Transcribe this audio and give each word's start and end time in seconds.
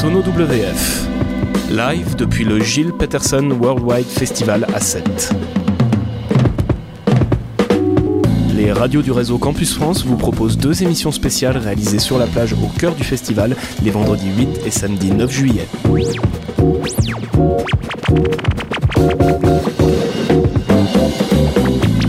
Sono 0.00 0.20
WF. 0.20 1.08
Live 1.70 2.14
depuis 2.14 2.44
le 2.44 2.60
Gilles 2.60 2.92
Peterson 2.92 3.50
Worldwide 3.60 4.06
Festival 4.06 4.64
à 4.72 4.78
7. 4.78 5.34
Les 8.54 8.70
radios 8.70 9.02
du 9.02 9.10
réseau 9.10 9.38
Campus 9.38 9.74
France 9.74 10.04
vous 10.04 10.16
proposent 10.16 10.56
deux 10.56 10.84
émissions 10.84 11.10
spéciales 11.10 11.56
réalisées 11.56 11.98
sur 11.98 12.16
la 12.16 12.26
plage 12.26 12.52
au 12.52 12.68
cœur 12.78 12.94
du 12.94 13.02
festival 13.02 13.56
les 13.82 13.90
vendredis 13.90 14.30
8 14.38 14.60
et 14.64 14.70
samedi 14.70 15.10
9 15.10 15.32
juillet. 15.32 15.66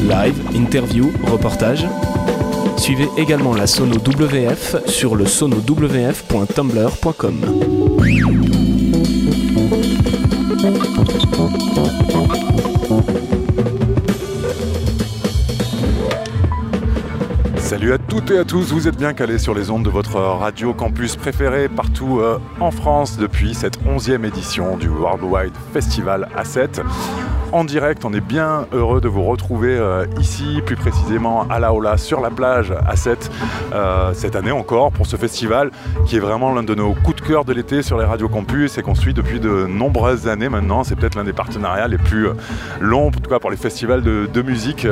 Live, 0.07 0.35
interview, 0.53 1.11
reportage. 1.25 1.87
Suivez 2.79 3.09
également 3.17 3.53
la 3.53 3.67
Sono 3.67 3.97
WF 3.97 4.87
sur 4.87 5.17
le 5.17 5.25
sonowf.tumblr.com. 5.25 7.35
Salut 17.57 17.91
à 17.91 17.97
toutes 17.97 18.31
et 18.31 18.37
à 18.37 18.45
tous, 18.45 18.71
vous 18.71 18.87
êtes 18.87 18.95
bien 18.95 19.13
calés 19.13 19.39
sur 19.39 19.53
les 19.53 19.69
ondes 19.69 19.83
de 19.83 19.89
votre 19.89 20.15
radio 20.15 20.73
campus 20.73 21.17
préféré 21.17 21.67
partout 21.67 22.21
euh, 22.21 22.39
en 22.61 22.71
France 22.71 23.17
depuis 23.17 23.53
cette 23.53 23.83
11e 23.83 24.25
édition 24.25 24.77
du 24.77 24.87
Worldwide 24.87 25.51
Festival 25.73 26.29
A7 26.37 26.81
en 27.51 27.63
direct. 27.63 28.05
On 28.05 28.13
est 28.13 28.21
bien 28.21 28.67
heureux 28.73 29.01
de 29.01 29.07
vous 29.07 29.23
retrouver 29.23 29.75
euh, 29.77 30.05
ici, 30.19 30.61
plus 30.65 30.75
précisément 30.75 31.47
à 31.49 31.59
La 31.59 31.73
Ola, 31.73 31.97
sur 31.97 32.21
la 32.21 32.29
plage 32.29 32.73
à 32.87 32.95
7, 32.95 33.31
euh, 33.73 34.13
cette 34.13 34.35
année 34.35 34.51
encore, 34.51 34.91
pour 34.91 35.05
ce 35.05 35.15
festival 35.15 35.71
qui 36.05 36.17
est 36.17 36.19
vraiment 36.19 36.53
l'un 36.53 36.63
de 36.63 36.75
nos 36.75 36.93
coups 36.93 37.21
de 37.21 37.27
cœur 37.27 37.45
de 37.45 37.53
l'été 37.53 37.81
sur 37.81 37.97
les 37.97 38.05
radios 38.05 38.29
campus 38.29 38.77
et 38.77 38.81
qu'on 38.81 38.95
suit 38.95 39.13
depuis 39.13 39.39
de 39.39 39.65
nombreuses 39.67 40.27
années 40.27 40.49
maintenant. 40.49 40.83
C'est 40.83 40.95
peut-être 40.95 41.15
l'un 41.15 41.23
des 41.23 41.33
partenariats 41.33 41.87
les 41.87 41.97
plus 41.97 42.27
euh, 42.27 42.33
longs, 42.79 43.07
en 43.07 43.11
tout 43.11 43.29
cas 43.29 43.39
pour 43.39 43.51
les 43.51 43.57
festivals 43.57 44.01
de, 44.01 44.41
musique 44.41 44.87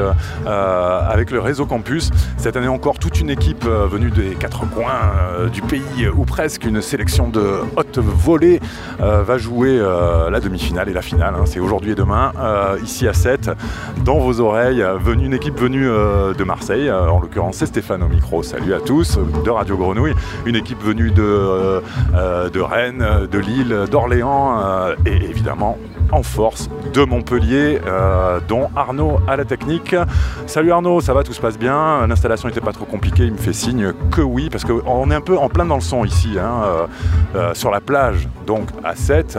avec 0.45 1.31
le 1.31 1.39
réseau 1.39 1.65
campus. 1.65 2.11
Cette 2.35 2.57
année 2.57 2.67
encore, 2.67 2.99
toute 2.99 3.21
une 3.21 3.29
équipe 3.29 3.63
venue 3.63 4.11
des 4.11 4.35
quatre 4.35 4.69
coins 4.69 5.47
du 5.53 5.61
pays, 5.61 6.07
ou 6.13 6.25
presque 6.25 6.65
une 6.65 6.81
sélection 6.81 7.29
de 7.29 7.61
haute 7.77 7.97
volée, 7.97 8.59
va 8.99 9.37
jouer 9.37 9.77
la 9.77 10.39
demi-finale 10.41 10.89
et 10.89 10.93
la 10.93 11.01
finale. 11.01 11.33
Hein. 11.35 11.45
C'est 11.45 11.61
aujourd'hui 11.61 11.91
et 11.91 11.95
demain. 11.95 12.33
Euh, 12.47 12.77
ici 12.83 13.07
à 13.07 13.13
7, 13.13 13.51
dans 14.05 14.19
vos 14.19 14.39
oreilles. 14.39 14.83
Une 15.07 15.33
équipe 15.33 15.59
venue 15.59 15.87
euh, 15.87 16.33
de 16.33 16.43
Marseille, 16.43 16.87
euh, 16.87 17.09
en 17.09 17.19
l'occurrence 17.19 17.57
c'est 17.57 17.65
Stéphane 17.65 18.03
au 18.03 18.07
micro. 18.07 18.43
Salut 18.43 18.73
à 18.73 18.79
tous, 18.79 19.17
de 19.17 19.49
Radio 19.49 19.77
Grenouille. 19.77 20.13
Une 20.45 20.55
équipe 20.55 20.81
venue 20.81 21.11
de 21.11 21.81
Rennes, 22.61 23.05
de 23.29 23.39
Lille, 23.39 23.85
d'Orléans 23.91 24.93
et 25.05 25.15
évidemment 25.15 25.77
en 26.11 26.23
force 26.23 26.69
de 26.93 27.03
Montpellier, 27.03 27.79
dont 28.47 28.69
Arnaud 28.75 29.19
à 29.27 29.35
la 29.35 29.45
technique. 29.45 29.95
Salut 30.45 30.71
Arnaud, 30.71 31.01
ça 31.01 31.13
va, 31.13 31.23
tout 31.23 31.33
se 31.33 31.41
passe 31.41 31.57
bien? 31.57 32.05
L'installation 32.07 32.47
n'était 32.47 32.61
pas 32.61 32.71
trop 32.71 32.85
compliquée, 32.85 33.25
il 33.25 33.33
me 33.33 33.37
fait 33.37 33.53
signe 33.53 33.93
que 34.11 34.21
oui, 34.21 34.49
parce 34.49 34.63
qu'on 34.63 35.11
est 35.11 35.15
un 35.15 35.21
peu 35.21 35.37
en 35.37 35.49
plein 35.49 35.65
dans 35.65 35.75
le 35.75 35.81
son 35.81 36.05
ici, 36.05 36.37
hein, 36.39 36.87
sur 37.53 37.71
la 37.71 37.81
plage, 37.81 38.27
donc 38.45 38.69
à 38.83 38.95
7, 38.95 39.37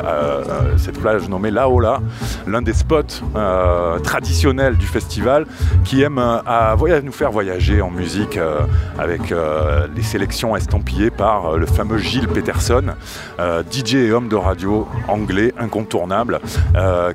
cette 0.77 0.99
plage 1.01 1.29
nommée 1.29 1.51
Laola, 1.51 2.01
l'un 2.47 2.63
des 2.63 2.73
spots 2.73 3.23
euh, 3.37 3.99
traditionnel 3.99 4.77
du 4.77 4.87
festival 4.87 5.47
qui 5.85 6.03
aime 6.03 6.19
euh, 6.19 6.39
à, 6.47 6.77
nous 7.03 7.13
faire 7.13 7.31
voyager 7.31 7.81
en 7.81 7.91
musique 7.91 8.37
euh, 8.37 8.61
avec 8.99 9.33
les 9.95 10.03
sélections 10.03 10.57
estampillées 10.57 11.11
par 11.11 11.57
le 11.57 11.67
fameux 11.67 11.99
Gilles 11.99 12.29
Peterson, 12.29 12.95
DJ 13.71 13.95
et 13.95 14.13
homme 14.13 14.29
de 14.29 14.37
radio 14.37 14.89
anglais 15.07 15.53
incontournable, 15.59 16.41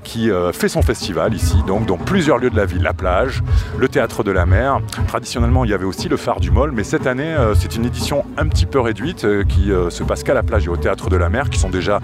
qui 0.04 0.30
fait 0.54 0.68
son 0.68 0.82
festival 0.82 1.34
ici, 1.34 1.56
donc 1.68 1.86
dans 1.86 1.98
plusieurs 1.98 2.38
lieux 2.38 2.50
de 2.50 2.56
la 2.56 2.66
ville, 2.66 2.82
la 2.82 2.94
plage, 2.94 3.44
le 3.78 3.88
théâtre 3.88 4.24
de 4.24 4.32
la 4.32 4.46
mer. 4.46 4.80
Traditionnellement, 5.08 5.64
il 5.64 5.72
y 5.72 5.74
avait 5.74 5.86
aussi 5.86 6.10
le 6.10 6.18
phare 6.18 6.40
du 6.40 6.52
Mol, 6.52 6.72
mais 6.72 6.84
cette 6.84 7.08
année, 7.08 7.36
c'est 7.56 7.76
une 7.76 7.86
édition 7.86 8.26
un 8.38 8.48
petit 8.48 8.66
peu 8.66 8.80
réduite 8.80 9.26
qui 9.48 9.72
se 9.90 10.04
passe 10.04 10.24
qu'à 10.24 10.34
la 10.34 10.44
plage 10.44 10.66
et 10.66 10.70
au 10.70 10.78
théâtre 10.78 11.10
de 11.10 11.18
la 11.18 11.30
mer, 11.30 11.50
qui 11.50 11.60
sont 11.60 11.70
déjà 11.70 12.00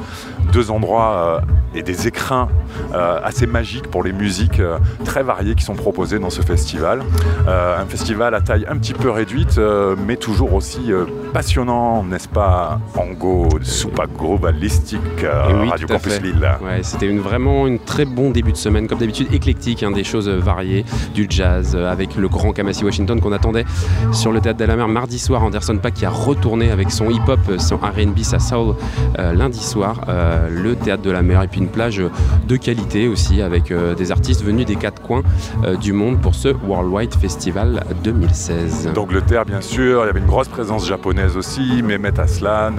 deux 0.51 0.71
endroits 0.71 1.41
et 1.75 1.83
des 1.83 2.07
écrins 2.07 2.49
assez 2.93 3.47
magiques 3.47 3.89
pour 3.89 4.03
les 4.03 4.13
musiques 4.13 4.59
euh, 4.59 4.77
très 5.05 5.23
variées 5.23 5.55
qui 5.55 5.63
sont 5.63 5.75
proposées 5.75 6.19
dans 6.19 6.29
ce 6.29 6.41
festival. 6.41 7.01
Euh, 7.47 7.79
un 7.79 7.85
festival 7.85 8.35
à 8.35 8.41
taille 8.41 8.65
un 8.69 8.77
petit 8.77 8.93
peu 8.93 9.09
réduite, 9.09 9.57
euh, 9.57 9.95
mais 9.97 10.15
toujours 10.15 10.53
aussi 10.53 10.91
passionnant, 11.33 12.03
n'est-ce 12.03 12.27
pas, 12.27 12.79
Ango, 12.95 13.47
Super 13.61 14.07
Globalistique, 14.07 15.01
oui, 15.23 15.69
Radio 15.69 15.87
Campus 15.87 16.21
Lille. 16.21 16.49
Ouais, 16.61 16.81
C'était 16.83 17.07
une, 17.07 17.21
vraiment 17.29 17.65
un 17.65 17.77
très 17.77 18.05
bon 18.05 18.31
début 18.31 18.51
de 18.51 18.57
semaine, 18.57 18.87
comme 18.87 18.97
d'habitude 18.97 19.31
éclectique, 19.33 19.83
hein, 19.83 19.91
des 19.91 20.03
choses 20.03 20.27
variées, 20.27 20.83
du 21.13 21.27
jazz, 21.29 21.75
avec 21.75 22.15
le 22.15 22.27
grand 22.27 22.51
Kamasi 22.51 22.83
Washington 22.83 23.21
qu'on 23.21 23.31
attendait 23.31 23.65
sur 24.11 24.31
le 24.31 24.41
Théâtre 24.41 24.59
de 24.59 24.65
la 24.65 24.75
Mer 24.75 24.87
mardi 24.87 25.19
soir, 25.19 25.43
Anderson 25.43 25.77
Pack 25.77 25.93
qui 25.93 26.05
a 26.05 26.09
retourné 26.09 26.71
avec 26.71 26.91
son 26.91 27.09
hip-hop, 27.09 27.39
son 27.59 27.77
R&B, 27.77 28.19
sa 28.23 28.39
soul 28.39 28.75
lundi 29.17 29.63
soir, 29.63 30.01
le 30.49 30.75
Théâtre 30.75 31.03
de 31.03 31.11
la 31.11 31.21
Mer, 31.21 31.43
et 31.43 31.47
puis 31.47 31.61
une 31.61 31.67
plage 31.67 32.01
de 32.47 32.55
qualité 32.57 33.07
aussi, 33.07 33.41
avec 33.41 33.71
euh, 33.71 33.95
des 33.95 34.11
artistes 34.11 34.43
venus 34.43 34.65
des 34.65 34.75
quatre 34.75 35.01
coins 35.01 35.23
euh, 35.63 35.75
du 35.75 35.93
monde 35.93 36.19
pour 36.21 36.35
ce 36.35 36.49
Worldwide 36.49 37.13
Festival 37.15 37.83
2016. 38.03 38.91
D'Angleterre, 38.93 39.45
bien 39.45 39.61
sûr, 39.61 40.03
il 40.03 40.07
y 40.07 40.09
avait 40.09 40.19
une 40.19 40.25
grosse 40.25 40.47
présence 40.47 40.87
japonaise 40.87 41.37
aussi, 41.37 41.83
Mehmet 41.83 42.19
Aslan, 42.19 42.73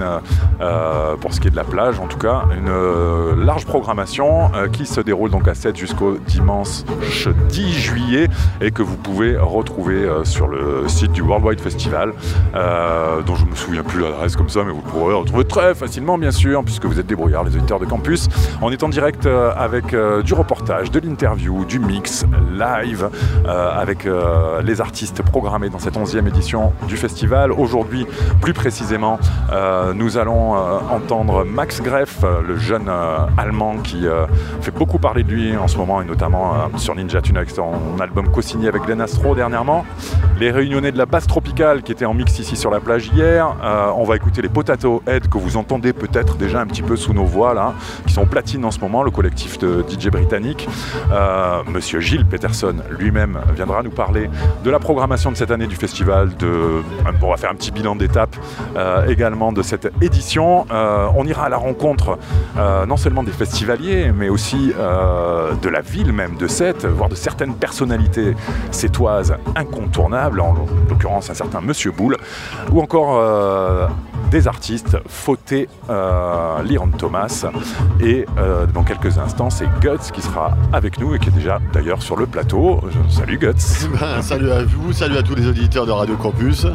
euh, 0.59 1.15
pour 1.17 1.33
ce 1.33 1.39
qui 1.39 1.47
est 1.47 1.51
de 1.51 1.55
la 1.55 1.63
plage 1.63 1.99
en 1.99 2.07
tout 2.07 2.17
cas, 2.17 2.45
une 2.57 3.43
large 3.43 3.65
programmation 3.65 4.40
qui 4.71 4.85
se 4.85 5.01
déroule 5.01 5.29
donc 5.29 5.47
à 5.47 5.53
7 5.53 5.75
jusqu'au 5.75 6.17
dimanche 6.17 6.83
10 7.49 7.73
juillet 7.73 8.27
et 8.59 8.71
que 8.71 8.81
vous 8.81 8.97
pouvez 8.97 9.37
retrouver 9.37 10.07
sur 10.23 10.47
le 10.47 10.87
site 10.87 11.11
du 11.11 11.21
Worldwide 11.21 11.59
Festival, 11.59 12.13
dont 12.53 13.35
je 13.35 13.45
me 13.45 13.55
souviens 13.55 13.83
plus 13.83 14.01
l'adresse 14.01 14.35
comme 14.35 14.49
ça, 14.49 14.63
mais 14.63 14.71
vous 14.71 14.81
pourrez 14.81 15.13
retrouver 15.13 15.45
très 15.45 15.75
facilement, 15.75 16.17
bien 16.17 16.31
sûr, 16.31 16.63
puisque 16.63 16.85
vous 16.85 16.99
êtes 16.99 17.07
débrouillards, 17.07 17.43
les 17.43 17.55
auditeurs 17.55 17.79
de 17.79 17.85
campus. 17.85 18.27
On 18.61 18.71
est 18.71 18.83
en 18.83 18.89
direct 18.89 19.25
avec 19.25 19.95
du 20.23 20.33
reportage, 20.33 20.91
de 20.91 20.99
l'interview, 20.99 21.65
du 21.65 21.79
mix 21.79 22.25
live 22.51 23.09
euh, 23.45 23.71
avec 23.71 24.05
euh, 24.05 24.61
les 24.61 24.81
artistes 24.81 25.21
programmés 25.23 25.69
dans 25.69 25.79
cette 25.79 25.95
11e 25.95 26.27
édition 26.27 26.73
du 26.87 26.97
festival. 26.97 27.51
Aujourd'hui, 27.51 28.05
plus 28.41 28.53
précisément, 28.53 29.19
euh, 29.51 29.93
nous 29.93 30.17
allons 30.17 30.53
entendre 30.53 31.43
Max 31.43 31.81
Greff, 31.81 32.23
le 32.47 32.57
jeune 32.57 32.89
allemand 33.37 33.77
qui 33.77 34.05
fait 34.61 34.71
beaucoup 34.71 34.97
parler 34.97 35.23
de 35.23 35.31
lui 35.31 35.55
en 35.57 35.67
ce 35.67 35.77
moment 35.77 36.01
et 36.01 36.05
notamment 36.05 36.69
sur 36.77 36.95
Ninja 36.95 37.21
Tune 37.21 37.37
avec 37.37 37.49
son 37.49 37.71
album 37.99 38.29
co-signé 38.29 38.67
avec 38.67 38.83
Glenn 38.83 39.01
Astro 39.01 39.35
dernièrement. 39.35 39.85
Les 40.39 40.51
réunionnais 40.51 40.91
de 40.91 40.97
la 40.97 41.05
basse 41.05 41.27
tropicale 41.27 41.83
qui 41.83 41.91
étaient 41.91 42.05
en 42.05 42.13
mix 42.13 42.39
ici 42.39 42.55
sur 42.55 42.71
la 42.71 42.79
plage 42.79 43.11
hier. 43.13 43.55
on 43.95 44.03
va 44.03 44.15
écouter 44.15 44.41
les 44.41 44.49
Potato 44.49 45.03
Head 45.07 45.27
que 45.27 45.37
vous 45.37 45.57
entendez 45.57 45.93
peut-être 45.93 46.37
déjà 46.37 46.61
un 46.61 46.67
petit 46.67 46.81
peu 46.81 46.95
sous 46.95 47.13
nos 47.13 47.25
voix 47.25 47.53
là, 47.53 47.73
qui 48.05 48.13
sont 48.13 48.25
platine 48.25 48.65
en 48.65 48.71
ce 48.71 48.79
moment, 48.79 49.03
le 49.03 49.11
collectif 49.11 49.57
de 49.59 49.83
DJ 49.87 50.07
britannique. 50.07 50.67
Euh, 51.11 51.61
Monsieur 51.67 51.99
Gilles 51.99 52.25
Peterson 52.25 52.75
lui-même 52.89 53.39
viendra 53.55 53.83
nous 53.83 53.91
parler 53.91 54.29
de 54.63 54.69
la 54.71 54.79
programmation 54.79 55.31
de 55.31 55.37
cette 55.37 55.51
année 55.51 55.67
du 55.67 55.75
festival. 55.75 56.35
De, 56.37 56.81
on 57.21 57.29
va 57.29 57.37
faire 57.37 57.51
un 57.51 57.55
petit 57.55 57.71
bilan 57.71 57.95
d'étape 57.95 58.35
euh, 58.75 59.07
également 59.07 59.51
de 59.51 59.61
cette 59.61 59.91
édition. 60.01 60.65
Euh, 60.71 61.07
on 61.15 61.25
ira 61.25 61.45
à 61.45 61.49
la 61.49 61.57
rencontre 61.57 62.17
non 62.87 62.97
seulement 62.97 63.23
des 63.23 63.31
festivaliers, 63.31 64.11
aussi 64.29 64.73
de 64.73 65.69
la 65.69 65.81
ville 65.81 66.13
même 66.13 66.35
de 66.37 66.47
Sète, 66.47 66.85
voire 66.85 67.09
de 67.09 67.15
certaines 67.15 67.55
personnalités 67.55 68.35
sétoises 68.71 69.35
incontournables, 69.55 70.39
en 70.39 70.55
l'occurrence 70.89 71.29
un 71.29 71.33
certain 71.33 71.61
Monsieur 71.61 71.91
Boule, 71.91 72.17
ou 72.71 72.81
encore 72.81 73.19
des 74.31 74.47
artistes, 74.47 74.97
Fauté, 75.07 75.67
euh, 75.89 76.63
Liron 76.63 76.89
Thomas, 76.97 77.45
et 77.99 78.25
euh, 78.37 78.65
dans 78.65 78.83
quelques 78.83 79.17
instants, 79.17 79.49
c'est 79.49 79.67
Guts 79.81 80.11
qui 80.13 80.21
sera 80.21 80.55
avec 80.71 80.99
nous 80.99 81.13
et 81.13 81.19
qui 81.19 81.27
est 81.27 81.33
déjà 81.33 81.59
d'ailleurs 81.73 82.01
sur 82.01 82.15
le 82.15 82.25
plateau. 82.25 82.79
Salut 83.09 83.37
Guts. 83.37 83.89
Ben, 83.99 84.21
salut 84.21 84.51
à 84.51 84.63
vous, 84.63 84.93
salut 84.93 85.17
à 85.17 85.23
tous 85.23 85.35
les 85.35 85.47
auditeurs 85.47 85.85
de 85.85 85.91
Radio 85.91 86.15
Campus. 86.15 86.65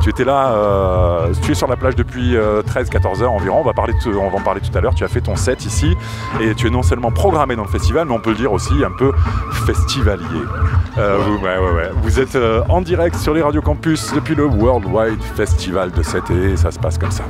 Tu 0.00 0.08
étais 0.08 0.24
là, 0.24 0.52
euh, 0.52 1.32
tu 1.42 1.52
es 1.52 1.54
sur 1.54 1.68
la 1.68 1.76
plage 1.76 1.94
depuis 1.94 2.34
13-14 2.34 3.22
heures 3.22 3.32
environ, 3.32 3.60
on 3.60 3.64
va, 3.64 3.74
parler 3.74 3.92
on 4.06 4.30
va 4.30 4.38
en 4.38 4.40
parler 4.40 4.62
tout 4.62 4.76
à 4.76 4.80
l'heure, 4.80 4.94
tu 4.94 5.04
as 5.04 5.08
fait 5.08 5.20
ton 5.20 5.36
set 5.36 5.66
ici 5.66 5.94
et 6.40 6.51
tu 6.54 6.66
es 6.66 6.70
non 6.70 6.82
seulement 6.82 7.10
programmé 7.10 7.56
dans 7.56 7.64
le 7.64 7.68
festival, 7.68 8.06
mais 8.06 8.14
on 8.14 8.20
peut 8.20 8.30
le 8.30 8.36
dire 8.36 8.52
aussi 8.52 8.84
un 8.84 8.90
peu 8.90 9.12
festivalier. 9.66 10.24
Vous, 10.96 11.38
vous, 12.02 12.20
êtes 12.20 12.36
en 12.68 12.80
direct 12.80 13.16
sur 13.16 13.34
les 13.34 13.42
Radio 13.42 13.62
Campus 13.62 14.12
depuis 14.14 14.34
le 14.34 14.44
Worldwide 14.44 15.22
Festival 15.36 15.90
de 15.90 16.02
cet 16.02 16.30
été 16.30 16.56
ça 16.56 16.70
se 16.70 16.78
passe 16.78 16.98
comme 16.98 17.10
ça. 17.10 17.24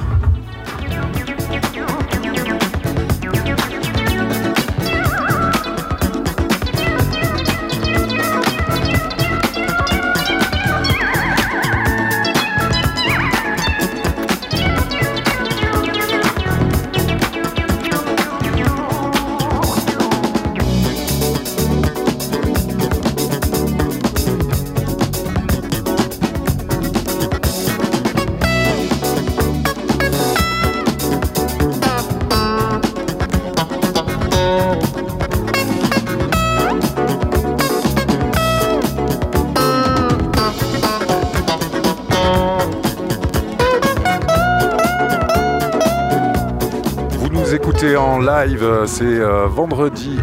Live, 48.63 48.87
c'est 48.87 49.21
vendredi 49.47 50.19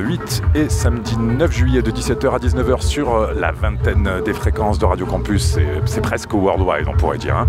8 0.00 0.42
et 0.54 0.68
samedi 0.68 1.16
9 1.18 1.52
juillet 1.52 1.82
de 1.82 1.90
17h 1.90 2.34
à 2.34 2.38
19h 2.38 2.80
sur 2.80 3.32
la 3.34 3.52
vingtaine 3.52 4.08
des 4.24 4.32
fréquences 4.32 4.78
de 4.78 4.84
Radio 4.84 5.06
Campus. 5.06 5.58
C'est 5.84 6.00
presque 6.00 6.32
worldwide, 6.32 6.86
on 6.88 6.96
pourrait 6.96 7.18
dire. 7.18 7.36
Hein. 7.36 7.46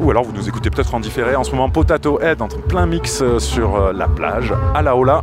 ou 0.00 0.10
alors 0.10 0.24
vous 0.24 0.32
nous 0.32 0.48
écoutez 0.48 0.70
peut-être 0.70 0.94
en 0.94 1.00
différé. 1.00 1.36
En 1.36 1.44
ce 1.44 1.52
moment, 1.52 1.70
Potato 1.70 2.20
Head 2.20 2.42
entre 2.42 2.60
plein 2.60 2.86
mix 2.86 3.22
sur 3.38 3.92
la 3.92 4.08
plage 4.08 4.54
à 4.74 4.82
la 4.82 4.96
Ola. 4.96 5.22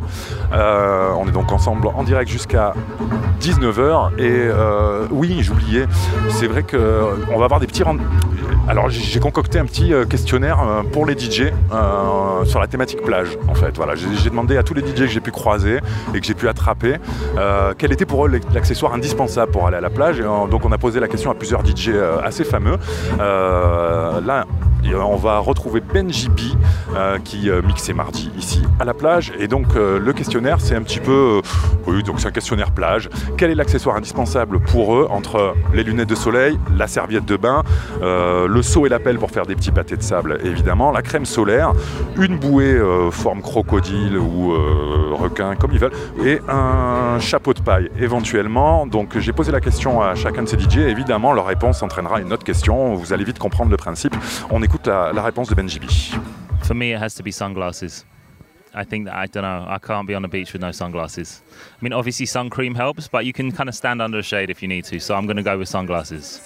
on 0.51 1.27
est 1.27 1.33
donc 1.33 1.51
ensemble 1.51 1.87
en 1.87 2.03
direct 2.03 2.29
jusqu'à 2.29 2.73
19h. 3.41 4.19
Et 4.19 4.49
oui, 5.11 5.39
j'oubliais, 5.41 5.85
c'est 6.29 6.47
vrai 6.47 6.63
qu'on 6.63 7.37
va 7.37 7.45
avoir 7.45 7.59
des 7.59 7.67
petits 7.67 7.83
rendez 7.83 8.03
alors 8.67 8.89
j'ai 8.89 9.19
concocté 9.19 9.59
un 9.59 9.65
petit 9.65 9.93
euh, 9.93 10.05
questionnaire 10.05 10.59
euh, 10.61 10.81
pour 10.81 11.05
les 11.05 11.17
DJ 11.17 11.51
euh, 11.71 12.45
sur 12.45 12.59
la 12.59 12.67
thématique 12.67 13.01
plage 13.01 13.37
en 13.47 13.53
fait. 13.53 13.75
Voilà, 13.75 13.93
j'ai 13.95 14.29
demandé 14.29 14.57
à 14.57 14.63
tous 14.63 14.73
les 14.73 14.81
DJ 14.81 15.01
que 15.01 15.07
j'ai 15.07 15.19
pu 15.19 15.31
croiser 15.31 15.79
et 16.13 16.19
que 16.19 16.25
j'ai 16.25 16.33
pu 16.33 16.47
attraper 16.47 16.95
quel 17.77 17.91
était 17.91 18.05
pour 18.05 18.25
eux 18.25 18.31
l'accessoire 18.53 18.93
indispensable 18.93 19.51
pour 19.51 19.67
aller 19.67 19.77
à 19.77 19.81
la 19.81 19.89
plage. 19.89 20.19
donc 20.19 20.65
on 20.65 20.71
a 20.71 20.77
posé 20.77 20.99
la 20.99 21.07
question 21.07 21.31
à 21.31 21.35
plusieurs 21.35 21.65
DJ 21.65 21.91
assez 22.23 22.43
fameux. 22.43 22.77
On 24.93 25.15
va 25.15 25.39
retrouver 25.39 25.81
Benji 25.81 26.29
B 26.29 26.39
qui 27.23 27.49
mixait 27.63 27.93
mardi 27.93 28.31
ici 28.37 28.63
à 28.79 28.85
la 28.85 28.93
plage. 28.93 29.33
Et 29.39 29.47
donc 29.47 29.75
le 29.75 30.13
questionnaire, 30.13 30.59
c'est 30.59 30.75
un 30.75 30.81
petit 30.81 30.99
peu, 30.99 31.41
oui, 31.87 32.03
donc 32.03 32.19
c'est 32.19 32.27
un 32.27 32.31
questionnaire 32.31 32.71
plage. 32.71 33.09
Quel 33.37 33.51
est 33.51 33.55
l'accessoire 33.55 33.95
indispensable 33.95 34.59
pour 34.59 34.95
eux 34.95 35.07
entre 35.09 35.55
les 35.73 35.83
lunettes 35.83 36.09
de 36.09 36.15
soleil, 36.15 36.59
la 36.77 36.87
serviette 36.87 37.25
de 37.25 37.37
bain, 37.37 37.63
le 38.01 38.61
seau 38.61 38.85
et 38.85 38.89
la 38.89 38.99
pelle 38.99 39.17
pour 39.17 39.31
faire 39.31 39.45
des 39.45 39.55
petits 39.55 39.71
pâtés 39.71 39.97
de 39.97 40.03
sable, 40.03 40.39
évidemment, 40.43 40.91
la 40.91 41.01
crème 41.01 41.25
solaire, 41.25 41.73
une 42.17 42.37
bouée 42.37 42.73
euh, 42.73 43.11
forme 43.11 43.41
crocodile 43.41 44.17
ou 44.17 44.53
euh, 44.53 45.13
requin, 45.13 45.55
comme 45.55 45.71
ils 45.71 45.79
veulent, 45.79 45.91
et 46.23 46.39
un 46.47 47.19
chapeau 47.19 47.53
de 47.53 47.59
paille, 47.59 47.89
éventuellement. 47.99 48.87
Donc 48.87 49.17
j'ai 49.17 49.33
posé 49.33 49.51
la 49.51 49.61
question 49.61 50.01
à 50.01 50.15
chacun 50.15 50.43
de 50.43 50.47
ces 50.47 50.57
DJ, 50.57 50.77
évidemment, 50.77 51.33
leur 51.33 51.45
réponse 51.45 51.81
entraînera 51.83 52.19
une 52.19 52.33
autre 52.33 52.43
question. 52.43 52.95
Vous 52.95 53.13
allez 53.13 53.23
vite 53.23 53.39
comprendre 53.39 53.71
le 53.71 53.77
principe. 53.77 54.15
On 54.49 54.61
écoute 54.63 54.74
la, 54.85 55.11
la 55.13 55.23
réponse 55.23 55.49
de 55.49 55.55
Benji 55.55 55.79
B. 55.79 55.85
For 56.63 56.73
me, 56.73 56.93
it 56.93 56.99
has 56.99 57.15
to 57.15 57.23
be 57.23 57.31
sunglasses. 57.31 58.05
I 58.73 58.83
think 58.83 59.05
that 59.05 59.15
I 59.15 59.27
don't 59.27 59.43
know. 59.43 59.65
I 59.67 59.77
can't 59.79 60.05
be 60.05 60.15
on 60.15 60.21
the 60.21 60.27
beach 60.27 60.51
with 60.51 60.61
no 60.61 60.71
sunglasses. 60.71 61.41
I 61.51 61.83
mean, 61.83 61.93
obviously, 61.93 62.25
sun 62.25 62.49
cream 62.49 62.75
helps, 62.75 63.07
but 63.07 63.25
you 63.25 63.31
can 63.31 63.51
kind 63.51 63.69
of 63.69 63.75
stand 63.75 64.01
under 64.01 64.19
a 64.19 64.23
shade 64.23 64.49
if 64.49 64.61
you 64.61 64.67
need 64.67 64.83
to. 64.85 64.99
So 64.99 65.15
I'm 65.15 65.25
going 65.25 65.37
to 65.37 65.43
go 65.43 65.57
with 65.57 65.69
sunglasses. 65.69 66.41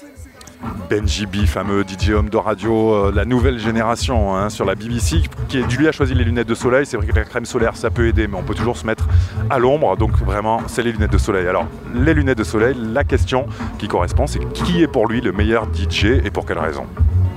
Benji 0.89 1.25
B, 1.25 1.45
fameux 1.45 1.83
DJ 1.83 2.11
homme 2.11 2.29
de 2.29 2.37
radio, 2.37 2.93
euh, 2.93 3.11
la 3.15 3.23
nouvelle 3.23 3.59
génération 3.59 4.35
hein, 4.35 4.49
sur 4.49 4.65
la 4.65 4.75
BBC, 4.75 5.21
qui 5.47 5.61
lui 5.61 5.87
a 5.87 5.91
choisi 5.91 6.13
les 6.13 6.25
lunettes 6.25 6.49
de 6.49 6.53
soleil. 6.53 6.85
C'est 6.85 6.97
vrai 6.97 7.07
que 7.07 7.15
la 7.15 7.23
crème 7.23 7.45
solaire, 7.45 7.77
ça 7.77 7.89
peut 7.89 8.07
aider, 8.07 8.27
mais 8.27 8.37
on 8.37 8.43
peut 8.43 8.55
toujours 8.55 8.75
se 8.75 8.85
mettre 8.85 9.07
à 9.49 9.57
l'ombre. 9.57 9.95
Donc 9.95 10.11
vraiment, 10.19 10.61
c'est 10.67 10.83
les 10.83 10.91
lunettes 10.91 11.13
de 11.13 11.17
soleil. 11.17 11.47
Alors, 11.47 11.65
les 11.95 12.13
lunettes 12.13 12.37
de 12.37 12.43
soleil, 12.43 12.75
la 12.77 13.05
question 13.05 13.47
qui 13.77 13.87
correspond, 13.87 14.27
c'est 14.27 14.39
qui 14.53 14.83
est 14.83 14.87
pour 14.87 15.07
lui 15.07 15.21
le 15.21 15.31
meilleur 15.31 15.65
DJ 15.73 16.05
et 16.25 16.29
pour 16.29 16.45
quelle 16.45 16.59
raison? 16.59 16.85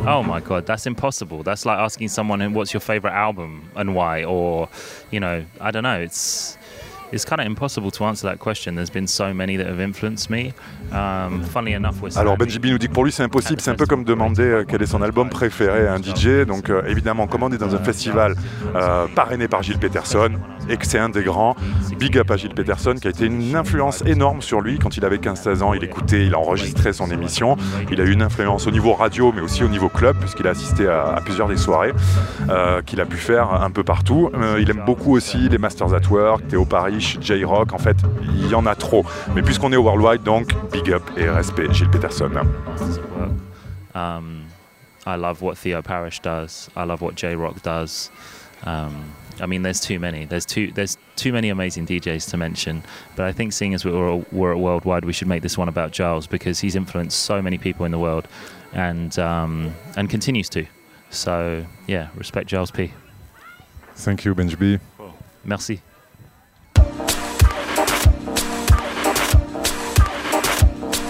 Oh 0.04 0.24
my 0.24 0.40
god, 0.40 0.66
that's 0.66 0.86
impossible. 0.86 1.44
That's 1.44 1.64
like 1.64 1.78
asking 1.78 2.08
someone 2.08 2.52
what's 2.54 2.74
your 2.74 2.80
favorite 2.80 3.12
album 3.12 3.70
and 3.76 3.94
why, 3.94 4.24
or 4.24 4.68
you 5.12 5.20
know, 5.20 5.44
I 5.60 5.70
don't 5.70 5.84
know. 5.84 6.00
It's 6.00 6.58
Alors 12.16 12.38
Benji 12.38 12.58
B 12.58 12.66
nous 12.66 12.78
dit 12.78 12.88
que 12.88 12.92
pour 12.92 13.04
lui 13.04 13.12
c'est 13.12 13.22
impossible. 13.22 13.60
C'est 13.60 13.70
un 13.70 13.74
peu 13.74 13.84
comme 13.84 14.04
demander 14.04 14.42
euh, 14.42 14.64
quel 14.66 14.80
est 14.82 14.86
son 14.86 15.02
album 15.02 15.28
préféré 15.28 15.86
à 15.86 15.92
un 15.92 15.98
DJ. 15.98 16.46
Donc 16.46 16.70
euh, 16.70 16.82
évidemment, 16.86 17.26
comme 17.26 17.42
on 17.42 17.50
est 17.50 17.58
dans 17.58 17.74
un 17.74 17.78
festival 17.78 18.34
euh, 18.74 19.06
parrainé 19.14 19.46
par 19.46 19.62
Gilles 19.62 19.78
Peterson 19.78 20.30
et 20.70 20.78
que 20.78 20.86
c'est 20.86 20.98
un 20.98 21.10
des 21.10 21.22
grands, 21.22 21.54
big 21.98 22.16
up 22.16 22.30
à 22.30 22.38
Gilles 22.38 22.54
Peterson 22.54 22.94
qui 22.94 23.08
a 23.08 23.10
été 23.10 23.26
une 23.26 23.56
influence 23.56 24.02
énorme 24.06 24.40
sur 24.40 24.62
lui 24.62 24.78
quand 24.78 24.96
il 24.96 25.04
avait 25.04 25.18
15-16 25.18 25.62
ans. 25.62 25.74
Il 25.74 25.84
écoutait, 25.84 26.24
il 26.24 26.34
enregistrait 26.34 26.94
son 26.94 27.10
émission. 27.10 27.58
Il 27.90 28.00
a 28.00 28.04
eu 28.04 28.12
une 28.12 28.22
influence 28.22 28.66
au 28.66 28.70
niveau 28.70 28.94
radio, 28.94 29.32
mais 29.34 29.42
aussi 29.42 29.64
au 29.64 29.68
niveau 29.68 29.90
club 29.90 30.16
puisqu'il 30.18 30.46
a 30.46 30.50
assisté 30.50 30.88
à, 30.88 31.20
plusieurs 31.22 31.48
des 31.48 31.58
soirées 31.58 31.92
qu'il 32.86 33.00
a 33.00 33.04
pu 33.04 33.18
faire 33.18 33.52
un 33.52 33.70
peu 33.70 33.84
partout. 33.84 34.30
il 34.58 34.70
aime 34.70 34.82
beaucoup 34.86 35.14
aussi 35.14 35.48
les 35.50 35.58
Masters 35.58 35.92
at 35.92 36.08
Work, 36.10 36.48
Théo 36.48 36.64
Paris 36.64 37.01
J-Rock, 37.20 37.72
en 37.72 37.78
fait, 37.78 37.96
il 38.22 38.48
y 38.48 38.54
en 38.54 38.66
a 38.66 38.74
trop. 38.74 39.04
Mais 39.34 39.42
puisqu'on 39.42 39.72
est 39.72 39.76
au 39.76 39.82
Worldwide, 39.82 40.22
donc 40.22 40.52
big 40.70 40.90
up 40.90 41.02
et 41.16 41.28
respect, 41.28 41.72
Gilles 41.72 41.90
Peterson. 41.90 42.30
Um, 43.94 44.46
I 45.06 45.16
love 45.16 45.42
what 45.42 45.56
Theo 45.56 45.82
Parrish 45.82 46.20
does. 46.20 46.70
I 46.76 46.84
love 46.84 47.02
what 47.02 47.14
J-Rock 47.14 47.62
does. 47.62 48.10
Um, 48.64 49.12
I 49.40 49.46
mean, 49.46 49.62
there's 49.62 49.80
too 49.80 49.98
many. 49.98 50.24
There's 50.24 50.46
too 50.46 50.70
there's 50.72 50.96
too 51.16 51.32
many 51.32 51.48
amazing 51.48 51.86
DJs 51.86 52.30
to 52.30 52.36
mention. 52.36 52.82
But 53.16 53.26
I 53.26 53.32
think, 53.32 53.52
seeing 53.52 53.74
as 53.74 53.84
we're, 53.84 54.24
we're 54.30 54.52
at 54.52 54.58
Worldwide, 54.58 55.04
we 55.04 55.12
should 55.12 55.28
make 55.28 55.42
this 55.42 55.58
one 55.58 55.68
about 55.68 55.90
Giles 55.90 56.26
because 56.26 56.60
he's 56.60 56.76
influenced 56.76 57.18
so 57.18 57.42
many 57.42 57.58
people 57.58 57.84
in 57.84 57.92
the 57.92 57.98
world, 57.98 58.28
and 58.72 59.18
um, 59.18 59.74
and 59.96 60.08
continues 60.08 60.48
to. 60.50 60.66
So 61.10 61.66
yeah, 61.86 62.08
respect 62.14 62.46
Giles 62.46 62.70
P. 62.70 62.92
Thank 63.94 64.24
you, 64.24 64.34
Benji 64.34 64.80
Merci. 65.44 65.82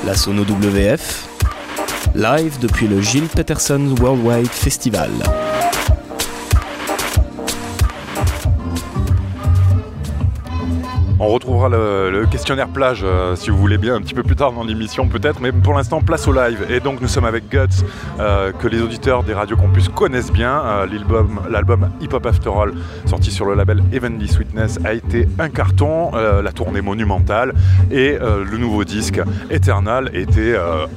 La 0.04 0.14
Sono 0.14 0.42
WF, 0.42 1.28
live 2.14 2.58
depuis 2.60 2.88
le 2.88 3.00
Gilles 3.00 3.28
Peterson 3.28 3.94
Worldwide 4.00 4.48
Festival. 4.48 5.10
On 11.24 11.28
retrouvera 11.28 11.68
le, 11.68 12.26
questionnaire 12.28 12.66
plage, 12.66 13.02
euh, 13.04 13.36
si 13.36 13.50
vous 13.50 13.56
voulez 13.56 13.78
bien, 13.78 13.94
un 13.94 14.00
petit 14.00 14.12
peu 14.12 14.24
plus 14.24 14.34
tard 14.34 14.50
dans 14.50 14.64
l'émission 14.64 15.06
peut-être, 15.06 15.40
mais 15.40 15.52
pour 15.52 15.72
l'instant, 15.72 16.00
place 16.00 16.26
au 16.26 16.32
live. 16.32 16.66
Et 16.68 16.80
donc 16.80 17.00
nous 17.00 17.06
sommes 17.06 17.26
avec 17.26 17.48
Guts, 17.48 17.84
euh, 18.18 18.50
que 18.50 18.66
les 18.66 18.82
auditeurs 18.82 19.22
des 19.22 19.32
Radio 19.32 19.56
Campus 19.56 19.88
connaissent 19.88 20.32
bien. 20.32 20.60
Euh, 20.64 20.86
l'album 21.48 21.90
Hip 22.00 22.08
Hop 22.12 22.26
After 22.26 22.50
All, 22.50 22.72
sorti 23.06 23.30
sur 23.30 23.44
le 23.44 23.54
label 23.54 23.84
Heavenly 23.92 24.26
Sweetness, 24.26 24.80
a 24.84 24.94
été 24.94 25.28
un 25.38 25.48
carton, 25.48 26.10
la 26.12 26.50
tournée 26.50 26.80
monumentale, 26.80 27.54
et 27.92 28.18
le 28.20 28.56
nouveau 28.58 28.82
disque 28.82 29.20
Eternal 29.48 30.10
était 30.14 30.56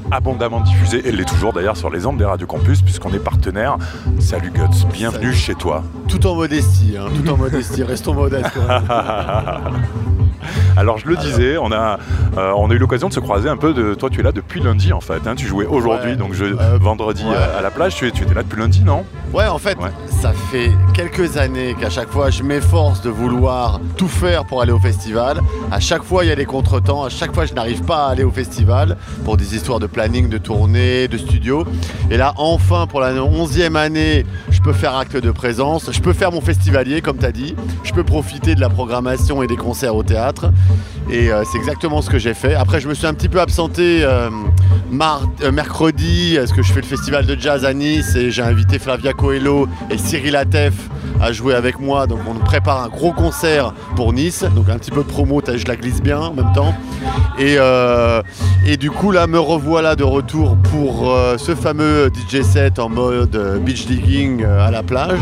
abondamment 0.09 0.61
diffusé, 0.61 1.07
et 1.07 1.11
l'est 1.11 1.25
toujours 1.25 1.53
d'ailleurs 1.53 1.77
sur 1.77 1.91
les 1.91 2.07
ondes 2.07 2.17
des 2.17 2.25
Radio 2.25 2.47
Campus, 2.47 2.81
puisqu'on 2.81 3.13
est 3.13 3.23
partenaire. 3.23 3.77
Salut 4.19 4.49
Guts, 4.49 4.87
bienvenue 4.91 5.33
chez 5.33 5.53
toi. 5.53 5.83
Tout 6.07 6.25
en 6.25 6.35
modestie, 6.35 6.95
hein, 6.97 7.09
tout 7.15 7.29
en 7.29 7.37
modestie, 7.37 7.83
restons 7.83 8.15
modestes. 8.15 8.57
Alors 10.77 10.97
je 10.97 11.07
le 11.07 11.15
disais, 11.15 11.57
on 11.57 11.71
a, 11.71 11.99
euh, 12.37 12.51
on 12.55 12.69
a 12.69 12.73
eu 12.73 12.77
l'occasion 12.77 13.09
de 13.09 13.13
se 13.13 13.19
croiser 13.19 13.49
un 13.49 13.57
peu. 13.57 13.73
De, 13.73 13.93
toi, 13.93 14.09
tu 14.09 14.19
es 14.19 14.23
là 14.23 14.31
depuis 14.31 14.61
lundi 14.61 14.93
en 14.93 15.01
fait. 15.01 15.27
Hein. 15.27 15.35
tu 15.35 15.45
jouais 15.47 15.65
aujourd'hui, 15.65 16.15
donc 16.15 16.33
je, 16.33 16.45
vendredi 16.77 17.25
à 17.57 17.61
la 17.61 17.71
plage. 17.71 17.95
Tu, 17.95 18.11
tu, 18.11 18.23
étais 18.23 18.33
là 18.33 18.43
depuis 18.43 18.59
lundi, 18.59 18.83
non? 18.83 19.05
Ouais, 19.33 19.47
en 19.47 19.57
fait, 19.57 19.77
ça 20.09 20.31
fait 20.51 20.71
quelques 20.93 21.37
années 21.37 21.75
qu'à 21.79 21.89
chaque 21.89 22.09
fois, 22.09 22.29
je 22.29 22.43
m'efforce 22.43 23.01
de 23.01 23.09
vouloir 23.09 23.79
tout 23.97 24.07
faire 24.07 24.45
pour 24.45 24.61
aller 24.61 24.71
au 24.71 24.79
festival. 24.79 25.41
À 25.71 25.79
chaque 25.79 26.03
fois, 26.03 26.23
il 26.23 26.29
y 26.29 26.31
a 26.31 26.35
des 26.35 26.45
contretemps. 26.45 27.03
À 27.03 27.09
chaque 27.09 27.33
fois, 27.33 27.45
je 27.45 27.53
n'arrive 27.53 27.83
pas 27.83 28.07
à 28.07 28.11
aller 28.11 28.23
au 28.23 28.31
festival 28.31 28.97
pour 29.23 29.37
des 29.37 29.55
histoires 29.55 29.79
de 29.79 29.87
planning, 29.87 30.29
de 30.29 30.37
tournée, 30.37 31.07
de 31.07 31.17
studio. 31.17 31.65
Et 32.09 32.17
là, 32.17 32.33
enfin, 32.37 32.87
pour 32.87 32.99
la 32.99 33.13
onzième 33.23 33.75
année, 33.75 34.25
je 34.49 34.61
peux 34.61 34.73
faire 34.73 34.95
acte 34.95 35.17
de 35.17 35.31
présence. 35.31 35.91
Je 35.91 35.99
peux 36.01 36.13
faire 36.13 36.31
mon 36.31 36.41
festivalier, 36.41 37.01
comme 37.01 37.17
tu 37.17 37.25
as 37.25 37.31
dit. 37.31 37.55
Je 37.83 37.93
peux 37.93 38.03
profiter 38.03 38.55
de 38.55 38.61
la 38.61 38.69
programmation 38.69 39.43
et 39.43 39.47
des 39.47 39.57
concerts 39.57 39.95
au 39.95 40.03
théâtre. 40.03 40.34
Et 41.09 41.31
euh, 41.31 41.43
c'est 41.43 41.57
exactement 41.57 42.01
ce 42.01 42.09
que 42.09 42.17
j'ai 42.17 42.33
fait. 42.33 42.55
Après, 42.55 42.79
je 42.79 42.87
me 42.87 42.93
suis 42.93 43.05
un 43.05 43.13
petit 43.13 43.29
peu 43.29 43.39
absenté 43.39 44.03
euh, 44.03 44.29
euh, 45.43 45.51
mercredi, 45.51 46.35
parce 46.37 46.51
que 46.51 46.63
je 46.63 46.73
fais 46.73 46.81
le 46.81 46.87
festival 46.87 47.25
de 47.25 47.39
jazz 47.39 47.63
à 47.63 47.73
Nice 47.73 48.15
et 48.15 48.31
j'ai 48.31 48.41
invité 48.41 48.79
Flavia 48.79 49.13
Coelho 49.13 49.67
et 49.91 49.97
Cyril 49.97 50.35
Atef 50.35 50.73
à 51.21 51.31
jouer 51.31 51.53
avec 51.53 51.79
moi. 51.79 52.07
Donc, 52.07 52.19
on 52.27 52.33
prépare 52.33 52.83
un 52.83 52.87
gros 52.87 53.11
concert 53.11 53.73
pour 53.95 54.13
Nice. 54.13 54.43
Donc, 54.55 54.69
un 54.69 54.77
petit 54.77 54.91
peu 54.91 55.03
de 55.03 55.07
promo, 55.07 55.41
je 55.45 55.65
la 55.67 55.75
glisse 55.75 56.01
bien 56.01 56.19
en 56.19 56.33
même 56.33 56.51
temps. 56.53 56.73
Et, 57.37 57.57
et 58.65 58.77
du 58.77 58.89
coup, 58.89 59.11
là, 59.11 59.27
me 59.27 59.39
revoilà 59.39 59.95
de 59.95 60.03
retour 60.03 60.57
pour 60.57 61.15
ce 61.37 61.53
fameux 61.55 62.09
DJ 62.09 62.41
set 62.41 62.79
en 62.79 62.89
mode 62.89 63.61
beach 63.63 63.85
digging 63.85 64.43
à 64.43 64.71
la 64.71 64.83
plage. 64.83 65.19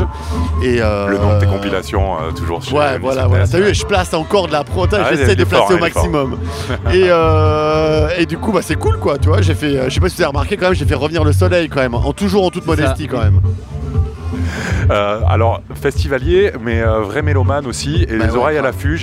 Et, 0.64 0.78
le 0.78 1.18
nom 1.18 1.36
de 1.36 1.40
tes 1.40 1.46
compilations, 1.46 2.16
toujours 2.36 2.64
sur 2.64 2.78
Ouais, 2.78 2.98
voilà, 3.00 3.28
voilà. 3.28 3.48
T'as 3.48 3.60
vu, 3.60 3.74
je 3.74 3.86
place 3.86 4.14
encore 4.14 4.48
de 4.48 4.54
la 4.54 4.64
pro 4.64 4.88
ah, 5.06 5.16
j'essaie 5.16 5.36
de 5.36 5.44
placer 5.44 5.74
au 5.74 5.78
maximum. 5.78 6.38
et, 6.94 7.06
euh, 7.08 8.10
et, 8.18 8.26
du 8.26 8.38
coup, 8.38 8.52
bah, 8.52 8.62
c'est 8.62 8.76
cool 8.76 8.98
quoi, 9.00 9.18
tu 9.18 9.28
vois. 9.28 9.42
J'ai 9.42 9.56
fait, 9.56 9.78
euh, 9.78 9.90
je 9.90 9.94
sais 9.94 10.00
pas 10.00 10.10
si 10.10 10.18
vous 10.18 10.22
avez 10.22 10.30
remarqué 10.30 10.58
quand 10.58 10.66
même, 10.66 10.74
j'ai 10.74 10.86
fait 10.86 10.96
revenir 10.96 11.24
le 11.24 11.34
soleil 11.34 11.70
quand 11.70 11.82
même, 11.82 11.96
en 11.96 12.14
toujours 12.14 12.46
en 12.46 12.50
toute 12.50 12.66
modestie 12.66 13.08
quand 13.08 13.20
même. 13.20 13.42
Euh, 14.90 15.22
alors, 15.28 15.62
festivalier, 15.76 16.52
mais 16.62 16.82
euh, 16.82 17.00
vrai 17.02 17.22
mélomane 17.22 17.66
aussi, 17.66 18.04
et 18.04 18.18
Bah 18.18 18.26
les 18.26 18.32
ouais, 18.32 18.38
oreilles 18.38 18.58
à 18.58 18.62
l'affût. 18.62 19.00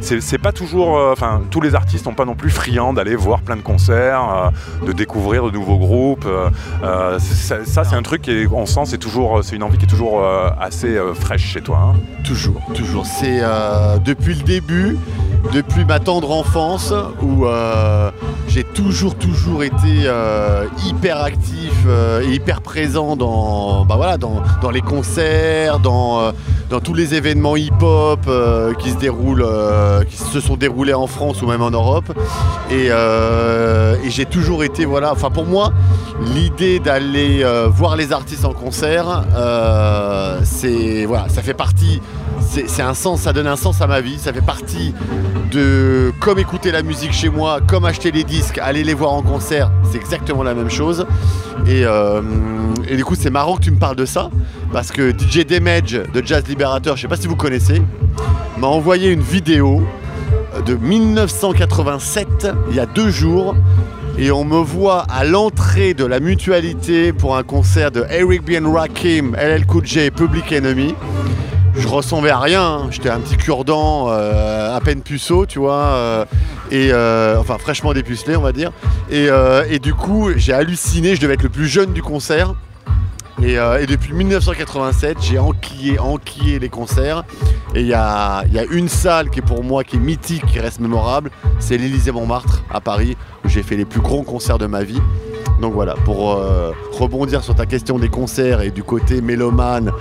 C'est 0.00 0.38
pas 0.38 0.52
toujours. 0.52 0.98
euh, 0.98 1.12
Enfin, 1.12 1.40
tous 1.50 1.60
les 1.60 1.74
artistes 1.74 2.06
n'ont 2.06 2.14
pas 2.14 2.24
non 2.24 2.34
plus 2.34 2.50
friand 2.50 2.92
d'aller 2.92 3.16
voir 3.16 3.40
plein 3.40 3.56
de 3.56 3.60
concerts, 3.62 4.50
de 4.86 4.92
découvrir 4.92 5.44
de 5.44 5.50
nouveaux 5.50 5.78
groupes. 5.78 6.26
ça, 7.18 7.64
ça, 7.64 7.84
c'est 7.84 7.96
un 7.96 8.02
truc 8.02 8.22
qui, 8.22 8.46
on 8.52 8.66
sent, 8.66 8.82
c'est 8.86 8.98
toujours, 8.98 9.42
c'est 9.44 9.56
une 9.56 9.62
envie 9.62 9.78
qui 9.78 9.84
est 9.84 9.88
toujours 9.88 10.24
assez 10.60 10.98
fraîche 11.14 11.44
chez 11.52 11.60
toi. 11.60 11.92
hein. 11.94 12.00
Toujours, 12.24 12.60
toujours. 12.74 13.06
C'est 13.06 13.40
depuis 14.04 14.34
le 14.34 14.42
début, 14.42 14.96
depuis 15.52 15.84
ma 15.84 15.98
tendre 16.00 16.30
enfance, 16.30 16.92
où 17.22 17.44
j'ai 18.48 18.64
toujours, 18.64 19.14
toujours 19.16 19.62
été 19.62 20.10
hyper 20.86 21.22
actif 21.22 21.72
et 22.22 22.32
hyper 22.32 22.60
présent 22.60 23.16
dans, 23.16 23.84
bah 23.84 23.96
voilà, 23.96 24.16
dans, 24.18 24.42
dans 24.62 24.70
les 24.70 24.80
concerts, 24.90 25.78
dans, 25.78 26.20
euh, 26.20 26.32
dans 26.68 26.80
tous 26.80 26.94
les 26.94 27.14
événements 27.14 27.56
hip-hop 27.56 28.20
euh, 28.26 28.74
qui 28.74 28.90
se 28.90 28.96
déroulent, 28.96 29.44
euh, 29.46 30.02
qui 30.02 30.16
se 30.16 30.40
sont 30.40 30.56
déroulés 30.56 30.94
en 30.94 31.06
France 31.06 31.42
ou 31.42 31.46
même 31.46 31.62
en 31.62 31.70
Europe. 31.70 32.12
Et, 32.70 32.88
et 32.88 34.10
j'ai 34.10 34.24
toujours 34.26 34.64
été, 34.64 34.84
voilà, 34.84 35.12
enfin 35.12 35.30
pour 35.30 35.46
moi, 35.46 35.72
l'idée 36.34 36.80
d'aller 36.80 37.44
voir 37.68 37.96
les 37.96 38.12
artistes 38.12 38.44
en 38.44 38.52
concert, 38.52 39.24
voilà, 39.32 41.28
ça 41.28 41.42
fait 41.42 41.54
partie, 41.54 42.00
c'est 42.40 42.82
un 42.82 42.94
sens, 42.94 43.20
ça 43.20 43.32
donne 43.32 43.46
un 43.46 43.56
sens 43.56 43.80
à 43.80 43.86
ma 43.86 44.00
vie, 44.00 44.18
ça 44.18 44.32
fait 44.32 44.44
partie 44.44 44.94
de 45.52 46.12
comme 46.20 46.38
écouter 46.38 46.70
la 46.70 46.82
musique 46.82 47.12
chez 47.12 47.28
moi, 47.28 47.60
comme 47.66 47.84
acheter 47.84 48.12
les 48.12 48.24
disques, 48.24 48.58
aller 48.58 48.84
les 48.84 48.94
voir 48.94 49.12
en 49.12 49.22
concert, 49.22 49.70
c'est 49.90 49.98
exactement 49.98 50.42
la 50.42 50.54
même 50.54 50.70
chose. 50.70 51.06
Et, 51.66 51.82
et 52.88 52.96
du 52.96 53.04
coup, 53.04 53.14
c'est 53.14 53.30
marrant 53.30 53.56
que 53.56 53.62
tu 53.62 53.70
me 53.70 53.78
parles 53.78 53.96
de 53.96 54.06
ça, 54.06 54.30
parce 54.80 54.92
que 54.92 55.10
DJ 55.10 55.44
Damage 55.44 55.92
de 55.92 56.22
Jazz 56.24 56.48
Liberator, 56.48 56.96
je 56.96 57.02
sais 57.02 57.08
pas 57.08 57.18
si 57.18 57.26
vous 57.26 57.36
connaissez, 57.36 57.82
m'a 58.56 58.66
envoyé 58.66 59.10
une 59.10 59.20
vidéo 59.20 59.86
de 60.64 60.74
1987, 60.74 62.48
il 62.70 62.76
y 62.76 62.80
a 62.80 62.86
deux 62.86 63.10
jours, 63.10 63.54
et 64.16 64.30
on 64.30 64.42
me 64.42 64.56
voit 64.56 65.02
à 65.10 65.24
l'entrée 65.24 65.92
de 65.92 66.06
la 66.06 66.18
mutualité 66.18 67.12
pour 67.12 67.36
un 67.36 67.42
concert 67.42 67.90
de 67.90 68.06
Eric 68.08 68.42
B. 68.42 68.52
Rakim, 68.74 69.36
LL 69.36 69.66
Cool 69.66 69.84
J 69.84 69.98
et 69.98 70.10
Public 70.10 70.50
Enemy. 70.50 70.94
Je 71.76 71.86
ressemblais 71.86 72.30
à 72.30 72.38
rien, 72.38 72.62
hein. 72.62 72.88
j'étais 72.90 73.10
un 73.10 73.20
petit 73.20 73.36
cure-dent, 73.36 74.06
euh, 74.08 74.74
à 74.74 74.80
peine 74.80 75.02
puceau, 75.02 75.44
tu 75.44 75.58
vois, 75.58 75.74
euh, 75.74 76.24
et 76.70 76.88
euh, 76.90 77.38
enfin 77.38 77.58
fraîchement 77.58 77.92
dépucelé, 77.92 78.34
on 78.34 78.40
va 78.40 78.52
dire. 78.52 78.72
Euh, 79.12 79.62
et 79.68 79.78
du 79.78 79.92
coup, 79.92 80.30
j'ai 80.36 80.54
halluciné, 80.54 81.16
je 81.16 81.20
devais 81.20 81.34
être 81.34 81.42
le 81.42 81.50
plus 81.50 81.66
jeune 81.66 81.92
du 81.92 82.00
concert. 82.00 82.54
Et, 83.42 83.58
euh, 83.58 83.80
et 83.80 83.86
depuis 83.86 84.12
1987, 84.12 85.18
j'ai 85.22 85.38
enquillé, 85.38 85.98
enquillé 85.98 86.58
les 86.58 86.68
concerts. 86.68 87.24
Et 87.74 87.80
il 87.80 87.86
y 87.86 87.94
a, 87.94 88.44
une 88.70 88.88
salle 88.88 89.30
qui 89.30 89.38
est 89.38 89.42
pour 89.42 89.64
moi, 89.64 89.84
qui 89.84 89.96
est 89.96 90.00
mythique, 90.00 90.44
qui 90.46 90.58
reste 90.58 90.80
mémorable, 90.80 91.30
c'est 91.58 91.78
l'Élysée 91.78 92.12
Montmartre 92.12 92.64
à 92.70 92.80
Paris, 92.80 93.16
où 93.44 93.48
j'ai 93.48 93.62
fait 93.62 93.76
les 93.76 93.84
plus 93.84 94.00
grands 94.00 94.24
concerts 94.24 94.58
de 94.58 94.66
ma 94.66 94.82
vie. 94.82 95.00
Donc 95.60 95.72
voilà, 95.72 95.94
pour 96.04 96.32
euh, 96.32 96.72
rebondir 96.92 97.44
sur 97.44 97.54
ta 97.54 97.66
question 97.66 97.98
des 97.98 98.08
concerts 98.08 98.60
et 98.60 98.70
du 98.70 98.82
côté 98.82 99.20
mélomane, 99.20 99.92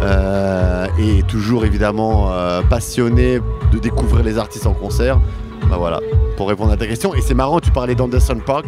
euh, 0.00 0.86
et 0.98 1.22
toujours 1.24 1.64
évidemment 1.64 2.30
passionné 2.70 3.40
de 3.72 3.78
découvrir 3.78 4.24
les 4.24 4.38
artistes 4.38 4.66
en 4.66 4.74
concert, 4.74 5.20
bah 5.68 5.76
voilà, 5.78 6.00
pour 6.36 6.48
répondre 6.48 6.72
à 6.72 6.76
ta 6.76 6.86
question. 6.86 7.14
Et 7.14 7.20
c'est 7.20 7.34
marrant, 7.34 7.60
tu 7.60 7.70
parlais 7.70 7.94
d'Anderson 7.94 8.38
Park. 8.44 8.66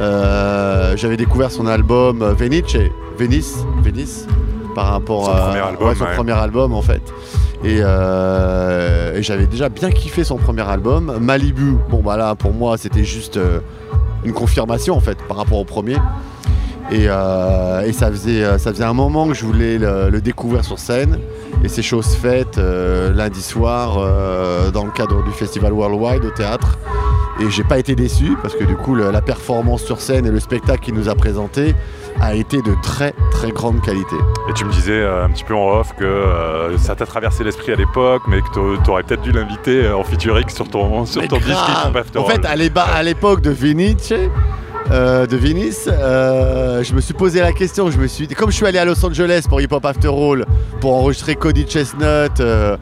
Euh, 0.00 0.96
J'avais 0.96 1.16
découvert 1.16 1.50
son 1.50 1.66
album 1.66 2.22
euh, 2.22 2.32
Venice, 2.34 2.76
Venice, 3.18 3.56
Venice, 3.82 4.26
par 4.74 4.86
rapport 4.88 5.26
Son 5.26 5.32
à 5.32 5.40
premier 5.46 5.60
album, 5.60 5.88
ouais, 5.88 5.94
son 5.94 6.04
ouais. 6.04 6.14
premier 6.14 6.32
album 6.32 6.72
en 6.72 6.82
fait. 6.82 7.02
Et, 7.62 7.78
euh, 7.80 9.16
et 9.16 9.22
j'avais 9.22 9.46
déjà 9.46 9.68
bien 9.68 9.90
kiffé 9.90 10.24
son 10.24 10.36
premier 10.36 10.68
album. 10.68 11.16
Malibu, 11.20 11.76
bon 11.90 12.02
bah 12.02 12.16
là 12.16 12.34
pour 12.34 12.52
moi 12.52 12.76
c'était 12.76 13.04
juste 13.04 13.36
euh, 13.36 13.60
une 14.24 14.32
confirmation 14.32 14.96
en 14.96 15.00
fait 15.00 15.16
par 15.28 15.36
rapport 15.36 15.58
au 15.58 15.64
premier. 15.64 15.96
Et, 16.90 17.06
euh, 17.08 17.80
et 17.82 17.92
ça, 17.92 18.10
faisait, 18.10 18.44
euh, 18.44 18.58
ça 18.58 18.70
faisait 18.70 18.84
un 18.84 18.92
moment 18.92 19.26
que 19.26 19.34
je 19.34 19.44
voulais 19.46 19.78
le, 19.78 20.10
le 20.10 20.20
découvrir 20.20 20.64
sur 20.64 20.78
scène. 20.78 21.18
Et 21.64 21.68
c'est 21.68 21.82
chose 21.82 22.14
faite 22.14 22.58
euh, 22.58 23.12
lundi 23.12 23.40
soir 23.42 23.96
euh, 23.98 24.70
dans 24.70 24.84
le 24.84 24.90
cadre 24.90 25.22
du 25.24 25.30
festival 25.30 25.72
Worldwide 25.72 26.24
au 26.24 26.30
théâtre. 26.30 26.78
Et 27.40 27.50
j'ai 27.50 27.64
pas 27.64 27.78
été 27.78 27.96
déçu 27.96 28.36
parce 28.42 28.54
que 28.54 28.62
du 28.62 28.76
coup 28.76 28.94
le- 28.94 29.10
la 29.10 29.20
performance 29.22 29.82
sur 29.82 30.00
scène 30.00 30.24
et 30.26 30.30
le 30.30 30.38
spectacle 30.38 30.80
qu'il 30.84 30.94
nous 30.94 31.08
a 31.08 31.16
présenté 31.16 31.74
a 32.20 32.34
été 32.36 32.58
de 32.58 32.74
très 32.80 33.12
très 33.32 33.50
grande 33.50 33.80
qualité. 33.80 34.14
Et 34.48 34.52
tu 34.52 34.64
me 34.64 34.70
disais 34.70 35.04
un 35.04 35.28
petit 35.30 35.42
peu 35.42 35.54
en 35.54 35.80
off 35.80 35.94
que 35.98 36.76
ça 36.78 36.94
t'a 36.94 37.06
traversé 37.06 37.42
l'esprit 37.42 37.72
à 37.72 37.76
l'époque, 37.76 38.22
mais 38.28 38.40
que 38.40 38.76
tu 38.84 38.90
aurais 38.90 39.02
peut-être 39.02 39.22
dû 39.22 39.32
l'inviter 39.32 39.88
en 39.90 40.04
featuring 40.04 40.48
sur 40.48 40.68
ton, 40.68 41.04
sur 41.06 41.22
Mais 41.22 41.28
ton 41.28 41.38
disque 41.38 41.48
grave. 41.48 42.04
En 42.16 42.24
fait, 42.24 42.44
à 42.44 43.02
l'époque 43.02 43.40
de 43.40 43.50
Venice, 43.50 44.12
euh, 44.90 45.26
de 45.26 45.36
Venice, 45.36 45.88
euh, 45.90 46.82
je 46.82 46.94
me 46.94 47.00
suis 47.00 47.14
posé 47.14 47.40
la 47.40 47.52
question. 47.52 47.90
Je 47.90 47.98
me 47.98 48.06
suis 48.06 48.28
comme 48.28 48.50
je 48.50 48.56
suis 48.56 48.66
allé 48.66 48.78
à 48.78 48.84
Los 48.84 49.04
Angeles 49.04 49.44
pour 49.48 49.60
Hip 49.60 49.68
Hop 49.70 49.84
After 49.84 50.08
All, 50.08 50.44
pour 50.80 50.94
enregistrer 50.94 51.36
Cody 51.36 51.64
Chestnut, 51.64 52.38
euh, 52.40 52.76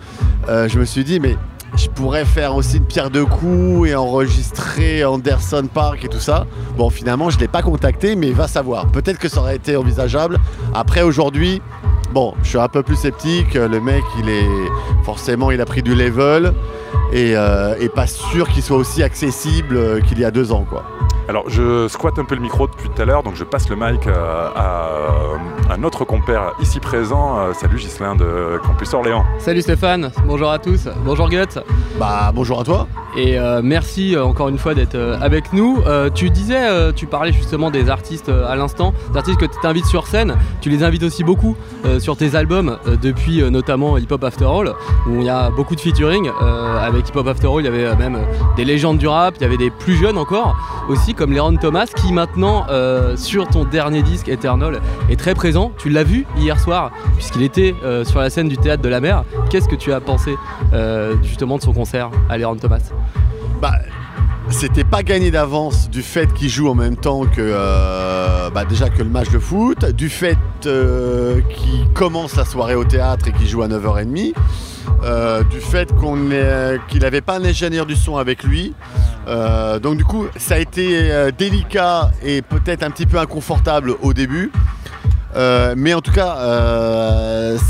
je 0.49 0.79
me 0.79 0.85
suis 0.85 1.05
dit, 1.05 1.21
mais 1.21 1.37
je 1.77 1.87
pourrais 1.89 2.25
faire 2.25 2.57
aussi 2.57 2.79
une 2.79 2.87
pierre 2.87 3.11
de 3.11 3.23
coups 3.23 3.89
et 3.89 3.95
enregistrer 3.95 5.05
Anderson 5.05 5.69
Park 5.73 6.05
et 6.05 6.09
tout 6.09 6.19
ça. 6.19 6.47
Bon, 6.77 6.91
finalement, 6.91 7.31
je 7.31 7.37
ne 7.37 7.43
l'ai 7.43 7.49
pas 7.49 7.63
contacté, 7.63 8.17
mais 8.17 8.33
va 8.33 8.49
savoir. 8.49 8.89
Peut-être 8.89 9.19
que 9.19 9.29
ça 9.29 9.41
aurait 9.41 9.57
été 9.57 9.77
envisageable. 9.77 10.39
Après, 10.75 11.03
aujourd'hui, 11.03 11.63
bon, 12.13 12.35
je 12.43 12.49
suis 12.49 12.59
un 12.59 12.69
peu 12.69 12.83
plus 12.83 12.97
sceptique. 12.97 13.55
Le 13.55 13.81
mec, 13.81 14.03
il 14.19 14.29
est 14.29 15.05
forcément, 15.05 15.51
il 15.53 15.61
a 15.61 15.65
pris 15.65 15.83
du 15.83 15.95
level 15.95 16.53
et, 17.13 17.35
et 17.81 17.89
pas 17.89 18.07
sûr 18.07 18.49
qu'il 18.49 18.63
soit 18.63 18.77
aussi 18.77 19.03
accessible 19.03 20.03
qu'il 20.03 20.19
y 20.19 20.25
a 20.25 20.31
deux 20.31 20.53
ans, 20.53 20.67
quoi. 20.69 20.85
Alors, 21.29 21.45
je 21.49 21.87
squatte 21.89 22.19
un 22.19 22.25
peu 22.25 22.35
le 22.35 22.41
micro 22.41 22.67
depuis 22.67 22.89
tout 22.91 23.01
à 23.01 23.05
l'heure, 23.05 23.23
donc 23.23 23.37
je 23.37 23.45
passe 23.45 23.69
le 23.71 23.77
mic 23.77 24.07
euh, 24.07 24.49
à 24.57 24.89
euh, 24.89 25.37
un 25.71 25.83
autre 25.85 26.05
compère 26.05 26.53
ici 26.61 26.81
présent. 26.81 27.39
Euh, 27.39 27.53
salut 27.55 27.77
Ghislain 27.79 28.17
de 28.17 28.59
Campus 28.67 28.93
Orléans. 28.93 29.25
Salut 29.39 29.63
Stéphane, 29.63 30.11
bonjour 30.27 30.51
à 30.51 30.59
tous, 30.59 30.89
bonjour 31.05 31.29
Guts, 31.31 31.61
Bah, 31.99 32.33
bonjour 32.35 32.61
à 32.61 32.65
toi. 32.65 32.89
et 33.17 33.39
euh, 33.39 33.61
merci 33.63 34.17
encore 34.19 34.49
une 34.49 34.59
fois 34.59 34.75
d'être 34.75 34.99
avec 35.23 35.53
nous. 35.53 35.79
Euh, 35.87 36.11
tu 36.11 36.29
disais, 36.29 36.59
euh, 36.69 36.93
tu 36.93 37.07
parlais 37.07 37.33
justement 37.33 37.71
des 37.71 37.89
artistes 37.89 38.29
à 38.29 38.57
l'instant, 38.57 38.93
des 39.13 39.19
artistes 39.19 39.39
que 39.39 39.47
tu 39.47 39.65
invites 39.67 39.87
sur 39.87 40.09
scène, 40.09 40.35
tu 40.61 40.71
les 40.71 40.83
invites 40.83 41.05
aussi 41.05 41.23
beaucoup 41.23 41.57
euh, 41.87 42.01
sur 42.01 42.17
tes 42.17 42.35
albums, 42.35 42.79
euh, 42.89 42.97
depuis 43.01 43.43
euh, 43.43 43.49
notamment 43.49 43.97
Hip 43.97 44.09
Hop 44.11 44.25
After 44.25 44.45
All, 44.47 44.75
où 45.09 45.21
il 45.21 45.25
y 45.25 45.31
a 45.31 45.51
beaucoup 45.51 45.77
de 45.77 45.81
featuring. 45.81 46.29
Euh, 46.43 46.79
avec 46.85 47.09
Hip 47.09 47.17
Hop 47.17 47.29
After 47.29 47.47
All, 47.47 47.61
il 47.61 47.65
y 47.65 47.69
avait 47.69 47.95
même 47.97 48.19
des 48.57 48.65
légendes 48.65 48.99
du 48.99 49.07
rap, 49.07 49.35
il 49.39 49.43
y 49.43 49.47
avait 49.47 49.57
des 49.57 49.71
plus 49.71 49.95
jeunes 49.95 50.19
encore, 50.19 50.57
aussi 50.89 51.12
comme 51.15 51.33
Léron 51.33 51.57
Thomas, 51.57 51.87
qui 51.87 52.13
maintenant, 52.13 52.67
euh, 52.69 53.17
sur 53.17 53.49
ton 53.49 53.65
dernier 53.65 54.03
disque 54.03 54.29
Eternal, 54.29 54.81
est 55.11 55.19
très 55.19 55.35
présent. 55.35 55.73
Tu 55.79 55.89
l'as 55.89 56.05
vu 56.05 56.27
hier 56.37 56.59
soir, 56.59 56.93
puisqu'il 57.17 57.43
était 57.43 57.75
euh, 57.85 58.05
sur 58.05 58.21
la 58.21 58.31
scène 58.31 58.49
du 58.49 58.57
Théâtre 58.57 58.83
de 58.83 58.89
la 58.89 59.01
Mer. 59.01 59.25
Qu'est-ce 59.51 59.69
que 59.69 59.77
tu 59.77 59.93
as 59.93 60.01
pensé 60.01 60.37
euh, 60.73 61.15
justement 61.23 61.57
de 61.57 61.63
son 61.63 61.73
concert 61.73 62.11
à 62.29 62.39
Léron 62.39 62.57
Thomas? 62.57 62.91
Bah, 63.61 63.75
c'était 64.49 64.85
pas 64.85 65.03
gagné 65.03 65.31
d'avance 65.31 65.89
du 65.89 66.03
fait 66.03 66.33
qu'il 66.33 66.49
joue 66.49 66.69
en 66.69 66.75
même 66.75 66.97
temps 66.97 67.25
que 67.27 67.53
bah, 68.53 68.65
déjà 68.65 68.89
que 68.89 69.03
le 69.03 69.09
match 69.09 69.31
de 69.31 69.39
foot, 69.39 69.85
du 69.85 70.09
fait 70.09 70.39
qu'il 70.63 71.89
commence 71.95 72.37
la 72.37 72.45
soirée 72.45 72.75
au 72.75 72.85
théâtre 72.85 73.29
et 73.29 73.33
qu'il 73.33 73.49
joue 73.49 73.63
à 73.63 73.69
9h30, 73.69 74.35
euh, 75.05 75.43
du 75.45 75.61
fait 75.61 75.93
qu'on 75.93 76.17
qu'il 76.89 77.01
n'avait 77.01 77.21
pas 77.21 77.37
un 77.39 77.45
ingénieur 77.45 77.87
du 77.87 77.97
son 77.97 78.17
avec 78.17 78.45
lui. 78.45 78.75
Euh, 79.29 79.79
donc 79.79 79.97
du 79.97 80.05
coup, 80.05 80.27
ça 80.37 80.55
a 80.55 80.59
été 80.59 81.11
euh, 81.11 81.31
délicat 81.37 82.11
et 82.23 82.43
peut-être 82.43 82.83
un 82.83 82.91
petit 82.91 83.07
peu 83.07 83.19
inconfortable 83.19 83.95
au 84.03 84.13
début. 84.13 84.53
Mais 85.77 85.95
en 85.95 86.03
tout 86.03 86.13
cas, 86.13 86.37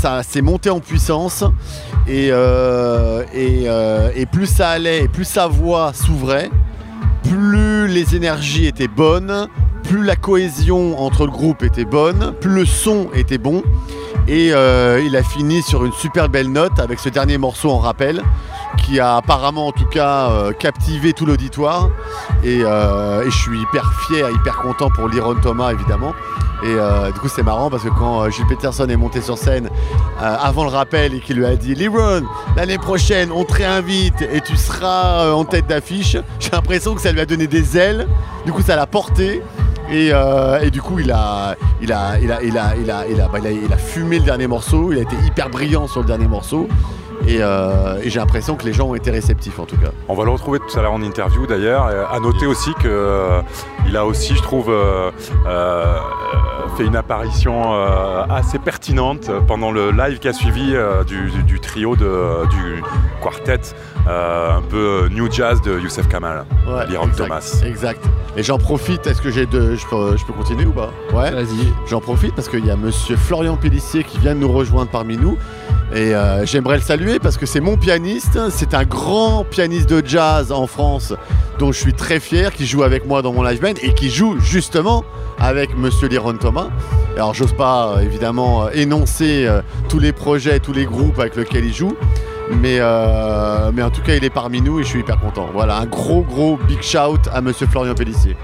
ça 0.01 0.21
s'est 0.21 0.41
monté 0.41 0.69
en 0.69 0.81
puissance 0.81 1.45
et, 2.07 2.29
plus 4.31 4.45
ça 4.47 4.69
allait 4.69 5.07
plus 5.07 5.23
sa 5.23 5.47
voix 5.47 5.93
s'ouvrait, 5.93 6.49
plus 7.23 7.37
les 7.93 8.15
énergies 8.15 8.65
étaient 8.65 8.87
bonnes, 8.87 9.47
plus 9.83 10.03
la 10.03 10.15
cohésion 10.15 10.99
entre 10.99 11.25
le 11.25 11.31
groupe 11.31 11.63
était 11.63 11.85
bonne, 11.85 12.33
plus 12.41 12.51
le 12.51 12.65
son 12.65 13.09
était 13.13 13.37
bon. 13.37 13.61
Et 14.27 14.51
euh, 14.51 15.01
il 15.05 15.15
a 15.15 15.23
fini 15.23 15.61
sur 15.61 15.85
une 15.85 15.91
super 15.93 16.29
belle 16.29 16.51
note 16.51 16.79
avec 16.79 16.99
ce 16.99 17.09
dernier 17.09 17.37
morceau 17.37 17.69
en 17.69 17.77
rappel 17.77 18.21
qui 18.77 18.99
a 18.99 19.17
apparemment 19.17 19.67
en 19.67 19.71
tout 19.71 19.85
cas 19.85 20.29
euh, 20.29 20.51
captivé 20.51 21.13
tout 21.13 21.25
l'auditoire. 21.25 21.89
Et, 22.43 22.61
euh, 22.63 23.23
et 23.23 23.31
je 23.31 23.37
suis 23.37 23.59
hyper 23.59 23.91
fier, 24.07 24.29
hyper 24.29 24.57
content 24.57 24.89
pour 24.89 25.07
Liron 25.09 25.35
Thomas 25.35 25.71
évidemment. 25.71 26.13
Et 26.63 26.75
euh, 26.75 27.11
du 27.11 27.19
coup 27.19 27.27
c'est 27.27 27.43
marrant 27.43 27.69
parce 27.69 27.83
que 27.83 27.89
quand 27.89 28.29
Gilles 28.29 28.47
Peterson 28.47 28.87
est 28.87 28.95
monté 28.95 29.21
sur 29.21 29.37
scène 29.37 29.69
avant 30.19 30.63
le 30.63 30.69
rappel 30.69 31.13
et 31.13 31.19
qu'il 31.19 31.37
lui 31.37 31.45
a 31.45 31.55
dit 31.55 31.75
Liron, 31.75 32.23
l'année 32.55 32.77
prochaine 32.77 33.31
on 33.33 33.43
te 33.43 33.53
réinvite 33.53 34.21
et 34.21 34.39
tu 34.39 34.55
seras 34.55 35.31
en 35.31 35.43
tête 35.43 35.67
d'affiche, 35.67 36.17
j'ai 36.39 36.51
l'impression 36.51 36.95
que 36.95 37.01
ça 37.01 37.11
lui 37.11 37.19
a 37.19 37.25
donné 37.25 37.47
des 37.47 37.77
ailes. 37.77 38.07
Du 38.45 38.53
coup 38.53 38.61
ça 38.61 38.75
l'a 38.75 38.87
porté. 38.87 39.41
Et, 39.91 40.09
euh, 40.13 40.59
et 40.61 40.71
du 40.71 40.81
coup, 40.81 40.99
il 40.99 41.11
a, 41.11 41.55
il, 41.81 41.91
a, 41.91 42.17
il, 42.19 42.31
a, 42.31 42.41
il, 42.43 42.57
a, 42.57 42.73
bah, 43.27 43.39
il 43.39 43.47
a- 43.47 43.51
il 43.51 43.71
a 43.73 43.77
fumé 43.77 44.19
le 44.19 44.25
dernier 44.25 44.47
morceau, 44.47 44.91
il 44.91 44.97
a 44.99 45.01
été 45.01 45.15
hyper 45.25 45.49
brillant 45.49 45.87
sur 45.87 46.01
le 46.01 46.07
dernier 46.07 46.27
morceau. 46.27 46.67
Et, 47.27 47.37
euh, 47.39 48.01
et 48.03 48.09
j'ai 48.09 48.19
l'impression 48.19 48.55
que 48.55 48.65
les 48.65 48.73
gens 48.73 48.87
ont 48.87 48.95
été 48.95 49.09
réceptifs 49.09 49.57
en 49.59 49.65
tout 49.65 49.77
cas. 49.77 49.91
On 50.09 50.13
va 50.15 50.25
le 50.25 50.31
retrouver 50.31 50.59
tout 50.59 50.77
à 50.77 50.81
l'heure 50.81 50.91
en 50.93 51.01
interview 51.01 51.45
d'ailleurs. 51.47 51.85
À 52.11 52.19
noter 52.19 52.45
aussi 52.45 52.73
que 52.75 52.87
euh, 52.87 53.41
a 53.95 54.05
aussi, 54.05 54.35
je 54.35 54.41
trouve, 54.41 54.69
fait 56.77 56.85
une 56.85 56.95
apparition 56.95 57.73
euh, 57.73 58.23
assez 58.29 58.57
pertinente 58.59 59.29
pendant 59.47 59.71
le 59.71 59.91
live 59.91 60.19
qui 60.19 60.27
a 60.27 60.33
suivi 60.33 60.73
euh, 60.75 61.03
du, 61.03 61.29
du- 61.31 61.43
du 61.43 61.59
trio 61.59 61.95
de, 61.95 62.47
du 62.49 62.83
quartet 63.21 63.59
euh, 64.07 64.57
un 64.57 64.61
peu 64.61 65.07
new 65.11 65.31
jazz 65.31 65.61
de 65.61 65.79
Youssef 65.79 66.07
Kamal, 66.07 66.45
Ouais, 66.67 66.85
Liron 66.87 67.09
Thomas. 67.15 67.61
Exact. 67.65 68.03
Et 68.35 68.43
j'en 68.43 68.57
profite, 68.57 69.05
est-ce 69.07 69.21
que 69.21 69.29
j'ai 69.29 69.45
de. 69.45 69.75
Je 69.75 69.85
peux, 69.87 70.17
je 70.17 70.25
peux 70.25 70.33
continuer 70.33 70.65
ou 70.65 70.71
pas? 70.71 70.89
Ouais. 71.13 71.29
Vas-y. 71.31 71.71
J'en 71.87 72.01
profite 72.01 72.33
parce 72.35 72.49
qu'il 72.49 72.65
y 72.65 72.71
a 72.71 72.75
monsieur 72.75 73.15
Florian 73.15 73.55
Pellissier 73.55 74.03
qui 74.03 74.17
vient 74.17 74.33
de 74.33 74.39
nous 74.39 74.51
rejoindre 74.51 74.89
parmi 74.89 75.17
nous. 75.17 75.37
Et 75.95 76.15
euh, 76.15 76.43
j'aimerais 76.45 76.77
le 76.77 76.81
saluer 76.81 77.19
parce 77.19 77.37
que 77.37 77.45
c'est 77.45 77.59
mon 77.59 77.77
pianiste. 77.77 78.39
C'est 78.49 78.73
un 78.73 78.83
grand 78.83 79.43
pianiste 79.43 79.87
de 79.89 80.01
jazz 80.03 80.51
en 80.51 80.65
France 80.65 81.13
dont 81.59 81.71
je 81.71 81.79
suis 81.79 81.93
très 81.93 82.19
fier, 82.19 82.51
qui 82.51 82.65
joue 82.65 82.81
avec 82.81 83.05
moi 83.05 83.21
dans 83.21 83.31
mon 83.31 83.43
live 83.43 83.61
band 83.61 83.73
et 83.81 83.93
qui 83.93 84.09
joue 84.09 84.39
justement 84.39 85.03
avec 85.39 85.77
monsieur 85.77 86.07
Liron 86.07 86.33
Thomas. 86.33 86.69
Alors 87.15 87.35
j'ose 87.35 87.53
pas 87.53 87.89
euh, 87.89 87.99
évidemment 87.99 88.65
euh, 88.65 88.69
énoncer 88.73 89.47
tous 89.87 89.99
les 89.99 90.13
projets, 90.13 90.59
tous 90.59 90.73
les 90.73 90.85
groupes 90.85 91.19
avec 91.19 91.35
lesquels 91.35 91.65
il 91.65 91.73
joue. 91.73 91.95
Mais, 92.49 92.79
mais 93.73 93.81
en 93.81 93.89
tout 93.89 94.01
cas, 94.01 94.15
il 94.15 94.23
est 94.23 94.29
parmi 94.29 94.61
nous 94.61 94.79
et 94.79 94.83
je 94.83 94.89
suis 94.89 94.99
hyper 94.99 95.19
content. 95.19 95.49
Voilà, 95.53 95.77
un 95.77 95.85
gros, 95.85 96.21
gros 96.21 96.57
big 96.67 96.81
shout 96.81 97.29
à 97.31 97.41
monsieur 97.41 97.67
Florian 97.67 97.95
Pellissier. 97.95 98.35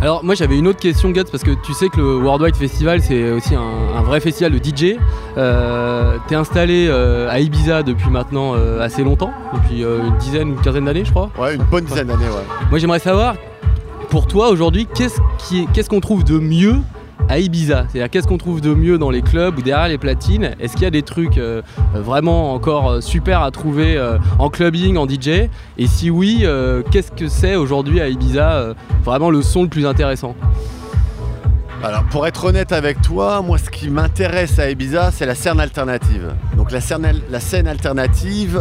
Alors 0.00 0.22
moi 0.24 0.36
j'avais 0.36 0.56
une 0.56 0.68
autre 0.68 0.78
question 0.78 1.10
Guts 1.10 1.24
parce 1.30 1.42
que 1.42 1.50
tu 1.50 1.72
sais 1.74 1.88
que 1.88 1.96
le 2.00 2.18
Worldwide 2.18 2.54
Festival 2.54 3.02
c'est 3.02 3.32
aussi 3.32 3.56
un, 3.56 3.96
un 3.96 4.02
vrai 4.02 4.20
festival 4.20 4.52
de 4.52 4.58
DJ. 4.58 4.96
Euh, 5.36 6.18
T'es 6.28 6.36
installé 6.36 6.86
euh, 6.88 7.28
à 7.28 7.40
Ibiza 7.40 7.82
depuis 7.82 8.08
maintenant 8.08 8.54
euh, 8.54 8.80
assez 8.80 9.02
longtemps, 9.02 9.32
depuis 9.54 9.82
une 9.82 10.16
dizaine 10.18 10.50
ou 10.50 10.52
une 10.52 10.60
quinzaine 10.60 10.84
d'années 10.84 11.04
je 11.04 11.10
crois. 11.10 11.30
Ouais, 11.36 11.56
une 11.56 11.64
bonne 11.64 11.84
dizaine 11.84 12.06
d'années, 12.06 12.26
ouais. 12.26 12.44
Moi 12.70 12.78
j'aimerais 12.78 13.00
savoir 13.00 13.34
pour 14.08 14.28
toi 14.28 14.50
aujourd'hui 14.50 14.86
qu'est-ce 14.94 15.88
qu'on 15.88 16.00
trouve 16.00 16.22
de 16.22 16.38
mieux 16.38 16.76
à 17.28 17.38
Ibiza. 17.38 17.86
C'est-à-dire 17.88 18.10
qu'est-ce 18.10 18.26
qu'on 18.26 18.38
trouve 18.38 18.60
de 18.60 18.74
mieux 18.74 18.98
dans 18.98 19.10
les 19.10 19.22
clubs 19.22 19.58
ou 19.58 19.62
derrière 19.62 19.88
les 19.88 19.98
platines? 19.98 20.54
Est-ce 20.60 20.72
qu'il 20.72 20.82
y 20.82 20.86
a 20.86 20.90
des 20.90 21.02
trucs 21.02 21.38
euh, 21.38 21.62
euh, 21.94 22.00
vraiment 22.00 22.54
encore 22.54 22.90
euh, 22.90 23.00
super 23.00 23.42
à 23.42 23.50
trouver 23.50 23.98
en 24.38 24.50
clubbing, 24.50 24.96
en 24.96 25.08
DJ 25.08 25.48
Et 25.76 25.86
si 25.86 26.10
oui, 26.10 26.44
qu'est-ce 26.90 27.12
que 27.12 27.28
c'est 27.28 27.56
aujourd'hui 27.56 28.00
à 28.00 28.08
Ibiza 28.08 28.74
vraiment 29.04 29.30
le 29.30 29.42
son 29.42 29.62
le 29.62 29.68
plus 29.68 29.86
intéressant? 29.86 30.34
Alors, 31.82 32.04
pour 32.04 32.26
être 32.26 32.44
honnête 32.44 32.72
avec 32.72 33.00
toi, 33.02 33.40
moi, 33.40 33.56
ce 33.56 33.70
qui 33.70 33.88
m'intéresse 33.88 34.58
à 34.58 34.68
Ibiza, 34.70 35.10
c'est 35.12 35.26
la 35.26 35.34
scène 35.34 35.60
alternative. 35.60 36.34
Donc, 36.56 36.72
la 36.72 36.80
scène, 36.80 37.68
alternative, 37.68 38.60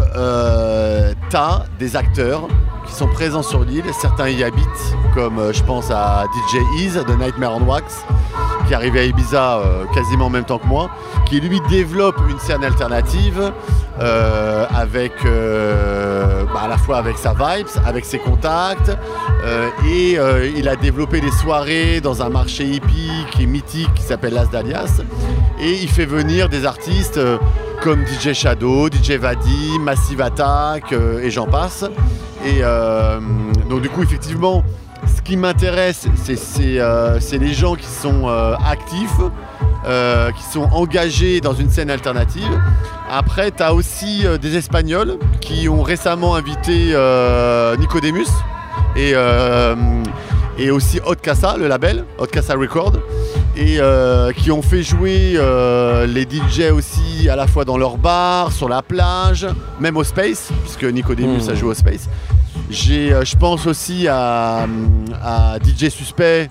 t'as 1.29 1.63
des 1.79 1.95
acteurs 1.95 2.47
qui 2.85 2.93
sont 2.93 3.07
présents 3.07 3.43
sur 3.43 3.63
l'île. 3.63 3.85
Certains 3.99 4.29
y 4.29 4.43
habitent, 4.43 4.95
comme 5.13 5.51
je 5.51 5.63
pense 5.63 5.89
à 5.91 6.25
DJ 6.25 6.81
Ease 6.81 7.03
de 7.07 7.13
Nightmare 7.13 7.57
on 7.57 7.63
Wax, 7.63 8.03
qui 8.67 8.73
est 8.73 8.75
arrivé 8.75 8.99
à 8.99 9.03
Ibiza 9.05 9.57
euh, 9.57 9.85
quasiment 9.93 10.25
en 10.25 10.29
même 10.29 10.43
temps 10.43 10.59
que 10.59 10.67
moi, 10.67 10.89
qui 11.25 11.39
lui 11.39 11.61
développe 11.69 12.19
une 12.29 12.39
scène 12.39 12.63
alternative 12.63 13.51
euh, 13.99 14.65
avec 14.75 15.13
euh, 15.25 16.43
bah, 16.53 16.61
à 16.63 16.67
la 16.67 16.77
fois 16.77 16.97
avec 16.97 17.17
sa 17.17 17.33
vibes, 17.33 17.67
avec 17.85 18.05
ses 18.05 18.19
contacts, 18.19 18.91
et 19.87 20.17
il 20.57 20.67
a 20.67 20.75
développé 20.75 21.21
des 21.21 21.31
soirées 21.31 22.01
dans 22.01 22.21
un 22.21 22.29
marché 22.29 22.65
hippie 22.65 23.25
qui 23.31 23.43
est 23.43 23.45
mythique 23.45 23.93
qui 23.93 24.03
s'appelle 24.03 24.33
Las 24.33 24.49
Dalias. 24.49 25.01
Et 25.61 25.71
il 25.81 25.87
fait 25.87 26.05
venir 26.05 26.49
des 26.49 26.65
artistes 26.65 27.19
comme 27.81 28.05
DJ 28.05 28.33
Shadow, 28.33 28.89
DJ 28.89 29.11
Vadi, 29.11 29.79
Massive 29.79 30.19
Attack 30.21 30.91
et 30.91 31.31
j'en 31.31 31.45
passe. 31.45 31.85
Et 32.45 32.61
donc 33.69 33.81
du 33.81 33.89
coup 33.89 34.03
effectivement 34.03 34.63
qui 35.27 35.35
m'intéresse 35.35 36.07
c'est 36.23 36.79
euh, 36.79 37.19
c'est 37.19 37.37
les 37.37 37.53
gens 37.53 37.75
qui 37.75 37.85
sont 37.85 38.29
euh, 38.29 38.55
actifs, 38.65 39.19
euh, 39.85 40.31
qui 40.31 40.43
sont 40.43 40.69
engagés 40.71 41.41
dans 41.41 41.53
une 41.53 41.69
scène 41.69 41.89
alternative. 41.89 42.47
Après 43.11 43.51
tu 43.51 43.61
as 43.61 43.73
aussi 43.73 44.23
des 44.41 44.55
Espagnols 44.55 45.17
qui 45.41 45.67
ont 45.67 45.83
récemment 45.83 46.35
invité 46.35 46.95
Nicodemus 47.77 48.27
et, 48.95 49.13
et 50.57 50.71
aussi 50.71 50.99
Hot 51.05 51.15
Casa, 51.15 51.57
le 51.57 51.67
label, 51.67 52.05
Hot 52.19 52.27
Casa 52.27 52.55
Record, 52.55 52.93
et 53.57 53.79
qui 54.35 54.51
ont 54.51 54.61
fait 54.61 54.83
jouer 54.83 55.39
les 56.07 56.23
DJ 56.23 56.71
aussi 56.71 57.29
à 57.29 57.35
la 57.35 57.47
fois 57.47 57.63
dans 57.65 57.77
leur 57.77 57.97
bar, 57.97 58.51
sur 58.51 58.67
la 58.67 58.81
plage, 58.81 59.47
même 59.79 59.97
au 59.97 60.03
Space, 60.03 60.49
puisque 60.63 60.83
Nicodemus 60.83 61.47
Mmh. 61.47 61.49
a 61.49 61.55
joué 61.55 61.69
au 61.69 61.73
Space. 61.73 62.09
J'ai, 62.69 63.13
euh, 63.13 63.23
je 63.23 63.35
pense 63.37 63.65
aussi 63.65 64.07
à, 64.07 64.67
à 65.23 65.57
DJ 65.63 65.89
Suspect, 65.89 66.49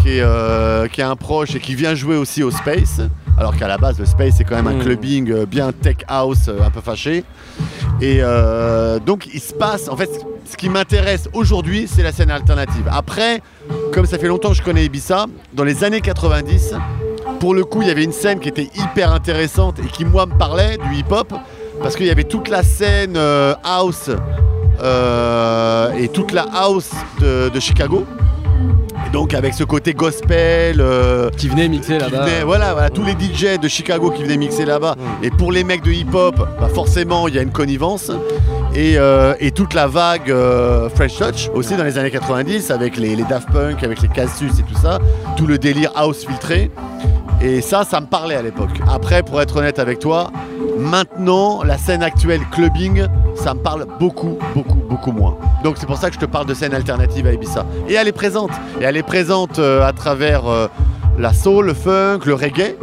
qui 0.00 0.10
est, 0.18 0.20
euh, 0.22 0.86
qui 0.86 1.00
est 1.00 1.04
un 1.04 1.16
proche 1.16 1.54
et 1.56 1.60
qui 1.60 1.74
vient 1.74 1.94
jouer 1.94 2.16
aussi 2.16 2.42
au 2.42 2.50
Space. 2.50 3.00
Alors 3.36 3.56
qu'à 3.56 3.68
la 3.68 3.78
base, 3.78 3.98
le 3.98 4.04
Space, 4.06 4.34
c'est 4.36 4.44
quand 4.44 4.56
même 4.56 4.66
un 4.66 4.74
Mmh. 4.74 4.82
clubbing 4.82 5.30
euh, 5.32 5.46
bien 5.46 5.72
tech 5.72 5.96
house, 6.08 6.48
un 6.48 6.70
peu 6.70 6.80
fâché. 6.80 7.24
Et 8.00 8.18
euh, 8.20 8.98
donc, 8.98 9.28
il 9.32 9.40
se 9.40 9.52
passe, 9.52 9.88
en 9.88 9.96
fait, 9.96 10.10
ce 10.44 10.56
qui 10.56 10.68
m'intéresse 10.68 11.28
aujourd'hui, 11.32 11.86
c'est 11.88 12.02
la 12.02 12.12
scène 12.12 12.30
alternative. 12.30 12.88
Après, 12.90 13.42
comme 13.92 14.06
ça 14.06 14.18
fait 14.18 14.26
longtemps 14.28 14.50
que 14.50 14.56
je 14.56 14.62
connais 14.62 14.84
Ibiza, 14.84 15.26
dans 15.52 15.64
les 15.64 15.84
années 15.84 16.00
90, 16.00 16.74
pour 17.40 17.54
le 17.54 17.64
coup, 17.64 17.82
il 17.82 17.88
y 17.88 17.90
avait 17.90 18.04
une 18.04 18.12
scène 18.12 18.40
qui 18.40 18.48
était 18.48 18.70
hyper 18.74 19.12
intéressante 19.12 19.78
et 19.80 19.86
qui, 19.88 20.04
moi, 20.04 20.26
me 20.26 20.36
parlait 20.36 20.76
du 20.78 20.96
hip-hop, 20.96 21.32
parce 21.82 21.96
qu'il 21.96 22.06
y 22.06 22.10
avait 22.10 22.24
toute 22.24 22.48
la 22.48 22.62
scène 22.62 23.14
euh, 23.16 23.54
house 23.64 24.10
euh, 24.82 25.92
et 25.98 26.08
toute 26.08 26.32
la 26.32 26.46
house 26.52 26.90
de, 27.20 27.48
de 27.48 27.60
Chicago. 27.60 28.04
Et 29.06 29.10
donc, 29.10 29.32
avec 29.34 29.54
ce 29.54 29.64
côté 29.64 29.94
gospel. 29.94 30.76
euh, 30.80 31.30
Qui 31.36 31.48
venait 31.48 31.68
mixer 31.68 31.98
là-bas 31.98 32.24
voilà, 32.44 32.72
voilà, 32.74 32.90
tous 32.90 33.02
les 33.02 33.12
DJ 33.12 33.58
de 33.58 33.66
Chicago 33.68 34.10
qui 34.10 34.22
venaient 34.22 34.36
mixer 34.36 34.64
là-bas. 34.64 34.94
Et 35.22 35.30
pour 35.30 35.52
les 35.52 35.64
mecs 35.64 35.82
de 35.82 35.90
hip-hop, 35.90 36.36
bah 36.36 36.68
forcément, 36.74 37.26
il 37.28 37.34
y 37.34 37.38
a 37.38 37.42
une 37.42 37.52
connivence. 37.52 38.10
Et, 38.74 38.98
euh, 38.98 39.34
et 39.40 39.50
toute 39.50 39.74
la 39.74 39.86
vague 39.88 40.32
French 40.94 41.16
Touch, 41.18 41.50
aussi 41.54 41.76
dans 41.76 41.82
les 41.84 41.98
années 41.98 42.10
90, 42.10 42.70
avec 42.70 42.96
les, 42.98 43.16
les 43.16 43.24
Daft 43.24 43.50
Punk, 43.50 43.82
avec 43.82 44.00
les 44.02 44.08
Cassius 44.08 44.58
et 44.60 44.62
tout 44.62 44.78
ça, 44.80 44.98
tout 45.36 45.46
le 45.46 45.58
délire 45.58 45.90
house 45.96 46.24
filtré. 46.26 46.70
Et 47.40 47.62
ça, 47.62 47.84
ça 47.84 48.00
me 48.00 48.06
parlait 48.06 48.34
à 48.34 48.42
l'époque. 48.42 48.80
Après, 48.88 49.22
pour 49.22 49.40
être 49.40 49.56
honnête 49.56 49.78
avec 49.78 49.98
toi, 49.98 50.30
maintenant, 50.78 51.62
la 51.62 51.78
scène 51.78 52.02
actuelle 52.02 52.42
clubbing, 52.50 53.06
ça 53.34 53.54
me 53.54 53.60
parle 53.60 53.86
beaucoup, 53.98 54.38
beaucoup, 54.54 54.78
beaucoup 54.88 55.12
moins. 55.12 55.38
Donc 55.64 55.76
c'est 55.78 55.86
pour 55.86 55.96
ça 55.96 56.08
que 56.08 56.14
je 56.14 56.20
te 56.20 56.26
parle 56.26 56.46
de 56.46 56.54
scène 56.54 56.74
alternative 56.74 57.26
à 57.26 57.32
Ibiza. 57.32 57.64
Et 57.88 57.94
elle 57.94 58.08
est 58.08 58.12
présente. 58.12 58.50
Et 58.80 58.84
elle 58.84 58.96
est 58.96 59.02
présente 59.02 59.58
euh, 59.58 59.86
à 59.86 59.92
travers 59.92 60.46
euh, 60.46 60.68
la 61.18 61.32
soul, 61.32 61.66
le 61.66 61.74
funk, 61.74 62.20
le 62.26 62.34
reggae. 62.34 62.76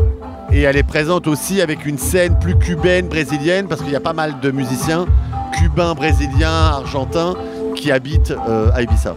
Et 0.51 0.61
elle 0.61 0.77
est 0.77 0.83
présente 0.83 1.27
aussi 1.27 1.61
avec 1.61 1.85
une 1.85 1.97
scène 1.97 2.39
plus 2.39 2.57
cubaine, 2.57 3.07
brésilienne, 3.07 3.67
parce 3.67 3.81
qu'il 3.81 3.91
y 3.91 3.95
a 3.95 3.99
pas 3.99 4.13
mal 4.13 4.39
de 4.39 4.49
musiciens 4.49 5.05
cubains, 5.53 5.93
brésiliens, 5.93 6.49
argentins 6.49 7.35
qui 7.75 7.91
habitent 7.91 8.33
euh, 8.47 8.69
à 8.73 8.81
Ibiza. 8.81 9.15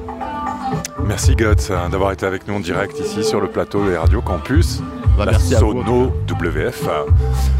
Merci 1.05 1.35
euh, 1.41 1.89
d'avoir 1.89 2.13
été 2.13 2.27
avec 2.27 2.47
nous 2.47 2.55
en 2.55 2.61
direct 2.61 2.99
ici 3.01 3.25
sur 3.25 3.41
le 3.41 3.49
plateau 3.49 3.85
des 3.89 3.97
Radio 3.97 4.21
Campus. 4.21 4.81
Bah, 5.17 5.25
la 5.27 5.33
merci 5.33 5.55
à 5.55 5.61
vous, 5.61 5.73
en 5.73 5.85
Sono 5.85 6.13
WF. 6.29 6.89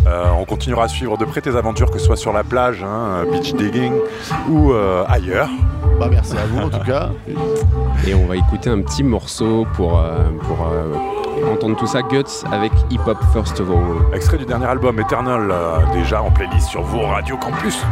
Euh, 0.07 0.25
on 0.39 0.45
continuera 0.45 0.85
à 0.85 0.89
suivre 0.89 1.19
de 1.19 1.25
près 1.25 1.41
tes 1.41 1.55
aventures, 1.57 1.91
que 1.91 1.99
ce 1.99 2.07
soit 2.07 2.17
sur 2.17 2.33
la 2.33 2.45
plage, 2.45 2.83
hein, 2.83 3.25
beach 3.31 3.55
digging 3.55 3.93
ou 4.49 4.73
euh, 4.73 5.05
ailleurs. 5.09 5.49
Bah, 5.99 6.09
merci 6.11 6.37
à 6.37 6.47
vous 6.47 6.61
en 6.61 6.71
tout 6.71 6.85
cas. 6.85 7.11
Et 8.07 8.15
on 8.15 8.27
va 8.27 8.37
écouter 8.37 8.71
un 8.71 8.81
petit 8.81 9.03
morceau 9.03 9.67
pour, 9.75 9.99
euh, 9.99 10.31
pour 10.47 10.67
euh, 10.67 11.53
entendre 11.53 11.77
tout 11.77 11.87
ça. 11.87 12.01
Guts 12.01 12.47
avec 12.51 12.73
Hip 12.91 13.01
Hop 13.07 13.19
First 13.35 13.61
of 13.61 13.69
All. 13.71 14.15
Extrait 14.15 14.39
du 14.39 14.47
dernier 14.47 14.65
album 14.65 14.99
Eternal, 14.99 15.51
euh, 15.51 15.79
déjà 15.93 16.23
en 16.23 16.31
playlist 16.31 16.69
sur 16.69 16.83
vos 16.83 17.03
Radio 17.03 17.37
Campus. 17.37 17.85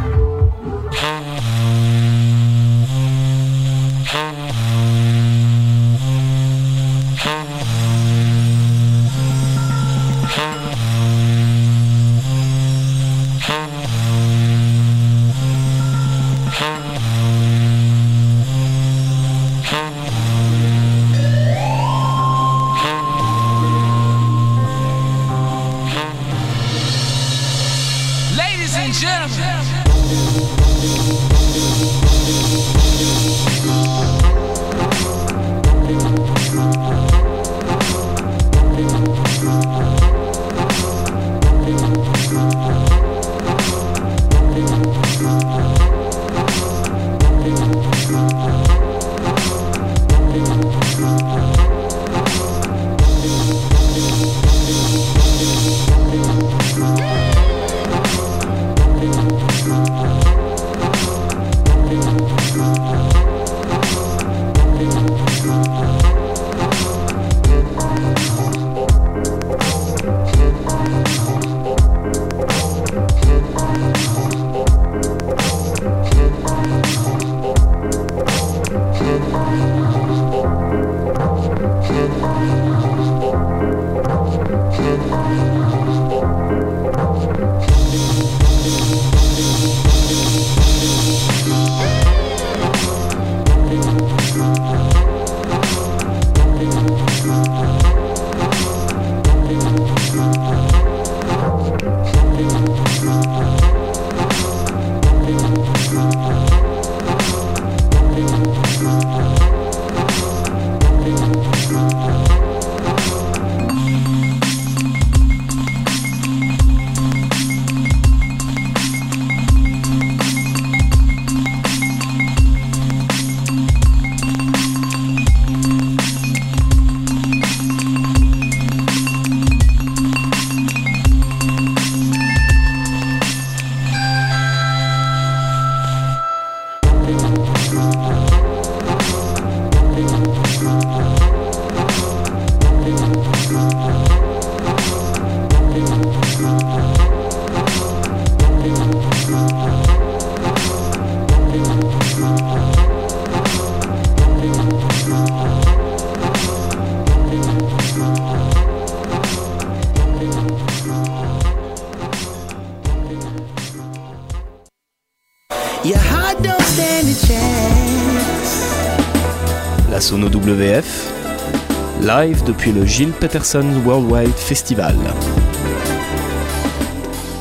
Depuis 172.59 172.73
le 172.73 172.85
Gilles 172.85 173.13
Peterson 173.13 173.63
Worldwide 173.85 174.35
Festival. 174.35 174.97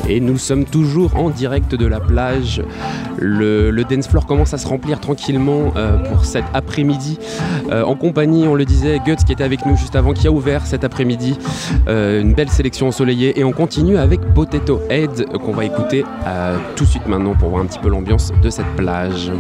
Et 0.09 0.21
nous 0.21 0.39
sommes 0.39 0.65
toujours 0.65 1.17
en 1.17 1.31
direct 1.31 1.75
de 1.75 1.87
la 1.87 1.99
plage. 1.99 2.63
Le, 3.19 3.73
dance 3.83 4.07
floor 4.07 4.27
commence 4.27 4.55
à 4.55 4.59
se 4.59 4.69
remplir 4.69 5.01
tranquillement 5.01 5.73
euh, 5.75 5.97
pour 6.05 6.25
cet 6.25 6.45
après-midi. 6.55 7.19
Euh, 7.73 7.83
en 7.83 7.97
compagnie, 7.97 8.47
on 8.47 8.55
le 8.55 8.65
disait, 8.65 9.01
Guts 9.05 9.17
qui 9.27 9.33
était 9.33 9.43
avec 9.43 9.67
nous 9.67 9.77
juste 9.77 9.97
avant, 9.97 10.13
qui 10.13 10.29
a 10.29 10.31
ouvert 10.31 10.65
cet 10.65 10.85
après-midi. 10.85 11.37
Euh, 11.89 12.21
une 12.21 12.35
belle 12.35 12.51
sélection 12.51 12.87
ensoleillée. 12.87 13.41
Et 13.41 13.43
on 13.43 13.53
continue 13.53 13.99
avec 13.99 14.21
Potato 14.35 14.81
Head 14.89 15.27
qu'on 15.45 15.53
va 15.53 15.65
écouter 15.65 16.05
tout 16.77 16.85
de 16.85 16.89
suite 16.89 17.09
maintenant 17.09 17.35
pour 17.35 17.49
voir 17.49 17.63
un 17.63 17.67
petit 17.67 17.81
peu 17.81 17.89
l'ambiance 17.89 18.33
de 18.41 18.51
cette 18.51 18.77
plage. 18.77 19.33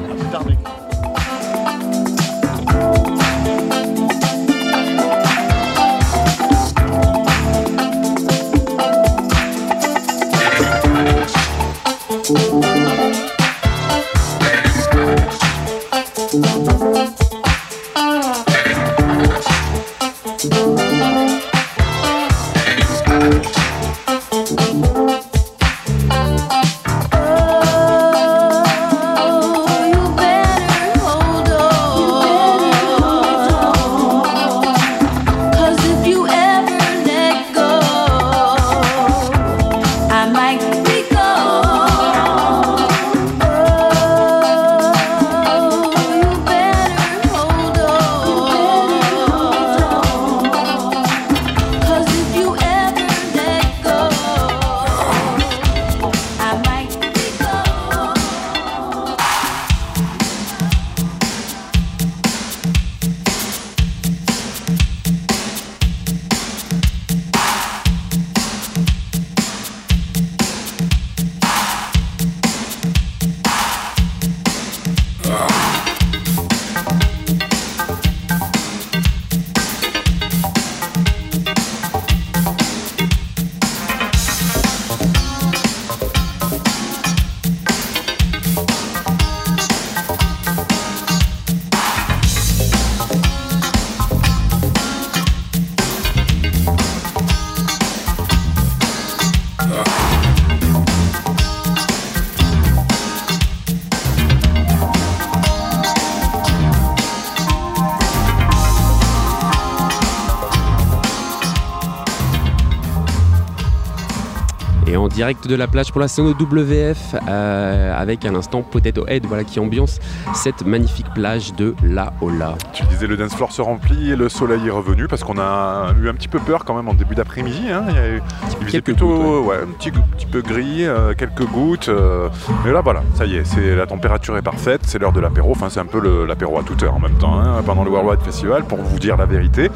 Direct 115.29 115.47
de 115.47 115.57
la 115.57 115.67
plage 115.67 115.93
pour 115.93 116.01
la 116.01 116.09
Sono 116.09 116.31
WF 116.31 117.15
euh, 117.29 117.95
avec 118.01 118.25
à 118.25 118.31
l'instant 118.33 118.63
Potato 118.63 119.05
Head 119.07 119.27
voilà, 119.27 119.45
qui 119.45 119.61
ambiance 119.61 119.99
cette 120.33 120.65
magnifique 120.65 121.05
plage 121.15 121.53
de 121.55 121.75
La 121.83 122.15
Ola. 122.23 122.55
Tu 122.73 122.83
disais 122.87 123.07
le 123.07 123.19
dance 123.19 123.35
floor 123.35 123.53
se 123.53 123.61
remplit 123.61 124.11
et 124.13 124.17
le 124.17 124.31
soleil 124.31 124.67
est 124.67 124.71
revenu 124.71 125.07
parce 125.07 125.23
qu'on 125.25 125.39
a 125.39 125.93
eu 126.03 126.09
un 126.09 126.15
petit 126.15 126.29
peu 126.29 126.39
peur 126.39 126.65
quand 126.65 126.75
même 126.75 126.89
en 126.89 126.95
début 126.95 127.15
d'après-midi. 127.15 127.65
hein. 127.71 127.85
Il, 127.91 127.95
y 127.95 127.99
a 127.99 128.09
eu- 128.09 128.23
il 128.61 128.67
faisait 128.67 128.81
plutôt 128.81 129.09
gouttes, 129.43 129.47
ouais, 129.49 129.57
un 129.65 129.73
petit, 129.79 129.91
petit 129.91 130.18
peu 130.29 130.43
gris, 130.43 130.87
euh, 130.87 131.15
quelques 131.15 131.45
gouttes. 131.45 131.89
euh, 131.89 132.29
mais 132.65 132.73
là 132.73 132.81
voilà, 132.81 133.03
ça 133.15 133.25
y 133.25 133.37
est, 133.37 133.45
c'est 133.45 133.75
la 133.75 133.87
température 133.87 134.37
est 134.37 134.43
parfaite, 134.43 134.83
c'est 134.85 134.99
l'heure 134.99 135.13
de 135.13 135.21
l'apéro. 135.21 135.51
Enfin 135.53 135.69
c'est 135.71 135.81
un 135.81 135.87
peu 135.87 136.27
l'apéro 136.27 136.59
à 136.59 136.63
toute 136.63 136.83
heure 136.83 136.95
en 136.95 137.01
même 137.01 137.19
temps 137.19 137.39
hein, 137.39 137.63
pendant 137.65 137.85
le 137.85 137.91
Worldwide 137.91 138.21
Festival 138.21 138.65
pour 138.65 138.79
vous 138.79 138.99
dire 138.99 139.17
la 139.17 139.27
vérité. 139.27 139.71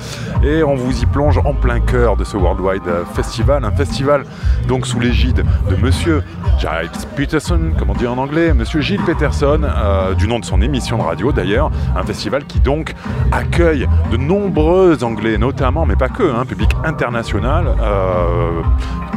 Et 0.45 0.63
on 0.63 0.75
vous 0.75 1.03
y 1.03 1.07
plonge 1.07 1.39
en 1.45 1.55
plein 1.55 1.81
cœur 1.81 2.17
de 2.17 2.25
ce 2.25 2.37
Worldwide 2.37 2.83
Festival, 3.15 3.65
un 3.65 3.73
festival 3.73 4.25
donc 4.69 4.87
sous 4.87 5.01
l'égide 5.01 5.45
de 5.71 5.77
Monsieur 5.77 6.23
Giles 6.59 6.91
Peterson, 7.17 7.73
comme 7.79 7.91
on 7.91 7.95
dit 7.95 8.07
en 8.07 8.19
anglais, 8.19 8.53
Monsieur 8.55 8.81
Gilles 8.81 9.03
Peterson, 9.05 9.61
euh, 9.65 10.15
du 10.15 10.29
nom 10.29 10.39
de 10.39 10.45
son 10.45 10.61
émission 10.61 10.99
de 10.99 11.03
radio 11.03 11.33
d'ailleurs, 11.33 11.71
un 11.97 12.03
festival 12.03 12.45
qui 12.45 12.61
donc 12.61 12.95
accueille 13.31 13.89
de 14.11 14.17
nombreux 14.17 15.03
Anglais, 15.03 15.39
notamment, 15.39 15.87
mais 15.87 15.97
pas 15.97 16.09
que, 16.09 16.23
un 16.23 16.45
public 16.45 16.71
international, 16.85 17.67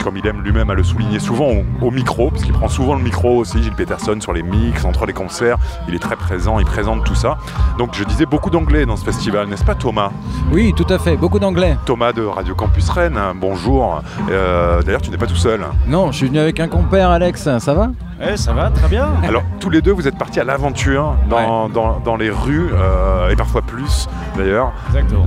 comme 0.06 0.18
il 0.18 0.28
aime 0.28 0.42
lui-même 0.44 0.70
à 0.70 0.76
le 0.76 0.84
souligner 0.84 1.18
souvent 1.18 1.48
au, 1.82 1.88
au 1.88 1.90
micro, 1.90 2.30
parce 2.30 2.44
qu'il 2.44 2.54
prend 2.54 2.70
souvent 2.70 2.94
le 2.94 3.02
micro 3.02 3.38
aussi, 3.40 3.64
Gilles 3.64 3.74
Peterson, 3.74 4.16
sur 4.22 4.34
les 4.34 4.44
mix, 4.44 4.86
entre 4.86 5.08
les 5.08 5.14
concerts, 5.14 5.58
il 5.88 5.96
est 5.96 6.00
très 6.00 6.16
présent, 6.16 6.60
il 6.60 6.66
présente 6.66 7.04
tout 7.04 7.16
ça. 7.16 7.40
Donc 7.80 7.96
je 7.96 8.04
disais 8.04 8.28
beaucoup 8.28 8.52
d'anglais 8.52 8.86
dans 8.86 8.98
ce 8.98 9.04
festival, 9.04 9.48
n'est-ce 9.48 9.66
pas 9.66 9.74
Thomas? 9.74 10.12
Oui, 10.52 10.74
tout 10.78 10.86
à 10.90 11.00
fait, 11.00 11.18
beaucoup 11.18 11.40
d'anglais. 11.40 11.76
Thomas 11.86 12.14
de 12.14 12.22
Radio 12.24 12.54
Campus 12.54 12.88
Rennes, 12.90 13.20
bonjour. 13.42 14.04
Euh, 14.30 14.84
D'ailleurs, 14.84 15.02
tu 15.02 15.10
n'es 15.10 15.18
pas 15.18 15.26
tout 15.26 15.36
seul. 15.36 15.62
Non, 15.88 16.12
je 16.12 16.18
suis 16.18 16.28
venu 16.28 16.38
avec 16.38 16.60
un 16.60 16.68
compère, 16.68 17.10
Alex, 17.10 17.50
ça 17.58 17.74
va? 17.74 17.90
Eh, 18.22 18.38
ça 18.38 18.54
va, 18.54 18.70
très 18.70 18.88
bien. 18.88 19.08
Alors, 19.28 19.44
tous 19.60 19.70
les 19.70 19.82
deux, 19.82 19.92
vous 19.92 20.08
êtes 20.08 20.18
partis 20.18 20.40
à 20.40 20.46
l'aventure 20.46 21.16
dans, 21.30 21.68
dans- 21.70 22.00
dans 22.00 22.16
les 22.16 22.30
rues, 22.30 22.70
euh, 22.74 23.30
et 23.30 23.36
parfois 23.36 23.62
plus 23.62 24.08
d'ailleurs, 24.38 24.72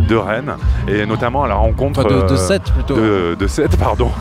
de 0.09 0.17
Rennes, 0.17 0.53
et 0.89 1.05
notamment 1.05 1.45
à 1.45 1.49
la 1.49 1.55
rencontre. 1.57 2.01
Enfin, 2.01 2.09
de, 2.15 2.21
de 2.29 2.33
euh, 2.33 2.37
7 2.37 2.63
plutôt. 2.73 2.95
de, 2.97 3.37
de 3.39 3.47
Sète, 3.47 3.77
pardon. 3.77 4.11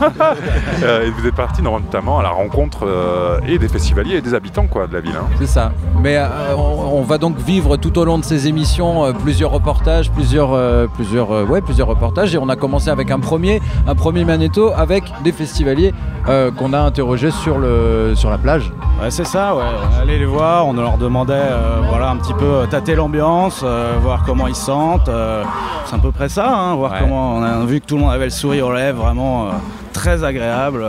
Euh, 0.84 1.06
et 1.06 1.10
vous 1.10 1.26
êtes 1.26 1.34
partis 1.34 1.60
notamment 1.62 2.20
à 2.20 2.22
la 2.22 2.28
rencontre 2.28 2.86
euh, 2.86 3.40
et 3.46 3.58
des 3.58 3.68
festivaliers 3.68 4.16
et 4.16 4.20
des 4.20 4.32
habitants 4.34 4.66
quoi, 4.66 4.86
de 4.86 4.92
la 4.94 5.00
ville. 5.00 5.14
hein. 5.18 5.26
C'est 5.38 5.46
ça. 5.46 5.72
Mais 6.00 6.16
euh, 6.16 6.26
on, 6.56 6.98
on 6.98 7.02
va 7.02 7.18
donc 7.18 7.36
vivre 7.38 7.76
tout 7.76 7.98
au 7.98 8.04
long 8.04 8.18
de 8.18 8.24
ces 8.24 8.46
émissions 8.46 9.04
euh, 9.04 9.12
plusieurs 9.12 9.50
reportages, 9.50 10.10
plusieurs, 10.12 10.52
euh, 10.52 10.86
plusieurs, 10.86 11.32
euh, 11.32 11.44
ouais, 11.44 11.60
plusieurs 11.62 11.88
reportages. 11.88 12.34
Et 12.34 12.38
on 12.38 12.48
a 12.48 12.54
commencé 12.56 12.90
avec 12.90 13.10
un 13.10 13.18
premier, 13.18 13.60
un 13.88 13.94
premier 13.96 14.24
magnéto 14.24 14.70
avec 14.76 15.04
des 15.24 15.32
festivaliers 15.32 15.92
euh, 16.28 16.50
qu'on 16.50 16.72
a 16.72 16.78
interrogés 16.80 17.30
sur, 17.30 17.58
le, 17.58 18.12
sur 18.14 18.30
la 18.30 18.38
plage. 18.38 18.70
Ouais, 19.00 19.10
c'est 19.10 19.24
ça, 19.26 19.54
ouais. 19.54 19.62
On 19.96 20.00
allait 20.02 20.18
les 20.18 20.24
voir, 20.26 20.66
on 20.66 20.72
leur 20.74 20.98
demandait 20.98 21.32
euh, 21.34 21.80
voilà, 21.88 22.10
un 22.10 22.16
petit 22.16 22.34
peu 22.34 22.44
euh, 22.44 22.66
tâter 22.66 22.94
l'ambiance, 22.94 23.62
euh, 23.64 23.94
voir 24.00 24.24
comment 24.26 24.46
ils 24.46 24.54
se 24.54 24.66
sentent. 24.66 25.10
c'est 25.86 25.94
à 25.94 25.98
peu 25.98 26.10
près 26.12 26.28
ça, 26.28 26.48
hein, 26.48 26.74
voir 26.74 26.92
Ouais. 26.92 26.98
comment. 27.00 27.36
On 27.36 27.42
a 27.42 27.64
vu 27.64 27.80
que 27.80 27.86
tout 27.86 27.96
le 27.96 28.02
monde 28.02 28.12
avait 28.12 28.24
le 28.24 28.30
sourire 28.30 28.66
aux 28.66 28.72
lèvres, 28.74 29.02
vraiment 29.04 29.48
très 29.92 30.22
agréable. 30.24 30.84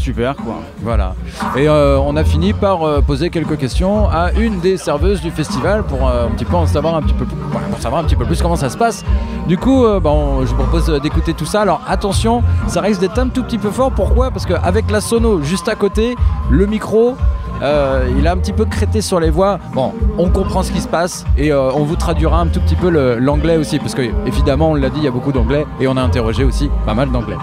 Super, 0.00 0.34
quoi. 0.34 0.56
Voilà. 0.82 1.14
Et 1.56 1.68
euh, 1.68 1.98
on 2.00 2.16
a 2.16 2.24
fini 2.24 2.52
par 2.52 2.82
euh, 2.82 3.00
poser 3.00 3.30
quelques 3.30 3.58
questions 3.58 4.08
à 4.08 4.32
une 4.32 4.58
des 4.60 4.76
serveuses 4.76 5.20
du 5.20 5.30
festival 5.30 5.84
pour 5.84 6.08
euh, 6.08 6.26
un 6.26 6.30
petit 6.30 6.44
peu 6.44 6.56
en 6.56 6.66
savoir 6.66 6.96
un 6.96 7.02
petit 7.02 7.14
peu 7.14 8.24
plus, 8.24 8.42
comment 8.42 8.56
ça 8.56 8.70
se 8.70 8.78
passe. 8.78 9.04
Du 9.46 9.58
coup, 9.58 9.84
bah, 10.02 10.12
je 10.40 10.46
vous 10.46 10.54
propose 10.54 10.86
d'écouter 11.00 11.34
tout 11.34 11.44
ça. 11.44 11.60
Alors 11.60 11.82
attention, 11.86 12.42
ça 12.66 12.80
risque 12.80 13.00
d'être 13.00 13.18
un 13.18 13.28
tout 13.28 13.42
petit 13.42 13.58
peu 13.58 13.70
fort. 13.70 13.90
Pourquoi? 13.92 14.30
Parce 14.30 14.46
qu'avec 14.46 14.90
la 14.90 15.00
sono 15.00 15.42
juste 15.42 15.68
à 15.68 15.74
côté, 15.74 16.16
le 16.50 16.66
micro. 16.66 17.16
il 17.60 18.26
a 18.26 18.32
un 18.32 18.36
petit 18.36 18.52
peu 18.52 18.64
crété 18.64 19.00
sur 19.00 19.20
les 19.20 19.30
voix. 19.30 19.58
Bon, 19.74 19.92
on 20.18 20.30
comprend 20.30 20.62
ce 20.62 20.72
qui 20.72 20.80
se 20.80 20.88
passe 20.88 21.24
et 21.36 21.52
on 21.52 21.84
vous 21.84 21.96
traduira 21.96 22.40
un 22.40 22.46
tout 22.46 22.60
petit 22.60 22.76
peu 22.76 22.90
l'anglais 23.18 23.56
aussi, 23.56 23.78
parce 23.78 23.94
que 23.94 24.02
évidemment, 24.26 24.70
on 24.70 24.74
l'a 24.74 24.88
dit, 24.88 24.98
il 24.98 25.04
y 25.04 25.08
a 25.08 25.12
beaucoup 25.12 25.32
d'anglais 25.32 25.66
et 25.80 25.88
on 25.88 25.96
a 25.96 26.02
interrogé 26.02 26.44
aussi 26.44 26.70
pas 26.86 26.94
mal 26.94 27.10
d'anglais. 27.10 27.36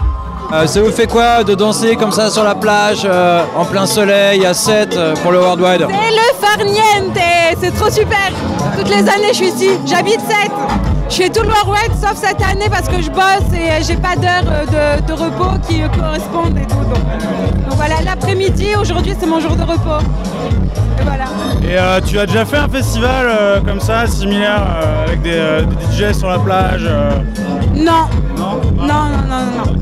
Euh, 0.50 0.66
ça 0.66 0.80
vous 0.80 0.90
fait 0.90 1.06
quoi 1.06 1.44
de 1.44 1.54
danser 1.54 1.94
comme 1.96 2.10
ça 2.12 2.30
sur 2.30 2.42
la 2.42 2.54
plage 2.54 3.02
euh, 3.04 3.42
en 3.54 3.66
plein 3.66 3.84
soleil 3.84 4.46
à 4.46 4.54
7 4.54 4.98
pour 5.22 5.30
le 5.32 5.40
Worldwide 5.40 5.86
C'est 5.86 6.10
le 6.10 6.46
farniente 6.46 7.18
C'est 7.60 7.74
trop 7.74 7.90
super 7.90 8.30
Toutes 8.78 8.88
les 8.88 9.00
années 9.00 9.28
je 9.32 9.34
suis 9.34 9.48
ici, 9.48 9.70
j'habite 9.86 10.20
7 10.20 10.50
Je 11.10 11.14
fais 11.16 11.28
tout 11.28 11.42
le 11.42 11.48
Worldwide 11.48 11.92
sauf 12.00 12.14
cette 12.16 12.40
année 12.42 12.68
parce 12.70 12.88
que 12.88 13.02
je 13.02 13.10
bosse 13.10 13.52
et 13.54 13.70
euh, 13.70 13.80
j'ai 13.86 13.96
pas 13.96 14.16
d'heure 14.16 14.44
euh, 14.50 14.98
de, 15.00 15.06
de 15.06 15.12
repos 15.12 15.58
qui 15.68 15.82
euh, 15.82 15.88
correspondent 15.88 16.56
et 16.56 16.66
tout. 16.66 16.76
Donc, 16.76 17.68
donc 17.68 17.76
voilà, 17.76 17.96
l'après-midi, 18.02 18.68
aujourd'hui 18.80 19.14
c'est 19.20 19.26
mon 19.26 19.40
jour 19.40 19.54
de 19.54 19.62
repos. 19.62 20.02
Et 20.98 21.02
voilà. 21.04 21.24
Et 21.62 21.78
euh, 21.78 22.00
tu 22.06 22.18
as 22.18 22.24
déjà 22.26 22.46
fait 22.46 22.56
un 22.56 22.68
festival 22.68 23.26
euh, 23.28 23.60
comme 23.60 23.80
ça, 23.80 24.06
similaire, 24.06 24.66
euh, 24.82 25.04
avec 25.04 25.20
des, 25.20 25.34
euh, 25.34 25.62
des 25.62 26.10
DJ 26.10 26.16
sur 26.16 26.28
la 26.30 26.38
plage 26.38 26.84
euh, 26.86 27.10
Non, 27.74 28.08
Non? 28.36 28.60
Non, 28.78 28.86
non, 28.86 28.86
non, 28.86 29.66
non. 29.66 29.72
non. 29.72 29.78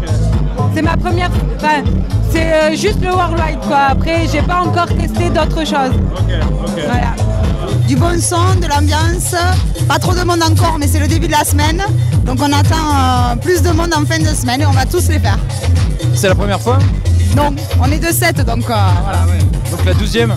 C'est 0.75 0.83
ma 0.83 0.97
première. 0.97 1.31
Enfin, 1.57 1.83
c'est 2.31 2.53
euh, 2.53 2.71
juste 2.77 3.01
le 3.03 3.11
Worldwide 3.11 3.61
quoi. 3.67 3.79
Après, 3.91 4.27
j'ai 4.31 4.43
pas 4.43 4.61
encore 4.63 4.87
testé 4.87 5.31
d'autres 5.31 5.65
choses. 5.65 5.95
Ok, 6.17 6.33
ok. 6.65 6.71
Voilà. 6.87 7.15
du 7.87 7.97
bon 7.97 8.21
son, 8.21 8.55
de 8.61 8.67
l'ambiance. 8.67 9.35
Pas 9.89 9.99
trop 9.99 10.15
de 10.15 10.23
monde 10.23 10.43
encore, 10.43 10.77
mais 10.79 10.87
c'est 10.89 10.99
le 10.99 11.09
début 11.09 11.27
de 11.29 11.33
la 11.33 11.45
semaine. 11.45 11.83
Donc 12.25 12.39
on 12.41 12.53
attend 12.53 12.77
euh, 13.33 13.37
plus 13.37 13.63
de 13.63 13.71
monde 13.71 13.93
en 13.95 14.05
fin 14.05 14.19
de 14.19 14.35
semaine 14.35 14.63
et 14.63 14.67
on 14.67 14.73
va 14.73 14.85
tous 14.85 15.09
les 15.09 15.19
faire. 15.19 15.39
C'est 16.15 16.29
la 16.29 16.35
première 16.35 16.61
fois? 16.61 16.79
Donc 17.37 17.59
on 17.81 17.91
est 17.93 17.99
de 17.99 18.13
7, 18.13 18.45
donc 18.45 18.69
euh, 18.71 18.75
voilà. 19.05 19.19
Donc 19.71 19.85
la 19.85 19.95
douzième? 19.95 20.35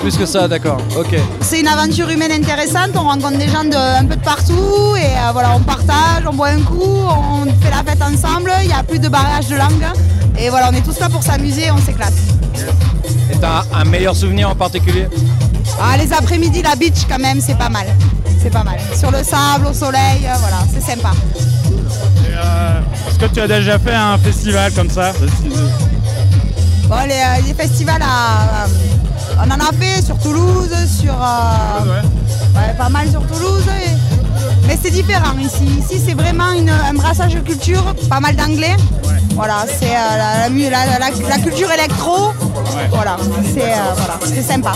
Plus 0.00 0.16
que 0.16 0.24
ça, 0.24 0.48
d'accord. 0.48 0.78
Ok. 0.96 1.14
C'est 1.42 1.60
une 1.60 1.68
aventure 1.68 2.08
humaine 2.08 2.32
intéressante, 2.32 2.90
on 2.94 3.00
rencontre 3.02 3.36
des 3.36 3.48
gens 3.48 3.64
de, 3.64 3.76
un 3.76 4.04
peu 4.06 4.16
de 4.16 4.22
partout 4.22 4.96
et 4.96 5.04
euh, 5.04 5.32
voilà, 5.32 5.54
on 5.54 5.60
partage, 5.60 6.24
on 6.26 6.32
boit 6.34 6.48
un 6.48 6.60
coup, 6.62 6.80
on 6.82 7.44
fait 7.62 7.70
la 7.70 7.84
fête 7.84 8.02
ensemble, 8.02 8.50
il 8.62 8.68
n'y 8.68 8.72
a 8.72 8.82
plus 8.82 8.98
de 8.98 9.08
barrage 9.08 9.48
de 9.48 9.56
langue. 9.56 9.84
Et 10.38 10.48
voilà, 10.48 10.70
on 10.72 10.74
est 10.74 10.80
tous 10.80 10.98
là 10.98 11.10
pour 11.10 11.22
s'amuser 11.22 11.66
et 11.66 11.70
on 11.70 11.76
s'éclate. 11.76 12.14
Et 13.30 13.36
t'as 13.38 13.64
un 13.74 13.84
meilleur 13.84 14.16
souvenir 14.16 14.48
en 14.48 14.54
particulier? 14.54 15.06
Ah, 15.78 15.98
les 15.98 16.10
après-midi, 16.14 16.62
la 16.62 16.76
beach 16.76 17.06
quand 17.06 17.18
même, 17.18 17.40
c'est 17.40 17.58
pas 17.58 17.68
mal. 17.68 17.86
C'est 18.42 18.50
pas 18.50 18.64
mal. 18.64 18.78
Sur 18.98 19.10
le 19.10 19.22
sable, 19.22 19.66
au 19.66 19.74
soleil, 19.74 20.24
euh, 20.24 20.34
voilà, 20.40 20.64
c'est 20.72 20.80
sympa. 20.80 21.10
Euh, 22.26 22.80
Est-ce 23.06 23.18
que 23.18 23.26
tu 23.26 23.40
as 23.40 23.48
déjà 23.48 23.78
fait 23.78 23.94
un 23.94 24.16
festival 24.16 24.72
comme 24.72 24.88
ça? 24.88 25.12
Bon, 26.88 26.96
les, 27.06 27.46
les 27.46 27.54
festivals, 27.54 28.02
à, 28.02 28.66
on 29.38 29.50
en 29.50 29.54
a 29.60 29.72
fait 29.80 30.04
sur 30.04 30.18
Toulouse, 30.18 30.70
sur. 31.00 31.12
euh, 31.14 31.84
ouais, 32.56 32.74
pas 32.76 32.88
mal 32.88 33.08
sur 33.10 33.22
Toulouse. 33.26 33.64
et- 33.68 33.90
Mais 34.66 34.78
c'est 34.82 34.90
différent 34.90 35.36
ici. 35.40 35.64
Ici, 35.80 36.00
c'est 36.06 36.14
vraiment 36.14 36.52
une- 36.52 36.70
un 36.70 36.94
brassage 36.94 37.34
de 37.34 37.40
culture, 37.40 37.82
pas 38.08 38.20
mal 38.20 38.36
d'anglais. 38.36 38.76
Voilà, 39.34 39.64
c'est 39.66 39.86
euh, 39.86 40.16
la, 40.18 40.42
la 40.42 40.50
mu- 40.50 40.68
la- 40.70 40.98
la- 40.98 41.28
la 41.28 41.38
culture 41.38 41.70
électro. 41.72 42.32
Voilà, 42.90 43.16
c'est 43.54 43.62
euh, 43.72 43.94
voilà, 43.96 44.14
c'est 44.24 44.42
sympa. 44.42 44.72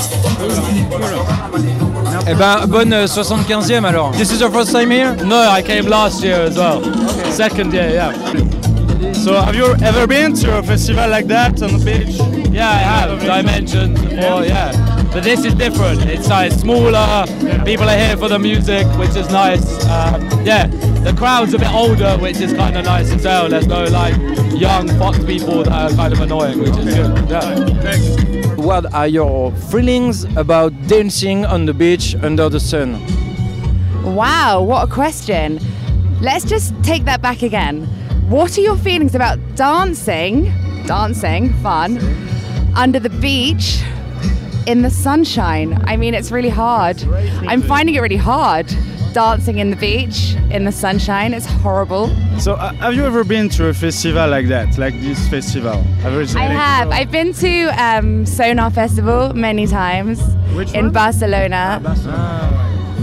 Eh 2.26 2.35
ben, 2.35 2.66
bonne 2.66 2.92
euh, 2.92 3.07
75e 3.07 3.85
alors. 3.85 4.11
This 4.12 4.30
is 4.33 4.40
your 4.40 4.50
first 4.52 4.72
time 4.72 4.90
here? 4.90 5.14
No, 5.24 5.37
I 5.57 5.62
came 5.62 5.88
last 5.88 6.22
year 6.22 6.40
as 6.50 6.57
well. 6.57 6.80
Second 7.30 7.72
year, 7.72 7.90
yeah. 7.90 8.11
So 9.24 9.40
have 9.40 9.56
you 9.56 9.74
ever 9.76 10.06
been 10.06 10.34
to 10.34 10.58
a 10.58 10.62
festival 10.62 11.08
like 11.08 11.26
that 11.28 11.62
on 11.62 11.78
the 11.78 11.82
beach? 11.82 12.14
Yeah, 12.52 12.68
I 12.68 12.74
have 12.74 13.20
dimensions 13.22 13.98
before, 13.98 14.44
yeah. 14.44 14.70
But 15.14 15.24
this 15.24 15.46
is 15.46 15.54
different. 15.54 16.02
It's 16.04 16.28
like 16.28 16.52
smaller. 16.52 17.24
People 17.64 17.88
are 17.88 17.96
here 17.96 18.18
for 18.18 18.28
the 18.28 18.38
music, 18.38 18.87
which 18.98 19.16
is 19.16 19.30
nice. 19.30 19.64
Um, 19.87 20.20
yeah, 20.44 20.66
the 20.66 21.14
crowd's 21.16 21.54
a 21.54 21.58
bit 21.58 21.72
older, 21.72 22.18
which 22.18 22.37
is 22.37 22.52
kind 22.52 22.76
of 22.76 22.84
nice 22.84 23.10
as 23.12 23.24
well. 23.24 23.48
There's 23.48 23.66
no 23.66 23.84
like 23.84 24.14
young 24.52 24.88
fuck 24.98 25.14
people 25.24 25.62
that 25.62 25.72
are 25.72 25.96
kind 25.96 26.12
of 26.12 26.20
annoying, 26.20 26.58
which 26.58 26.76
is 26.76 26.84
good. 26.84 27.30
Yeah. 27.30 28.56
What 28.56 28.92
are 28.92 29.08
your 29.08 29.52
feelings 29.52 30.24
about 30.37 30.74
dancing 30.87 31.46
on 31.46 31.64
the 31.64 31.72
beach 31.72 32.14
under 32.16 32.50
the 32.50 32.60
sun? 32.60 33.00
Wow, 34.04 34.62
what 34.62 34.87
a 34.87 34.92
question. 34.92 35.60
Let's 36.20 36.44
just 36.44 36.74
take 36.82 37.06
that 37.06 37.22
back 37.22 37.40
again. 37.40 37.88
What 38.35 38.59
are 38.59 38.62
your 38.62 38.77
feelings 38.77 39.14
about 39.14 39.38
dancing, 39.55 40.53
dancing, 40.87 41.53
fun, 41.62 41.99
under 42.75 42.99
the 42.99 43.09
beach 43.09 43.81
in 44.66 44.83
the 44.83 44.90
sunshine? 44.90 45.81
I 45.85 45.97
mean, 45.97 46.14
it's 46.14 46.33
really 46.33 46.49
hard. 46.49 47.01
I'm 47.47 47.62
finding 47.62 47.94
it 47.94 48.01
really 48.01 48.16
hard. 48.16 48.66
Dancing 49.12 49.59
in 49.61 49.70
the 49.70 49.77
beach 49.77 50.35
in 50.51 50.64
the 50.64 50.73
sunshine, 50.73 51.33
it's 51.33 51.47
horrible. 51.47 52.09
So 52.40 52.55
uh, 52.55 52.73
have 52.75 52.94
you 52.94 53.05
ever 53.05 53.23
been 53.23 53.49
to 53.51 53.68
a 53.68 53.73
festival 53.73 54.29
like 54.29 54.49
that, 54.49 54.79
like 54.79 55.01
this 55.01 55.29
festival? 55.29 55.81
Have 56.03 56.14
you- 56.14 56.37
I 56.37 56.47
have. 56.47 56.90
I've 56.90 57.12
been 57.12 57.33
to 57.35 57.66
um, 57.81 58.27
Sonar 58.27 58.70
Festival 58.73 59.33
many 59.33 59.68
times 59.68 60.20
in 60.75 60.90
Barcelona. 60.90 61.81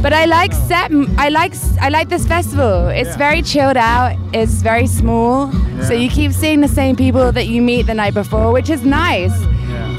But 0.02 0.14
I 0.14 0.26
like 0.26 0.52
set. 0.54 0.92
I 1.18 1.30
like. 1.30 1.54
I 1.80 1.90
like 1.90 2.10
this 2.10 2.26
festival. 2.26 2.88
It's 2.88 3.16
very 3.18 3.42
chilled 3.44 3.78
out. 3.78 4.16
It's 4.34 4.62
very 4.64 4.88
small, 4.88 5.52
so 5.84 5.94
you 5.94 6.10
keep 6.10 6.32
seeing 6.32 6.62
the 6.62 6.68
same 6.68 6.96
people 6.96 7.32
that 7.32 7.48
you 7.48 7.62
meet 7.62 7.84
the 7.86 7.94
night 7.94 8.16
before, 8.16 8.52
which 8.52 8.70
is 8.70 8.84
nice. 8.84 9.34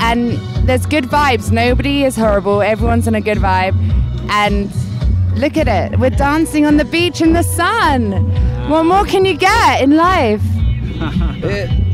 And 0.01 0.33
there's 0.67 0.87
good 0.87 1.05
vibes. 1.05 1.53
Nobody 1.53 2.03
is 2.05 2.17
horrible. 2.17 2.63
Everyone's 2.63 3.07
in 3.07 3.15
a 3.15 3.21
good 3.21 3.39
vibe. 3.39 3.77
And 4.29 4.71
look 5.39 5.57
at 5.57 5.69
it. 5.69 5.99
We're 6.01 6.11
dancing 6.11 6.67
on 6.67 6.79
the 6.79 6.85
beach 6.85 7.21
in 7.21 7.33
the 7.33 7.45
sun. 7.45 8.11
What 8.69 8.85
more 8.85 9.05
can 9.05 9.25
you 9.25 9.37
get 9.37 9.83
in 9.83 9.97
life? 9.97 10.43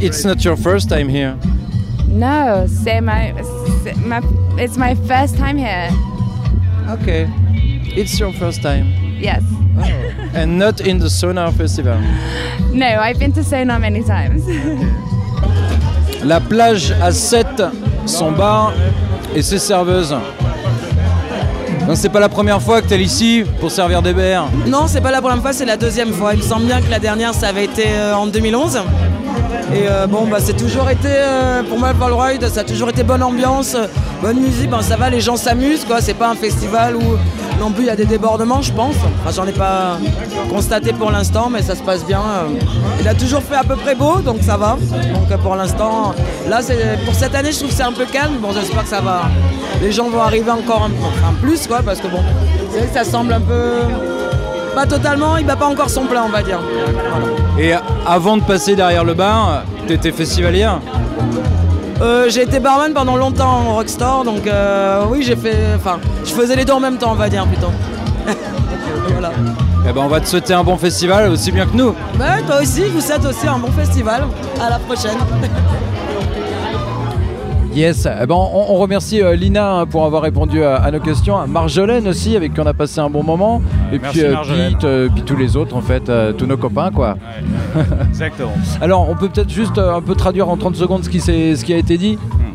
It's 0.00 0.24
not 0.24 0.44
your 0.44 0.56
first 0.56 0.88
time 0.88 1.08
here. 1.08 1.36
No, 2.06 2.66
c'est 2.66 3.00
my, 3.00 3.34
c'est 3.82 3.96
my, 3.96 4.20
it's 4.58 4.76
my 4.76 4.94
first 4.94 5.36
time 5.36 5.58
here. 5.58 5.90
Okay. 6.88 7.28
It's 7.96 8.18
your 8.18 8.32
first 8.32 8.62
time. 8.62 8.92
Yes. 9.20 9.42
And 10.34 10.58
not 10.58 10.80
in 10.80 10.98
the 10.98 11.08
Sonar 11.08 11.52
Festival. 11.52 11.98
No, 12.72 12.86
I've 12.86 13.18
been 13.18 13.32
to 13.32 13.42
Sonar 13.42 13.78
many 13.80 14.02
times. 14.04 14.42
La 16.22 16.38
plage 16.40 16.92
à 17.00 17.12
7, 17.12 17.46
son 18.06 18.32
bar 18.32 18.72
et 19.34 19.42
ses 19.42 19.58
serveuses. 19.58 20.14
Donc 21.86 21.96
c'est 21.96 22.10
pas 22.10 22.20
la 22.20 22.28
première 22.28 22.60
fois 22.60 22.82
que 22.82 22.88
t'es 22.88 23.00
ici 23.00 23.44
pour 23.60 23.70
servir 23.70 24.02
des 24.02 24.12
bières. 24.12 24.44
Non, 24.66 24.86
c'est 24.86 25.00
pas 25.00 25.10
la 25.10 25.22
première 25.22 25.40
fois, 25.40 25.52
c'est 25.54 25.64
la 25.64 25.78
deuxième 25.78 26.12
fois. 26.12 26.34
Il 26.34 26.40
me 26.40 26.42
semble 26.44 26.66
bien 26.66 26.82
que 26.82 26.90
la 26.90 26.98
dernière, 26.98 27.32
ça 27.32 27.48
avait 27.48 27.64
été 27.64 27.84
euh, 27.88 28.14
en 28.14 28.26
2011. 28.26 28.78
Et 29.74 29.86
euh, 29.88 30.06
bon, 30.06 30.26
bah, 30.26 30.38
c'est 30.40 30.56
toujours 30.56 30.88
été, 30.88 31.08
euh, 31.08 31.62
pour 31.62 31.78
moi, 31.78 31.92
le 31.92 31.98
Valroid, 31.98 32.48
ça 32.52 32.60
a 32.60 32.64
toujours 32.64 32.88
été 32.88 33.02
bonne 33.02 33.22
ambiance, 33.22 33.76
bonne 34.22 34.40
musique. 34.40 34.70
Bon, 34.70 34.80
ça 34.80 34.96
va, 34.96 35.10
les 35.10 35.20
gens 35.20 35.36
s'amusent, 35.36 35.84
quoi. 35.84 36.00
C'est 36.00 36.14
pas 36.14 36.28
un 36.30 36.34
festival 36.34 36.96
où 36.96 37.02
non 37.60 37.70
plus 37.70 37.84
il 37.84 37.86
y 37.86 37.90
a 37.90 37.96
des 37.96 38.04
débordements, 38.06 38.62
je 38.62 38.72
pense. 38.72 38.94
Enfin, 39.20 39.30
j'en 39.34 39.46
ai 39.46 39.52
pas 39.52 39.98
constaté 40.48 40.92
pour 40.92 41.10
l'instant, 41.10 41.48
mais 41.50 41.60
ça 41.62 41.74
se 41.74 41.82
passe 41.82 42.04
bien. 42.04 42.20
euh. 42.20 42.58
Il 43.00 43.08
a 43.08 43.14
toujours 43.14 43.42
fait 43.42 43.56
à 43.56 43.64
peu 43.64 43.76
près 43.76 43.94
beau, 43.94 44.16
donc 44.24 44.38
ça 44.42 44.56
va. 44.56 44.78
Donc 45.12 45.38
pour 45.40 45.54
l'instant, 45.56 46.14
là, 46.48 46.60
pour 47.04 47.14
cette 47.14 47.34
année, 47.34 47.52
je 47.52 47.58
trouve 47.58 47.70
que 47.70 47.74
c'est 47.76 47.82
un 47.82 47.92
peu 47.92 48.06
calme. 48.06 48.36
Bon, 48.40 48.52
j'espère 48.52 48.84
que 48.84 48.88
ça 48.88 49.00
va. 49.00 49.22
Les 49.82 49.92
gens 49.92 50.08
vont 50.08 50.22
arriver 50.22 50.50
encore 50.50 50.84
un, 50.84 50.90
enfin, 51.06 51.34
plus, 51.42 51.66
quoi, 51.66 51.80
parce 51.84 52.00
que 52.00 52.06
bon, 52.08 52.22
ça 52.94 53.04
semble 53.04 53.32
un 53.34 53.40
peu. 53.40 53.72
Pas 54.74 54.86
totalement, 54.86 55.36
il 55.36 55.44
bat 55.44 55.56
pas 55.56 55.66
encore 55.66 55.90
son 55.90 56.06
plein, 56.06 56.22
on 56.24 56.30
va 56.30 56.42
dire. 56.42 56.60
Et 57.58 57.72
avant 58.06 58.36
de 58.36 58.42
passer 58.42 58.76
derrière 58.76 59.04
le 59.04 59.14
bar, 59.14 59.62
t'étais 59.86 60.12
festivalière 60.12 60.80
Euh, 62.00 62.26
j'ai 62.30 62.42
été 62.42 62.60
barman 62.60 62.94
pendant 62.94 63.16
longtemps 63.16 63.70
au 63.70 63.74
Rockstore, 63.74 64.22
donc 64.24 64.46
euh, 64.46 65.02
oui, 65.10 65.22
j'ai 65.24 65.34
fait. 65.34 65.56
Enfin, 65.74 65.98
je 66.24 66.30
faisais 66.30 66.54
les 66.54 66.64
deux 66.64 66.72
en 66.72 66.78
même 66.78 66.96
temps, 66.96 67.10
on 67.10 67.16
va 67.16 67.28
dire 67.28 67.44
plutôt. 67.46 67.72
voilà. 69.10 69.32
Eh 69.88 69.92
ben 69.92 70.02
on 70.04 70.08
va 70.08 70.20
te 70.20 70.26
souhaiter 70.26 70.54
un 70.54 70.62
bon 70.62 70.76
festival 70.76 71.28
aussi 71.30 71.50
bien 71.50 71.66
que 71.66 71.76
nous. 71.76 71.94
Bah, 72.16 72.40
toi 72.46 72.60
aussi, 72.62 72.82
je 72.86 72.92
vous 72.92 73.00
souhaite 73.00 73.24
aussi 73.24 73.48
un 73.48 73.58
bon 73.58 73.72
festival. 73.72 74.26
À 74.60 74.70
la 74.70 74.78
prochaine. 74.78 75.18
Yes, 77.78 78.06
eh 78.06 78.26
ben, 78.26 78.34
on, 78.34 78.64
on 78.70 78.74
remercie 78.74 79.22
euh, 79.22 79.36
Lina 79.36 79.72
hein, 79.72 79.86
pour 79.86 80.04
avoir 80.04 80.22
répondu 80.22 80.64
à, 80.64 80.76
à 80.76 80.90
nos 80.90 80.98
questions, 80.98 81.46
Marjolaine 81.46 82.08
aussi 82.08 82.34
avec 82.34 82.52
qui 82.52 82.60
on 82.60 82.66
a 82.66 82.74
passé 82.74 82.98
un 82.98 83.08
bon 83.08 83.22
moment, 83.22 83.62
et 83.92 84.00
puis, 84.00 84.22
euh. 84.24 84.34
Pete, 84.70 84.82
euh, 84.84 85.08
puis 85.14 85.22
tous 85.22 85.36
les 85.36 85.56
autres 85.56 85.76
en 85.76 85.80
fait, 85.80 86.10
tous 86.36 86.46
nos 86.46 86.56
copains 86.56 86.90
quoi. 86.90 87.16
Exactement. 88.08 88.50
Alors 88.80 89.08
on 89.08 89.14
peut 89.14 89.28
peut-être 89.28 89.50
juste 89.50 89.78
un 89.78 90.00
peu 90.00 90.16
traduire 90.16 90.48
en 90.48 90.56
30 90.56 90.74
secondes 90.74 91.04
ce 91.04 91.08
qui, 91.08 91.20
s'est- 91.20 91.54
ce 91.54 91.64
qui 91.64 91.72
a 91.72 91.76
été 91.76 91.96
dit 91.98 92.18
Je 92.40 92.47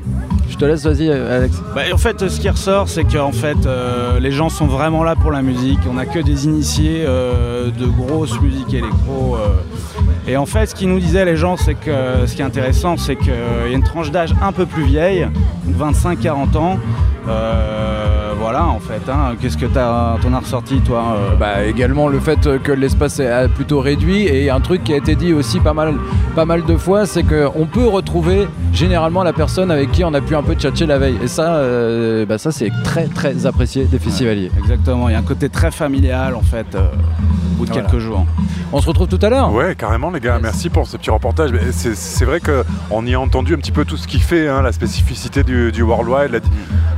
laisse, 0.65 0.85
euh, 0.85 1.37
Alex. 1.37 1.61
Bah, 1.75 1.81
en 1.93 1.97
fait, 1.97 2.27
ce 2.27 2.39
qui 2.39 2.49
ressort, 2.49 2.87
c'est 2.87 3.03
qu'en 3.03 3.31
fait, 3.31 3.65
euh, 3.65 4.19
les 4.19 4.31
gens 4.31 4.49
sont 4.49 4.67
vraiment 4.67 5.03
là 5.03 5.15
pour 5.15 5.31
la 5.31 5.41
musique. 5.41 5.79
On 5.89 5.93
n'a 5.93 6.05
que 6.05 6.19
des 6.19 6.45
initiés 6.45 7.03
euh, 7.05 7.69
de 7.71 7.85
grosse 7.85 8.39
musique 8.41 8.73
électro. 8.73 9.37
Et 10.27 10.37
en 10.37 10.45
fait, 10.45 10.67
ce 10.67 10.75
qu'ils 10.75 10.89
nous 10.89 10.99
disaient 10.99 11.25
les 11.25 11.35
gens, 11.35 11.57
c'est 11.57 11.75
que 11.75 12.25
ce 12.25 12.35
qui 12.35 12.41
est 12.41 12.45
intéressant, 12.45 12.97
c'est 12.97 13.15
qu'il 13.15 13.33
y 13.33 13.73
a 13.73 13.75
une 13.75 13.83
tranche 13.83 14.11
d'âge 14.11 14.33
un 14.41 14.51
peu 14.51 14.65
plus 14.65 14.83
vieille, 14.83 15.27
25-40 15.79 16.57
ans. 16.57 16.79
Voilà, 18.53 18.67
en 18.67 18.79
fait. 18.79 19.01
hein. 19.09 19.35
Qu'est-ce 19.41 19.57
que 19.57 19.65
t'en 19.65 19.79
as 20.33 20.39
ressorti 20.39 20.79
toi 20.81 21.15
euh? 21.17 21.35
Bah, 21.35 21.63
également 21.65 22.07
le 22.07 22.19
fait 22.19 22.61
que 22.61 22.71
l'espace 22.71 23.19
est 23.19 23.47
plutôt 23.55 23.79
réduit 23.79 24.27
et 24.27 24.51
un 24.51 24.59
truc 24.59 24.83
qui 24.83 24.93
a 24.93 24.97
été 24.97 25.15
dit 25.15 25.33
aussi 25.33 25.59
pas 25.59 25.73
mal, 25.73 25.95
pas 26.35 26.45
mal 26.45 26.63
de 26.63 26.77
fois, 26.77 27.07
c'est 27.07 27.23
qu'on 27.23 27.65
peut 27.65 27.87
retrouver 27.87 28.47
généralement 28.71 29.23
la 29.23 29.33
personne 29.33 29.71
avec 29.71 29.91
qui 29.91 30.03
on 30.03 30.13
a 30.13 30.21
pu 30.21 30.35
un 30.35 30.43
peu 30.43 30.53
tchatcher 30.53 30.85
la 30.85 30.99
veille. 30.99 31.17
Et 31.23 31.27
ça, 31.27 31.55
euh, 31.55 32.27
bah, 32.27 32.37
ça 32.37 32.51
c'est 32.51 32.71
très 32.83 33.07
très 33.07 33.47
apprécié 33.47 33.85
des 33.85 33.97
festivaliers. 33.97 34.51
Exactement, 34.59 35.09
il 35.09 35.13
y 35.13 35.15
a 35.15 35.19
un 35.19 35.23
côté 35.23 35.49
très 35.49 35.71
familial 35.71 36.35
en 36.35 36.41
fait 36.43 36.75
euh, 36.75 36.81
bout 37.63 37.69
de 37.69 37.73
Voilà. 37.73 37.87
quelques 37.89 38.01
jours. 38.01 38.25
On 38.71 38.81
se 38.81 38.87
retrouve 38.87 39.07
tout 39.07 39.19
à 39.21 39.29
l'heure 39.29 39.51
Ouais, 39.53 39.75
carrément, 39.75 40.09
les 40.11 40.19
gars. 40.19 40.39
Merci 40.41 40.69
pour 40.69 40.87
ce 40.87 40.97
petit 40.97 41.09
reportage. 41.11 41.51
C'est 41.71 42.25
vrai 42.25 42.39
qu'on 42.39 43.05
y 43.05 43.13
a 43.13 43.19
entendu 43.19 43.53
un 43.53 43.57
petit 43.57 43.71
peu 43.71 43.85
tout 43.85 43.97
ce 43.97 44.07
qui 44.07 44.19
fait 44.19 44.47
hein, 44.47 44.61
la 44.61 44.71
spécificité 44.71 45.43
du, 45.43 45.71
du 45.71 45.81
Worldwide, 45.83 46.31
la- 46.31 46.39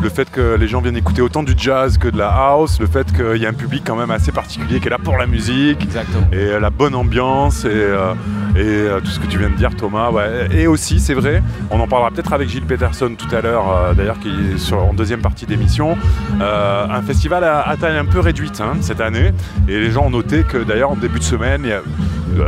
le 0.02 0.10
fait 0.10 0.30
que 0.30 0.56
les 0.56 0.68
gens 0.68 0.82
viennent 0.82 0.98
écouter 0.98 1.22
autant 1.22 1.42
du 1.44 1.54
jazz 1.58 1.98
que 1.98 2.08
de 2.10 2.18
la 2.18 2.30
house, 2.30 2.80
le 2.80 2.86
fait 2.88 3.08
qu'il 3.16 3.42
y 3.42 3.46
a 3.46 3.50
un 3.50 3.54
public 3.54 3.84
quand 3.86 3.96
même 3.96 4.12
assez 4.12 4.32
particulier 4.32 4.80
qui 4.80 4.88
est 4.88 4.92
là 4.92 4.98
pour 5.04 5.18
la 5.18 5.26
musique, 5.26 5.88
et 6.32 6.36
euh, 6.36 6.60
la 6.60 6.70
bonne 6.70 6.96
ambiance 6.96 7.66
et, 7.66 7.70
euh, 7.72 8.14
et 8.56 8.60
euh, 8.64 9.00
tout 9.00 9.08
ce 9.12 9.20
que 9.20 9.28
tu 9.28 9.38
viens 9.38 9.50
de 9.50 9.56
dire, 9.56 9.76
Thomas. 9.76 10.10
Et 10.52 10.68
aussi, 10.68 11.00
c'est 11.00 11.14
vrai, 11.14 11.44
on 11.70 11.80
en 11.80 11.88
parlera 11.88 12.12
peut-être 12.12 12.34
avec 12.34 12.50
Gilles 12.50 12.66
Peterson 12.66 13.14
tout 13.18 13.34
à 13.36 13.42
l'heure, 13.42 13.66
euh, 13.70 13.94
d'ailleurs, 13.94 14.20
qui 14.20 14.30
est 14.30 14.74
en 14.74 14.94
deuxième 14.94 15.22
partie 15.22 15.46
d'émission. 15.46 15.98
Euh, 16.42 16.86
un 16.90 17.02
festival 17.02 17.44
à, 17.44 17.76
taille 17.80 17.98
un 17.98 18.06
peu 18.06 18.20
réduite 18.20 18.62
hein, 18.62 18.78
cette 18.82 19.02
année, 19.02 19.32
et 19.68 19.80
les 19.80 19.92
gens 19.92 20.06
ont 20.06 20.10
noté 20.10 20.44
que 20.44 20.58
d'ailleurs 20.64 20.92
en 20.92 20.96
début 20.96 21.20
de 21.20 21.24
semaine, 21.24 21.62
il 21.64 21.70
y 21.70 21.74
a- 21.74 21.82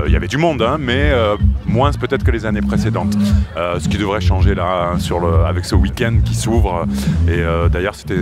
il 0.05 0.11
y 0.11 0.15
avait 0.15 0.27
du 0.27 0.37
monde, 0.37 0.61
hein, 0.61 0.77
mais 0.79 1.11
euh, 1.11 1.35
moins 1.65 1.91
peut-être 1.91 2.23
que 2.23 2.31
les 2.31 2.45
années 2.45 2.61
précédentes. 2.61 3.15
Euh, 3.55 3.79
ce 3.79 3.89
qui 3.89 3.97
devrait 3.97 4.21
changer 4.21 4.55
là 4.55 4.91
hein, 4.93 4.99
sur 4.99 5.19
le, 5.19 5.45
avec 5.45 5.65
ce 5.65 5.75
week-end 5.75 6.19
qui 6.23 6.35
s'ouvre. 6.35 6.85
Et 7.27 7.39
euh, 7.39 7.69
d'ailleurs, 7.69 7.95
c'était 7.95 8.19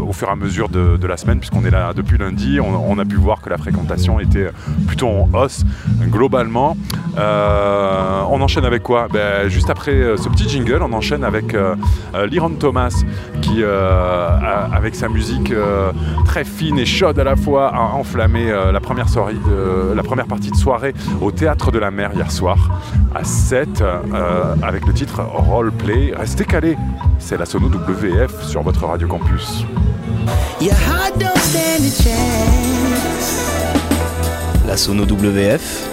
au 0.00 0.12
fur 0.12 0.28
et 0.28 0.32
à 0.32 0.36
mesure 0.36 0.68
de, 0.68 1.06
la 1.06 1.16
semaine, 1.16 1.38
puisqu'on 1.38 1.64
est 1.64 1.70
là 1.70 1.92
depuis 1.94 2.18
lundi, 2.18 2.58
on, 2.60 2.98
a 2.98 3.04
pu 3.04 3.14
voir 3.16 3.40
que 3.40 3.48
la 3.48 3.58
fréquentation 3.58 4.18
était 4.18 4.48
plutôt 4.86 5.08
en 5.08 5.28
hausse 5.32 5.64
globalement. 6.02 6.76
Euh, 7.18 8.22
on 8.30 8.40
enchaîne 8.40 8.64
avec 8.64 8.82
quoi? 8.82 9.08
Ben, 9.10 9.48
Juste 9.48 9.70
après 9.70 9.92
euh, 9.92 10.16
ce 10.16 10.28
petit 10.28 10.48
jingle, 10.48 10.82
on 10.82 10.92
enchaîne 10.92 11.24
avec 11.24 11.54
euh, 11.54 11.74
euh, 12.14 12.26
Liron 12.26 12.50
Thomas 12.50 13.04
qui, 13.40 13.62
euh, 13.62 14.28
avec 14.72 14.94
sa 14.94 15.08
musique 15.08 15.50
euh, 15.50 15.92
très 16.24 16.44
fine 16.44 16.78
et 16.78 16.86
chaude 16.86 17.18
à 17.18 17.24
la 17.24 17.36
fois, 17.36 17.68
a 17.68 17.80
enflammé 17.80 18.50
euh, 18.50 18.72
la, 18.72 18.80
première 18.80 19.08
soirée 19.08 19.34
la 19.94 20.02
première 20.02 20.26
partie 20.26 20.50
de 20.50 20.56
soirée 20.56 20.94
au 21.20 21.30
Théâtre 21.30 21.70
de 21.70 21.78
la 21.78 21.90
Mer 21.90 22.10
hier 22.14 22.30
soir 22.30 22.80
à 23.14 23.24
7 23.24 23.80
euh, 23.80 24.54
avec 24.62 24.86
le 24.86 24.92
titre 24.92 25.22
Roleplay. 25.22 26.12
Restez 26.16 26.44
calés, 26.44 26.76
c'est 27.18 27.38
la 27.38 27.46
sono 27.46 27.68
WF 27.68 28.42
sur 28.42 28.62
votre 28.62 28.84
Radio 28.86 29.08
Campus. 29.08 29.64
Your 30.60 30.72
heart 30.72 31.18
don't 31.18 31.36
stand 31.38 31.84
a 31.84 31.90
chance. 31.90 33.46
La 34.66 34.76
Sono 34.76 35.04
WF, 35.04 35.86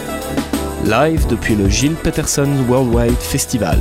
live 0.86 1.28
depuis 1.28 1.56
le 1.56 1.70
Gilles 1.70 1.96
Peterson 1.96 2.48
Worldwide 2.68 3.20
Festival. 3.20 3.78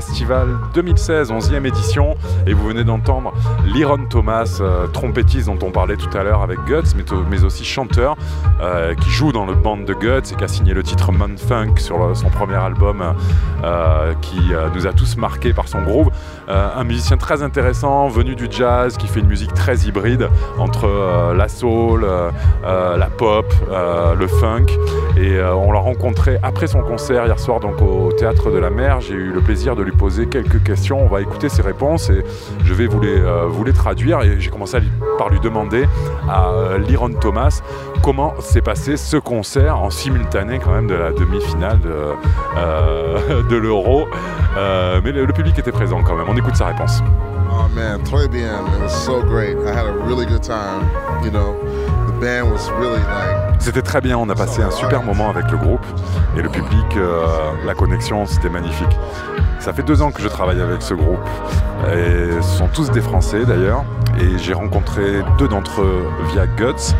Festival 0.00 0.58
2016, 0.74 1.32
11e 1.32 1.66
édition. 1.66 2.14
Et 2.46 2.52
vous 2.52 2.68
venez 2.68 2.84
d'entendre 2.84 3.32
Liron 3.66 4.06
Thomas, 4.08 4.58
euh, 4.60 4.86
trompettiste 4.86 5.46
dont 5.46 5.58
on 5.66 5.72
parlait 5.72 5.96
tout 5.96 6.16
à 6.16 6.22
l'heure 6.22 6.42
avec 6.42 6.60
Guts, 6.66 6.94
mais, 6.94 7.02
mais 7.28 7.42
aussi 7.42 7.64
chanteur, 7.64 8.16
euh, 8.60 8.94
qui 8.94 9.10
joue 9.10 9.32
dans 9.32 9.44
le 9.44 9.54
band 9.54 9.78
de 9.78 9.94
Guts 9.94 10.32
et 10.32 10.36
qui 10.36 10.44
a 10.44 10.46
signé 10.46 10.72
le 10.72 10.84
titre 10.84 11.10
Man 11.10 11.36
Funk 11.36 11.78
sur 11.78 12.16
son 12.16 12.28
premier 12.28 12.54
album, 12.54 13.02
euh, 13.64 14.14
qui 14.22 14.54
euh, 14.54 14.68
nous 14.72 14.86
a 14.86 14.92
tous 14.92 15.16
marqués 15.16 15.52
par 15.52 15.66
son 15.66 15.82
groove. 15.82 16.10
Euh, 16.48 16.68
un 16.76 16.84
musicien 16.84 17.16
très 17.16 17.42
intéressant, 17.42 18.06
venu 18.06 18.36
du 18.36 18.46
jazz, 18.48 18.96
qui 18.96 19.08
fait 19.08 19.18
une 19.18 19.26
musique 19.26 19.52
très 19.52 19.78
hybride 19.78 20.28
entre 20.58 20.86
euh, 20.86 21.34
la 21.34 21.48
soul, 21.48 22.04
euh, 22.04 22.30
euh, 22.64 22.96
la 22.96 23.06
pop, 23.06 23.52
euh, 23.68 24.14
le 24.14 24.28
funk. 24.28 24.66
Euh, 25.18 25.52
on 25.52 25.72
l'a 25.72 25.80
rencontré 25.80 26.38
après 26.42 26.66
son 26.66 26.80
concert 26.82 27.26
hier 27.26 27.38
soir 27.38 27.60
donc 27.60 27.80
au 27.82 28.12
Théâtre 28.12 28.50
de 28.50 28.58
la 28.58 28.70
Mer. 28.70 29.00
J'ai 29.00 29.14
eu 29.14 29.32
le 29.32 29.40
plaisir 29.40 29.74
de 29.74 29.82
lui 29.82 29.92
poser 29.92 30.26
quelques 30.26 30.62
questions. 30.62 31.02
On 31.02 31.08
va 31.08 31.20
écouter 31.20 31.48
ses 31.48 31.62
réponses 31.62 32.10
et 32.10 32.24
je 32.64 32.74
vais 32.74 32.86
vous 32.86 33.00
les, 33.00 33.18
euh, 33.18 33.72
traduire. 33.74 34.22
Et 34.22 34.40
j'ai 34.40 34.50
commencé 34.50 34.78
par 35.18 35.28
lui 35.28 35.40
demander 35.40 35.86
à 36.28 36.48
euh, 36.48 36.78
Liron 36.78 37.10
Thomas 37.10 37.62
comment 38.02 38.34
s'est 38.40 38.60
passé 38.60 38.96
ce 38.96 39.16
concert 39.16 39.80
en 39.80 39.90
simultané 39.90 40.58
quand 40.58 40.72
même 40.72 40.86
de 40.86 40.94
la 40.94 41.12
demi-finale 41.12 41.80
de, 41.80 43.56
l'Euro. 43.56 44.06
Mais 44.56 45.12
le, 45.12 45.26
public 45.32 45.58
était 45.58 45.72
présent 45.72 46.02
quand 46.02 46.16
même. 46.16 46.26
On 46.28 46.36
écoute 46.36 46.56
sa 46.56 46.66
réponse. 46.66 47.02
Oh 47.50 47.66
man, 47.74 48.02
très 48.02 48.28
bien. 48.28 48.60
It 48.74 48.80
was 48.80 49.04
so 49.04 49.22
great. 49.22 49.56
I 49.66 49.72
had 49.72 49.86
a 49.86 49.92
really 49.92 50.26
good 50.26 50.42
time. 50.42 50.88
You 51.24 51.30
C'était 53.58 53.82
très 53.82 54.00
bien, 54.00 54.16
on 54.16 54.28
a 54.28 54.34
passé 54.34 54.62
un 54.62 54.70
super 54.70 55.02
moment 55.02 55.30
avec 55.30 55.50
le 55.50 55.58
groupe 55.58 55.84
et 56.36 56.42
le 56.42 56.48
public, 56.48 56.96
euh, 56.96 57.26
la 57.66 57.74
connexion, 57.74 58.24
c'était 58.26 58.50
magnifique. 58.50 58.98
Ça 59.60 59.72
fait 59.72 59.82
deux 59.82 60.02
ans 60.02 60.10
que 60.12 60.22
je 60.22 60.28
travaille 60.28 60.60
avec 60.60 60.82
ce 60.82 60.94
groupe 60.94 61.18
et 61.92 62.30
ce 62.40 62.58
sont 62.58 62.68
tous 62.68 62.90
des 62.90 63.00
Français 63.00 63.44
d'ailleurs. 63.44 63.84
Et 64.20 64.38
j'ai 64.38 64.52
rencontré 64.52 65.22
deux 65.38 65.48
d'entre 65.48 65.82
eux 65.82 66.08
via 66.32 66.46
Guts 66.46 66.94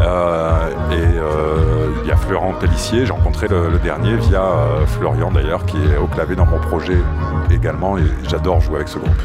euh, 0.00 0.70
et 0.90 1.18
euh, 1.18 1.90
il 2.02 2.08
y 2.08 2.12
a 2.12 2.16
Florent 2.16 2.54
Pellissier. 2.54 3.04
J'ai 3.06 3.12
rencontré 3.12 3.48
le, 3.48 3.68
le 3.70 3.78
dernier 3.78 4.16
via 4.16 4.42
euh, 4.42 4.86
Florian 4.86 5.30
d'ailleurs 5.30 5.66
qui 5.66 5.76
est 5.76 5.96
au 5.96 6.06
clavier 6.06 6.36
dans 6.36 6.46
mon 6.46 6.58
projet 6.58 6.96
également 7.50 7.98
et 7.98 8.04
j'adore 8.28 8.60
jouer 8.60 8.76
avec 8.76 8.88
ce 8.88 8.98
groupe. 8.98 9.22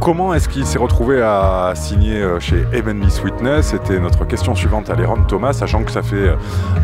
Comment 0.00 0.32
est-ce 0.32 0.48
qu'il 0.48 0.64
s'est 0.64 0.78
retrouvé 0.78 1.20
à 1.20 1.72
signer 1.74 2.22
euh, 2.22 2.40
chez 2.40 2.64
Heavenly 2.72 3.10
Sweetness? 3.10 3.66
C'était 3.66 4.00
notre 4.00 4.24
question 4.24 4.54
suivante 4.54 4.88
à 4.88 4.94
Léron 4.94 5.22
Thomas, 5.28 5.52
sachant 5.52 5.84
que 5.84 5.92
ça 5.92 6.02
fait, 6.02 6.34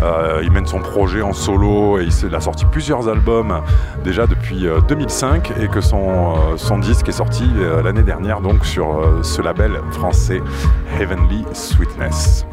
euh, 0.02 0.42
il 0.42 0.50
mène 0.50 0.66
son 0.66 0.80
projet 0.80 1.22
en 1.22 1.32
solo 1.32 1.98
et 1.98 2.06
il, 2.06 2.34
a 2.34 2.40
sorti 2.40 2.66
plusieurs 2.66 3.08
albums 3.08 3.62
déjà 4.04 4.26
depuis 4.26 4.66
euh, 4.66 4.80
2005 4.88 5.52
et 5.62 5.68
que 5.68 5.80
son, 5.80 6.34
euh, 6.34 6.56
son 6.56 6.78
disque 6.78 7.08
est 7.08 7.12
sorti 7.12 7.44
euh, 7.56 7.82
l'année 7.82 8.02
dernière 8.02 8.40
sur 8.62 8.98
euh, 8.98 9.22
ce 9.22 9.40
label 9.40 9.80
français 9.92 10.42
Heavenly 11.00 11.44
Sweetness. 11.54 12.44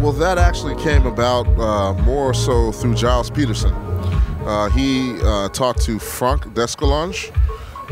Well, 0.00 0.12
that 0.12 0.38
actually 0.38 0.76
came 0.76 1.06
about 1.06 1.46
uh, 1.58 1.94
more 2.04 2.32
so 2.32 2.70
through 2.70 2.94
Giles 2.94 3.30
Peterson. 3.30 3.72
Uh, 4.46 4.68
he 4.70 5.14
uh, 5.22 5.48
talked 5.48 5.84
to 5.86 5.98
Frank 5.98 6.46
Descalange, 6.54 7.32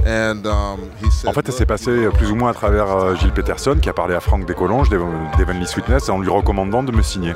and 0.06 0.46
um, 0.46 0.80
En 1.26 1.32
fait, 1.32 1.46
ça 1.46 1.52
s'est 1.52 1.66
passé 1.66 2.08
plus 2.14 2.30
ou 2.30 2.34
moins 2.34 2.50
à 2.50 2.54
travers 2.54 2.90
euh, 2.90 3.14
Gilles 3.16 3.32
Peterson 3.32 3.76
qui 3.80 3.88
a 3.88 3.92
parlé 3.92 4.14
à 4.14 4.20
Frank 4.20 4.44
Descolonges 4.46 4.88
d'Heavenly 4.88 5.66
Sweetness 5.66 6.08
en 6.08 6.18
lui 6.18 6.30
recommandant 6.30 6.82
de 6.82 6.92
me 6.92 7.02
signer. 7.02 7.34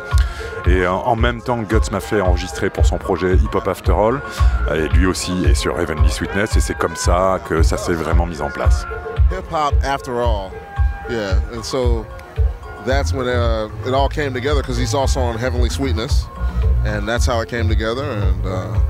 Et 0.66 0.82
euh, 0.82 0.90
en 0.90 1.16
même 1.16 1.42
temps, 1.42 1.58
Guts 1.58 1.90
m'a 1.92 2.00
fait 2.00 2.20
enregistrer 2.20 2.70
pour 2.70 2.86
son 2.86 2.98
projet 2.98 3.34
Hip 3.36 3.54
Hop 3.54 3.68
After 3.68 3.92
All. 3.92 4.20
Et 4.74 4.88
lui 4.88 5.06
aussi 5.06 5.44
est 5.44 5.54
sur 5.54 5.78
Heavenly 5.78 6.10
Sweetness 6.10 6.56
et 6.56 6.60
c'est 6.60 6.76
comme 6.78 6.96
ça 6.96 7.38
que 7.48 7.62
ça 7.62 7.76
s'est 7.76 7.92
vraiment 7.92 8.26
mis 8.26 8.40
en 8.40 8.50
place. 8.50 8.86
hip 9.30 9.50
hop 9.50 9.74
after 9.82 10.20
all. 10.20 10.52
Yeah, 11.08 11.40
and 11.52 11.64
so 11.64 12.06
that's 12.86 13.12
when 13.12 13.28
uh, 13.28 13.68
it 13.86 13.94
all 13.94 14.08
came 14.08 14.32
together 14.32 14.62
because 14.62 14.76
he's 14.78 14.94
also 14.94 15.20
on 15.20 15.36
Heavenly 15.36 15.68
Sweetness, 15.68 16.26
and 16.84 17.06
that's 17.08 17.26
how 17.26 17.40
it 17.40 17.48
came 17.48 17.68
together, 17.68 18.04
and 18.04 18.46
uh, 18.46 18.80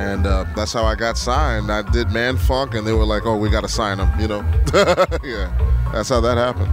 and 0.00 0.26
uh, 0.26 0.44
that's 0.56 0.72
how 0.72 0.84
I 0.84 0.94
got 0.94 1.18
signed. 1.18 1.70
I 1.70 1.82
did 1.82 2.10
Man 2.10 2.36
Funk, 2.36 2.74
and 2.74 2.86
they 2.86 2.92
were 2.92 3.04
like, 3.04 3.26
"Oh, 3.26 3.36
we 3.36 3.50
got 3.50 3.62
to 3.62 3.68
sign 3.68 3.98
him," 3.98 4.08
you 4.18 4.28
know? 4.28 4.42
yeah, 5.22 5.52
that's 5.92 6.08
how 6.08 6.20
that 6.20 6.36
happened. 6.36 6.72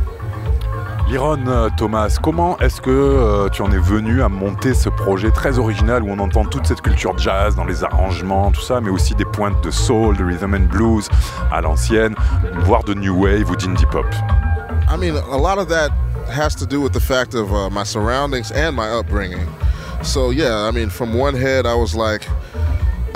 Liron 1.09 1.47
euh, 1.47 1.69
Thomas, 1.77 2.17
comment 2.21 2.57
est-ce 2.59 2.81
que 2.81 2.89
euh, 2.89 3.47
tu 3.49 3.61
en 3.61 3.71
es 3.71 3.77
venu 3.77 4.21
à 4.21 4.27
monter 4.27 4.73
ce 4.73 4.89
projet 4.89 5.31
très 5.31 5.57
original 5.57 6.03
où 6.03 6.09
on 6.09 6.19
entend 6.19 6.43
toute 6.43 6.65
cette 6.65 6.81
culture 6.81 7.17
jazz 7.17 7.55
dans 7.55 7.63
les 7.63 7.83
arrangements, 7.85 8.51
tout 8.51 8.61
ça, 8.61 8.81
mais 8.81 8.89
aussi 8.89 9.15
des 9.15 9.23
pointes 9.23 9.63
de 9.63 9.71
soul, 9.71 10.17
de 10.17 10.25
rhythm 10.25 10.53
and 10.53 10.67
blues 10.69 11.07
à 11.49 11.61
l'ancienne, 11.61 12.13
voire 12.65 12.83
de 12.83 12.93
new 12.93 13.15
wave 13.15 13.49
ou 13.49 13.55
d'indie 13.55 13.85
pop? 13.85 14.05
I 14.89 14.97
mean, 14.97 15.15
a 15.15 15.37
lot 15.37 15.57
of 15.57 15.69
that 15.69 15.91
has 16.29 16.55
to 16.55 16.65
do 16.65 16.81
with 16.81 16.91
the 16.91 16.99
fact 16.99 17.33
of 17.35 17.53
uh, 17.53 17.69
my 17.69 17.85
surroundings 17.85 18.51
and 18.51 18.75
my 18.75 18.89
upbringing. 18.89 19.47
So 20.03 20.31
yeah, 20.31 20.67
I 20.67 20.71
mean, 20.71 20.89
from 20.89 21.13
one 21.13 21.35
head, 21.35 21.65
I 21.65 21.75
was 21.75 21.95
like, 21.95 22.27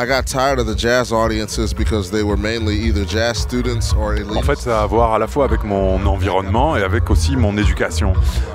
I 0.02 0.08
got 0.08 0.26
tired 0.26 0.58
of 0.58 0.66
the 0.66 0.74
jazz 0.74 1.12
audiences 1.12 1.76
because 1.76 2.10
they 2.10 2.24
were 2.24 2.36
mainly 2.36 2.76
either 2.76 3.06
jazz 3.06 3.38
students 3.38 3.93
or. 3.93 4.16
En 4.36 4.41
fait, 4.41 4.56
ça 4.56 4.80
a 4.80 4.84
à 4.84 4.86
voir 4.88 5.14
à 5.14 5.20
la 5.20 5.28
fois 5.28 5.45
avec 5.45 5.64
mon 5.64 6.04
environnement 6.08 6.76
et 6.76 6.82
avec 6.82 7.12
aussi 7.12 7.36
mon 7.36 7.56
éducation. 7.56 8.14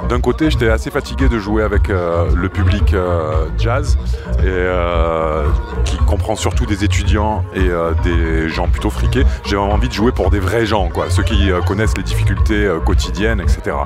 D'un 0.09 0.21
côté, 0.21 0.51
j'étais 0.51 0.69
assez 0.69 0.91
fatigué 0.91 1.29
de 1.29 1.39
jouer 1.39 1.63
avec 1.63 1.89
euh, 1.89 2.29
le 2.35 2.49
public 2.49 2.95
euh, 2.95 3.47
jazz, 3.59 3.97
euh, 4.43 5.47
qui 5.85 5.97
comprend 5.99 6.35
surtout 6.35 6.67
des 6.67 6.83
étudiants 6.83 7.45
et 7.55 7.69
des 8.03 8.49
gens 8.49 8.67
plutôt 8.67 8.91
friqués. 8.91 9.23
J'ai 9.45 9.55
vraiment 9.55 9.75
envie 9.75 9.89
de 9.89 9.95
jouer 9.95 10.11
pour 10.11 10.31
des 10.31 10.41
vrais 10.41 10.67
gens, 10.67 10.89
quoi, 10.89 11.11
ceux 11.11 11.23
qui 11.23 11.51
connaissent 11.65 11.97
les 11.97 12.03
difficultés 12.03 12.69
quotidiennes, 12.85 13.41
etc. 13.41 13.77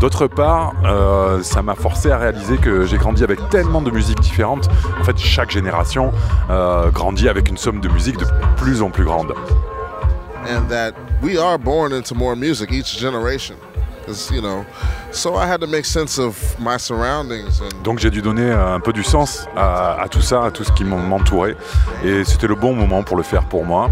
D'autre 0.00 0.26
part, 0.26 0.72
ça 1.42 1.60
m'a 1.60 1.74
forcé 1.74 2.10
à 2.10 2.16
réaliser 2.16 2.56
que 2.56 2.86
j'ai 2.86 2.96
grandi 2.96 3.24
avec 3.24 3.46
tellement 3.50 3.82
de 3.82 3.90
musiques 3.90 4.20
différentes. 4.20 4.70
En 5.00 5.04
fait, 5.04 5.18
chaque 5.18 5.50
génération 5.50 6.12
grandit 6.92 7.28
avec 7.28 7.48
une 7.48 7.56
somme 7.56 7.80
de 7.80 7.88
musique 7.88 8.18
de 8.18 8.26
plus 8.56 8.82
en 8.82 8.90
plus 8.90 9.04
grande. 9.04 9.34
and 10.48 10.68
that 10.70 10.94
we 11.22 11.36
are 11.36 11.58
born 11.58 11.92
into 11.92 12.14
more 12.14 12.34
music 12.34 12.72
each 12.72 12.96
generation. 12.96 13.56
Donc 17.84 17.98
j'ai 17.98 18.10
dû 18.10 18.22
donner 18.22 18.42
euh, 18.50 18.74
un 18.76 18.80
peu 18.80 18.92
du 18.92 19.02
sens 19.02 19.46
à, 19.56 20.04
tout 20.10 20.20
ça, 20.20 20.44
à 20.44 20.50
tout 20.50 20.64
ce 20.64 20.72
qui 20.72 20.84
m'en- 20.84 20.96
m'entourait. 20.98 21.56
Et 22.04 22.24
c'était 22.24 22.46
le 22.46 22.54
bon 22.54 22.74
moment 22.74 23.02
pour 23.02 23.16
le 23.16 23.22
faire 23.22 23.44
pour 23.44 23.64
moi. 23.64 23.90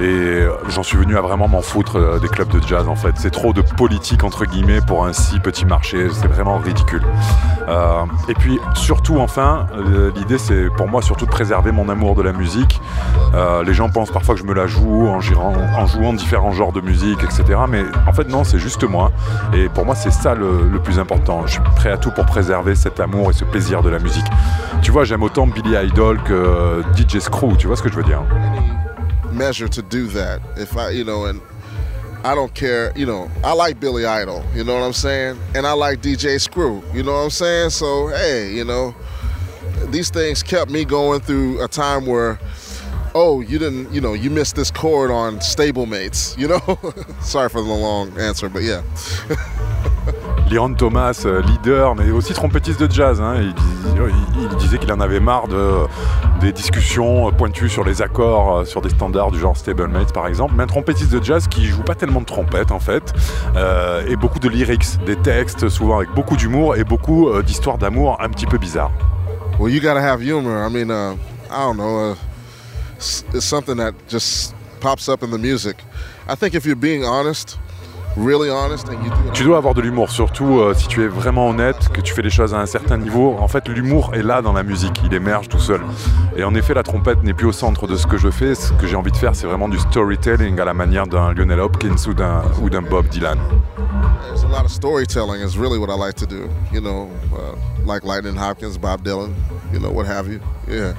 Et 0.00 0.02
euh, 0.04 0.50
j'en 0.68 0.82
suis 0.82 0.96
venu 0.96 1.16
à 1.16 1.20
vraiment 1.20 1.46
m'en 1.48 1.62
foutre 1.62 1.96
euh, 1.98 2.18
des 2.18 2.28
clubs 2.28 2.48
de 2.48 2.60
jazz 2.66 2.88
en 2.88 2.96
fait. 2.96 3.12
C'est 3.16 3.30
trop 3.30 3.52
de 3.52 3.62
politique 3.62 4.24
entre 4.24 4.44
guillemets 4.44 4.80
pour 4.80 5.04
un 5.06 5.12
si 5.12 5.38
petit 5.40 5.64
marché. 5.66 6.08
C'est 6.12 6.26
vraiment 6.28 6.58
ridicule. 6.58 7.02
Et 8.28 8.34
puis 8.34 8.58
surtout 8.74 9.18
enfin, 9.18 9.66
l'idée 10.16 10.36
c'est 10.38 10.68
pour 10.76 10.86
moi 10.88 11.00
surtout 11.00 11.24
de 11.24 11.30
préserver 11.30 11.72
mon 11.72 11.88
amour 11.88 12.14
de 12.14 12.22
la 12.22 12.32
musique. 12.32 12.80
Les 13.66 13.72
gens 13.74 13.88
pensent 13.88 14.10
parfois 14.10 14.34
que 14.34 14.40
je 14.40 14.46
me 14.46 14.52
la 14.54 14.66
joue 14.66 15.06
en 15.08 15.20
jouant 15.20 16.12
différents 16.12 16.50
genres 16.52 16.72
de 16.72 16.80
musique, 16.82 17.22
etc. 17.22 17.58
Mais 17.68 17.82
en 18.06 18.12
fait 18.12 18.28
non, 18.28 18.44
c'est 18.44 18.58
juste 18.58 18.84
moi. 18.84 19.10
Et 19.52 19.68
pour 19.68 19.84
moi 19.84 19.94
c'est 19.94 20.10
ça 20.10 20.34
le, 20.34 20.68
le 20.68 20.80
plus 20.80 20.98
important. 20.98 21.46
Je 21.46 21.52
suis 21.52 21.62
prêt 21.76 21.90
à 21.90 21.96
tout 21.96 22.10
pour 22.10 22.26
préserver 22.26 22.74
cet 22.74 23.00
amour 23.00 23.30
et 23.30 23.34
ce 23.34 23.44
plaisir 23.44 23.82
de 23.82 23.90
la 23.90 23.98
musique. 23.98 24.26
Tu 24.82 24.90
vois, 24.90 25.04
j'aime 25.04 25.22
autant 25.22 25.46
Billy 25.46 25.76
Idol 25.76 26.22
que 26.22 26.32
euh, 26.32 26.82
DJ 26.96 27.18
Screw. 27.18 27.56
Tu 27.56 27.66
vois 27.66 27.76
ce 27.76 27.82
que 27.82 27.88
je 27.90 27.94
veux 27.94 28.02
dire 28.04 28.22
measure 29.34 29.68
to 29.68 29.82
do 29.82 30.06
that? 30.08 30.40
If 30.56 30.76
I, 30.76 30.90
you 30.90 31.04
know, 31.04 31.26
and 31.26 31.40
I 32.24 32.34
don't 32.34 32.54
care, 32.54 32.92
you 32.96 33.04
know, 33.04 33.30
I 33.42 33.52
like 33.52 33.80
Billy 33.80 34.06
Idol, 34.06 34.42
you 34.54 34.64
know 34.64 34.74
what 34.74 34.84
I'm 34.84 34.92
saying? 34.92 35.38
And 35.54 35.66
I 35.66 35.72
like 35.72 36.00
DJ 36.00 36.40
Screw, 36.40 36.82
you 36.94 37.02
know 37.02 37.12
what 37.12 37.24
I'm 37.24 37.30
saying? 37.30 37.70
So, 37.70 38.08
hey, 38.08 38.54
you 38.54 38.64
know, 38.64 38.94
these 39.88 40.08
things 40.08 40.42
kept 40.42 40.70
me 40.70 40.84
going 40.84 41.20
through 41.20 41.62
a 41.62 41.68
time 41.68 42.06
where, 42.06 42.38
oh, 43.14 43.40
you 43.40 43.58
didn't, 43.58 43.92
you 43.92 44.00
know, 44.00 44.14
you 44.14 44.30
missed 44.30 44.56
this 44.56 44.70
chord 44.70 45.10
on 45.10 45.38
Stablemates, 45.40 46.36
you 46.36 46.48
know? 46.48 46.60
Sorry 47.20 47.48
for 47.48 47.62
the 47.62 47.68
long 47.68 48.10
answer, 48.18 48.48
but 48.48 48.62
yeah. 48.62 48.82
Liron 50.50 50.74
Thomas, 50.74 51.22
euh, 51.24 51.40
leader, 51.42 51.94
mais 51.94 52.10
aussi 52.10 52.34
trompettiste 52.34 52.78
de 52.80 52.90
jazz. 52.92 53.20
hein. 53.20 53.36
Il, 53.40 53.54
dis- 53.54 53.62
il- 54.36 54.42
il 54.52 54.56
disait 54.58 54.78
qu'il 54.78 54.92
en 54.92 55.00
avait 55.00 55.20
marre 55.20 55.48
de 55.48 55.86
des 56.40 56.52
discussions 56.52 57.32
pointues 57.32 57.70
sur 57.70 57.84
les 57.84 58.02
accords, 58.02 58.58
euh, 58.58 58.64
sur 58.66 58.82
des 58.82 58.90
standards 58.90 59.30
du 59.30 59.38
genre 59.38 59.56
stablemate 59.56 60.12
par 60.12 60.26
exemple, 60.26 60.52
mais 60.56 60.64
un 60.64 60.66
trompettiste 60.66 61.10
de 61.12 61.22
jazz 61.24 61.46
qui 61.48 61.64
joue 61.64 61.82
pas 61.82 61.94
tellement 61.94 62.20
de 62.20 62.26
trompette 62.26 62.70
en 62.72 62.80
fait, 62.80 63.14
euh, 63.56 64.04
et 64.06 64.16
beaucoup 64.16 64.38
de 64.38 64.48
lyrics, 64.50 65.02
des 65.06 65.16
textes 65.16 65.68
souvent 65.70 65.96
avec 65.98 66.10
beaucoup 66.10 66.36
d'humour 66.36 66.76
et 66.76 66.84
beaucoup 66.84 67.30
d'histoires 67.42 67.78
d'amour 67.78 68.18
un 68.20 68.28
petit 68.28 68.46
peu 68.46 68.58
bizarres. 68.58 68.92
Well, 69.58 69.72
you 69.72 69.80
gotta 69.80 70.00
have 70.02 70.20
humor. 70.22 70.66
I 70.66 70.70
mean, 70.70 70.90
uh, 70.90 71.14
I 71.50 71.60
don't 71.64 71.76
know. 71.76 72.10
Uh, 72.12 72.14
it's, 73.04 73.24
it's 73.34 73.44
something 73.44 73.76
that 73.76 73.94
just 74.08 74.54
pops 74.80 75.08
up 75.08 75.22
in 75.22 75.30
the 75.30 75.38
music. 75.38 75.76
I 76.26 76.34
think 76.34 76.54
if 76.54 76.64
you're 76.64 76.76
being 76.76 77.04
honest, 77.04 77.58
really 78.16 78.48
honest, 78.48 78.88
and 78.88 79.02
you 79.04 79.10
do 79.10 79.28
it 79.28 79.34
Tu 79.34 79.44
dois 79.44 79.58
avoir 79.58 79.74
de 79.74 79.82
l'humour, 79.82 80.10
surtout 80.10 80.60
euh, 80.60 80.74
si 80.74 80.88
tu 80.88 81.02
es 81.02 81.08
vraiment 81.08 81.48
honnête, 81.48 81.90
que 81.92 82.00
tu 82.00 82.14
fais 82.14 82.22
les 82.22 82.30
choses 82.30 82.54
à 82.54 82.58
un 82.58 82.66
certain 82.66 82.96
niveau. 82.96 83.36
En 83.38 83.48
fait, 83.48 83.68
l'humour 83.68 84.12
est 84.14 84.22
là 84.22 84.40
dans 84.40 84.52
la 84.52 84.62
musique, 84.62 85.02
il 85.04 85.12
émerge 85.12 85.48
tout 85.48 85.58
seul. 85.58 85.80
Et 86.36 86.44
en 86.44 86.54
effet, 86.54 86.72
la 86.72 86.82
trompette 86.82 87.22
n'est 87.22 87.34
plus 87.34 87.46
au 87.46 87.52
centre 87.52 87.86
de 87.86 87.96
ce 87.96 88.06
que 88.06 88.16
je 88.16 88.30
fais. 88.30 88.54
Ce 88.54 88.72
que 88.72 88.86
j'ai 88.86 88.96
envie 88.96 89.12
de 89.12 89.16
faire, 89.16 89.34
c'est 89.34 89.46
vraiment 89.46 89.68
du 89.68 89.78
storytelling 89.78 90.58
à 90.60 90.64
la 90.64 90.74
manière 90.74 91.06
d'un 91.06 91.34
Lionel 91.34 91.60
Hopkins 91.60 91.96
ou 92.06 92.14
d'un 92.14 92.42
ou 92.62 92.70
d'un 92.70 92.82
Bob 92.82 93.08
Dylan. 93.08 93.38
There's 94.28 94.44
a 94.44 94.48
lot 94.48 94.64
of 94.64 94.70
storytelling 94.70 95.42
is 95.42 95.58
really 95.58 95.78
what 95.78 95.90
I 95.90 95.98
like 95.98 96.16
to 96.16 96.26
do. 96.26 96.48
You 96.72 96.80
know, 96.80 97.10
uh, 97.32 97.56
like 97.84 98.04
Lightning 98.04 98.36
Hopkins, 98.36 98.78
Bob 98.78 99.02
Dylan, 99.04 99.34
you 99.72 99.78
know, 99.78 99.90
what 99.90 100.06
have 100.06 100.28
you. 100.28 100.40
Yeah, 100.66 100.94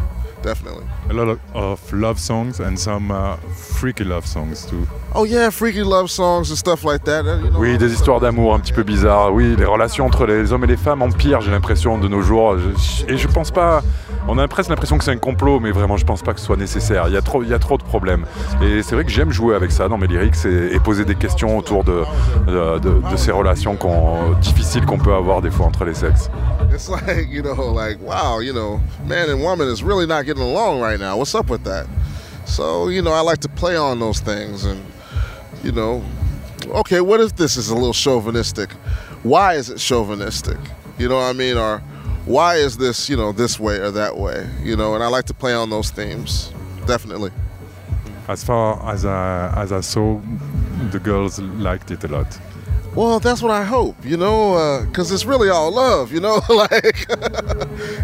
definitely. 0.46 0.86
A 1.10 1.14
lot 1.14 1.40
of, 1.56 1.94
love 1.94 2.20
songs 2.20 2.60
and 2.60 2.80
some 2.80 3.12
uh, 3.12 3.38
freaky 3.38 4.04
love 4.04 4.26
songs 4.28 4.66
too. 4.66 4.88
Oh 5.18 5.24
yeah, 5.26 5.50
freaky 5.50 5.82
love 5.82 6.10
songs 6.10 6.50
and 6.52 6.58
stuff 6.58 6.84
like 6.84 7.06
that. 7.06 7.24
You 7.24 7.50
know, 7.50 7.60
Oui, 7.60 7.78
des 7.78 7.94
histoires 7.94 8.20
d'amour 8.20 8.54
un 8.54 8.60
petit 8.60 8.74
peu 8.74 8.84
bizarres. 8.84 9.32
Oui, 9.34 9.56
les 9.58 9.64
relations 9.64 10.06
entre 10.06 10.26
les 10.26 10.52
hommes 10.52 10.66
et 10.66 10.68
les 10.68 10.76
femmes 10.76 11.02
empirent, 11.02 11.40
j'ai 11.40 11.52
l'impression, 11.52 11.98
de 11.98 12.10
nos 12.10 12.22
jours. 12.22 12.58
Je- 12.58 13.14
et 13.14 13.18
je 13.18 13.28
pense 13.30 13.50
pas. 13.50 13.82
On 14.28 14.38
a 14.40 14.48
presque 14.50 14.70
l'impression 14.72 14.98
que 14.98 15.04
c'est 15.06 15.12
un 15.12 15.18
complot, 15.18 15.60
mais 15.62 15.72
vraiment, 15.72 15.96
je 15.96 16.06
pense 16.06 16.22
pas 16.22 16.34
que 16.34 16.40
ce 16.42 16.46
soit 16.48 16.58
nécessaire. 16.58 17.06
Il 17.08 17.14
y 17.14 17.18
a 17.18 17.22
trop, 17.22 17.44
il 17.44 17.50
y 17.50 17.54
a 17.54 17.60
trop 17.60 17.78
de 17.78 17.84
problèmes. 17.84 18.26
Et 18.62 18.82
c'est 18.84 18.96
vrai 18.96 19.06
que 19.06 19.12
j'aime 19.12 19.32
jouer 19.32 19.56
avec 19.56 19.72
ça 19.72 19.88
dans 19.88 19.98
mes 19.98 20.08
lyrics 20.08 20.36
et, 20.46 20.74
et 20.76 20.80
poser 20.80 21.06
des 21.06 21.16
questions 21.16 21.58
autour 21.58 21.86
de, 21.86 22.02
de, 22.48 22.80
de- 22.80 23.02
de 23.12 23.16
ces 23.16 23.32
relations 23.32 23.78
difficiles 24.42 24.86
qu'on 24.86 24.98
peut 24.98 25.14
avoir 25.14 25.42
des 25.42 25.52
fois 25.52 25.68
entre 25.68 25.86
les 25.86 25.94
sexes. 25.94 26.30
It's 26.74 26.90
like, 26.90 27.30
you 27.32 27.42
know, 27.42 27.72
like, 27.74 28.00
wow, 28.06 28.42
you 28.42 28.52
know, 28.52 28.82
man 29.08 29.30
and 29.30 29.42
woman 29.42 29.70
is 29.72 29.82
really 29.82 30.08
not 30.08 30.24
getting 30.26 30.44
along 30.44 30.82
right 30.82 31.00
now. 31.00 31.16
What's 31.18 31.36
up 31.36 31.50
with 31.50 31.64
that? 31.64 31.86
So, 32.46 32.90
you 32.90 33.02
know, 33.02 33.14
I 33.14 33.22
like 33.24 33.40
to 33.42 33.50
play 33.50 33.78
on 33.78 34.00
those 34.00 34.20
things 34.22 34.66
and, 34.66 34.80
you 35.66 35.72
know, 35.72 36.04
okay, 36.68 37.02
what 37.02 37.20
if 37.20 37.36
this 37.36 37.58
is 37.58 37.70
a 37.70 37.74
little 37.74 37.92
chauvinistic? 37.92 38.72
Why 39.24 39.56
is 39.56 39.72
it 39.72 39.80
chauvinistic? 39.80 40.60
You 41.00 41.10
know 41.10 41.16
what 41.16 41.24
I 41.24 41.34
mean? 41.34 41.58
Or 41.58 41.80
why 42.26 42.58
is 42.58 42.78
this, 42.78 43.10
you 43.10 43.18
know, 43.18 43.32
this 43.32 43.60
way 43.60 43.78
or 43.78 43.90
that 43.92 44.16
way? 44.16 44.48
You 44.62 44.76
know, 44.76 44.94
and 44.94 45.04
I 45.04 45.08
like 45.08 45.26
to 45.26 45.34
play 45.34 45.54
on 45.54 45.72
those 45.72 45.90
themes. 45.90 46.54
Definitely. 46.86 47.32
As 48.28 48.44
far 48.44 48.80
as 48.94 49.06
I, 49.06 49.54
as 49.58 49.72
I 49.72 49.82
saw, 49.82 50.22
the 50.92 51.00
girls 51.00 51.40
liked 51.40 51.90
it 51.90 52.04
a 52.04 52.08
lot. 52.10 52.40
Well, 52.94 53.20
that's 53.20 53.42
what 53.42 53.52
I 53.52 53.64
hope, 53.64 53.98
you 54.06 54.16
know, 54.16 54.54
uh, 54.54 54.86
because 54.86 55.12
it's 55.12 55.26
really 55.26 55.50
all 55.50 55.72
love, 55.72 56.14
you 56.14 56.22
know. 56.22 56.40
like, 56.50 57.06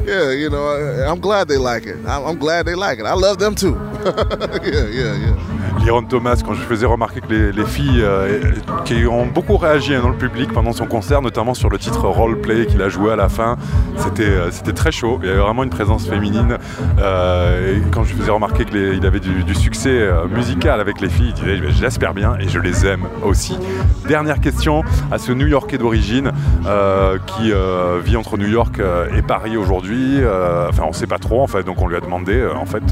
yeah, 0.03 0.31
you 0.31 0.49
know, 0.49 0.67
I, 0.67 1.09
I'm 1.09 1.21
glad 1.21 1.47
they 1.47 1.57
like 1.57 1.85
it. 1.85 1.97
I'm, 2.05 2.25
I'm 2.25 2.39
glad 2.39 2.65
they 2.65 2.75
like 2.75 2.99
it. 2.99 3.05
I 3.05 3.13
love 3.13 3.39
them 3.39 3.55
too. 3.55 3.75
yeah, 4.03 4.87
yeah, 4.87 5.15
yeah. 5.15 5.60
Liron 5.83 6.03
Thomas, 6.03 6.39
quand 6.45 6.53
je 6.53 6.61
faisais 6.61 6.85
remarquer 6.85 7.21
que 7.21 7.33
les, 7.33 7.51
les 7.51 7.65
filles 7.65 8.03
euh, 8.03 8.51
qui 8.85 9.07
ont 9.07 9.25
beaucoup 9.25 9.57
réagi 9.57 9.95
hein, 9.95 10.01
dans 10.03 10.09
le 10.09 10.17
public 10.17 10.53
pendant 10.53 10.73
son 10.73 10.85
concert, 10.85 11.23
notamment 11.23 11.55
sur 11.55 11.69
le 11.69 11.79
titre 11.79 12.07
Roleplay 12.07 12.67
qu'il 12.67 12.81
a 12.83 12.89
joué 12.89 13.11
à 13.11 13.15
la 13.15 13.29
fin, 13.29 13.57
c'était 13.97 14.29
euh, 14.29 14.51
très 14.75 14.91
chaud. 14.91 15.19
Il 15.23 15.27
y 15.27 15.31
avait 15.31 15.39
vraiment 15.39 15.63
une 15.63 15.71
présence 15.71 16.07
féminine. 16.07 16.57
Euh, 16.99 17.77
et 17.77 17.81
quand 17.89 18.03
je 18.03 18.13
faisais 18.13 18.29
remarquer 18.29 18.65
qu'il 18.65 19.03
avait 19.05 19.19
du, 19.19 19.43
du 19.43 19.55
succès 19.55 20.07
musical 20.29 20.79
avec 20.79 21.01
les 21.01 21.09
filles, 21.09 21.29
il 21.29 21.33
disait 21.33 21.71
Je 21.71 21.81
l'espère 21.81 22.13
bien 22.13 22.35
et 22.39 22.47
je 22.47 22.59
les 22.59 22.85
aime 22.85 23.05
aussi. 23.23 23.57
Dernière 24.07 24.39
question 24.39 24.83
à 25.11 25.17
ce 25.17 25.31
New 25.31 25.47
Yorkais 25.47 25.79
d'origine 25.79 26.31
qui 27.25 27.51
vit 28.03 28.15
entre 28.17 28.37
New 28.37 28.47
York 28.47 28.81
et 29.15 29.21
Paris 29.21 29.57
aujourd'hui. 29.57 30.19
Enfin, 30.69 30.83
on 30.87 30.93
sait 30.93 31.07
pas 31.07 31.19
trop 31.19 31.41
en 31.41 31.47
fait, 31.47 31.63
donc 31.63 31.81
on 31.81 31.87
lui 31.87 31.95
a 31.95 32.01
demandé 32.01 32.45
en 32.55 32.65
fait 32.65 32.83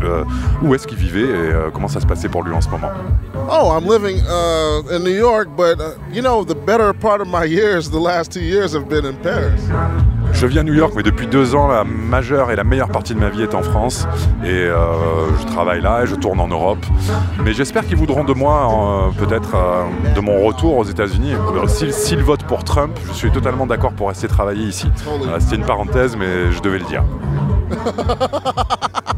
où 0.62 0.74
est-ce 0.76 0.88
qu'il 0.88 0.98
vivait 0.98 1.22
et 1.22 1.54
comment 1.74 1.88
ça 1.88 2.00
se 2.00 2.08
passait 2.08 2.30
pour 2.30 2.44
lui 2.44 2.54
en 2.54 2.62
ce 2.62 2.70
moment. 2.70 2.79
Oh, 2.82 3.72
I'm 3.72 3.86
living 3.86 4.22
uh, 4.28 4.84
in 4.96 5.04
New 5.04 5.16
York, 5.16 5.50
but 5.58 5.80
uh, 5.82 5.96
you 6.12 6.22
know, 6.22 6.44
the 6.44 6.56
better 6.56 6.94
part 6.94 7.20
of 7.20 7.28
my 7.28 7.44
years, 7.44 7.90
the 7.90 8.00
last 8.00 8.32
two 8.32 8.42
years, 8.42 8.74
have 8.74 8.88
been 8.88 9.06
in 9.06 9.18
Paris. 9.18 9.62
Je 10.32 10.46
vis 10.46 10.60
à 10.60 10.64
New 10.64 10.74
York, 10.74 10.94
mais 10.96 11.04
depuis 11.04 11.28
deux 11.28 11.56
ans, 11.56 11.68
la 11.68 11.84
majeure 11.84 12.52
et 12.52 12.56
la 12.56 12.64
meilleure 12.64 12.90
partie 12.90 13.14
de 13.14 13.20
ma 13.20 13.30
vie 13.30 13.42
est 13.42 13.56
en 13.56 13.64
France. 13.64 14.08
Et 14.44 14.48
euh, 14.48 14.76
je 15.42 15.46
travaille 15.48 15.82
là 15.82 16.04
et 16.04 16.08
je 16.08 16.16
tourne 16.16 16.40
en 16.40 16.48
Europe. 16.48 16.86
Mais 17.44 17.54
j'espère 17.54 17.86
qu'ils 17.86 17.98
voudront 17.98 18.24
de 18.24 18.34
moi, 18.34 18.70
euh, 18.72 19.26
peut-être, 19.26 19.56
euh, 19.56 19.84
de 20.16 20.22
mon 20.22 20.46
retour 20.46 20.78
aux 20.78 20.86
États-Unis. 20.86 21.34
S'ils 21.90 22.24
votent 22.24 22.46
pour 22.46 22.64
Trump, 22.64 22.98
je 23.08 23.14
suis 23.14 23.32
totalement 23.32 23.66
d'accord 23.66 23.92
pour 23.92 24.08
rester 24.10 24.28
travailler 24.28 24.66
ici. 24.66 24.90
C'était 25.40 25.56
une 25.58 25.66
parenthèse, 25.66 26.16
mais 26.16 26.52
je 26.52 26.62
devais 26.62 26.80
le 26.80 26.86
dire. 26.86 27.04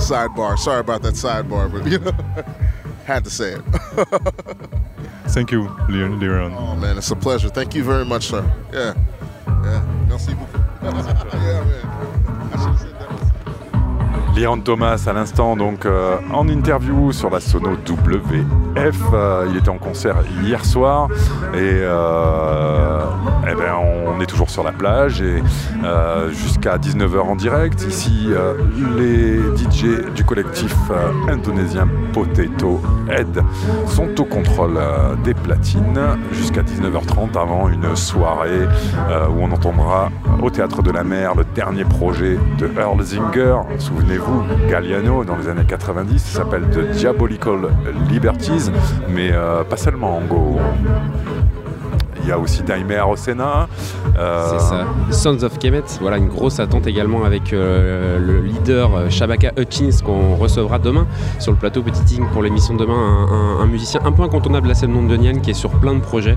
Sidebar. 0.00 0.58
Sorry 0.58 0.80
about 0.80 1.02
that 1.02 1.14
sidebar, 1.14 1.70
but 1.70 1.86
you 1.90 1.98
know, 1.98 2.12
had 3.04 3.24
to 3.24 3.30
say 3.30 3.52
it. 3.52 3.62
Thank 5.28 5.52
you, 5.52 5.64
Liron. 5.88 6.18
Liron. 6.20 6.56
oh 6.58 6.74
man, 6.76 6.98
it's 6.98 7.10
a 7.10 7.16
pleasure. 7.16 7.48
Thank 7.48 7.74
you 7.74 7.84
very 7.84 8.04
much, 8.04 8.26
sir. 8.26 8.42
Yeah, 8.72 8.94
yeah. 9.46 10.06
Merci 10.08 10.34
beaucoup. 10.34 10.60
yeah, 10.82 11.64
man. 11.64 12.86
Léon 14.34 14.60
Thomas 14.60 15.04
à 15.06 15.12
l'instant 15.12 15.56
donc 15.56 15.84
euh, 15.84 16.16
en 16.32 16.48
interview 16.48 17.12
sur 17.12 17.30
la 17.30 17.40
Sono 17.40 17.70
WF. 17.72 18.96
Euh, 19.12 19.46
il 19.50 19.56
était 19.56 19.68
en 19.68 19.78
concert 19.78 20.16
hier 20.42 20.64
soir 20.64 21.08
et 21.52 21.58
euh, 21.58 23.00
eh 23.50 23.54
ben, 23.54 23.74
on 24.06 24.20
est 24.20 24.26
toujours 24.26 24.48
sur 24.48 24.62
la 24.62 24.72
plage 24.72 25.20
et 25.20 25.42
jusqu'à 26.30 26.76
19h 26.76 27.18
en 27.18 27.36
direct. 27.36 27.84
Ici 27.88 28.28
les 28.96 29.38
DJ 29.56 30.12
du 30.14 30.24
collectif 30.24 30.74
indonésien 31.28 31.88
Potato 32.12 32.80
Head 33.08 33.42
sont 33.86 34.20
au 34.20 34.24
contrôle 34.24 34.78
des 35.24 35.34
platines 35.34 36.00
jusqu'à 36.32 36.62
19h30 36.62 37.38
avant 37.38 37.68
une 37.68 37.96
soirée 37.96 38.66
où 39.30 39.40
on 39.40 39.50
entendra 39.50 40.10
au 40.42 40.50
Théâtre 40.50 40.82
de 40.82 40.90
la 40.90 41.02
Mer 41.02 41.34
le 41.34 41.44
dernier 41.54 41.84
projet 41.84 42.38
de 42.58 42.70
Earl 42.78 43.02
Zinger. 43.02 43.56
Souvenez-vous, 43.78 44.19
Galliano 44.68 45.24
dans 45.24 45.36
les 45.36 45.48
années 45.48 45.64
90, 45.66 46.18
ça 46.18 46.38
s'appelle 46.40 46.64
The 46.70 46.96
Diabolical 46.96 47.70
Liberties, 48.08 48.70
mais 49.08 49.30
euh, 49.32 49.64
pas 49.64 49.76
seulement 49.76 50.16
en 50.16 50.20
Go. 50.22 50.58
Il 52.22 52.28
y 52.28 52.32
a 52.32 52.38
aussi 52.38 52.62
Daime 52.62 52.90
Arosena. 52.92 53.68
euh, 54.18 54.48
C'est 54.50 54.60
ça. 54.60 54.86
Sons 55.10 55.42
of 55.42 55.58
Kemet, 55.58 55.82
voilà 56.00 56.18
une 56.18 56.28
grosse 56.28 56.60
attente 56.60 56.86
également 56.86 57.24
avec 57.24 57.52
euh, 57.52 58.18
le 58.18 58.40
leader 58.40 58.94
euh, 58.94 59.10
Shabaka 59.10 59.52
Hutchins 59.56 60.04
qu'on 60.04 60.36
recevra 60.36 60.78
demain 60.78 61.06
sur 61.38 61.52
le 61.52 61.58
plateau 61.58 61.82
Petit 61.82 62.04
Ting 62.04 62.24
pour 62.32 62.42
l'émission 62.42 62.74
de 62.74 62.80
demain. 62.80 63.26
Un, 63.60 63.66
musicien 63.66 64.00
un 64.04 64.12
peu 64.12 64.22
incontournable 64.22 64.64
de 64.64 64.70
la 64.70 64.74
scène 64.74 64.92
londonienne 64.92 65.40
qui 65.40 65.50
est 65.50 65.54
sur 65.54 65.70
plein 65.70 65.94
de 65.94 66.00
projets. 66.00 66.36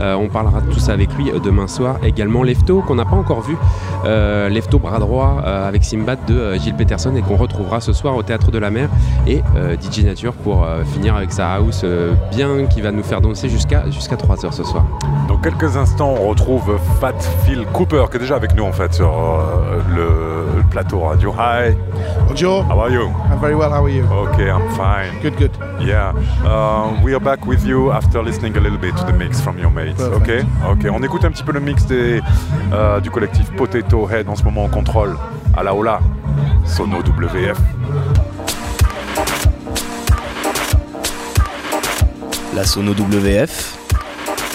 On 0.00 0.28
parlera 0.28 0.60
de 0.60 0.70
tout 0.72 0.78
ça 0.78 0.92
avec 0.92 1.14
lui 1.14 1.30
demain 1.42 1.66
soir. 1.66 1.96
Également 2.02 2.42
Lefto 2.42 2.82
qu'on 2.82 2.96
n'a 2.96 3.04
pas 3.04 3.16
encore 3.16 3.42
vu. 3.42 3.56
Lefto 4.04 4.78
bras 4.78 4.98
droit 4.98 5.40
avec 5.44 5.84
Simbad 5.84 6.18
de 6.26 6.54
Gilles 6.54 6.74
Peterson 6.74 7.14
et 7.14 7.22
qu'on 7.22 7.36
retrouvera 7.36 7.80
ce 7.80 7.92
soir 7.92 8.16
au 8.16 8.22
Théâtre 8.22 8.50
de 8.50 8.58
la 8.58 8.70
Mer. 8.70 8.88
Et 9.26 9.42
DJ 9.80 10.04
Nature 10.04 10.32
pour 10.32 10.66
finir 10.92 11.14
avec 11.14 11.32
sa 11.32 11.54
house 11.54 11.84
bien 12.30 12.66
qui 12.66 12.80
va 12.80 12.90
nous 12.90 13.04
faire 13.04 13.20
danser 13.20 13.48
jusqu'à 13.48 13.88
jusqu'à 13.90 14.16
3h 14.16 14.52
ce 14.52 14.64
soir. 14.64 14.84
Dans 15.28 15.36
quelques 15.38 15.76
instants, 15.76 16.14
on 16.20 16.28
retrouve 16.28 16.78
Fat 17.00 17.14
Phil 17.44 17.66
Cooper, 17.72 18.04
qui 18.10 18.16
est 18.16 18.20
déjà 18.20 18.36
avec 18.36 18.54
nous 18.54 18.64
en 18.64 18.72
fait 18.72 18.92
sur 18.92 19.08
euh, 19.08 19.80
le, 19.88 20.58
le 20.58 20.62
plateau 20.70 21.00
radio. 21.00 21.32
Hi. 21.38 21.74
Bonjour. 22.28 22.64
How 22.70 22.80
are 22.80 22.90
you? 22.90 23.08
I'm 23.30 23.40
very 23.40 23.54
well. 23.54 23.70
How 23.70 23.84
are 23.84 23.90
you? 23.90 24.04
Okay, 24.04 24.50
I'm 24.50 24.68
fine. 24.70 25.20
Good, 25.22 25.36
good. 25.36 25.50
Yeah. 25.80 26.12
Uh, 26.44 27.00
we 27.02 27.14
are 27.14 27.20
back 27.20 27.46
with 27.46 27.64
you 27.64 27.90
after 27.92 28.22
listening 28.22 28.56
a 28.56 28.60
little 28.60 28.78
bit 28.78 28.96
to 28.96 29.04
the 29.04 29.12
mix 29.12 29.40
from 29.40 29.58
your 29.58 29.70
mates. 29.70 29.96
Perfect. 29.96 30.22
Okay. 30.22 30.44
Okay. 30.72 30.88
On 30.90 31.02
écoute 31.02 31.24
un 31.24 31.30
petit 31.30 31.44
peu 31.44 31.52
le 31.52 31.60
mix 31.60 31.86
des, 31.86 32.20
euh, 32.72 33.00
du 33.00 33.10
collectif 33.10 33.50
Potato 33.52 34.08
Head 34.10 34.28
en 34.28 34.36
ce 34.36 34.44
moment 34.44 34.64
en 34.64 34.68
contrôle 34.68 35.16
à 35.56 35.62
la 35.62 35.74
Ola. 35.74 36.00
Sono 36.64 36.98
WF. 36.98 37.58
La 42.54 42.64
Sono 42.64 42.92
WF, 42.92 43.78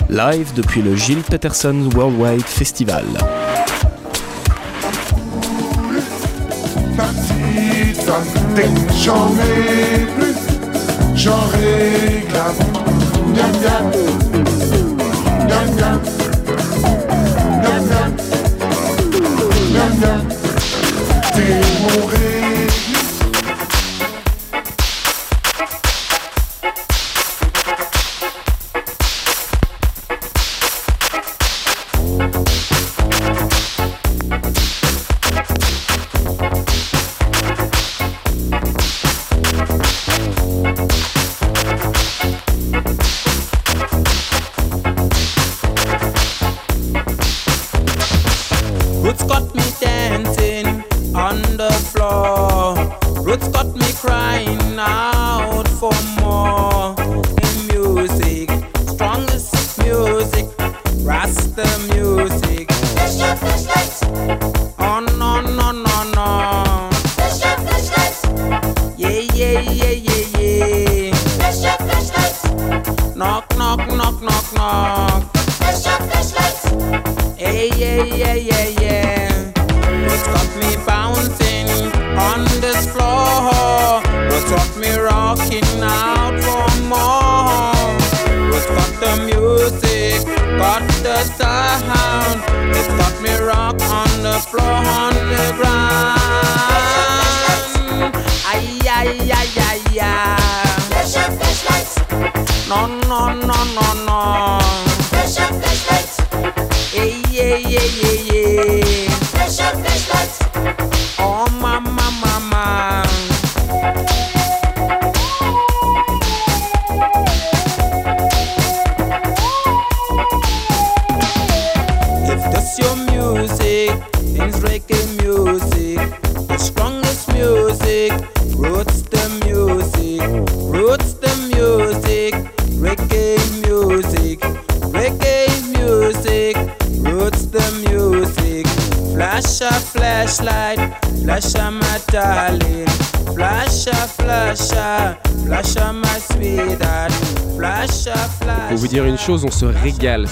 live 0.09 0.53
depuis 0.55 0.81
le 0.81 0.95
Gilles 0.95 1.23
Peterson 1.23 1.89
Worldwide 1.93 2.43
Festival. 2.43 3.05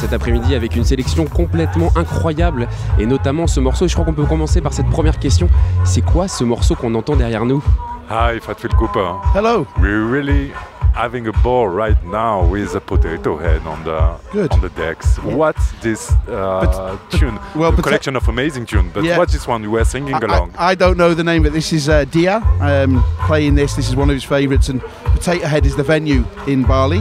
Cet 0.06 0.14
après-midi 0.14 0.54
avec 0.54 0.76
une 0.76 0.84
sélection 0.84 1.26
complètement 1.26 1.92
incroyable 1.96 2.68
et 3.00 3.08
notamment 3.08 3.48
ce 3.48 3.60
morceau. 3.60 3.86
Et 3.86 3.88
je 3.88 3.94
crois 3.96 4.06
qu'on 4.06 4.14
peut 4.14 4.26
commencer 4.26 4.62
par 4.62 4.72
cette 4.72 4.88
première 4.88 5.18
question. 5.18 5.50
C'est 5.84 6.04
quoi 6.04 6.28
ce 6.28 6.44
morceau 6.44 6.76
qu'on 6.76 6.94
entend 6.94 7.16
derrière 7.16 7.44
nous? 7.44 7.64
Hi, 8.12 8.40
Fatfil 8.40 8.70
Cooper. 8.78 9.14
Hello. 9.34 9.66
We're 9.82 10.06
really 10.08 10.52
having 10.94 11.28
a 11.28 11.32
ball 11.44 11.68
right 11.68 11.98
now 12.06 12.48
with 12.48 12.76
a 12.76 12.80
potato 12.80 13.36
head 13.38 13.62
on 13.66 13.84
the 13.84 14.00
Good. 14.32 14.54
on 14.54 14.60
the 14.62 14.70
decks. 14.78 15.18
What's 15.24 15.72
this 15.82 16.12
uh, 16.30 16.98
tune? 17.10 17.40
well, 17.56 17.70
a 17.70 17.74
pota- 17.74 17.84
collection 17.84 18.16
of 18.16 18.28
amazing 18.30 18.68
tunes. 18.68 18.92
But 18.94 19.04
Yeah. 19.06 19.18
what's 19.18 19.34
this 19.34 19.48
one 19.48 19.64
you 19.64 19.72
were 19.72 19.84
singing 19.86 20.14
I, 20.14 20.20
along? 20.20 20.52
I, 20.56 20.72
I 20.72 20.76
don't 20.76 20.98
know 20.98 21.16
the 21.16 21.24
name, 21.24 21.42
but 21.42 21.52
this 21.52 21.74
is 21.74 21.90
uh, 21.90 22.06
Dia 22.12 22.44
um, 22.62 23.04
playing 23.26 23.56
this. 23.56 23.74
This 23.76 23.90
is 23.90 23.96
one 23.96 24.12
of 24.12 24.16
his 24.16 24.24
favourites, 24.24 24.70
and 24.70 24.82
Potato 25.26 25.48
Head 25.48 25.66
is 25.66 25.76
the 25.76 25.82
venue 25.82 26.24
in 26.46 26.62
Bali 26.62 27.00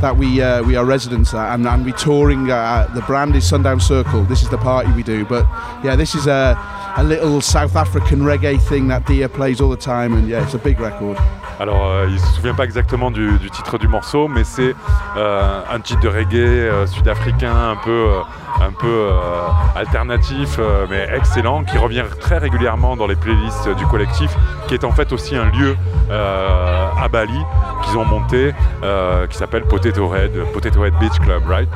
that 0.00 0.16
we 0.16 0.40
uh, 0.40 0.62
we 0.62 0.76
are 0.76 0.84
residents 0.84 1.34
at, 1.34 1.52
and, 1.52 1.66
and 1.66 1.84
we 1.84 1.90
touring. 1.94 2.48
Uh, 2.48 2.88
the 2.94 3.00
brand 3.02 3.34
is 3.34 3.44
Sundown 3.44 3.80
Circle. 3.80 4.22
This 4.22 4.44
is 4.44 4.48
the 4.48 4.56
party 4.56 4.92
we 4.92 5.02
do, 5.02 5.24
but 5.24 5.42
yeah, 5.82 5.96
this 5.96 6.14
is 6.14 6.28
a, 6.28 6.56
a 6.96 7.02
little 7.02 7.40
South 7.40 7.74
African 7.74 8.20
reggae 8.20 8.62
thing 8.68 8.86
that 8.86 9.04
Dia 9.04 9.28
plays 9.28 9.60
all 9.60 9.68
the 9.68 9.76
time, 9.76 10.12
and 10.12 10.28
yeah, 10.28 10.44
it's 10.44 10.54
a 10.54 10.58
big 10.58 10.78
record. 10.78 11.18
Alors, 11.58 11.86
euh, 11.86 12.06
il 12.10 12.20
se 12.20 12.26
souvient 12.34 12.54
pas 12.54 12.64
exactement 12.64 13.10
du, 13.10 13.38
titre 13.50 13.78
du 13.78 13.88
morceau, 13.88 14.28
mais 14.28 14.44
c'est 14.44 14.74
euh, 15.16 15.60
un 15.70 15.80
titre 15.80 16.00
de 16.00 16.08
reggae 16.08 16.34
euh, 16.34 16.86
sud-africain 16.86 17.54
un 17.70 17.76
peu, 17.76 19.10
alternatif, 19.74 20.58
mais 20.90 21.08
excellent, 21.14 21.64
qui 21.64 21.76
revient 21.78 22.04
très 22.20 22.38
régulièrement 22.38 22.96
dans 22.96 23.06
les 23.06 23.16
playlists 23.16 23.68
du 23.76 23.86
collectif, 23.86 24.34
qui 24.66 24.74
est 24.74 24.84
en 24.84 24.92
fait 24.92 25.12
aussi 25.12 25.36
un 25.36 25.46
lieu 25.50 25.76
à 26.10 27.08
Bali 27.08 27.38
qu'ils 27.84 27.96
ont 27.98 28.04
monté, 28.04 28.54
qui 29.28 29.36
s'appelle 29.36 29.64
Potato 29.64 30.14
Head, 30.14 30.32
Beach 31.00 31.18
Club, 31.20 31.42
right? 31.46 31.68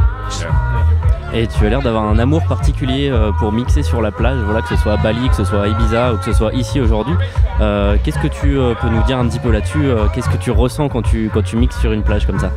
Et 1.33 1.47
tu 1.47 1.65
as 1.65 1.69
l'air 1.71 1.81
d'avoir 1.81 2.05
un 2.05 2.19
amour 2.19 2.43
particulier 2.49 3.09
euh, 3.09 3.31
pour 3.39 3.53
mixer 3.53 3.85
sur 3.85 4.03
la 4.03 4.11
plage, 4.11 4.39
voilà, 4.45 4.63
que 4.63 4.69
ce 4.69 4.77
soit 4.77 4.95
à 4.95 4.97
Bali, 4.97 5.29
que 5.29 5.37
ce 5.37 5.45
soit 5.45 5.69
Ibiza 5.69 6.13
ou 6.13 6.17
que 6.17 6.25
ce 6.25 6.33
soit 6.33 6.53
ici 6.55 6.81
aujourd'hui. 6.81 7.15
Euh, 7.61 7.97
Qu'est-ce 8.03 8.19
que 8.19 8.27
tu 8.27 8.59
euh, 8.59 8.75
peux 8.81 8.89
nous 8.89 9.03
dire 9.05 9.19
un 9.19 9.29
petit 9.29 9.39
peu 9.39 9.53
là-dessus 9.53 9.91
Qu'est-ce 10.13 10.29
que 10.29 10.37
tu 10.37 10.51
ressens 10.51 10.89
quand 10.89 11.03
tu 11.03 11.31
mixes 11.55 11.79
sur 11.81 11.93
une 11.93 12.03
plage 12.03 12.27
comme 12.27 12.39
ça? 12.41 12.51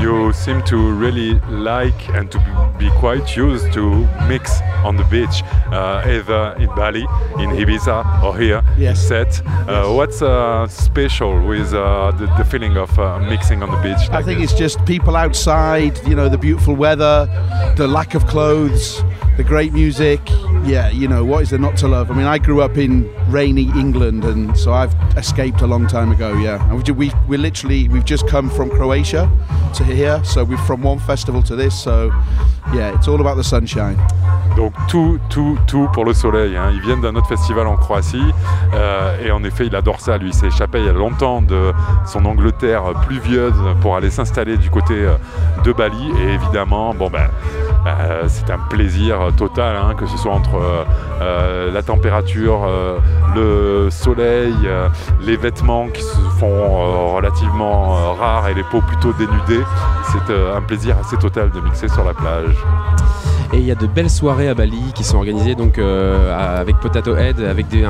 You 0.00 0.32
seem 0.32 0.62
to 0.64 0.76
really 0.92 1.34
like 1.48 2.08
and 2.10 2.30
to 2.30 2.38
be 2.78 2.90
quite 2.98 3.36
used 3.36 3.72
to 3.72 4.06
mix 4.28 4.60
on 4.84 4.96
the 4.96 5.04
beach, 5.04 5.42
uh, 5.72 6.02
either 6.06 6.54
in 6.58 6.66
Bali, 6.74 7.02
in 7.38 7.50
Ibiza, 7.50 8.22
or 8.22 8.36
here 8.36 8.62
in 8.78 8.94
Set. 8.94 9.40
Uh, 9.46 9.92
What's 9.92 10.20
uh, 10.22 10.66
special 10.68 11.40
with 11.46 11.72
uh, 11.72 12.10
the, 12.12 12.26
the 12.36 12.44
feeling 12.44 12.76
of 12.76 12.96
uh, 12.98 13.18
mixing 13.20 13.62
on 13.62 13.70
the 13.70 13.80
beach? 13.82 14.10
I 14.10 14.22
think 14.22 14.40
it's 14.40 14.54
just 14.54 14.84
people 14.84 15.16
outside, 15.16 15.98
you 16.06 16.14
know, 16.14 16.28
the 16.28 16.38
beautiful 16.38 16.74
weather, 16.74 17.26
the 17.76 17.88
lack 17.88 18.14
of 18.14 18.26
clothes, 18.26 19.02
the 19.36 19.44
great 19.44 19.72
music. 19.72 20.20
Yeah, 20.64 20.90
you 20.90 21.08
know, 21.08 21.24
what 21.24 21.42
is 21.42 21.50
there 21.50 21.58
not 21.58 21.76
to 21.78 21.88
love? 21.88 22.10
I 22.10 22.14
mean, 22.14 22.26
I 22.26 22.38
grew 22.38 22.60
up 22.60 22.76
in 22.76 23.10
rainy 23.30 23.70
England, 23.78 24.24
and 24.24 24.56
so 24.58 24.72
I've 24.72 24.94
escaped 25.16 25.62
a 25.62 25.66
long 25.66 25.86
time 25.86 26.12
ago. 26.12 26.34
Yeah, 26.34 26.62
and 26.70 26.86
we 26.86 26.92
we 26.92 27.12
we 27.28 27.36
literally 27.36 27.88
we've 27.88 28.04
just 28.04 28.26
come 28.28 28.50
from 28.50 28.70
Croatia 28.70 29.30
to 29.74 29.84
here, 29.86 30.20
so 30.24 30.44
we're 30.44 30.56
from 30.66 30.84
one 30.84 30.98
festival 30.98 31.42
to 31.42 31.56
this. 31.56 31.74
So 31.74 32.10
yeah, 32.74 32.94
it's 32.94 33.08
all 33.08 33.20
about 33.20 33.36
the 33.36 33.44
sunshine. 33.44 33.96
Donc 34.56 34.72
tout, 34.88 35.18
tout, 35.28 35.58
tout 35.66 35.88
pour 35.92 36.06
le 36.06 36.14
soleil. 36.14 36.56
hein. 36.56 36.70
Ils 36.72 36.80
viennent 36.80 37.02
d'un 37.02 37.14
autre 37.14 37.28
festival 37.28 37.66
en 37.66 37.76
Croatie 37.76 38.32
euh, 38.72 39.18
et 39.22 39.30
en 39.30 39.44
effet, 39.44 39.66
il 39.66 39.76
adore 39.76 40.00
ça. 40.00 40.16
Lui, 40.16 40.32
s'est 40.32 40.46
échappé 40.46 40.78
il 40.78 40.86
y 40.86 40.88
a 40.88 40.92
longtemps 40.92 41.42
de 41.42 41.72
son 42.06 42.24
Angleterre 42.24 42.82
pluvieuse 43.06 43.52
pour 43.82 43.96
aller 43.96 44.10
s'installer 44.10 44.56
du 44.56 44.70
côté 44.70 44.94
euh, 44.94 45.16
de 45.62 45.72
Bali. 45.72 46.10
Et 46.22 46.32
évidemment, 46.32 46.94
bon 46.94 47.10
ben, 47.10 47.28
euh, 47.86 48.24
c'est 48.28 48.50
un 48.50 48.58
plaisir 48.70 49.18
total, 49.36 49.76
hein, 49.76 49.94
que 49.94 50.06
ce 50.06 50.16
soit 50.16 50.32
entre 50.32 50.86
la 51.72 51.82
température, 51.82 52.66
le 53.34 53.88
soleil, 53.90 54.54
les 55.20 55.36
vêtements 55.36 55.88
qui 55.88 56.02
se 56.02 56.16
font 56.38 57.14
relativement 57.14 58.14
rares 58.14 58.48
et 58.48 58.54
les 58.54 58.62
peaux 58.64 58.80
plutôt 58.80 59.12
dénudées. 59.12 59.64
C'est 60.12 60.32
euh, 60.32 60.56
un 60.56 60.62
plaisir 60.62 60.96
assez 60.98 61.16
total 61.16 61.50
de 61.50 61.60
mixer 61.60 61.88
sur 61.88 62.04
la 62.04 62.14
plage. 62.14 62.54
Et 63.52 63.58
il 63.58 63.64
y 63.64 63.70
a 63.70 63.74
de 63.74 63.86
belles 63.86 64.10
soirées 64.10 64.48
à 64.48 64.54
Bali 64.54 64.92
qui 64.94 65.04
sont 65.04 65.18
organisées 65.18 65.54
donc 65.54 65.78
euh, 65.78 66.60
avec 66.60 66.76
Potato 66.80 67.16
Head, 67.16 67.40
avec 67.40 67.68
des, 67.68 67.84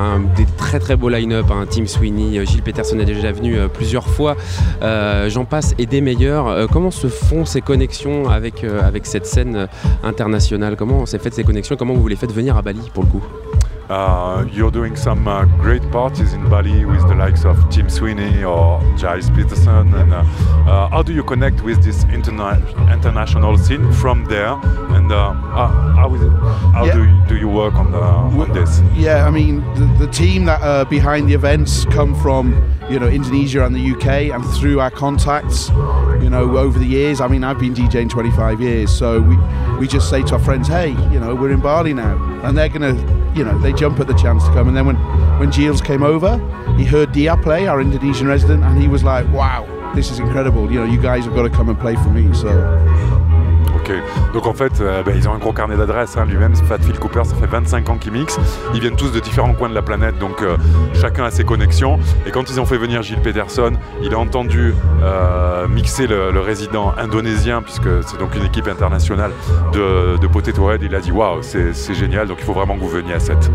très 0.57 0.79
très 0.79 0.95
beaux 0.95 1.09
line-up. 1.09 1.47
hein. 1.51 1.65
Tim 1.69 1.87
Sweeney, 1.87 2.37
euh, 2.37 2.45
Gilles 2.45 2.61
Peterson 2.61 2.99
est 2.99 3.05
déjà 3.05 3.31
venu 3.31 3.57
plusieurs 3.73 4.07
fois. 4.07 4.35
J'en 4.81 5.45
passe 5.45 5.73
et 5.77 5.85
des 5.85 6.01
meilleurs. 6.01 6.67
Comment 6.71 6.91
se 6.91 7.07
font 7.07 7.45
ces 7.45 7.61
connexions 7.61 8.29
avec, 8.29 8.65
cette 9.03 9.25
scène 9.25 9.67
internationale? 10.03 10.75
Comment 10.75 11.05
s'est 11.05 11.19
faites 11.19 11.33
ces 11.33 11.43
connexions? 11.43 11.75
Comment 11.75 11.93
vous 11.93 12.07
les 12.07 12.15
faites 12.15 12.33
venir 12.33 12.57
à 12.57 12.61
Bali 12.61 12.81
pour 12.93 13.03
le 13.03 13.09
coup? 13.09 13.23
Uh, 13.89 14.45
you're 14.51 14.69
doing 14.69 14.97
some 14.97 15.25
uh, 15.29 15.45
great 15.61 15.81
parties 15.91 16.33
in 16.33 16.49
Bali 16.49 16.83
with 16.83 17.07
the 17.07 17.15
likes 17.15 17.45
of 17.45 17.55
Tim 17.69 17.89
Sweeney 17.89 18.43
or 18.43 18.81
Giles 18.97 19.29
Peterson. 19.29 19.93
And 19.93 20.13
uh, 20.13 20.17
uh, 20.67 20.89
how 20.89 21.01
do 21.01 21.13
you 21.13 21.23
connect 21.23 21.61
with 21.63 21.81
this 21.85 22.03
interna- 22.05 22.59
international 22.91 23.57
scene 23.57 23.93
from 23.93 24.25
there? 24.25 24.59
And 24.93 25.09
uh, 25.09 25.31
how, 25.31 25.67
how, 25.95 26.13
is 26.15 26.21
it, 26.21 26.29
how 26.73 26.83
Yeah. 26.85 26.93
do, 26.95 27.03
you, 27.05 27.25
do 27.29 27.37
you 27.37 27.47
work 27.47 27.75
on, 27.75 27.91
the, 27.93 27.99
on 28.01 28.51
this? 28.51 28.81
Yeah, 28.93 29.25
I 29.25 29.29
mean, 29.31 29.61
the, 29.75 30.05
the 30.05 30.11
team 30.11 30.43
that 30.45 30.61
are 30.61 30.83
behind 30.83 31.29
the 31.29 31.33
events 31.33 31.85
come 31.85 32.13
from, 32.21 32.61
you 32.89 32.99
know, 32.99 33.07
Indonesia 33.07 33.63
and 33.65 33.73
the 33.73 33.91
UK, 33.91 34.33
and 34.35 34.43
through 34.57 34.81
our 34.81 34.91
contacts, 34.91 35.69
you 36.21 36.29
know, 36.29 36.57
over 36.57 36.77
the 36.77 36.85
years. 36.85 37.21
I 37.21 37.27
mean, 37.29 37.45
I've 37.45 37.59
been 37.59 37.73
DJing 37.73 38.09
25 38.09 38.59
years, 38.59 38.93
so 38.93 39.21
we 39.21 39.37
we 39.77 39.87
just 39.87 40.09
say 40.09 40.23
to 40.23 40.33
our 40.33 40.39
friends, 40.39 40.67
hey, 40.67 40.89
you 41.11 41.19
know, 41.19 41.35
we're 41.35 41.51
in 41.51 41.59
Bali 41.61 41.93
now, 41.93 42.17
and 42.43 42.57
they're 42.57 42.69
gonna, 42.69 42.95
you 43.35 43.43
know, 43.45 43.55
they 43.59 43.71
jump 43.77 43.99
at 43.99 44.07
the 44.07 44.13
chance 44.13 44.43
to 44.45 44.49
come. 44.53 44.67
And 44.67 44.75
then 44.75 44.85
when 44.85 44.95
when 45.39 45.51
Giles 45.51 45.81
came 45.81 46.03
over, 46.03 46.37
he 46.77 46.85
heard 46.85 47.11
Dia 47.11 47.37
play, 47.37 47.67
our 47.67 47.79
Indonesian 47.79 48.27
resident, 48.27 48.63
and 48.63 48.81
he 48.81 48.87
was 48.87 49.03
like, 49.03 49.27
wow, 49.31 49.65
this 49.95 50.09
is 50.11 50.19
incredible. 50.19 50.71
You 50.71 50.79
know, 50.79 50.85
you 50.85 51.01
guys 51.01 51.25
have 51.25 51.35
got 51.35 51.43
to 51.43 51.49
come 51.49 51.69
and 51.69 51.79
play 51.79 51.95
for 51.95 52.09
me. 52.09 52.33
So. 52.33 53.36
Donc 54.33 54.45
en 54.45 54.53
fait, 54.53 54.81
euh, 54.81 55.03
bah, 55.03 55.11
ils 55.15 55.27
ont 55.27 55.33
un 55.33 55.37
gros 55.37 55.53
carnet 55.53 55.77
d'adresses. 55.77 56.17
hein. 56.17 56.25
Lui-même, 56.25 56.55
Fat 56.55 56.79
Phil 56.79 56.97
Cooper, 56.99 57.23
ça 57.23 57.35
fait 57.35 57.47
25 57.47 57.89
ans 57.89 57.97
qu'il 57.97 58.11
mixe. 58.11 58.39
Ils 58.73 58.81
viennent 58.81 58.95
tous 58.95 59.11
de 59.11 59.19
différents 59.19 59.53
coins 59.53 59.69
de 59.69 59.75
la 59.75 59.81
planète, 59.81 60.17
donc 60.19 60.41
euh, 60.41 60.57
chacun 60.93 61.25
a 61.25 61.31
ses 61.31 61.43
connexions. 61.43 61.99
Et 62.25 62.31
quand 62.31 62.49
ils 62.49 62.59
ont 62.59 62.65
fait 62.65 62.77
venir 62.77 63.01
Gilles 63.01 63.21
Peterson, 63.21 63.73
il 64.01 64.13
a 64.13 64.19
entendu 64.19 64.73
euh, 65.03 65.67
mixer 65.67 66.07
le, 66.07 66.39
résident 66.39 66.93
indonésien, 66.97 67.61
puisque 67.61 68.03
c'est 68.05 68.17
donc 68.17 68.35
une 68.35 68.45
équipe 68.45 68.67
internationale 68.67 69.31
de, 69.73 70.17
de 70.17 70.27
Potato. 70.27 70.69
Il 70.81 70.95
a 70.95 70.99
dit 70.99 71.11
Waouh, 71.11 71.41
c'est 71.41 71.93
génial, 71.93 72.27
donc 72.27 72.37
il 72.39 72.45
faut 72.45 72.53
vraiment 72.53 72.75
que 72.75 72.81
vous 72.81 72.89
veniez 72.89 73.13
à 73.13 73.19
7. 73.19 73.51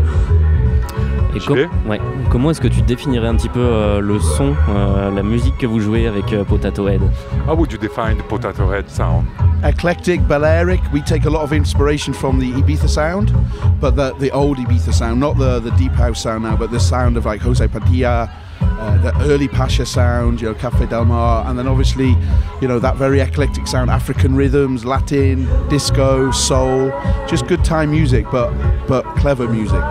Et 1.35 1.39
com- 1.39 1.57
ouais. 1.89 1.99
comment 2.29 2.51
est-ce 2.51 2.61
que 2.61 2.67
tu 2.67 2.81
définirais 2.83 3.27
un 3.27 3.35
petit 3.35 3.49
peu 3.49 3.59
euh, 3.59 4.01
le 4.01 4.19
son, 4.19 4.53
euh, 4.69 5.09
la 5.11 5.23
musique 5.23 5.57
que 5.57 5.65
vous 5.65 5.79
jouez 5.79 6.07
avec 6.07 6.31
euh, 6.33 6.43
Potato 6.43 6.87
Head 6.87 7.01
How 7.47 7.55
would 7.55 7.71
you 7.71 7.77
define 7.79 8.17
the 8.17 8.23
Potato 8.27 8.71
Head 8.71 8.89
sound? 8.89 9.25
eclectic 9.65 10.21
Balearic. 10.27 10.81
We 10.91 11.01
take 11.01 11.25
a 11.25 11.29
lot 11.29 11.41
of 11.43 11.53
inspiration 11.53 12.13
from 12.13 12.37
the 12.39 12.51
Ibiza 12.51 12.89
sound, 12.89 13.31
but 13.79 13.95
the, 13.95 14.13
the 14.19 14.29
old 14.31 14.57
Ibiza 14.57 14.93
sound, 14.93 15.19
not 15.21 15.37
the, 15.37 15.59
the 15.61 15.71
deep 15.77 15.93
house 15.93 16.21
sound 16.21 16.43
now, 16.43 16.57
but 16.57 16.69
the 16.69 16.79
sound 16.81 17.15
of 17.15 17.25
like 17.25 17.39
Jose 17.41 17.65
Padilla, 17.69 18.29
uh, 18.61 18.97
the 19.01 19.13
early 19.31 19.47
Pasha 19.47 19.85
sound, 19.85 20.41
you 20.41 20.49
know, 20.49 20.53
Cafe 20.53 20.85
Del 20.87 21.05
Mar, 21.05 21.45
and 21.47 21.57
then 21.57 21.67
obviously, 21.69 22.15
you 22.61 22.67
know, 22.67 22.77
that 22.79 22.97
very 22.97 23.21
eclectic 23.21 23.65
sound, 23.65 23.89
African 23.89 24.35
rhythms, 24.35 24.83
Latin, 24.83 25.47
disco, 25.69 26.29
soul, 26.31 26.91
just 27.29 27.47
good 27.47 27.63
time 27.63 27.91
music, 27.91 28.25
but 28.31 28.51
but 28.87 29.05
clever 29.15 29.47
music. 29.47 29.81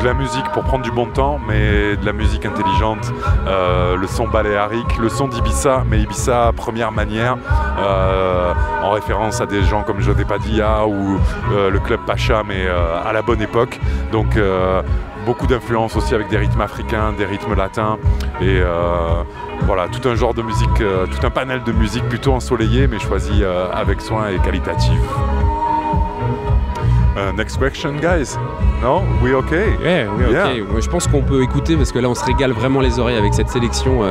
De 0.00 0.04
la 0.04 0.14
musique 0.14 0.44
pour 0.52 0.62
prendre 0.62 0.84
du 0.84 0.92
bon 0.92 1.06
temps, 1.06 1.40
mais 1.48 1.96
de 1.96 2.06
la 2.06 2.12
musique 2.12 2.46
intelligente, 2.46 3.12
euh, 3.48 3.96
le 3.96 4.06
son 4.06 4.28
baléarique, 4.28 4.96
le 4.96 5.08
son 5.08 5.26
d'Ibiza, 5.26 5.82
mais 5.90 6.00
Ibiza 6.00 6.52
première 6.54 6.92
manière, 6.92 7.36
euh, 7.80 8.52
en 8.82 8.90
référence 8.90 9.40
à 9.40 9.46
des 9.46 9.62
gens 9.62 9.82
comme 9.82 10.00
José 10.00 10.24
Padilla 10.24 10.86
ou 10.86 11.18
euh, 11.52 11.68
le 11.70 11.80
club 11.80 12.00
Pacha, 12.06 12.44
mais 12.46 12.68
à 12.68 13.12
la 13.12 13.22
bonne 13.22 13.42
époque. 13.42 13.80
Donc 14.12 14.38
beaucoup 15.26 15.48
d'influence 15.48 15.96
aussi 15.96 16.14
avec 16.14 16.28
des 16.28 16.36
rythmes 16.36 16.60
africains, 16.60 17.12
des 17.12 17.24
rythmes 17.24 17.56
latins, 17.56 17.98
et 18.40 18.62
voilà, 19.62 19.88
tout 19.88 20.08
un 20.08 20.14
genre 20.14 20.32
de 20.32 20.42
musique, 20.42 20.76
tout 20.76 21.26
un 21.26 21.30
panel 21.30 21.64
de 21.64 21.72
musique 21.72 22.08
plutôt 22.08 22.34
ensoleillé, 22.34 22.86
mais 22.86 23.00
choisi 23.00 23.42
avec 23.72 24.00
soin 24.00 24.28
et 24.28 24.38
qualitatif. 24.38 25.00
Uh, 27.18 27.32
next 27.32 27.56
question, 27.58 27.96
guys. 28.00 28.36
No, 28.80 29.02
we 29.20 29.34
okay? 29.34 29.70
Oui, 29.76 30.24
ok. 30.24 30.30
Yeah. 30.30 30.72
Ouais, 30.72 30.80
Je 30.80 30.88
pense 30.88 31.08
qu'on 31.08 31.22
peut 31.22 31.42
écouter 31.42 31.74
parce 31.76 31.90
que 31.90 31.98
là, 31.98 32.08
on 32.08 32.14
se 32.14 32.24
régale 32.24 32.52
vraiment 32.52 32.80
les 32.80 33.00
oreilles 33.00 33.16
avec 33.18 33.34
cette 33.34 33.48
sélection 33.48 34.04
euh, 34.04 34.10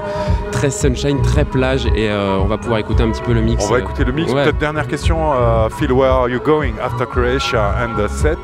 très 0.51 0.69
sunshine, 0.69 1.21
très 1.21 1.45
plage, 1.45 1.85
et 1.95 2.09
euh, 2.09 2.37
on 2.41 2.47
va 2.47 2.57
pouvoir 2.57 2.79
écouter 2.79 3.03
un 3.03 3.11
petit 3.11 3.21
peu 3.21 3.31
le 3.33 3.41
mix. 3.41 3.63
On 3.65 3.69
va 3.69 3.77
euh, 3.77 3.79
écouter 3.79 4.03
le 4.03 4.11
mix. 4.11 4.29
ouais. 4.33 4.43
Peut-être 4.43 4.57
dernière 4.57 4.87
question, 4.87 5.31
euh, 5.33 5.69
Phil, 5.69 5.93
where 5.93 6.11
are 6.11 6.27
you 6.27 6.39
going 6.41 6.73
after 6.83 7.05
Croatia 7.05 7.75
and 7.81 7.95
the 7.95 8.09
set? 8.09 8.37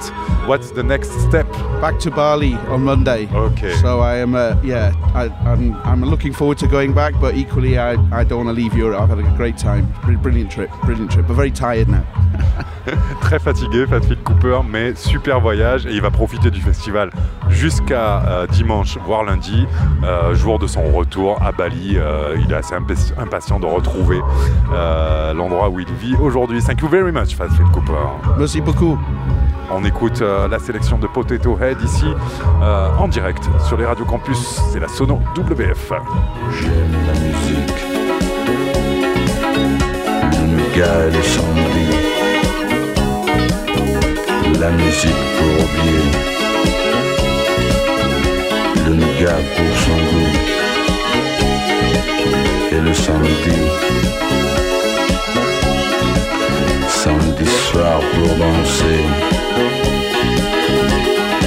What's 0.48 0.72
the 0.72 0.84
next 0.84 1.12
step? 1.28 1.46
Back 1.82 2.00
to 2.00 2.10
Bali 2.10 2.56
on 2.72 2.80
Monday. 2.80 3.28
Okay. 3.36 3.74
So 3.82 4.00
I 4.00 4.22
am, 4.22 4.34
uh, 4.34 4.56
yeah, 4.64 4.94
I, 5.14 5.28
I'm, 5.46 5.76
I'm 5.84 6.04
looking 6.10 6.32
forward 6.32 6.58
to 6.60 6.68
going 6.68 6.94
back, 6.94 7.16
but 7.20 7.36
equally 7.36 7.78
I, 7.78 7.96
I 8.14 8.24
don't 8.24 8.46
want 8.46 8.56
to 8.56 8.62
leave 8.62 8.74
Europe. 8.78 9.02
I've 9.02 9.10
had 9.10 9.20
a 9.20 9.36
great 9.36 9.58
time, 9.58 9.94
Br- 10.06 10.14
brilliant 10.14 10.50
trip, 10.52 10.70
brilliant 10.86 11.12
trip, 11.12 11.28
but 11.28 11.34
very 11.34 11.52
tired 11.52 11.90
now. 11.90 12.04
Très 13.22 13.40
fatigué, 13.40 13.86
Fat 13.88 14.02
Phil 14.02 14.18
Cooper, 14.24 14.60
mais 14.70 14.94
super 14.96 15.40
voyage 15.40 15.86
et 15.86 15.92
il 15.92 16.02
va 16.02 16.12
profiter 16.12 16.52
du 16.52 16.60
festival 16.62 17.10
jusqu'à 17.50 18.22
euh, 18.28 18.48
dimanche, 18.48 18.98
voire 19.06 19.24
lundi, 19.24 19.66
euh, 20.04 20.36
jour 20.36 20.60
de 20.60 20.68
son 20.68 20.84
retour 20.92 21.42
à 21.42 21.52
Bali. 21.52 21.96
Euh, 21.98 22.36
il 22.44 22.52
est 22.52 22.56
assez 22.56 22.76
impa- 22.76 23.14
impatient 23.18 23.60
de 23.60 23.66
retrouver 23.66 24.20
euh, 24.74 25.34
l'endroit 25.34 25.70
où 25.70 25.80
il 25.80 25.92
vit 25.94 26.16
aujourd'hui. 26.22 26.62
Thank 26.62 26.82
you 26.82 26.88
very 26.90 27.12
much, 27.12 27.36
Fat 27.36 27.48
Phil 27.56 27.66
Cooper. 27.74 27.94
Merci 28.38 28.60
beaucoup. 28.62 29.00
On 29.72 29.84
écoute 29.86 30.22
euh, 30.22 30.48
la 30.50 30.60
sélection 30.60 31.00
de 31.00 31.08
Potato 31.08 31.58
Head 31.60 31.82
ici 31.82 32.06
euh, 32.62 32.90
en 33.00 33.08
direct 33.08 33.50
sur 33.66 33.78
les 33.78 33.86
radios 33.86 34.06
campus. 34.06 34.38
C'est 34.72 34.80
la 34.80 34.88
Sono 34.90 35.20
WF. 35.38 35.92
J'aime 36.60 36.92
la 37.08 37.14
musique, 37.20 37.74
le 40.58 40.78
gars 40.78 41.06
et 41.08 41.12
le 41.12 41.24
samedi, 41.24 42.03
la 44.64 44.72
musique 44.72 45.24
pour 45.38 45.54
oublier, 45.66 46.10
le 48.88 48.96
gars 49.20 49.44
pour 49.56 49.72
son 49.84 50.00
goût, 50.12 50.36
et 52.72 52.80
le 52.88 52.94
samedi, 52.94 53.60
samedi 56.88 57.48
soir 57.68 58.00
pour 58.14 58.30
danser, 58.44 59.04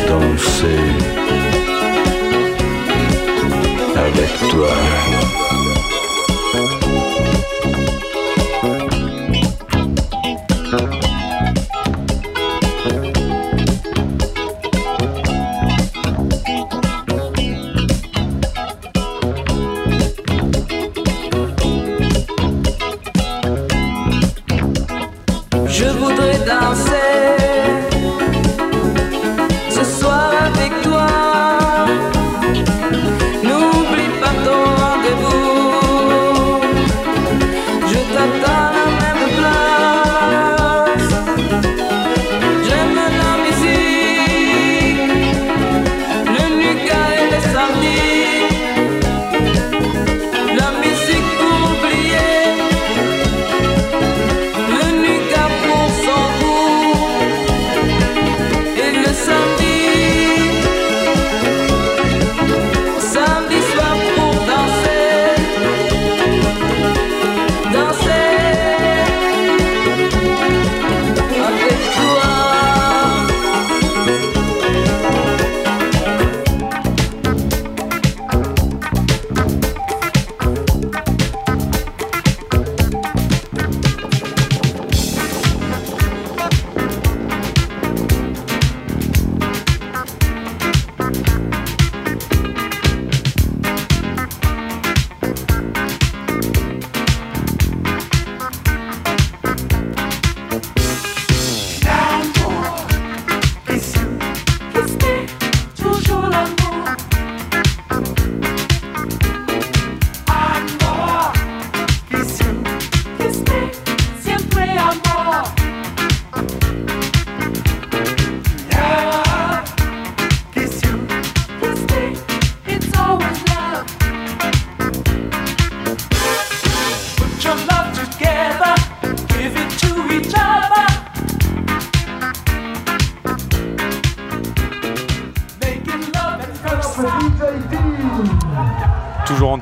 danser 0.09 0.85
avec 3.97 4.31
toi. 4.51 5.46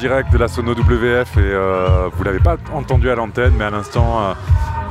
Direct 0.04 0.30
de 0.30 0.36
la 0.36 0.48
Sono 0.48 0.72
WF 0.72 1.38
et 1.38 1.40
euh, 1.40 2.10
vous 2.12 2.24
l'avez 2.24 2.38
pas 2.38 2.58
entendu 2.74 3.08
à 3.08 3.14
l'antenne, 3.14 3.54
mais 3.56 3.64
à 3.64 3.70
l'instant, 3.70 4.20
euh, 4.20 4.34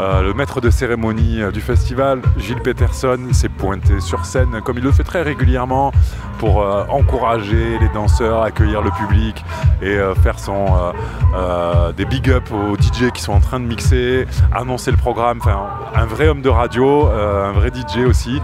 Euh, 0.01 0.24
le 0.24 0.34
maître 0.34 0.59
de 0.59 0.72
cérémonie 0.72 1.39
euh, 1.39 1.51
du 1.51 1.61
festival, 1.61 2.20
Gilles 2.38 2.61
Peterson, 2.61 3.20
s'est 3.32 3.47
pointé 3.47 3.99
sur 3.99 4.26
scène 4.26 4.59
comme 4.64 4.80
il 4.80 4.84
le 4.84 4.91
fait 4.91 5.03
très 5.03 5.22
régulièrement 5.22 5.91
pour 6.39 6.57
encourager 6.89 7.78
les 7.80 7.89
danseurs, 7.93 8.41
accueillir 8.41 8.82
le 8.82 8.89
public 8.89 9.45
et 9.84 9.97
euh, 9.97 10.15
faire 10.15 10.39
son, 10.39 10.65
euh, 10.65 10.91
euh, 11.36 11.91
des 11.91 12.05
big 12.05 12.29
up 12.29 12.49
aux 12.51 12.75
DJ 12.77 13.11
qui 13.13 13.21
sont 13.21 13.34
en 13.34 13.39
train 13.39 13.59
de 13.59 13.65
mixer, 13.65 14.25
annoncer 14.53 14.91
le 14.91 14.97
programme. 14.97 15.39
Enfin, 15.41 15.67
un 15.95 16.05
vrai 16.05 16.27
homme 16.29 16.41
de 16.41 16.49
radio, 16.49 17.07
un 17.07 17.51
vrai 17.51 17.69
DJ 17.69 18.05
aussi, 18.07 18.41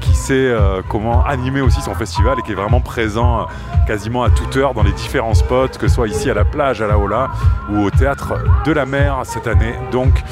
qui 0.00 0.14
sait 0.14 0.54
comment 0.88 1.24
animer 1.24 1.60
aussi 1.60 1.80
son 1.80 1.94
festival 1.94 2.38
et 2.38 2.42
qui 2.42 2.52
est 2.52 2.56
vraiment 2.56 2.80
présent 2.80 3.46
quasiment 3.86 4.22
à 4.22 4.30
toute 4.30 4.56
heure 4.56 4.74
dans 4.74 4.82
les 4.82 4.92
différents 4.92 5.34
spots, 5.34 5.68
que 5.78 5.88
ce 5.88 5.94
soit 5.94 6.08
ici 6.08 6.30
à 6.30 6.34
la 6.34 6.44
plage, 6.44 6.80
à 6.80 6.86
la 6.86 6.98
Ola 6.98 7.30
ou 7.70 7.84
au 7.84 7.90
théâtre 7.90 8.34
de 8.64 8.72
la 8.72 8.86
mer 8.86 9.20
cette 9.24 9.46
année. 9.46 9.74
Donc, 9.92 10.22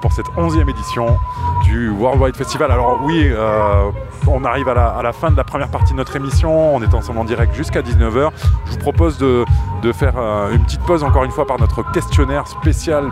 pour 0.00 0.12
cette 0.12 0.26
11e 0.36 0.68
édition 0.68 1.18
du 1.64 1.90
Worldwide 1.90 2.36
Festival. 2.36 2.70
Alors, 2.70 3.00
oui, 3.02 3.30
on 4.26 4.44
arrive 4.44 4.68
à 4.68 4.74
la, 4.74 4.86
à 4.88 5.02
la 5.02 5.12
fin 5.12 5.30
de 5.30 5.36
la 5.36 5.44
première 5.44 5.70
partie 5.70 5.92
de 5.92 5.98
notre 5.98 6.16
émission. 6.16 6.74
On 6.74 6.82
est 6.82 6.94
ensemble 6.94 7.18
en 7.18 7.24
direct 7.24 7.54
jusqu'à 7.54 7.82
19h. 7.82 8.30
Je 8.66 8.72
vous 8.72 8.78
propose 8.78 9.07
de, 9.16 9.44
de 9.82 9.92
faire 9.92 10.16
une 10.52 10.64
petite 10.64 10.82
pause 10.82 11.02
encore 11.04 11.24
une 11.24 11.30
fois 11.30 11.46
par 11.46 11.58
notre 11.60 11.82
questionnaire 11.92 12.46
spécial 12.46 13.10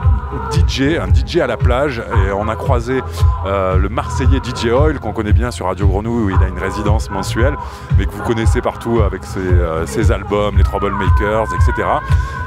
DJ, 0.52 0.98
un 1.00 1.08
DJ 1.12 1.38
à 1.38 1.46
la 1.46 1.56
plage. 1.56 2.02
Et 2.26 2.32
on 2.32 2.48
a 2.48 2.56
croisé 2.56 3.00
euh, 3.46 3.76
le 3.76 3.88
Marseillais 3.88 4.40
DJ 4.42 4.66
Oil, 4.66 4.98
qu'on 4.98 5.12
connaît 5.12 5.32
bien 5.32 5.50
sur 5.50 5.66
Radio 5.66 5.86
Grenouille, 5.86 6.24
où 6.24 6.30
il 6.36 6.42
a 6.44 6.48
une 6.48 6.58
résidence 6.58 7.10
mensuelle, 7.10 7.56
mais 7.98 8.06
que 8.06 8.10
vous 8.12 8.22
connaissez 8.24 8.60
partout 8.60 9.00
avec 9.00 9.24
ses, 9.24 9.38
euh, 9.40 9.84
albums, 10.12 10.56
les 10.56 10.64
Troublemakers, 10.64 11.46
etc. 11.54 11.88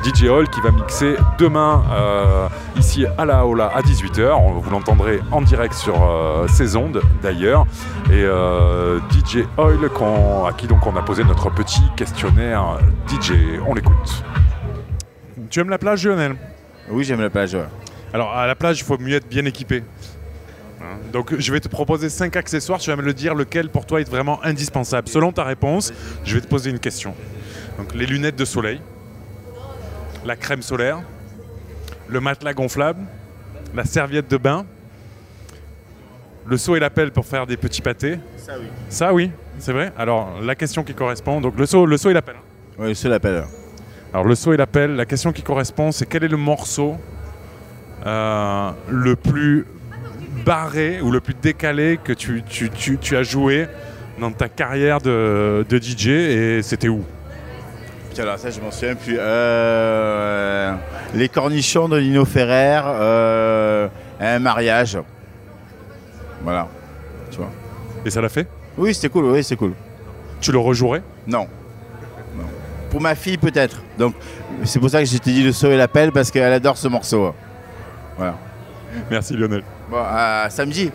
DJ 0.03 0.24
Oil 0.30 0.47
qui 0.49 0.61
va 0.61 0.72
mixer 0.72 1.15
demain 1.38 1.84
euh, 1.91 2.47
ici 2.78 3.05
à 3.17 3.26
la 3.26 3.45
Aula 3.45 3.67
à 3.74 3.82
18h. 3.82 4.32
On- 4.34 4.59
Vous 4.59 4.70
l'entendrez 4.72 5.22
en 5.32 5.41
direct 5.41 5.74
sur 5.74 5.95
ses 6.47 6.76
ondes 6.76 7.01
d'ailleurs. 7.24 7.65
Et 8.11 8.24
DJ 9.11 9.45
Oil 9.57 9.78
à 10.47 10.53
qui 10.53 10.67
donc 10.67 10.86
on 10.88 10.95
a 10.95 11.01
posé 11.01 11.24
notre 11.24 11.49
petit 11.49 11.82
questionnaire 11.95 12.78
DJ. 13.07 13.34
On 13.67 13.74
l'écoute. 13.74 14.09
Tu 15.49 15.60
aimes 15.60 15.70
la 15.70 15.78
plage, 15.78 16.05
Lionel? 16.05 16.36
Oui, 16.89 17.03
j'aime 17.03 17.22
la 17.22 17.30
plage, 17.30 17.53
ouais. 17.53 17.66
Alors, 18.14 18.36
à 18.36 18.47
la 18.47 18.55
plage, 18.55 18.80
il 18.80 18.84
faut 18.84 18.97
mieux 18.97 19.16
être 19.16 19.28
bien 19.28 19.45
équipé. 19.45 19.84
Hein, 20.82 20.97
Donc, 21.12 21.36
je 21.38 21.51
vais 21.51 21.60
te 21.60 21.68
proposer 21.68 22.10
5 22.10 22.36
accessoires. 22.36 22.80
Tu 22.80 22.89
vas 22.89 22.95
me 22.95 23.01
le 23.01 23.14
dire 23.14 23.36
lequel 23.36 23.70
pour 23.70 23.86
toi 23.86 24.01
est 24.01 24.10
vraiment 24.10 24.43
indispensable. 24.43 25.07
Selon 25.07 25.32
ta 25.32 25.43
réponse, 25.43 25.93
je 26.24 26.36
vais 26.36 26.41
te 26.41 26.47
poser 26.47 26.70
une 26.70 26.80
question. 26.80 27.14
Donc, 27.78 27.93
les 27.93 28.05
lunettes 28.05 28.36
de 28.36 28.45
soleil, 28.45 28.82
la 30.26 30.36
crème 30.36 30.62
solaire, 30.62 31.01
le 32.07 32.20
matelas 32.20 32.53
gonflable, 32.53 33.01
la 33.76 33.86
serviette 33.86 34.30
de 34.30 34.38
bain, 34.38 34.66
le 36.45 36.57
seau 36.57 36.76
et 36.76 36.80
la 36.80 36.89
pelle 36.89 37.12
pour 37.12 37.26
faire 37.26 37.45
des 37.45 37.57
petits 37.57 37.82
pâtés. 37.82 38.20
Ça, 38.38 38.53
oui. 38.60 38.66
Ça, 38.89 39.14
oui, 39.14 39.32
c'est 39.60 39.72
vrai. 39.72 39.93
Alors, 39.97 40.41
la 40.41 40.55
question 40.55 40.84
qui 40.84 40.95
correspond, 40.95 41.41
donc 41.41 41.57
le 41.57 41.66
seau, 41.68 41.86
le 41.86 41.97
seau 41.97 42.10
et 42.10 42.14
la 42.14 42.24
pelle. 42.24 42.38
Oui, 42.80 42.88
le 42.88 42.93
seau 42.95 43.07
et 43.07 43.12
la 43.12 43.20
pelle. 43.20 43.43
Alors 44.14 44.26
le 44.26 44.36
saut 44.36 44.53
et 44.53 44.57
l'appel, 44.57 44.95
la 44.95 45.05
question 45.05 45.32
qui 45.32 45.43
correspond, 45.43 45.91
c'est 45.91 46.05
quel 46.07 46.24
est 46.24 46.28
le 46.30 46.38
morceau 46.38 46.97
euh, 48.05 48.72
le 48.89 49.16
plus 49.16 49.66
barré 50.45 50.99
ou 51.01 51.12
le 51.12 51.20
plus 51.20 51.36
décalé 51.36 51.99
que 52.03 52.14
tu, 52.14 52.41
tu- 52.47 52.70
tu- 52.70 52.97
tu 52.97 53.16
as 53.18 53.24
joué 53.24 53.68
dans 54.20 54.32
ta 54.32 54.49
carrière 54.49 54.99
de, 54.99 55.66
de 55.68 55.78
DJ 55.78 56.07
et 56.07 56.62
c'était 56.64 56.88
où? 56.88 57.03
Putain, 58.10 58.24
alors 58.24 58.39
ça, 58.39 58.49
je 58.49 58.60
m'en 58.60 58.72
souviens 58.72 58.95
plus. 58.95 59.18
Euh, 59.20 60.74
les 61.14 61.30
cornichons 61.30 61.88
de 61.88 61.99
Nino 61.99 62.26
Ferrer, 62.26 62.82
euh, 62.86 63.88
un 64.20 64.39
mariage. 64.39 64.97
Voilà. 66.41 66.68
Tu 67.30 67.38
vois? 67.38 67.51
Et 68.05 68.10
ça 68.10 68.22
l'a 68.22 68.30
fait? 68.30 68.47
Oui, 68.78 68.93
c'était 68.95 69.10
cool, 69.10 69.26
oui, 69.26 69.43
c'est 69.43 69.55
cool. 69.55 69.74
Tu 70.41 70.51
le 70.51 70.57
rejouerais? 70.57 71.03
Non. 71.28 71.47
Pour 72.90 73.02
ma 73.02 73.16
fille, 73.16 73.38
peut-être. 73.38 73.82
Donc, 73.98 74.16
c'est 74.64 74.80
pour 74.80 74.90
ça 74.90 75.00
que 75.00 75.06
je 75.06 75.18
t'ai 75.18 75.32
dit 75.32 75.44
le 75.44 75.52
saut 75.52 75.72
et 75.72 75.78
la 75.78 75.88
pelle, 75.88 76.12
parce 76.12 76.32
qu'elle 76.32 76.52
adore 76.54 76.78
ce 76.78 76.88
morceau. 76.88 77.34
Voilà. 78.18 78.36
Merci 79.10 79.36
Lionel. 79.36 79.64
Bon, 79.90 79.98
à 80.00 80.48
samedi. 80.50 80.92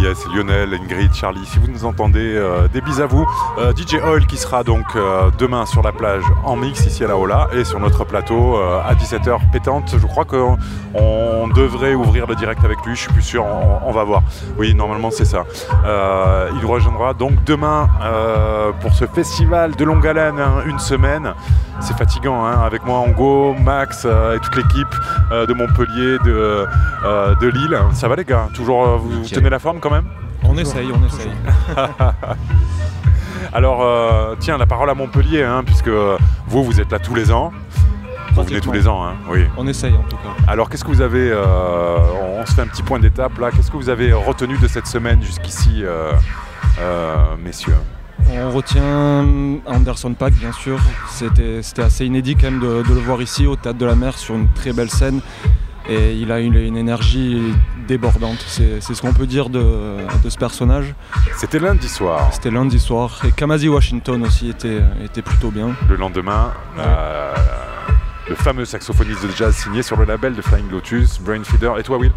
Yes, 0.00 0.24
Lionel, 0.32 0.74
Ingrid, 0.74 1.12
Charlie, 1.12 1.44
si 1.44 1.58
vous 1.58 1.66
nous 1.66 1.84
entendez, 1.84 2.34
euh, 2.36 2.68
des 2.68 2.80
bises 2.80 3.00
à 3.00 3.06
vous. 3.06 3.26
Euh, 3.58 3.72
DJ 3.74 3.94
Oil 3.94 4.26
qui 4.26 4.36
sera 4.36 4.62
donc 4.62 4.84
euh, 4.94 5.28
demain 5.38 5.66
sur 5.66 5.82
la 5.82 5.90
plage 5.90 6.22
en 6.44 6.54
mix 6.54 6.86
ici 6.86 7.02
à 7.04 7.08
la 7.08 7.16
Ola 7.16 7.48
et 7.52 7.64
sur 7.64 7.80
notre 7.80 8.04
plateau 8.04 8.56
à 8.56 8.94
17h 8.94 9.50
pétante. 9.50 9.96
Je 9.98 10.06
crois 10.06 10.24
qu'on 10.24 10.56
on 10.94 11.48
devrait 11.48 11.94
ouvrir 11.94 12.28
le 12.28 12.36
direct 12.36 12.64
avec 12.64 12.78
lui, 12.86 12.94
je 12.94 13.00
suis 13.00 13.12
plus 13.12 13.22
sûr, 13.22 13.44
on, 13.44 13.88
on 13.88 13.90
va 13.90 14.04
voir. 14.04 14.22
Oui, 14.56 14.72
normalement 14.72 15.10
c'est 15.10 15.24
ça. 15.24 15.44
Il 16.54 16.60
nous 16.62 16.68
rejoindra 16.68 17.12
donc 17.14 17.42
demain 17.44 17.88
pour 18.80 18.94
ce 18.94 19.06
festival 19.06 19.74
de 19.74 19.84
longue 19.84 20.06
haleine, 20.06 20.38
hein, 20.38 20.62
une 20.66 20.78
semaine. 20.78 21.34
C'est 21.80 21.96
fatigant, 21.96 22.44
hein, 22.44 22.60
avec 22.64 22.84
moi 22.84 22.98
Ango, 22.98 23.54
Max 23.54 24.04
et 24.04 24.38
toute 24.40 24.56
l'équipe 24.56 24.94
de 25.30 25.52
Montpellier, 25.52 26.18
de, 26.24 26.66
de 27.40 27.48
Lille. 27.48 27.78
Ça 27.92 28.08
va 28.08 28.16
les 28.16 28.24
gars? 28.24 28.48
Toujours 28.52 28.96
vous 28.98 29.24
tenez 29.28 29.48
la 29.50 29.58
forme 29.58 29.78
quand 29.78 29.87
même 29.90 30.06
On 30.44 30.56
essaye, 30.56 30.88
on 30.92 31.06
essaye. 31.06 31.30
Alors, 33.52 33.82
euh, 33.82 34.34
tiens, 34.38 34.58
la 34.58 34.66
parole 34.66 34.90
à 34.90 34.94
Montpellier, 34.94 35.42
hein, 35.42 35.62
puisque 35.64 35.88
euh, 35.88 36.18
vous, 36.46 36.62
vous 36.64 36.80
êtes 36.80 36.92
là 36.92 36.98
tous 36.98 37.14
les 37.14 37.32
ans. 37.32 37.52
Vous 38.34 38.42
venez 38.44 38.60
tous 38.60 38.72
les 38.72 38.86
ans, 38.86 39.04
hein, 39.04 39.14
oui. 39.28 39.46
On 39.56 39.66
essaye 39.66 39.94
en 39.94 40.02
tout 40.08 40.16
cas. 40.16 40.30
Alors, 40.46 40.68
qu'est-ce 40.68 40.84
que 40.84 40.90
vous 40.90 41.00
avez, 41.00 41.30
euh, 41.32 41.96
on 42.38 42.46
se 42.46 42.52
fait 42.52 42.62
un 42.62 42.66
petit 42.66 42.82
point 42.82 43.00
d'étape 43.00 43.36
là, 43.38 43.50
qu'est-ce 43.50 43.70
que 43.70 43.76
vous 43.76 43.88
avez 43.88 44.12
retenu 44.12 44.58
de 44.58 44.68
cette 44.68 44.86
semaine 44.86 45.22
jusqu'ici, 45.22 45.82
euh, 45.82 46.12
messieurs? 47.42 47.74
On 48.30 48.50
retient 48.50 49.26
Anderson 49.66 50.12
Pack, 50.12 50.34
bien 50.34 50.52
sûr. 50.52 50.78
C'était 51.08 51.62
c'était 51.62 51.82
assez 51.82 52.04
inédit 52.04 52.36
quand 52.36 52.50
même 52.50 52.60
de, 52.60 52.82
de 52.82 52.94
le 52.94 53.00
voir 53.00 53.22
ici 53.22 53.46
au 53.46 53.56
Théâtre 53.56 53.78
de 53.78 53.86
la 53.86 53.94
Mer 53.94 54.18
sur 54.18 54.34
une 54.34 54.48
très 54.52 54.72
belle 54.72 54.90
scène. 54.90 55.20
Et 55.88 56.12
il 56.12 56.30
a 56.32 56.40
une, 56.40 56.54
une 56.54 56.76
énergie 56.76 57.40
débordante. 57.86 58.44
C'est 58.46 58.80
c'est 58.80 58.94
ce 58.94 59.00
qu'on 59.00 59.14
peut 59.14 59.26
dire 59.26 59.48
de, 59.48 59.96
de 60.22 60.28
ce 60.28 60.36
personnage. 60.36 60.94
C'était 61.38 61.58
lundi 61.58 61.88
soir. 61.88 62.28
C'était 62.32 62.50
lundi 62.50 62.78
soir. 62.78 63.20
Et 63.26 63.32
Kamasi 63.32 63.68
Washington 63.68 64.22
aussi 64.24 64.50
était, 64.50 64.82
était 65.02 65.22
plutôt 65.22 65.50
bien. 65.50 65.70
Le 65.88 65.96
lendemain, 65.96 66.52
euh, 66.78 67.34
le 68.28 68.34
fameux 68.34 68.66
saxophoniste 68.66 69.24
de 69.24 69.30
jazz 69.34 69.54
signé 69.56 69.82
sur 69.82 69.96
le 69.96 70.04
label 70.04 70.34
de 70.34 70.42
Flying 70.42 70.70
Lotus, 70.70 71.20
Brainfeeder. 71.20 71.72
Et 71.78 71.82
toi, 71.82 71.96
Will? 71.96 72.12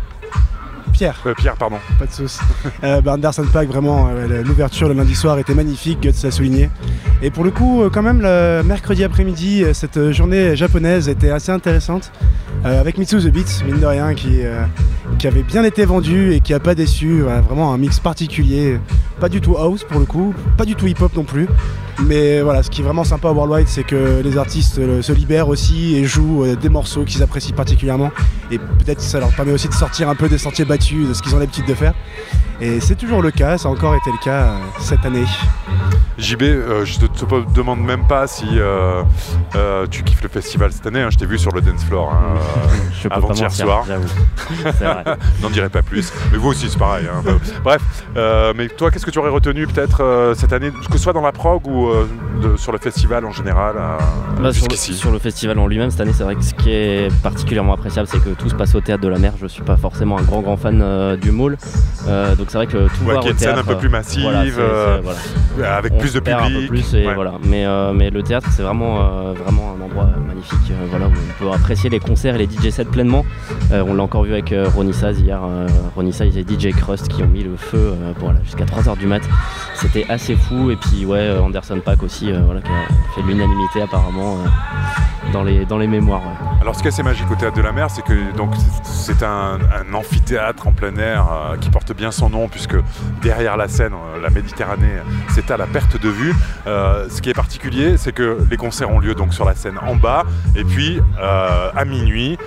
Pierre. 0.92 1.18
Euh, 1.26 1.34
Pierre, 1.34 1.56
pardon. 1.56 1.78
Pas 1.98 2.06
de 2.06 2.12
soucis. 2.12 2.42
Euh, 2.84 3.00
bah, 3.00 3.14
Anderson 3.14 3.46
Paak, 3.54 3.70
vraiment, 3.70 4.10
euh, 4.10 4.44
l'ouverture 4.44 4.90
le 4.90 4.94
lundi 4.94 5.16
soir 5.16 5.40
était 5.40 5.56
magnifique, 5.56 6.02
Guts 6.02 6.12
l'a 6.24 6.32
souligné. 6.32 6.70
Et 7.22 7.32
pour 7.32 7.46
le 7.46 7.52
coup, 7.52 7.82
euh, 7.82 7.90
quand 7.90 8.02
même, 8.02 8.22
le 8.22 8.62
mercredi 8.64 9.06
après-midi, 9.06 9.64
cette 9.74 10.12
journée 10.12 10.58
japonaise 10.58 11.08
était 11.08 11.32
assez 11.32 11.54
intéressante. 11.54 12.12
Euh, 12.66 12.80
avec 12.80 12.98
Mitsu 12.98 13.18
The 13.20 13.32
Beats, 13.32 13.64
mine 13.66 13.80
de 13.80 13.86
rien, 13.86 14.14
qui, 14.14 14.42
euh, 14.44 14.64
qui 15.18 15.28
avait 15.28 15.44
bien 15.44 15.64
été 15.64 15.86
vendu 15.86 16.34
et 16.34 16.42
qui 16.42 16.54
a 16.54 16.60
pas 16.60 16.76
déçu. 16.76 17.22
Vraiment 17.22 17.74
un 17.74 17.78
mix 17.78 18.00
particulier. 18.00 18.80
Pas 19.22 19.30
du 19.30 19.40
tout 19.40 19.56
house 19.56 19.84
pour 19.84 20.00
le 20.00 20.06
coup, 20.08 20.34
pas 20.58 20.66
du 20.66 20.76
tout 20.76 20.88
hip-hop 20.88 21.16
non 21.16 21.24
plus. 21.24 21.48
Mais 22.04 22.42
voilà, 22.42 22.64
ce 22.64 22.72
qui 22.72 22.82
est 22.82 22.84
vraiment 22.84 23.04
sympa 23.04 23.30
à 23.30 23.32
Worldwide, 23.32 23.68
c'est 23.68 23.84
que 23.84 24.22
les 24.24 24.38
artistes 24.38 24.80
euh, 24.80 25.04
se 25.04 25.12
libèrent 25.14 25.48
aussi 25.48 25.96
et 25.96 26.06
jouent 26.06 26.44
euh, 26.46 26.56
des 26.56 26.70
morceaux 26.70 27.04
qu'ils 27.06 27.22
apprécient 27.22 27.56
particulièrement. 27.56 28.10
Et 28.50 28.58
peut-être 28.58 29.00
ça 29.02 29.20
leur 29.20 29.30
permet 29.30 29.52
aussi 29.52 29.68
de 29.68 29.74
sortir 29.74 30.10
un 30.10 30.16
peu 30.16 30.28
des 30.28 30.40
sentiers 30.40 30.66
battus, 30.66 31.08
de 31.08 31.14
ce 31.14 31.22
qu'ils 31.22 31.36
ont 31.36 31.40
l'habitude 31.40 31.66
de 31.68 31.76
faire. 31.76 31.94
Et 32.60 32.80
c'est 32.80 32.96
toujours 32.96 33.22
le 33.22 33.30
cas, 33.32 33.58
ça 33.60 33.70
a 33.70 33.72
encore 33.72 33.94
été 33.96 34.10
le 34.12 34.24
cas 34.24 34.42
euh, 34.46 34.58
cette 34.80 35.06
année. 35.06 35.26
JB, 36.18 36.42
euh, 36.44 36.86
je 36.86 37.00
te, 37.00 37.06
te 37.06 37.54
demande 37.56 37.80
même 37.80 38.06
pas 38.08 38.28
si 38.28 38.46
euh, 38.52 39.02
euh, 39.56 39.88
tu 39.90 40.04
kiffes 40.04 40.22
le 40.22 40.30
festival 40.30 40.72
cette 40.72 40.86
année. 40.86 41.02
hein. 41.02 41.10
Je 41.10 41.18
t'ai 41.18 41.26
vu 41.26 41.40
sur 41.40 41.52
le 41.52 41.62
dance 41.62 41.84
floor 41.84 42.12
hein, 42.14 43.08
avant-hier 43.12 43.52
soir. 43.52 43.84
vrai. 43.86 45.04
N'en 45.42 45.50
dirai 45.50 45.70
pas 45.70 45.82
plus. 45.82 46.12
Mais 46.32 46.38
vous 46.38 46.50
aussi, 46.50 46.70
c'est 46.70 46.78
pareil. 46.78 47.06
hein. 47.12 47.24
Bref, 47.64 47.82
euh, 48.18 48.54
mais 48.56 48.68
toi, 48.68 48.92
qu'est-ce 48.92 49.06
que 49.06 49.11
tu 49.12 49.20
aurais 49.20 49.30
retenu 49.30 49.68
peut-être 49.68 50.02
euh, 50.04 50.34
cette 50.34 50.54
année, 50.54 50.72
que 50.72 50.94
ce 50.98 51.04
soit 51.04 51.14
dans 51.14 51.22
la 51.22 51.32
prog 51.32 51.68
ou 51.68 51.88
euh, 51.90 52.08
de- 52.42 52.58
sur 52.58 52.72
le 52.72 52.78
festival 52.78 53.26
en 53.26 53.32
général 53.32 53.76
euh, 53.78 53.98
Bah, 54.42 54.52
sur, 54.54 54.66
le, 54.68 54.72
jusqu'ici 54.72 54.94
sur 54.96 55.12
le 55.12 55.20
festival 55.20 55.60
en 55.60 55.68
lui-même 55.68 55.92
cette 55.92 56.02
année, 56.02 56.14
c'est 56.14 56.24
vrai 56.24 56.36
que 56.36 56.44
ce 56.44 56.54
qui 56.54 56.72
est 56.72 57.14
particulièrement 57.22 57.74
appréciable, 57.74 58.08
c'est 58.08 58.24
que 58.24 58.30
tout 58.30 58.50
se 58.50 58.56
passe 58.56 58.74
au 58.76 58.82
théâtre 58.82 59.04
de 59.04 59.08
la 59.08 59.20
mer. 59.20 59.34
Je 59.40 59.48
suis 59.48 59.62
pas 59.64 59.78
forcément 59.78 60.18
un 60.18 60.24
grand 60.24 60.42
grand 60.42 60.58
fan 60.58 60.84
du 61.18 61.32
Maul, 61.32 61.58
Euh, 62.08 62.36
donc 62.36 62.48
c'est 62.50 62.58
vrai 62.58 62.66
que 62.68 62.88
tout 62.88 63.04
Ouais, 63.06 63.12
voir 63.14 63.24
au 63.26 63.28
une 63.30 63.38
scène 63.38 63.54
théâtre, 63.54 63.60
un 63.60 63.74
peu 63.74 63.78
plus 63.78 63.90
massive, 63.90 64.24
voilà, 64.24 64.44
c'est- 64.46 64.52
c'est- 64.52 65.02
voilà. 65.56 65.76
avec 65.76 65.94
On 65.94 65.98
plus 66.00 66.14
de 66.14 66.20
perd 66.20 66.42
un 66.42 66.46
peu 66.48 66.52
public, 66.54 66.68
plus 66.70 66.94
et 66.96 67.06
ouais. 67.06 67.14
voilà. 67.14 67.34
Mais, 67.44 67.66
mais 67.94 68.10
le 68.10 68.24
théâtre, 68.24 68.48
c'est 68.52 68.64
vraiment 68.64 69.34
vraiment 69.34 69.76
un 69.78 69.84
endroit 69.86 70.08
magnifique, 70.28 70.72
voilà 70.90 71.08
où 71.08 71.12
on 71.12 71.44
peut 71.44 71.52
apprécier 71.52 71.90
les 71.90 72.00
concerts 72.00 72.36
et 72.36 72.40
les 72.40 72.48
DJ 72.48 72.72
sets 72.72 72.86
pleinement. 72.86 73.24
On 73.72 73.94
l'a 73.94 74.04
encore 74.04 74.24
vu 74.24 74.32
avec 74.34 74.54
Ronnie 74.76 74.94
Saz 74.94 75.20
hier. 75.20 75.40
Ronnie 75.96 76.14
Saz 76.14 76.36
et 76.38 76.44
DJ 76.44 76.72
Crust 76.72 77.08
qui 77.08 77.22
ont 77.24 77.28
mis 77.28 77.44
le 77.44 77.56
feu 77.58 77.94
voilà, 78.20 78.40
jusqu'à 78.44 78.66
3h 78.66 78.98
du 78.98 79.01
mat. 79.08 79.22
C'était 79.76 80.06
assez 80.10 80.36
fou. 80.36 80.72
Et 80.72 80.76
puis, 80.76 81.06
ouais, 81.06 81.20
euh, 81.20 81.42
Anderson 81.42 81.80
Paak 81.84 82.04
aussi, 82.04 82.32
euh, 82.32 82.42
voilà, 82.46 82.62
qui 82.62 82.70
a 82.70 83.14
fait 83.16 83.22
l'unanimité 83.22 83.82
apparemment 83.82 84.38
euh, 84.38 85.32
dans, 85.34 85.44
les, 85.44 85.66
dans 85.66 85.78
les 85.78 85.88
mémoires. 85.88 86.22
Alors 86.62 86.76
ce 86.76 86.82
qui 86.82 86.88
est 86.88 86.92
assez 86.92 87.02
magique 87.04 87.30
au 87.32 87.36
Théâtre 87.36 87.58
de 87.58 87.62
la 87.62 87.72
Mer, 87.72 87.90
c'est 87.90 88.04
que 88.04 88.36
donc 88.38 88.54
c'est- 88.84 89.24
un, 89.24 89.58
amphithéâtre 89.94 90.68
en 90.68 90.72
plein 90.72 90.96
air 90.96 91.26
qui 91.60 91.70
porte 91.70 91.94
bien 91.96 92.12
son 92.12 92.30
nom 92.30 92.48
puisque 92.48 92.76
derrière 93.22 93.58
la 93.58 93.68
scène, 93.68 93.94
la 94.22 94.30
Méditerranée, 94.30 94.98
c'est 95.30 95.52
à 95.52 95.58
la 95.58 95.68
perte 95.68 96.02
de 96.02 96.10
vue. 96.10 96.34
Ce 96.66 97.22
qui 97.22 97.30
est 97.30 97.34
particulier, 97.34 97.98
c'est 97.98 98.14
que 98.14 98.38
les 98.50 98.58
concerts 98.58 98.90
ont 98.90 99.00
lieu 99.00 99.14
donc 99.16 99.34
sur 99.34 99.46
la 99.46 99.54
scène 99.54 99.78
en 99.86 99.96
bas 99.96 100.24
et 100.56 100.64
puis 100.64 101.02
à 101.20 101.84
minuit. 101.86 102.38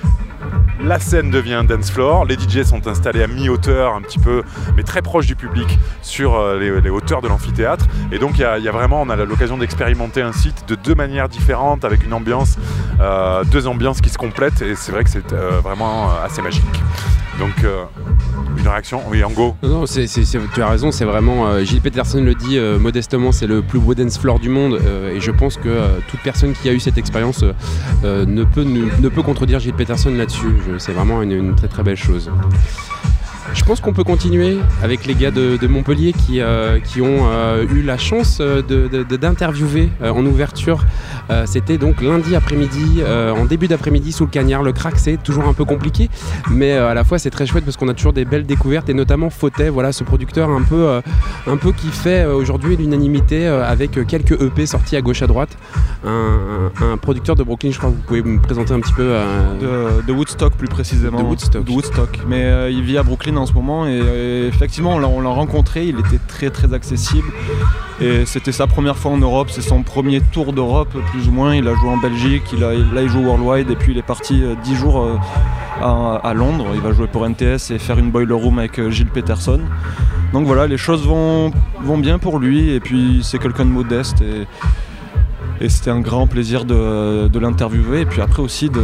La 0.82 0.99
scène 0.99 1.30
devient 1.30 1.55
un 1.55 1.64
dance 1.64 1.90
floor, 1.90 2.24
les 2.26 2.34
DJ 2.34 2.62
sont 2.62 2.86
installés 2.88 3.22
à 3.22 3.26
mi-hauteur, 3.26 3.95
un 3.95 4.03
petit 4.03 4.18
peu, 4.18 4.42
mais 4.76 4.82
très 4.82 5.03
proche 5.03 5.26
du 5.26 5.36
public, 5.36 5.78
sur 6.03 6.34
euh, 6.34 6.59
les, 6.59 6.90
hauteurs 6.90 7.22
de 7.22 7.28
l'amphithéâtre. 7.28 7.86
Et 8.12 8.18
donc 8.18 8.32
il 8.38 8.40
y, 8.40 8.45
a- 8.45 8.72
vraiment, 8.72 9.01
on 9.01 9.09
a 9.09 9.16
l'occasion 9.16 9.57
d'expérimenter 9.57 10.20
un 10.20 10.32
site 10.32 10.68
de 10.68 10.74
deux 10.74 10.95
manières 10.95 11.28
différentes, 11.28 11.84
avec 11.84 12.05
une 12.05 12.12
ambiance, 12.12 12.59
euh, 13.01 13.45
deux 13.45 13.66
ambiances 13.66 14.01
qui 14.01 14.11
se 14.11 14.18
complètent, 14.18 14.61
et 14.62 14.74
c'est 14.74 14.92
vrai 14.92 15.05
que 15.05 15.11
c'est 15.11 15.32
euh, 15.32 15.61
vraiment 15.62 16.11
assez 16.22 16.42
magique. 16.42 16.82
Donc 17.38 17.64
réaction, 18.68 19.00
oui, 19.10 19.22
Ango. 19.24 19.54
Non, 19.62 19.68
non, 19.80 19.84
tu 20.54 20.62
as 20.62 20.68
raison, 20.68 20.90
c'est 20.90 21.04
vraiment. 21.04 21.46
euh, 21.48 21.64
Gilles 21.64 21.80
Peterson 21.80 22.22
le 22.22 22.34
dit 22.34 22.58
euh, 22.58 22.78
modestement, 22.78 23.32
c'est 23.32 23.46
le 23.46 23.62
plus 23.62 23.78
beau 23.78 23.94
floor 24.18 24.38
du 24.38 24.48
monde. 24.48 24.74
euh, 24.84 25.14
et 25.14 25.20
je 25.20 25.30
pense 25.30 25.56
que 25.56 25.68
euh, 25.68 25.98
toute 26.08 26.20
personne 26.20 26.52
qui 26.52 26.68
a 26.68 26.72
eu 26.72 26.80
cette 26.80 26.98
expérience 26.98 27.42
euh, 27.42 27.52
euh, 28.04 28.24
ne, 28.26 28.44
peut, 28.44 28.64
ne, 28.64 29.08
peut 29.08 29.22
contredire 29.22 29.58
Gilles 29.60 29.74
Peterson 29.74 30.10
là-dessus. 30.10 30.54
C'est 30.78 30.92
vraiment 30.92 31.22
une, 31.22 31.32
une 31.32 31.54
très 31.54 31.68
très 31.68 31.82
belle 31.82 31.96
chose. 31.96 32.30
Je 33.53 33.62
pense 33.62 33.80
qu'on 33.80 33.92
peut 33.92 34.05
continuer 34.05 34.59
avec 34.82 35.07
les 35.07 35.14
gars 35.14 35.30
de, 35.30 35.57
de 35.57 35.66
Montpellier 35.66 36.12
qui, 36.12 36.40
euh, 36.40 36.80
qui 36.80 37.01
ont 37.03 37.28
euh, 37.30 37.64
eu 37.72 37.82
la 37.82 37.99
chance 37.99 38.38
euh, 38.40 38.62
de- 38.62 38.88
de- 38.88 39.03
de- 39.05 39.16
d'interviewer 39.16 39.90
euh, 40.03 40.11
en 40.11 40.24
ouverture. 40.26 40.84
Euh, 41.30 41.45
C'était 41.47 41.78
donc 41.78 42.01
lundi 42.03 42.34
après-midi, 42.34 43.03
en 43.05 43.45
début 43.45 43.68
d'après-midi 43.68 44.12
sous 44.12 44.24
le 44.24 44.30
cagnard. 44.30 44.62
Le 44.62 44.72
crack, 44.72 44.95
c'est 44.99 45.22
toujours 45.22 45.45
un 45.47 45.53
peu 45.53 45.64
compliqué, 45.64 46.09
mais 46.51 46.72
à 46.72 46.95
la 46.95 47.05
fois 47.05 47.18
c'est 47.18 47.30
très 47.30 47.47
chouette 47.47 47.64
parce 47.64 47.76
qu'on 47.76 47.88
a 47.88 47.95
toujours 47.95 48.12
des 48.12 48.24
belles 48.24 48.47
découvertes 48.47 48.88
et 48.88 48.95
notamment 48.95 49.30
Fautet, 49.30 49.68
voilà 49.68 49.92
ce 49.92 50.05
producteur 50.05 50.51
un 50.51 50.62
peu, 50.62 51.01
un 51.47 51.57
peu 51.57 51.72
qui 51.72 51.88
fait 51.88 52.24
aujourd'hui 52.26 52.76
l'unanimité 52.76 53.47
avec 53.47 53.92
quelques 54.07 54.40
EP 54.40 54.66
sortis 54.66 54.97
à 54.97 55.03
gauche 55.03 55.22
à 55.22 55.26
droite. 55.26 55.57
Un, 56.05 56.70
un- 56.80 56.92
un 56.92 56.97
producteur 56.97 57.36
de 57.36 57.42
Brooklyn, 57.42 57.70
je 57.70 57.78
crois 57.78 57.90
que 57.90 57.97
vous 57.97 58.03
pouvez 58.03 58.22
me 58.22 58.38
présenter 58.40 58.72
un 58.74 58.80
petit 58.80 58.92
peu. 58.92 59.14
de, 59.61 60.03
de 60.07 60.12
Woodstock 60.12 60.55
plus 60.55 60.68
précisément. 60.68 61.18
De 61.22 61.24
Woodstock. 61.24 61.64
De 61.64 61.70
Woodstock. 61.70 62.20
Mais 62.28 62.72
il 62.72 62.82
vit 62.82 62.99
à 62.99 63.03
Brooklyn 63.03 63.34
en 63.39 63.47
ce 63.47 63.53
moment 63.53 63.87
et 63.87 64.01
euh, 64.03 64.49
effectivement 64.49 64.95
on 64.95 64.99
l'a- 64.99 65.09
on 65.09 65.20
l'a 65.20 65.28
rencontré, 65.30 65.87
il 65.87 65.99
était 65.99 66.18
très 66.28 66.51
très 66.51 66.72
accessible 66.74 67.28
et 68.01 68.26
c'était 68.26 68.53
sa 68.53 68.66
première 68.66 68.97
fois 68.97 69.12
en 69.12 69.18
Europe, 69.18 69.49
c'est 69.51 69.62
son 69.62 69.82
premier 69.82 70.20
tour 70.20 70.53
d'Europe 70.53 70.97
plus 71.12 71.28
ou 71.28 71.32
moins. 71.32 71.55
Il 71.55 71.68
a 71.68 71.74
joué 71.74 71.89
en 71.89 71.97
Belgique, 71.97 72.43
là 72.59 72.72
il 72.74 73.09
joue 73.09 73.22
Worldwide 73.22 73.70
et 73.70 73.76
puis 73.76 73.93
il 73.93 73.99
est 73.99 74.03
parti 74.03 74.43
euh, 74.43 74.55
10 74.64 74.74
jours 74.74 75.01
euh, 75.01 75.16
à, 75.80 76.32
Londres. 76.35 76.66
Il 76.74 76.80
va 76.80 76.93
jouer 76.93 77.07
pour 77.07 77.28
NTS 77.28 77.70
et 77.70 77.78
faire 77.78 77.99
une 77.99 78.11
boiler 78.11 78.35
room 78.35 78.59
avec 78.59 78.78
euh, 78.78 78.91
Gilles 78.91 79.07
Peterson. 79.11 79.61
Donc 80.32 80.47
voilà, 80.47 80.66
les 80.66 80.78
choses 80.78 81.07
vont, 81.07 81.53
vont 81.82 81.99
bien 81.99 82.18
pour 82.18 82.39
lui 82.41 82.70
et 82.70 82.80
puis 82.80 83.20
c'est 83.22 83.39
quelqu'un 83.39 83.64
de 83.64 83.70
modeste 83.70 84.22
et 85.64 85.70
c'était 85.70 85.90
un 85.90 86.00
grand 86.00 86.26
plaisir 86.26 86.66
de, 86.66 87.26
de 87.26 87.38
l'interviewer 87.38 88.02
et 88.02 88.06
puis 88.06 88.20
après 88.20 88.42
aussi 88.42 88.68
de, 88.68 88.82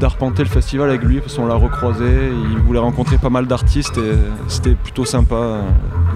d'arpenter 0.00 0.42
le 0.42 0.48
festival 0.48 0.88
avec 0.88 1.02
lui 1.02 1.20
parce 1.20 1.34
qu'on 1.34 1.46
l'a 1.46 1.54
recroisé, 1.54 2.30
il 2.52 2.58
voulait 2.58 2.78
rencontrer 2.78 3.18
pas 3.18 3.28
mal 3.28 3.46
d'artistes 3.46 3.98
et 3.98 4.14
c'était 4.48 4.74
plutôt 4.74 5.04
sympa 5.04 5.34
euh, 5.34 5.62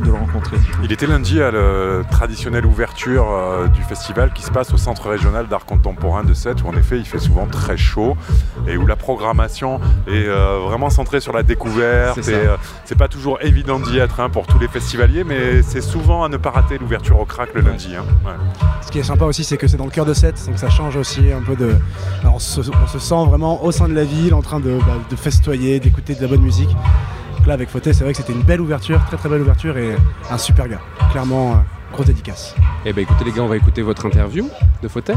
de 0.02 0.06
le 0.06 0.14
rencontrer. 0.14 0.56
Il 0.82 0.90
était 0.90 1.06
lundi 1.06 1.42
à 1.42 1.50
la 1.50 2.02
traditionnelle 2.10 2.64
ouverture 2.64 3.26
euh, 3.30 3.66
du 3.68 3.82
festival 3.82 4.32
qui 4.32 4.42
se 4.42 4.50
passe 4.50 4.72
au 4.72 4.78
Centre 4.78 5.10
régional 5.10 5.48
d'art 5.48 5.66
contemporain 5.66 6.24
de 6.24 6.32
Sète, 6.32 6.62
où 6.62 6.68
en 6.68 6.76
effet 6.76 6.96
il 6.98 7.04
fait 7.04 7.18
souvent 7.18 7.46
très 7.46 7.76
chaud 7.76 8.16
et 8.66 8.78
où 8.78 8.86
la 8.86 8.96
programmation 8.96 9.80
est 10.06 10.26
euh, 10.26 10.60
vraiment 10.64 10.88
centrée 10.88 11.20
sur 11.20 11.34
la 11.34 11.42
découverte. 11.42 12.18
C'est 12.22 12.32
et, 12.32 12.46
ça. 12.46 12.56
C'est 12.86 12.98
pas 12.98 13.08
toujours 13.08 13.38
évident 13.42 13.78
d'y 13.80 13.98
être 13.98 14.20
hein, 14.20 14.30
pour 14.30 14.46
tous 14.46 14.58
les 14.58 14.68
festivaliers, 14.68 15.24
mais 15.24 15.60
c'est 15.60 15.82
souvent 15.82 16.24
à 16.24 16.30
ne 16.30 16.38
pas 16.38 16.50
rater 16.52 16.78
l'ouverture 16.78 17.20
au 17.20 17.26
crack 17.26 17.50
le 17.52 17.60
lundi. 17.60 17.94
hein. 17.94 18.04
Ouais. 18.24 18.32
Ce 18.80 18.90
qui 18.90 19.00
est 19.00 19.02
sympa 19.02 19.26
aussi, 19.26 19.44
c'est 19.44 19.57
que 19.58 19.66
c'est 19.66 19.76
dans 19.76 19.84
le 19.84 19.90
cœur 19.90 20.06
de 20.06 20.14
Sète, 20.14 20.42
donc 20.46 20.58
ça 20.58 20.70
change 20.70 20.96
aussi 20.96 21.32
un 21.32 21.42
peu 21.42 21.56
de. 21.56 21.76
Alors, 22.22 22.36
on, 22.36 22.38
se, 22.38 22.60
on 22.60 22.86
se 22.86 22.98
sent 22.98 23.24
vraiment 23.26 23.62
au 23.62 23.72
sein 23.72 23.88
de 23.88 23.94
la 23.94 24.04
ville, 24.04 24.32
en 24.34 24.42
train 24.42 24.60
de, 24.60 24.78
bah, 24.78 24.94
de 25.10 25.16
festoyer, 25.16 25.80
d'écouter 25.80 26.14
de 26.14 26.22
la 26.22 26.28
bonne 26.28 26.40
musique. 26.42 26.70
Donc 27.36 27.46
là, 27.46 27.54
avec 27.54 27.68
Fauté, 27.68 27.92
c'est 27.92 28.04
vrai 28.04 28.12
que 28.12 28.18
c'était 28.18 28.32
une 28.32 28.42
belle 28.42 28.60
ouverture, 28.60 29.04
très 29.06 29.16
très 29.16 29.28
belle 29.28 29.42
ouverture 29.42 29.76
et 29.76 29.96
un 30.30 30.38
super 30.38 30.68
gars. 30.68 30.80
Clairement, 31.10 31.52
euh, 31.52 31.54
grosse 31.92 32.06
dédicace. 32.06 32.54
Eh 32.84 32.92
ben 32.92 33.02
écoutez 33.02 33.24
les 33.24 33.32
gars, 33.32 33.42
on 33.42 33.48
va 33.48 33.56
écouter 33.56 33.82
votre 33.82 34.06
interview 34.06 34.48
de 34.82 34.88
Fautet. 34.88 35.14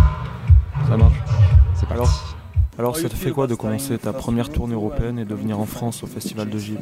Ça 0.89 0.97
marche. 0.97 1.15
C'est 1.75 1.87
parti. 1.87 1.93
Alors, 1.93 2.35
alors 2.79 2.97
ça 2.97 3.09
te 3.09 3.15
fait 3.15 3.31
quoi 3.31 3.47
de 3.47 3.55
commencer 3.55 3.97
ta 3.97 4.13
première 4.13 4.49
tournée 4.49 4.73
européenne 4.75 5.19
et 5.19 5.25
de 5.25 5.35
venir 5.35 5.59
en 5.59 5.65
France 5.65 6.03
au 6.03 6.07
Festival 6.07 6.49
de 6.49 6.57
Gilles 6.57 6.79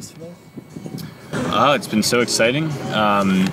Oh, 1.52 1.74
it's 1.74 1.88
been 1.88 2.02
so 2.02 2.20
exciting. 2.20 2.64
Um, 2.94 3.44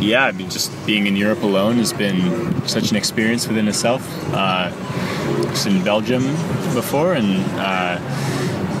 yeah, 0.00 0.24
I 0.24 0.32
mean, 0.32 0.48
just 0.50 0.70
being 0.86 1.06
in 1.06 1.16
Europe 1.16 1.42
alone 1.42 1.76
has 1.76 1.92
been 1.92 2.66
such 2.68 2.90
an 2.90 2.96
experience 2.96 3.48
within 3.48 3.68
itself. 3.68 4.02
Uh, 4.32 4.70
was 5.50 5.66
in 5.66 5.82
Belgium 5.82 6.22
before 6.74 7.14
and 7.14 7.44
uh, 7.58 7.98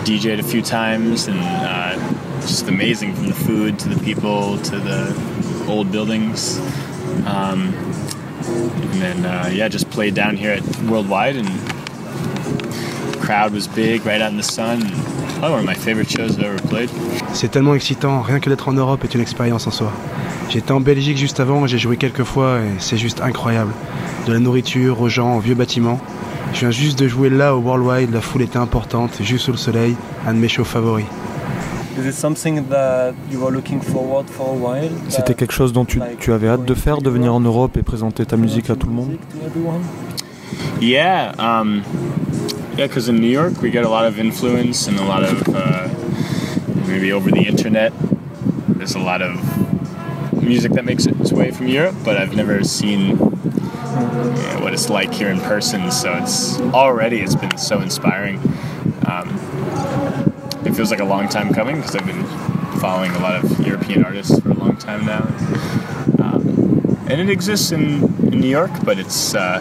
DJ'd 0.04 0.40
a 0.40 0.42
few 0.42 0.62
times, 0.62 1.26
and 1.26 1.38
uh, 1.40 1.94
just 2.40 2.68
amazing 2.68 3.14
from 3.14 3.26
the 3.26 3.34
food 3.34 3.78
to 3.80 3.88
the 3.88 4.02
people 4.04 4.58
to 4.58 4.78
the 4.78 5.66
old 5.68 5.90
buildings. 5.90 6.58
Um, 7.26 7.74
and 8.46 9.02
then, 9.02 9.24
uh, 9.24 9.50
yeah, 9.52 9.68
just 9.68 9.90
played 9.90 10.14
down 10.14 10.36
here 10.36 10.52
at 10.52 10.64
Worldwide, 10.82 11.36
and 11.36 11.48
crowd 13.20 13.52
was 13.52 13.66
big, 13.66 14.06
right 14.06 14.20
out 14.20 14.30
in 14.30 14.36
the 14.36 14.42
sun. 14.42 14.80
Probably 15.38 15.54
one 15.54 15.60
of 15.60 15.66
my 15.66 15.74
favorite 15.74 16.10
shows 16.10 16.36
I've 16.36 16.42
ever 16.42 16.60
played. 16.68 16.90
C'est 17.32 17.48
tellement 17.48 17.74
excitant, 17.74 18.22
rien 18.22 18.40
que 18.40 18.50
d'être 18.50 18.68
en 18.68 18.72
Europe 18.72 19.04
est 19.04 19.14
une 19.14 19.20
expérience 19.20 19.68
en 19.68 19.70
soi. 19.70 19.92
J'étais 20.50 20.72
en 20.72 20.80
Belgique 20.80 21.16
juste 21.16 21.38
avant, 21.38 21.64
j'ai 21.68 21.78
joué 21.78 21.96
quelques 21.96 22.24
fois 22.24 22.58
et 22.58 22.80
c'est 22.80 22.96
juste 22.96 23.20
incroyable. 23.20 23.72
De 24.26 24.32
la 24.32 24.40
nourriture 24.40 25.00
aux 25.00 25.08
gens, 25.08 25.36
aux 25.36 25.40
vieux 25.40 25.54
bâtiments. 25.54 26.00
Je 26.54 26.60
viens 26.60 26.70
juste 26.72 26.98
de 26.98 27.06
jouer 27.06 27.30
là 27.30 27.54
au 27.54 27.60
Worldwide, 27.60 28.12
la 28.12 28.20
foule 28.20 28.42
était 28.42 28.58
importante, 28.58 29.12
juste 29.22 29.44
sous 29.44 29.52
le 29.52 29.58
soleil, 29.58 29.94
un 30.26 30.34
de 30.34 30.38
mes 30.38 30.48
shows 30.48 30.64
favoris. 30.64 31.06
Is 31.96 32.08
it 32.08 32.14
something 32.14 32.64
that 32.68 33.12
you 33.30 33.40
were 33.40 33.52
looking 33.52 33.80
forward 33.80 34.26
for 34.28 34.48
a 34.48 34.52
while? 34.52 34.90
C'était 35.08 35.34
quelque 35.34 35.52
chose 35.52 35.72
dont 35.72 35.84
tu, 35.84 36.00
tu 36.18 36.32
avais 36.32 36.48
hâte 36.48 36.64
de 36.64 36.74
faire, 36.74 37.00
de 37.00 37.10
venir 37.10 37.32
en 37.32 37.40
Europe 37.40 37.76
et 37.76 37.82
présenter 37.82 38.26
ta 38.26 38.36
musique 38.36 38.70
à 38.70 38.76
tout 38.76 38.88
le 38.88 38.92
monde? 38.92 39.16
Yeah, 42.78 42.86
because 42.86 43.08
in 43.08 43.16
New 43.16 43.26
York 43.26 43.60
we 43.60 43.72
get 43.72 43.82
a 43.84 43.88
lot 43.88 44.06
of 44.06 44.20
influence 44.20 44.86
and 44.86 45.00
a 45.00 45.04
lot 45.04 45.24
of 45.24 45.42
uh, 45.48 45.88
maybe 46.86 47.10
over 47.10 47.28
the 47.28 47.42
internet. 47.42 47.92
There's 48.68 48.94
a 48.94 49.00
lot 49.00 49.20
of 49.20 49.34
music 50.40 50.70
that 50.74 50.84
makes 50.84 51.04
its 51.04 51.32
way 51.32 51.50
from 51.50 51.66
Europe, 51.66 51.96
but 52.04 52.16
I've 52.16 52.36
never 52.36 52.62
seen 52.62 53.18
yeah, 53.18 54.62
what 54.62 54.74
it's 54.74 54.88
like 54.88 55.12
here 55.12 55.28
in 55.28 55.40
person. 55.40 55.90
So 55.90 56.14
it's 56.22 56.60
already 56.72 57.18
it's 57.20 57.34
been 57.34 57.58
so 57.58 57.80
inspiring. 57.80 58.38
Um, 59.08 59.28
it 60.64 60.72
feels 60.72 60.92
like 60.92 61.00
a 61.00 61.04
long 61.04 61.28
time 61.28 61.52
coming 61.52 61.80
because 61.80 61.96
I've 61.96 62.06
been 62.06 62.24
following 62.78 63.10
a 63.10 63.18
lot 63.18 63.44
of 63.44 63.66
European 63.66 64.04
artists 64.04 64.38
for 64.38 64.50
a 64.50 64.54
long 64.54 64.76
time 64.76 65.04
now. 65.04 65.24
Um, 66.22 66.96
and 67.08 67.20
it 67.20 67.28
exists 67.28 67.72
in, 67.72 68.04
in 68.32 68.38
New 68.38 68.48
York, 68.48 68.70
but 68.84 69.00
it's 69.00 69.34
uh, 69.34 69.58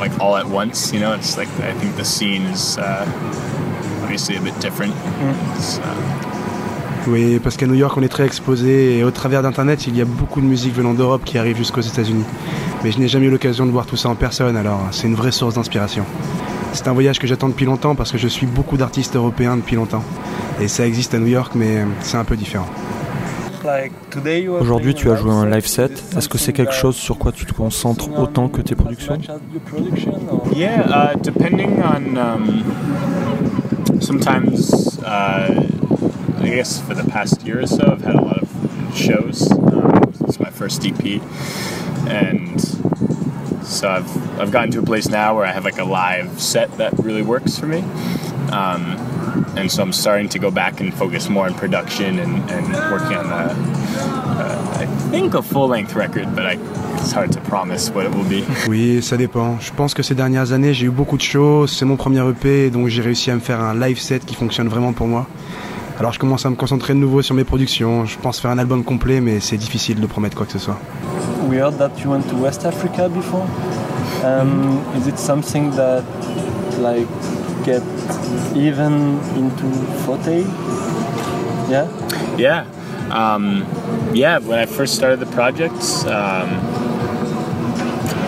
like 0.00 0.12
all 0.20 0.36
at 0.36 0.46
once. 0.46 0.92
You 0.92 1.00
know, 1.00 1.14
it's 1.14 1.36
like 1.36 1.48
I 1.60 1.72
think 1.74 1.96
the 1.96 2.04
scene 2.04 2.42
is 2.52 2.78
uh, 2.78 3.06
obviously 4.02 4.36
a 4.36 4.40
bit 4.40 4.58
different. 4.60 4.94
It's, 5.56 5.78
uh, 5.78 6.30
Oui, 7.06 7.38
parce 7.38 7.56
qu'à 7.56 7.66
New 7.66 7.74
York, 7.74 7.96
on 7.96 8.02
est 8.02 8.08
très 8.08 8.26
exposé 8.26 8.98
et 8.98 9.04
au 9.04 9.10
travers 9.10 9.42
d'Internet, 9.42 9.86
il 9.86 9.96
y 9.96 10.02
a 10.02 10.04
beaucoup 10.04 10.42
de 10.42 10.46
musique 10.46 10.74
venant 10.74 10.92
d'Europe 10.92 11.22
qui 11.24 11.38
arrive 11.38 11.56
jusqu'aux 11.56 11.80
États-Unis. 11.80 12.24
Mais 12.84 12.92
je 12.92 12.98
n'ai 12.98 13.08
jamais 13.08 13.26
eu 13.26 13.30
l'occasion 13.30 13.64
de 13.64 13.70
voir 13.70 13.86
tout 13.86 13.96
ça 13.96 14.10
en 14.10 14.14
personne, 14.14 14.54
alors 14.54 14.80
c'est 14.90 15.06
une 15.06 15.14
vraie 15.14 15.32
source 15.32 15.54
d'inspiration. 15.54 16.04
C'est 16.74 16.88
un 16.88 16.92
voyage 16.92 17.18
que 17.18 17.26
j'attends 17.26 17.48
depuis 17.48 17.64
longtemps 17.64 17.94
parce 17.94 18.12
que 18.12 18.18
je 18.18 18.28
suis 18.28 18.46
beaucoup 18.46 18.76
d'artistes 18.76 19.16
européens 19.16 19.56
depuis 19.56 19.76
longtemps. 19.76 20.04
Et 20.60 20.68
ça 20.68 20.86
existe 20.86 21.14
à 21.14 21.18
New 21.18 21.26
York, 21.26 21.52
mais 21.54 21.84
c'est 22.00 22.18
un 22.18 22.24
peu 22.24 22.36
différent. 22.36 22.66
Aujourd'hui, 24.60 24.94
tu 24.94 25.10
as 25.10 25.16
joué 25.16 25.32
un 25.32 25.48
live 25.48 25.66
set. 25.66 25.92
Est-ce 26.16 26.28
que 26.28 26.38
c'est 26.38 26.52
quelque 26.52 26.72
chose 26.72 26.96
sur 26.96 27.18
quoi 27.18 27.32
tu 27.32 27.44
te 27.44 27.52
concentres 27.52 28.08
autant 28.18 28.48
que 28.48 28.62
tes 28.62 28.74
productions 28.74 29.18
Yeah, 30.54 30.86
uh, 30.88 31.16
depending 31.20 31.82
on. 31.82 32.16
Um, 32.16 32.62
sometimes, 34.00 34.98
uh, 35.04 35.62
I 36.40 36.48
guess 36.48 36.80
for 36.80 36.94
the 36.94 37.08
past 37.08 37.46
year 37.46 37.60
or 37.60 37.66
so, 37.66 37.92
I've 37.92 38.02
had 38.02 38.14
a 38.14 38.22
lot 38.22 38.42
of 38.42 38.48
shows. 38.96 39.50
Um, 39.52 40.12
it's 40.26 40.40
my 40.40 40.50
first 40.50 40.84
EP, 40.84 41.20
and 42.08 42.60
so 43.62 43.88
I've 43.88 44.40
I've 44.40 44.50
gotten 44.50 44.70
to 44.72 44.78
a 44.80 44.82
place 44.82 45.08
now 45.08 45.36
where 45.36 45.44
I 45.44 45.52
have 45.52 45.64
like 45.64 45.78
a 45.78 45.84
live 45.84 46.40
set 46.40 46.76
that 46.78 46.98
really 46.98 47.22
works 47.22 47.58
for 47.58 47.66
me. 47.66 47.84
Um, 48.50 48.96
and 49.56 49.70
so 49.70 49.82
I'm 49.82 49.92
starting 49.92 50.28
to 50.30 50.38
go 50.38 50.50
back 50.50 50.80
and 50.80 50.92
focus 50.92 51.28
more 51.28 51.46
on 51.46 51.54
production 51.54 52.18
and, 52.18 52.50
and 52.50 52.66
working 52.92 53.16
on 53.16 53.26
uh, 53.26 53.54
uh, 54.40 54.80
I 54.80 54.86
think 55.10 55.34
a 55.34 55.42
full 55.42 55.68
length 55.68 55.94
record, 55.94 56.34
but 56.34 56.46
I, 56.46 56.58
it's 56.98 57.12
hard 57.12 57.32
to 57.32 57.40
promise 57.40 57.90
what 57.90 58.06
it 58.06 58.14
will 58.14 58.28
be. 58.28 58.44
Oui, 58.68 59.02
ça 59.02 59.16
dépend. 59.16 59.58
Je 59.60 59.72
pense 59.72 59.94
que 59.94 60.02
ces 60.02 60.14
dernières 60.14 60.52
années, 60.52 60.74
j'ai 60.74 60.86
eu 60.86 60.90
beaucoup 60.90 61.16
de 61.16 61.22
shows. 61.22 61.66
C'est 61.66 61.84
mon 61.84 61.96
premier 61.96 62.22
EP, 62.28 62.70
donc 62.70 62.88
j'ai 62.88 63.02
réussi 63.02 63.30
à 63.30 63.34
me 63.34 63.40
faire 63.40 63.60
un 63.60 63.74
live 63.74 63.98
set 63.98 64.24
qui 64.24 64.34
fonctionne 64.34 64.68
vraiment 64.68 64.92
pour 64.92 65.06
moi. 65.06 65.26
Alors 65.98 66.12
je 66.12 66.18
commence 66.18 66.46
à 66.46 66.50
me 66.50 66.56
concentrer 66.56 66.94
de 66.94 66.98
nouveau 66.98 67.20
sur 67.20 67.34
mes 67.34 67.44
productions. 67.44 68.06
Je 68.06 68.18
pense 68.18 68.40
faire 68.40 68.50
un 68.50 68.58
album 68.58 68.84
complet, 68.84 69.20
mais 69.20 69.40
c'est 69.40 69.58
difficile 69.58 70.00
de 70.00 70.06
promettre 70.06 70.36
quoi 70.36 70.46
que 70.46 70.52
ce 70.52 70.58
soit. 70.58 70.78
We 71.48 71.58
heard 71.58 71.76
that 71.78 71.90
you 72.02 72.10
went 72.10 72.22
to 72.30 72.36
West 72.36 72.64
Africa 72.64 73.08
before. 73.08 73.46
Um, 74.24 74.80
is 74.96 75.06
it 75.06 75.18
something 75.18 75.70
that 75.72 76.02
like 76.80 77.06
get 77.64 77.82
even 78.56 79.18
into 79.36 79.64
Forte? 80.04 80.42
Yeah. 81.70 82.36
Yeah. 82.36 82.66
Um, 83.10 83.66
yeah, 84.14 84.38
when 84.38 84.58
I 84.58 84.66
first 84.66 84.94
started 84.94 85.20
the 85.20 85.26
project, 85.26 85.74
um, 86.06 86.48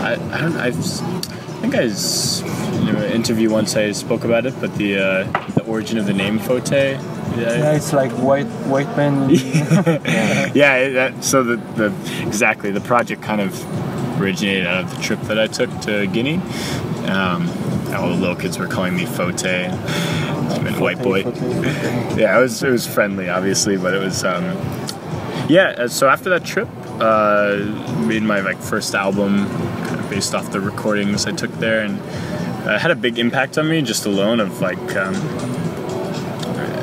I, 0.05 0.19
I 0.33 0.41
don't 0.41 0.57
I've, 0.57 0.77
I 0.77 1.61
think 1.63 1.75
I 1.77 1.85
was 1.85 2.41
in 2.41 2.89
an 2.89 3.13
interview 3.13 3.49
once 3.51 3.77
I 3.77 3.93
spoke 3.93 4.25
about 4.25 4.45
it, 4.47 4.55
but 4.61 4.75
the 4.77 4.99
uh, 4.99 5.25
the 5.55 5.63
origin 5.67 5.99
of 5.99 6.07
the 6.07 6.13
name 6.13 6.39
Fote. 6.41 6.71
Yeah, 6.73 7.01
Yeah, 7.37 7.73
it's 7.73 7.93
like 7.93 8.11
white 8.13 8.47
white 8.67 8.97
man. 8.97 9.31
yeah, 10.55 10.77
it- 10.77 10.93
that, 10.95 11.23
so 11.25 11.43
the, 11.45 11.57
the 11.77 11.93
exactly 12.27 12.71
the 12.73 12.81
project 12.81 13.23
kind 13.23 13.41
of 13.41 14.21
originated 14.21 14.67
out 14.67 14.85
of 14.85 14.91
the 14.97 15.01
trip 15.03 15.21
that 15.23 15.39
I 15.39 15.47
took 15.47 15.71
to 15.83 16.07
Guinea. 16.09 16.37
Um, 17.07 17.49
all 17.95 18.09
the 18.09 18.17
little 18.17 18.37
kids 18.37 18.59
were 18.59 18.67
calling 18.67 18.97
me 18.97 19.07
Fote, 19.07 19.45
and 19.45 20.81
white 20.81 21.03
boy. 21.03 21.19
yeah, 22.17 22.37
it 22.37 22.41
was 22.41 22.63
it 22.63 22.71
was 22.71 22.87
friendly, 22.87 23.29
obviously, 23.29 23.77
but 23.77 23.95
it 23.95 24.01
was 24.01 24.25
um, 24.25 24.45
yeah. 25.49 25.75
uh, 25.79 25.89
So 25.89 26.09
after 26.09 26.31
that 26.31 26.45
trip, 26.45 26.69
uh, 27.01 27.57
made 28.07 28.23
my 28.23 28.41
like 28.41 28.59
first 28.59 28.95
album, 28.95 29.47
kind 29.87 30.01
of 30.01 30.11
based 30.11 30.35
off 30.35 30.51
the 30.53 30.61
recordings 30.61 31.27
I 31.27 31.33
took 31.33 31.53
there, 31.53 31.81
and 31.85 32.01
uh, 32.69 32.79
had 32.79 32.91
a 32.91 32.97
big 32.97 33.19
impact 33.19 33.59
on 33.59 33.69
me 33.69 33.83
just 33.83 34.07
alone 34.07 34.41
of 34.41 34.61
like. 34.61 34.97
Um, 34.97 35.15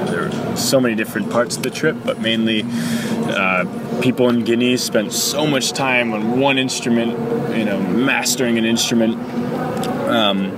there 0.10 0.28
were 0.28 0.58
so 0.58 0.80
many 0.80 0.96
different 0.96 1.30
parts 1.30 1.58
of 1.58 1.64
the 1.64 1.70
trip, 1.70 1.96
but 2.04 2.20
mainly 2.20 2.64
uh, 2.66 3.66
people 4.02 4.30
in 4.30 4.44
Guinea 4.44 4.78
spent 4.78 5.14
so 5.14 5.46
much 5.46 5.72
time 5.72 6.14
on 6.14 6.40
one 6.40 6.58
instrument, 6.58 7.12
you 7.58 7.66
know, 7.66 7.80
mastering 7.80 8.58
an 8.58 8.66
instrument. 8.66 9.16
Um, 10.10 10.58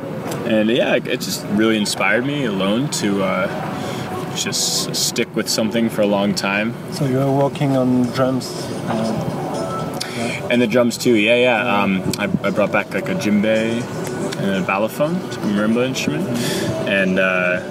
and 0.51 0.69
yeah, 0.69 0.95
it 0.95 1.21
just 1.21 1.45
really 1.59 1.77
inspired 1.77 2.25
me 2.25 2.45
alone 2.45 2.89
to 3.01 3.23
uh, 3.23 3.47
just 4.35 4.93
stick 4.95 5.29
with 5.35 5.47
something 5.49 5.89
for 5.89 6.01
a 6.01 6.07
long 6.17 6.35
time. 6.35 6.73
So 6.91 7.05
you 7.05 7.17
were 7.17 7.31
working 7.45 7.77
on 7.77 8.03
drums. 8.17 8.45
Uh, 8.87 9.37
And 10.51 10.61
the 10.61 10.67
drums 10.67 10.97
too, 10.97 11.15
yeah, 11.15 11.37
yeah. 11.47 11.81
Um, 11.81 12.03
I, 12.19 12.25
I 12.47 12.51
brought 12.51 12.71
back 12.71 12.93
like 12.93 13.07
a 13.09 13.15
djembe 13.15 13.81
and 14.43 14.63
a 14.63 14.67
balafon, 14.67 15.15
a 15.15 15.47
marimba 15.55 15.85
instrument, 15.87 16.27
and 16.89 17.17
uh, 17.19 17.61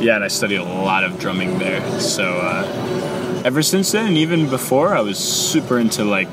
yeah, 0.00 0.16
and 0.16 0.24
I 0.24 0.28
studied 0.28 0.60
a 0.60 0.64
lot 0.64 1.04
of 1.04 1.18
drumming 1.20 1.58
there. 1.58 1.82
So 2.00 2.24
uh, 2.24 3.42
ever 3.44 3.62
since 3.62 3.92
then, 3.92 4.06
and 4.06 4.16
even 4.16 4.48
before, 4.48 4.96
I 4.96 5.02
was 5.02 5.18
super 5.18 5.78
into 5.78 6.04
like 6.04 6.32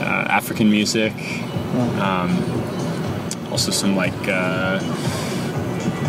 uh, 0.00 0.38
African 0.38 0.70
music, 0.70 1.12
um, 2.00 2.30
also 3.52 3.70
some 3.70 3.94
like 3.94 4.28
uh, 4.28 4.80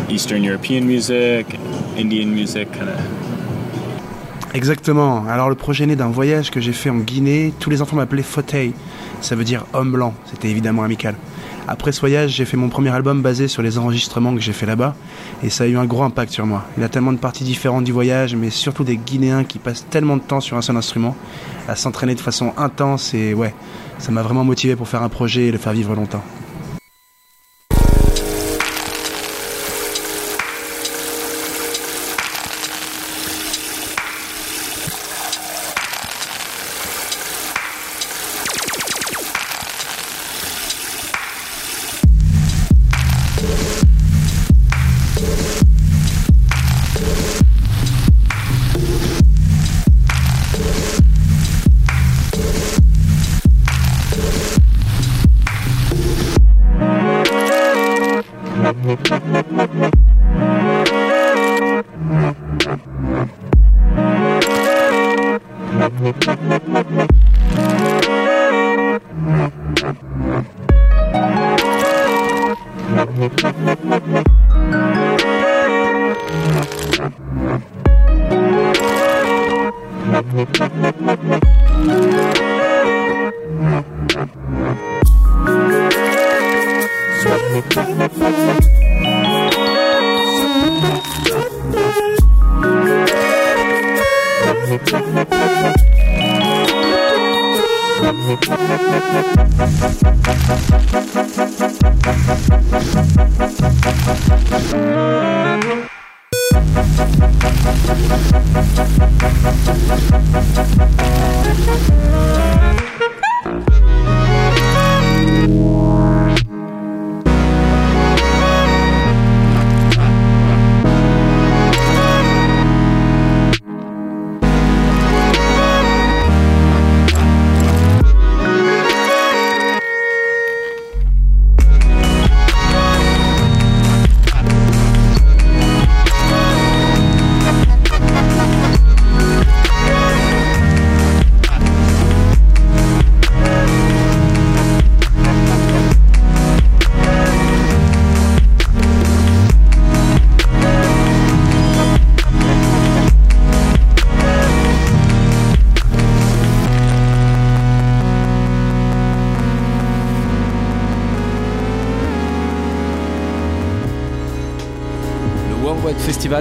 Eastern 0.08 0.42
European 0.42 0.84
music, 0.84 1.46
Indian 1.96 2.26
music, 2.28 2.72
kind 2.72 2.88
of. 2.88 3.00
Exactement. 4.54 5.26
Alors 5.28 5.48
le 5.48 5.56
projet 5.56 5.82
est 5.84 5.88
né 5.88 5.96
d'un 5.96 6.08
voyage 6.08 6.50
que 6.50 6.60
j'ai 6.60 6.72
fait 6.72 6.88
en 6.88 6.98
Guinée. 6.98 7.52
Tous 7.58 7.70
les 7.70 7.82
enfants 7.82 7.96
m'appelaient 7.96 8.22
Fauteuil. 8.22 8.72
Ça 9.20 9.34
veut 9.34 9.42
dire 9.42 9.66
homme 9.72 9.90
blanc. 9.90 10.14
C'était 10.26 10.48
évidemment 10.48 10.84
amical. 10.84 11.16
Après 11.66 11.90
ce 11.92 12.00
voyage, 12.00 12.30
j'ai 12.30 12.44
fait 12.44 12.56
mon 12.56 12.68
premier 12.68 12.90
album 12.90 13.20
basé 13.20 13.48
sur 13.48 13.62
les 13.62 13.78
enregistrements 13.78 14.32
que 14.34 14.40
j'ai 14.40 14.52
fait 14.52 14.66
là-bas. 14.66 14.94
Et 15.42 15.50
ça 15.50 15.64
a 15.64 15.66
eu 15.66 15.76
un 15.76 15.86
gros 15.86 16.04
impact 16.04 16.32
sur 16.32 16.46
moi. 16.46 16.64
Il 16.76 16.82
y 16.82 16.84
a 16.84 16.88
tellement 16.88 17.12
de 17.12 17.18
parties 17.18 17.42
différentes 17.42 17.84
du 17.84 17.90
voyage, 17.90 18.36
mais 18.36 18.50
surtout 18.50 18.84
des 18.84 18.96
Guinéens 18.96 19.42
qui 19.42 19.58
passent 19.58 19.86
tellement 19.90 20.16
de 20.16 20.22
temps 20.22 20.40
sur 20.40 20.56
un 20.56 20.62
seul 20.62 20.76
instrument, 20.76 21.16
à 21.66 21.74
s'entraîner 21.74 22.14
de 22.14 22.20
façon 22.20 22.52
intense. 22.56 23.12
Et 23.12 23.34
ouais, 23.34 23.54
ça 23.98 24.12
m'a 24.12 24.22
vraiment 24.22 24.44
motivé 24.44 24.76
pour 24.76 24.86
faire 24.86 25.02
un 25.02 25.08
projet 25.08 25.46
et 25.46 25.50
le 25.50 25.58
faire 25.58 25.72
vivre 25.72 25.96
longtemps. 25.96 26.22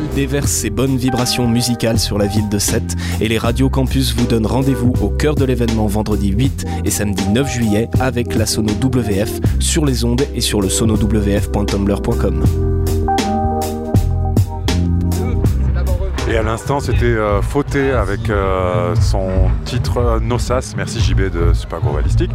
Déverse 0.02 0.50
ses 0.50 0.72
bonnes 0.72 0.98
vibrations 0.98 1.48
musicales 1.48 2.00
sur 2.00 2.18
la 2.18 2.26
ville 2.26 2.50
de 2.50 2.58
Sète 2.58 2.96
et 3.22 3.28
les 3.28 3.38
radios 3.38 3.70
campus 3.70 4.16
vous 4.16 4.26
donnent 4.26 4.48
rendez-vous 4.48 4.94
au 5.02 5.10
cœur 5.10 5.36
de 5.36 5.46
l'événement 5.46 5.86
vendredi 5.86 6.30
8 6.30 6.66
et 6.84 6.90
samedi 6.90 7.28
9 7.30 7.48
juillet 7.48 7.90
avec 8.00 8.34
la 8.34 8.48
Sono 8.48 8.74
WF 8.74 9.40
sur 9.60 9.86
les 9.86 10.04
ondes 10.04 10.26
et 10.34 10.42
sur 10.42 10.62
le 10.62 10.70
sonowf.tumblr.com. 10.70 12.44
l'instant, 16.44 16.80
c'était 16.80 17.06
euh, 17.06 17.42
Fauté 17.42 17.92
avec 17.92 18.30
euh, 18.30 18.96
son 18.96 19.50
titre 19.66 19.98
euh, 19.98 20.20
Nosas. 20.20 20.74
Merci 20.76 21.00
JB 21.00 21.30
de 21.32 21.54
Super 21.54 21.80
Gros 21.80 21.94
Ballistique. 21.94 22.32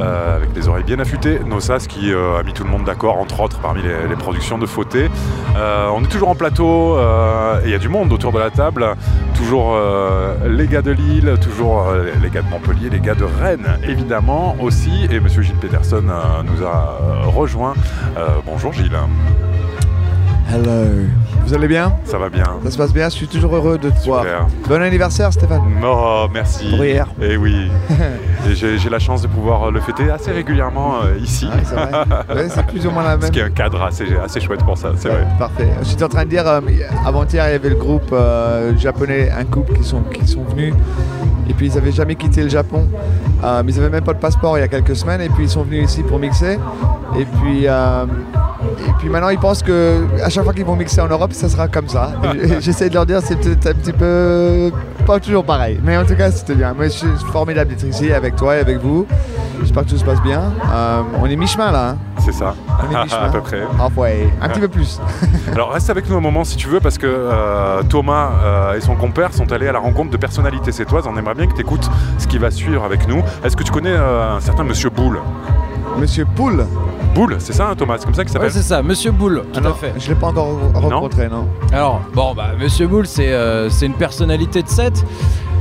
euh, 0.00 0.36
avec 0.36 0.52
des 0.52 0.68
oreilles 0.68 0.84
bien 0.84 0.98
affûtées. 0.98 1.40
Nosas 1.40 1.86
qui 1.88 2.12
a 2.12 2.42
mis 2.42 2.52
tout 2.52 2.64
le 2.64 2.70
monde 2.70 2.84
d'accord, 2.84 3.18
entre 3.18 3.40
autres, 3.40 3.58
parmi 3.60 3.82
les, 3.82 4.16
productions 4.16 4.58
de 4.58 4.66
Fauté. 4.66 5.10
On 5.56 6.02
est 6.02 6.08
toujours 6.08 6.28
en 6.28 6.34
plateau 6.34 6.98
et 6.98 7.66
il 7.66 7.70
y 7.70 7.74
a 7.74 7.78
du 7.78 7.88
monde 7.88 8.12
autour 8.12 8.32
de 8.32 8.38
la 8.38 8.50
table. 8.50 8.86
Toujours 9.34 9.76
les 10.46 10.66
gars 10.66 10.82
de 10.82 10.90
Lille, 10.90 11.34
toujours 11.40 11.86
les 12.22 12.30
gars 12.30 12.42
de 12.42 12.48
Montpellier, 12.48 12.90
les 12.90 13.00
gars 13.00 13.14
de 13.14 13.24
Rennes, 13.24 13.78
évidemment 13.82 14.56
aussi. 14.60 15.06
Et 15.10 15.20
monsieur 15.20 15.42
Gilles 15.42 15.56
Peterson 15.56 16.02
nous 16.44 16.64
a 16.64 16.98
rejoint. 17.26 17.74
Bonjour 18.44 18.72
Gilles. 18.72 18.98
Hello. 20.52 21.29
Vous 21.44 21.54
allez 21.54 21.68
bien 21.68 21.92
Ça 22.04 22.18
va 22.18 22.28
bien. 22.28 22.44
Ça 22.64 22.70
se 22.70 22.78
passe 22.78 22.92
bien, 22.92 23.08
je 23.08 23.14
suis 23.14 23.26
toujours 23.26 23.54
heureux 23.56 23.78
de 23.78 23.90
te 23.90 24.04
voir. 24.04 24.24
Bon 24.68 24.80
anniversaire 24.80 25.32
Stéphane. 25.32 25.62
Oh, 25.84 26.26
merci. 26.32 26.70
Pour 26.70 26.84
hier. 26.84 27.06
Et 27.22 27.36
oui. 27.36 27.70
Et 28.48 28.54
j'ai 28.54 28.90
la 28.90 28.98
chance 28.98 29.22
de 29.22 29.26
pouvoir 29.26 29.70
le 29.70 29.80
fêter 29.80 30.10
assez 30.10 30.30
régulièrement 30.30 31.00
euh, 31.02 31.18
ici. 31.18 31.48
c'est 31.64 31.74
vrai. 31.74 31.90
Ouais, 32.34 32.48
c'est 32.48 32.66
plus 32.66 32.86
ou 32.86 32.90
moins 32.90 33.02
la 33.02 33.16
même. 33.16 33.26
Ce 33.26 33.32
qui 33.32 33.40
est 33.40 33.44
un 33.44 33.50
cadre 33.50 33.82
assez, 33.82 34.04
assez 34.22 34.40
chouette 34.40 34.62
pour 34.64 34.78
ça, 34.78 34.92
c'est 34.96 35.08
vrai. 35.08 35.26
Parfait. 35.38 35.68
J'étais 35.82 36.04
en 36.04 36.08
train 36.08 36.24
de 36.24 36.30
dire, 36.30 36.46
euh, 36.46 36.60
avant-hier, 37.04 37.48
il 37.48 37.52
y 37.52 37.54
avait 37.54 37.70
le 37.70 37.74
groupe 37.76 38.10
euh, 38.12 38.76
japonais, 38.78 39.30
un 39.30 39.44
couple 39.44 39.74
qui 39.74 39.84
sont, 39.84 40.02
qui 40.02 40.26
sont 40.26 40.44
venus. 40.44 40.74
Et 41.48 41.54
puis 41.54 41.66
ils 41.66 41.74
n'avaient 41.74 41.92
jamais 41.92 42.14
quitté 42.14 42.42
le 42.42 42.48
Japon. 42.48 42.86
Euh, 43.42 43.62
mais 43.64 43.72
ils 43.72 43.76
n'avaient 43.76 43.90
même 43.90 44.04
pas 44.04 44.14
de 44.14 44.20
passeport 44.20 44.56
il 44.56 44.60
y 44.60 44.64
a 44.64 44.68
quelques 44.68 44.94
semaines. 44.96 45.20
Et 45.20 45.28
puis 45.28 45.44
ils 45.44 45.50
sont 45.50 45.62
venus 45.64 45.90
ici 45.90 46.02
pour 46.02 46.18
mixer. 46.18 46.58
Et 47.18 47.24
puis, 47.24 47.66
euh, 47.66 48.04
et 48.88 48.92
puis 48.98 49.08
maintenant 49.08 49.28
ils 49.30 49.38
pensent 49.38 49.62
que 49.62 50.04
à 50.22 50.28
chaque 50.28 50.44
fois 50.44 50.52
qu'ils 50.52 50.64
vont 50.64 50.76
mixer 50.76 51.00
en 51.00 51.08
Europe, 51.08 51.32
ça 51.32 51.48
sera 51.48 51.68
comme 51.68 51.88
ça. 51.88 52.12
J'essaie 52.60 52.88
de 52.88 52.94
leur 52.94 53.06
dire, 53.06 53.20
c'est 53.22 53.36
peut-être 53.36 53.66
un 53.66 53.74
petit 53.74 53.92
peu 53.92 54.70
pas 55.06 55.18
toujours 55.18 55.44
pareil. 55.44 55.80
Mais 55.82 55.96
en 55.96 56.04
tout 56.04 56.14
cas, 56.14 56.30
c'était 56.30 56.54
bien. 56.54 56.74
Moi, 56.74 56.84
je 56.84 56.90
suis 56.90 57.08
formidable 57.32 57.70
d'être 57.70 57.84
ici 57.88 58.12
avec 58.12 58.36
toi 58.36 58.56
et 58.56 58.60
avec 58.60 58.78
vous. 58.78 59.06
J'espère 59.60 59.84
que 59.84 59.90
tout 59.90 59.98
se 59.98 60.04
passe 60.04 60.22
bien. 60.22 60.52
Euh, 60.72 61.02
on 61.20 61.26
est 61.26 61.36
mi-chemin 61.36 61.70
là. 61.70 61.88
hein. 61.90 61.96
C'est 62.18 62.32
ça. 62.32 62.54
On 62.68 62.84
est 62.94 63.04
mi-chemin. 63.04 63.22
à 63.26 63.28
peu 63.30 63.40
près. 63.40 63.62
Halfway. 63.78 64.28
Un 64.40 64.48
petit 64.48 64.60
peu 64.60 64.68
plus. 64.68 65.00
Alors 65.52 65.70
reste 65.72 65.90
avec 65.90 66.08
nous 66.08 66.16
un 66.16 66.20
moment 66.20 66.44
si 66.44 66.56
tu 66.56 66.68
veux 66.68 66.80
parce 66.80 66.96
que 66.98 67.06
euh, 67.06 67.82
Thomas 67.88 68.30
euh, 68.42 68.76
et 68.76 68.80
son 68.80 68.94
compère 68.94 69.32
sont 69.34 69.50
allés 69.52 69.68
à 69.68 69.72
la 69.72 69.78
rencontre 69.80 70.10
de 70.10 70.16
personnalités 70.16 70.72
sétoises. 70.72 71.06
On 71.06 71.16
aimerait 71.16 71.34
bien 71.34 71.46
que 71.46 71.54
tu 71.54 71.60
écoutes 71.60 71.88
ce 72.18 72.26
qui 72.26 72.38
va 72.38 72.50
suivre 72.50 72.84
avec 72.84 73.06
nous. 73.08 73.22
Est-ce 73.44 73.56
que 73.56 73.62
tu 73.62 73.72
connais 73.72 73.94
un 73.94 74.40
certain 74.40 74.64
Monsieur 74.64 74.90
Boule? 74.90 75.18
Monsieur 75.98 76.24
Boule 76.24 76.66
Boule, 77.14 77.36
c'est 77.38 77.52
ça 77.52 77.68
hein, 77.68 77.74
Thomas? 77.76 77.96
C'est 77.98 78.04
comme 78.04 78.14
ça 78.14 78.24
qu'il 78.24 78.32
s'appelle? 78.32 78.48
Ouais, 78.48 78.54
c'est 78.54 78.62
ça, 78.62 78.82
Monsieur 78.82 79.10
Boule, 79.10 79.42
tout 79.52 79.60
à 79.66 79.72
fait. 79.74 79.92
Je 79.98 80.08
l'ai 80.08 80.14
pas 80.14 80.28
encore 80.28 80.56
rencontré, 80.74 81.28
non. 81.28 81.48
Alors, 81.72 82.00
bon, 82.14 82.34
bah, 82.34 82.50
Monsieur 82.58 82.86
Boule, 82.86 83.06
c'est 83.06 83.32
euh, 83.32 83.68
c'est 83.68 83.86
une 83.86 83.94
personnalité 83.94 84.62
de 84.62 84.68
set. 84.68 85.04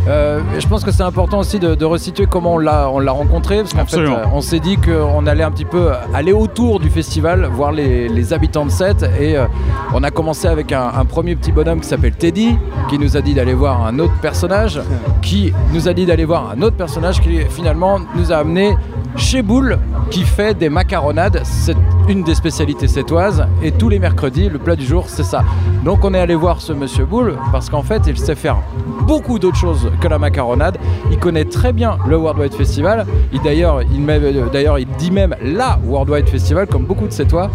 Euh, 0.08 0.40
je 0.58 0.68
pense 0.68 0.84
que 0.84 0.92
c'est 0.92 1.04
important 1.04 1.40
aussi 1.40 1.60
de, 1.60 1.76
de 1.76 1.86
resituer 1.86 2.26
comment 2.26 2.56
on 2.56 2.58
l'a 2.58 2.90
on 2.90 3.00
l'a 3.00 3.12
rencontré 3.12 3.58
parce 3.58 3.74
qu'en 3.74 3.86
fait 3.86 3.98
euh, 3.98 4.24
on 4.34 4.42
s'est 4.42 4.60
dit 4.60 4.78
qu'on 4.78 5.28
allait 5.28 5.44
un 5.44 5.52
petit 5.52 5.66
peu 5.66 5.92
aller 6.14 6.32
autour 6.32 6.80
du 6.80 6.90
festival 6.90 7.46
voir 7.54 7.72
les, 7.72 8.08
les 8.08 8.34
habitants 8.34 8.66
de 8.66 8.72
Sète 8.72 9.04
et 9.20 9.38
euh, 9.38 9.46
on 9.94 10.02
a 10.04 10.10
commencé 10.10 10.48
avec 10.48 10.72
un, 10.72 10.90
un 10.98 11.06
premier 11.06 11.36
petit 11.36 11.52
bonhomme 11.52 11.82
qui 11.82 11.88
s'appelle 11.88 12.14
Teddy 12.16 12.58
qui 12.90 12.98
nous 12.98 13.18
a 13.18 13.22
dit 13.22 13.34
d'aller 13.34 13.54
voir 13.54 13.86
un 13.86 14.00
autre 14.00 14.16
personnage 14.22 14.82
qui 15.22 15.54
nous 15.74 15.88
a 15.88 15.94
dit 15.94 16.06
d'aller 16.06 16.26
voir 16.26 16.52
un 16.58 16.62
autre 16.62 16.78
personnage 16.78 17.20
qui 17.22 17.42
finalement 17.50 18.00
nous 18.16 18.32
a 18.32 18.38
amené 18.38 18.76
chez 19.16 19.42
Boule 19.42 19.78
qui 20.12 20.24
fait 20.24 20.54
des 20.58 20.70
macaronades. 20.70 21.42
C'est 21.44 21.76
une 22.08 22.24
des 22.24 22.36
spécialités 22.36 22.88
sétoises 22.88 23.46
et 23.62 23.72
tous 23.72 23.90
les 23.90 24.00
mercredis 24.00 24.50
le 24.50 24.60
plat 24.60 24.76
du 24.76 24.86
jour 24.86 25.06
c'est 25.08 25.24
ça. 25.24 25.44
Donc 25.84 26.04
on 26.06 26.14
est 26.14 26.20
allé 26.20 26.36
voir 26.36 26.62
ce 26.62 26.74
monsieur 26.74 27.06
Boule 27.06 27.36
parce 27.52 27.70
qu'en 27.70 27.84
fait 27.84 28.04
il 28.08 28.18
sait 28.18 28.36
faire 28.36 28.58
beaucoup 29.02 29.38
d'autres 29.40 29.58
choses 29.58 29.89
que 30.00 30.08
la 30.08 30.20
macaronade. 30.20 30.78
Il 31.12 31.20
connaît 31.20 31.46
très 31.46 31.74
bien 31.74 31.98
le 32.08 32.18
Worldwide 32.18 32.54
Festival. 32.54 33.06
Il 33.34 33.42
d'ailleurs, 33.42 33.82
il, 33.82 34.06
d'ailleurs, 34.52 34.80
il 34.80 34.88
dit 34.98 35.12
même 35.12 35.36
la 35.42 35.80
Worldwide 35.86 36.28
Festival 36.28 36.68
comme 36.68 36.86
beaucoup 36.86 37.08
de 37.08 37.14
Sétois. 37.14 37.50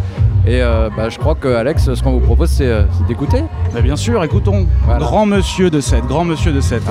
Et 0.47 0.61
euh, 0.61 0.91
bah, 0.95 1.09
je 1.09 1.19
crois 1.19 1.35
que 1.35 1.49
Alex, 1.49 1.95
ce 1.95 2.03
qu'on 2.03 2.13
vous 2.13 2.21
propose, 2.21 2.51
c'est, 2.51 2.67
euh, 2.67 2.83
d'écouter. 3.09 3.43
Bien 3.83 3.97
sûr, 3.97 4.23
écoutons. 4.23 4.67
Grand 4.99 5.25
monsieur 5.25 5.71
de 5.71 5.81
7, 5.81 6.05
grand 6.07 6.25
monsieur 6.25 6.53
de 6.53 6.61
7. 6.61 6.83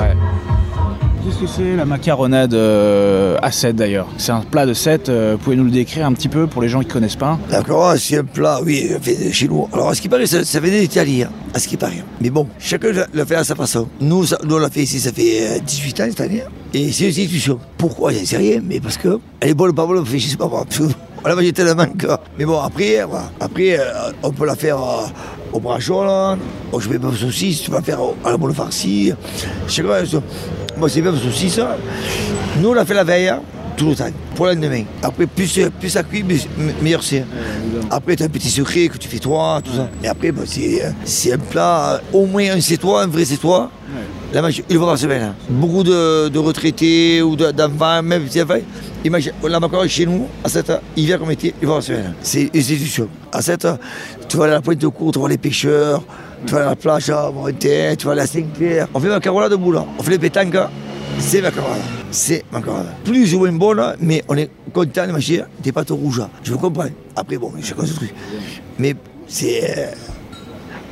Qu'est-ce 1.23 1.39
que 1.39 1.47
c'est 1.47 1.77
la 1.77 1.85
macaronade 1.85 2.53
euh, 2.53 3.37
à 3.41 3.49
7 3.49 3.77
d'ailleurs? 3.77 4.09
C'est 4.17 4.33
un 4.33 4.41
plat 4.41 4.65
de 4.65 4.73
7, 4.73 5.07
euh, 5.07 5.37
pouvez 5.37 5.55
nous 5.55 5.63
le 5.63 5.71
décrire 5.71 6.05
un 6.05 6.11
petit 6.11 6.27
peu 6.27 6.47
pour 6.47 6.61
les 6.61 6.67
gens 6.67 6.81
qui 6.81 6.87
ne 6.87 6.91
connaissent 6.91 7.15
pas? 7.15 7.39
D'accord, 7.49 7.93
c'est 7.97 8.17
un 8.17 8.25
plat, 8.25 8.59
oui, 8.61 8.89
fait 9.01 9.31
chez 9.31 9.47
nous. 9.47 9.69
Alors, 9.71 9.87
à 9.87 9.95
ce 9.95 10.01
qui 10.01 10.09
paraît, 10.09 10.25
ça, 10.25 10.43
ça 10.43 10.59
venait 10.59 10.81
d'Italie, 10.81 11.23
hein, 11.23 11.29
à 11.53 11.59
ce 11.59 11.69
qui 11.69 11.77
paraît. 11.77 12.03
Mais 12.19 12.29
bon, 12.29 12.45
chacun 12.59 12.89
l'a 13.13 13.25
fait 13.25 13.35
à 13.35 13.45
sa 13.45 13.55
façon. 13.55 13.87
Nous, 14.01 14.25
nous 14.43 14.55
on 14.55 14.59
l'a 14.59 14.69
fait 14.69 14.81
ici, 14.83 14.99
ça 14.99 15.13
fait 15.13 15.43
euh, 15.43 15.59
18 15.65 15.99
ans 16.01 16.05
cette 16.09 16.19
année. 16.19 16.43
Et 16.73 16.91
c'est 16.91 17.05
une 17.05 17.11
institution. 17.11 17.57
Pourquoi? 17.77 18.11
J'en 18.11 18.25
sais 18.25 18.37
rien, 18.37 18.59
mais 18.61 18.81
parce 18.81 18.97
que 18.97 19.19
elle 19.39 19.51
est 19.51 19.53
bonne 19.53 19.69
ou 19.69 19.73
pas 19.73 19.85
bonne, 19.85 20.03
je 20.05 20.17
sais 20.17 20.35
pas. 20.35 20.49
On 21.25 21.35
mangé 21.35 21.53
tellement 21.53 21.85
que. 21.87 22.07
Mais 22.37 22.45
bon, 22.45 22.59
après, 22.59 23.03
voilà. 23.03 23.31
après 23.39 23.79
euh, 23.79 24.11
on 24.23 24.31
peut 24.31 24.45
la 24.45 24.55
faire 24.55 24.77
euh, 24.77 25.05
au 25.53 25.59
brachot, 25.59 26.03
là. 26.03 26.37
Bon, 26.71 26.79
je 26.79 26.89
pas 26.89 26.97
de 26.97 27.15
saucisse, 27.15 27.61
tu 27.61 27.71
vas 27.71 27.81
faire 27.81 27.99
à 28.25 28.31
la 28.31 28.37
boule 28.37 28.53
farcie. 28.53 29.13
Chacun, 29.67 30.05
ça- 30.05 30.21
moi, 30.77 30.89
c'est 30.89 31.01
même 31.01 31.17
saucisse. 31.17 31.59
hein. 31.59 31.69
Nous, 32.59 32.69
on 32.69 32.73
l'a 32.73 32.85
fait 32.85 32.93
la 32.93 33.03
veille. 33.03 33.29
hein, 33.29 33.41
tout 33.75 33.89
le 33.89 33.95
temps, 33.95 34.05
pour 34.35 34.45
le 34.45 34.53
lendemain. 34.53 34.83
Après, 35.01 35.25
plus, 35.25 35.59
plus 35.79 35.89
ça 35.89 36.03
cuit, 36.03 36.23
meilleur 36.81 37.01
c'est. 37.01 37.25
Après, 37.89 38.15
tu 38.15 38.21
as 38.21 38.27
un 38.27 38.29
petit 38.29 38.49
secret 38.51 38.87
que 38.87 38.97
tu 38.99 39.07
fais 39.07 39.17
toi, 39.17 39.61
tout 39.63 39.71
ça. 39.73 39.89
Et 40.03 40.07
après, 40.07 40.31
bah, 40.31 40.43
c'est, 40.45 40.93
c'est 41.05 41.33
un 41.33 41.37
plat, 41.39 41.93
euh, 41.93 41.97
au 42.13 42.25
moins 42.27 42.51
un 42.51 42.61
c'est 42.61 42.77
toi, 42.77 43.01
un 43.01 43.07
vrai 43.07 43.25
c'est 43.25 43.37
toi. 43.37 43.71
La 44.33 44.41
mange 44.41 44.63
une 44.69 44.77
fois 44.77 44.87
par 44.87 44.97
semaine. 44.97 45.33
Beaucoup 45.47 45.83
de, 45.83 46.27
de 46.27 46.39
retraités 46.39 47.21
ou 47.21 47.35
de- 47.35 47.51
d'enfants, 47.51 48.01
même 48.01 48.23
petits 48.23 48.41
enfants, 48.41 48.55
ils 49.05 49.11
mangent 49.11 49.29
la 49.47 49.59
macaroni 49.59 49.89
chez 49.89 50.05
nous, 50.07 50.27
à 50.43 50.49
7 50.49 50.69
heures, 50.71 50.81
hiver 50.97 51.19
comme 51.19 51.29
été, 51.31 51.53
une 51.61 51.67
fois 51.67 51.75
par 51.77 51.83
semaine. 51.83 52.13
C'est 52.21 52.43
une 52.51 52.59
institution. 52.59 53.07
À 53.31 53.41
7 53.43 53.65
heures, 53.65 53.77
tu 54.27 54.37
vas 54.37 54.45
à 54.45 54.47
la 54.47 54.61
pointe 54.61 54.79
de 54.79 54.87
cour, 54.87 55.11
tu 55.11 55.19
vois 55.19 55.29
les 55.29 55.37
pêcheurs, 55.37 56.03
tu 56.47 56.53
vas 56.53 56.61
à 56.61 56.65
la 56.71 56.75
plage 56.75 57.09
à 57.11 57.29
Montagne, 57.31 57.95
tu 57.95 58.05
vas 58.07 58.13
à 58.13 58.15
la 58.15 58.25
Saint-Clair. 58.27 58.87
On 58.95 58.99
fait 58.99 59.09
macaroni 59.09 59.49
de 59.49 59.55
boule, 59.55 59.79
on 59.99 60.01
fait 60.03 60.11
les 60.11 60.19
pétanques, 60.19 60.57
c'est 61.19 61.41
macaroni. 61.41 61.81
C'est 62.09 62.43
macaroni. 62.51 62.87
Plus 63.05 63.35
ou 63.35 63.39
moins 63.39 63.51
bonne, 63.51 63.95
mais 63.99 64.23
on 64.27 64.35
est 64.35 64.49
content 64.73 65.05
de 65.05 65.11
manger 65.11 65.43
des 65.61 65.71
pâtes 65.71 65.91
rouges. 65.91 66.23
Je 66.43 66.51
vous 66.53 66.57
comprends. 66.59 66.85
Après, 67.15 67.37
bon, 67.37 67.51
chacun 67.61 67.85
ce 67.85 67.93
truc. 67.93 68.13
Mais 68.79 68.95
c'est. 69.27 69.91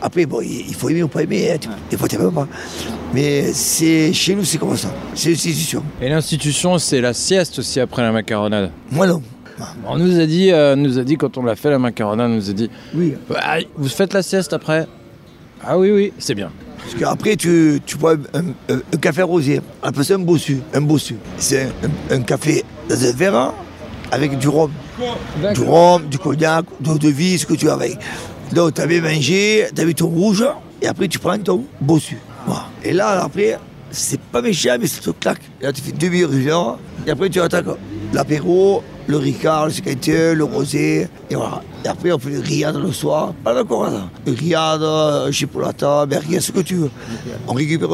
Après, 0.02 0.26
bon, 0.26 0.42
il 0.42 0.74
faut 0.74 0.90
aimer 0.90 1.04
ou 1.04 1.08
pas 1.08 1.24
aimer, 1.24 1.52
hein, 1.52 1.58
tu- 1.60 1.70
des 1.90 1.98
fois 1.98 2.08
tu 2.08 2.18
n'aimes 2.18 2.32
pas. 2.32 2.48
Mais 3.14 3.52
c'est, 3.54 4.12
chez 4.14 4.36
nous, 4.36 4.44
c'est 4.44 4.58
comme 4.58 4.76
ça. 4.78 4.90
C'est 5.14 5.30
une 5.30 5.36
institution. 5.36 5.84
Et 6.02 6.10
l'institution, 6.10 6.78
c'est 6.78 7.02
la 7.02 7.14
sieste 7.14 7.60
aussi 7.60 7.80
après 7.80 8.02
la 8.02 8.12
macaronade. 8.12 8.72
Moi 8.92 9.08
non. 9.08 9.22
On 9.86 9.98
nous 9.98 10.20
a 10.20 10.26
dit, 10.26 10.52
euh, 10.52 10.76
nous 10.76 10.98
a 10.98 11.04
dit 11.04 11.18
quand 11.18 11.38
on 11.38 11.44
l'a 11.44 11.56
fait 11.56 11.70
la 11.70 11.78
macaronade, 11.78 12.32
on 12.32 12.36
nous 12.36 12.50
a 12.50 12.54
dit. 12.54 12.70
Oui. 12.96 13.14
Ah, 13.36 13.58
vous 13.78 13.90
faites 13.90 14.14
la 14.14 14.24
sieste 14.24 14.54
après? 14.54 14.88
Ah 15.64 15.78
oui, 15.78 15.92
oui, 15.92 16.14
c'est 16.18 16.34
bien. 16.34 16.50
Parce 16.80 16.96
qu'après, 16.96 17.36
tu, 17.36 17.80
tu 17.86 17.96
bois 17.98 18.16
un, 18.34 18.74
un- 18.74 18.80
un 18.92 18.98
café 18.98 19.22
rosé. 19.22 19.62
On 19.84 19.88
appelle 19.90 20.04
ça 20.04 20.16
un 20.16 20.20
bossu. 20.20 20.62
Un 20.74 20.82
bossu. 20.82 21.16
C'est 21.38 21.68
un, 22.10 22.16
un 22.16 22.22
café 22.22 22.64
dans 22.90 22.96
un 23.06 23.12
verre 23.12 23.36
hein, 23.36 23.54
avec 24.12 24.40
du 24.40 24.48
rhum. 24.48 24.72
Du 25.54 25.62
rhum, 25.62 26.08
du 26.08 26.18
cognac, 26.18 26.66
d'eau 26.80 26.98
de 26.98 27.10
vie, 27.10 27.38
ce 27.38 27.46
que 27.46 27.54
tu 27.54 27.70
as 27.70 27.74
avec. 27.74 27.98
Donc, 28.54 28.74
tu 28.74 28.82
avais 28.82 29.00
mangé, 29.00 29.68
tu 29.74 29.82
avais 29.82 29.94
ton 29.94 30.08
rouge, 30.08 30.46
et 30.82 30.88
après, 30.88 31.08
tu 31.08 31.20
prends 31.20 31.38
ton 31.38 31.66
bossu. 31.80 32.18
Et 32.84 32.92
là, 32.92 33.24
après, 33.24 33.58
c'est 33.92 34.20
pas 34.20 34.42
méchant, 34.42 34.76
mais 34.80 34.88
ça 34.88 35.02
te 35.02 35.10
claque. 35.12 35.42
Et 35.62 35.66
là, 35.66 35.74
tu 35.74 35.82
fais 35.82 36.42
genre, 36.42 36.80
et 37.06 37.12
après, 37.12 37.30
tu 37.30 37.40
attaques 37.40 37.66
l'apéro, 38.14 38.84
le 39.08 39.18
ricard, 39.18 39.68
le 39.68 39.72
séquenteur, 39.72 40.36
le 40.36 40.44
rosé, 40.44 41.08
et 41.30 41.36
voilà. 41.36 41.62
Et 41.86 41.88
après, 41.88 42.12
on 42.12 42.20
fait 42.20 42.30
le 42.30 42.42
grillade 42.42 42.76
le 42.76 42.92
soir, 42.92 43.34
pas 43.44 43.54
d'accord, 43.54 43.86
là. 43.86 44.10
Le 44.26 44.34
grillade, 44.34 44.84
euh, 44.84 45.32
chipolata, 45.32 46.06
merguez, 46.06 46.40
ce 46.40 46.52
que 46.52 46.60
tu 46.60 46.76
veux. 46.76 46.92
On 47.48 47.54
récupère 47.54 47.90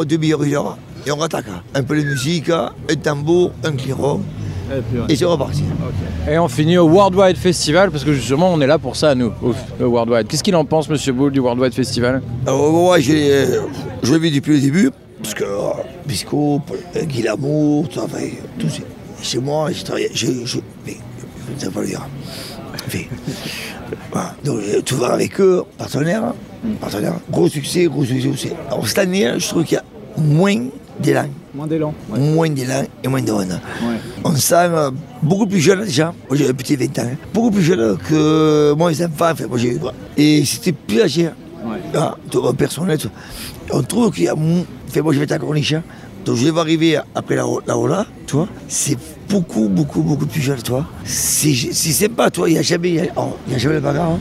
genre, 0.50 0.78
et 1.06 1.12
on 1.12 1.22
attaque. 1.22 1.46
Un 1.74 1.84
peu 1.84 1.96
de 1.98 2.04
musique, 2.04 2.50
un 2.50 2.96
tambour, 3.02 3.52
un 3.64 3.72
clairon, 3.74 4.22
et 5.10 5.16
c'est 5.16 5.26
reparti. 5.26 5.64
Et 6.30 6.38
on 6.38 6.48
finit 6.48 6.78
au 6.78 6.88
Worldwide 6.88 7.38
Festival 7.38 7.92
parce 7.92 8.04
que 8.04 8.14
justement 8.14 8.52
on 8.52 8.60
est 8.62 8.68
là 8.68 8.78
pour 8.78 8.96
ça 8.96 9.16
nous, 9.16 9.32
au 9.42 9.54
le 9.80 9.88
Worldwide. 9.88 10.28
Qu'est-ce 10.28 10.44
qu'il 10.44 10.56
en 10.56 10.66
pense 10.66 10.90
Monsieur 10.90 11.14
Boulle 11.14 11.32
du 11.32 11.40
Worldwide 11.40 11.74
Festival? 11.74 12.22
Ouais, 12.48 13.02
j'ai, 13.02 13.32
euh, 13.32 13.62
je 14.04 14.14
l'ai 14.14 14.20
vu 14.20 14.32
depuis 14.32 14.54
le 14.56 14.62
début, 14.62 14.92
parce 15.22 15.34
que 15.34 15.44
euh, 15.44 15.70
Bisco, 16.06 16.62
euh, 16.96 17.04
Guy 17.04 17.22
Lamour, 17.22 17.88
tout 17.90 18.00
ça, 18.00 18.06
enfin, 18.06 18.26
tout 18.60 18.70
ça. 18.70 18.82
Chez 19.22 19.40
moi, 19.40 19.72
j'ai 19.72 19.84
travaillé, 19.84 20.10
je, 20.14 20.46
je, 20.46 20.60
mais, 20.86 20.98
je 21.58 21.66
sais 21.66 21.72
pas 21.72 21.82
le 21.82 21.88
dire. 21.88 22.08
Voilà. 24.12 24.36
Donc, 24.44 24.60
tout 24.84 24.98
voir 24.98 25.12
avec 25.12 25.40
eux, 25.40 25.64
partenaires, 25.78 26.34
partenaires. 26.82 27.14
Gros 27.32 27.48
succès, 27.48 27.86
gros 27.86 28.04
succès 28.04 28.28
aussi. 28.28 28.50
Alors, 28.70 28.86
cette 28.86 28.98
année, 28.98 29.32
je 29.38 29.48
trouve 29.48 29.64
qu'il 29.64 29.76
y 29.76 29.80
a 29.80 29.84
moins 30.18 30.66
d'élan. 31.00 31.28
Moins 31.54 31.68
d'élan. 31.68 31.94
Moins 32.10 32.50
d'élan 32.50 32.84
et 33.04 33.08
moins 33.08 33.22
de 33.22 33.32
monde. 33.32 33.60
On 34.24 34.34
se 34.36 34.42
sent 34.42 34.56
euh, 34.56 34.92
beaucoup 35.22 35.46
plus 35.48 35.60
jeune 35.60 35.84
déjà. 35.86 36.14
Moi 36.30 36.38
j'ai 36.38 36.50
un 36.50 36.54
petit 36.54 36.76
20 36.76 37.00
ans. 37.00 37.04
hein. 37.06 37.16
Beaucoup 37.34 37.52
plus 37.52 37.64
jeune 37.64 37.98
que 38.10 38.74
moi 38.78 38.90
les 38.92 39.04
enfants. 39.04 39.32
Enfin, 39.32 39.46
moi, 39.48 39.58
j'ai- 39.58 39.78
et 40.18 40.44
c'était 40.46 40.72
plus 40.72 41.02
âgé. 41.02 41.28
hein. 41.28 41.34
Ah, 41.96 42.16
tout, 42.32 42.42
personnel. 42.54 42.98
tout. 42.98 43.10
On 43.72 43.82
trouve 43.84 44.12
qu'il 44.14 44.24
y 44.26 44.28
a. 44.30 44.36
Fait, 44.90 45.02
moi, 45.02 45.12
je 45.14 45.18
vais 45.20 45.26
être 45.26 45.34
à 45.34 45.40
Corniche. 45.40 45.74
hein. 45.74 45.84
Donc, 46.26 46.36
je 46.38 46.48
vais 46.50 46.60
arriver 46.60 46.98
après 47.16 47.36
la, 47.36 47.46
la 47.68 47.78
Ola, 47.78 48.06
tu 48.26 48.36
vois. 48.36 48.48
C'est 48.68 48.98
beaucoup, 49.30 49.68
beaucoup, 49.70 50.02
beaucoup 50.02 50.26
plus 50.26 50.42
jeune, 50.42 50.62
tu 50.64 50.72
vois. 50.72 50.86
C'est 51.04 51.54
c'est 51.54 51.92
sympa, 51.92 52.30
tu 52.30 52.40
vois. 52.40 52.50
Il 52.50 52.54
n'y 52.54 52.60
a 52.60 52.62
jamais, 52.62 52.92
y 52.92 53.00
a, 53.00 53.04
oh, 53.18 53.36
il 53.48 53.54
y 53.54 53.56
a 53.56 53.60
jamais 53.60 53.76
de 53.76 53.80
bagarre. 53.82 54.12
hein. 54.12 54.20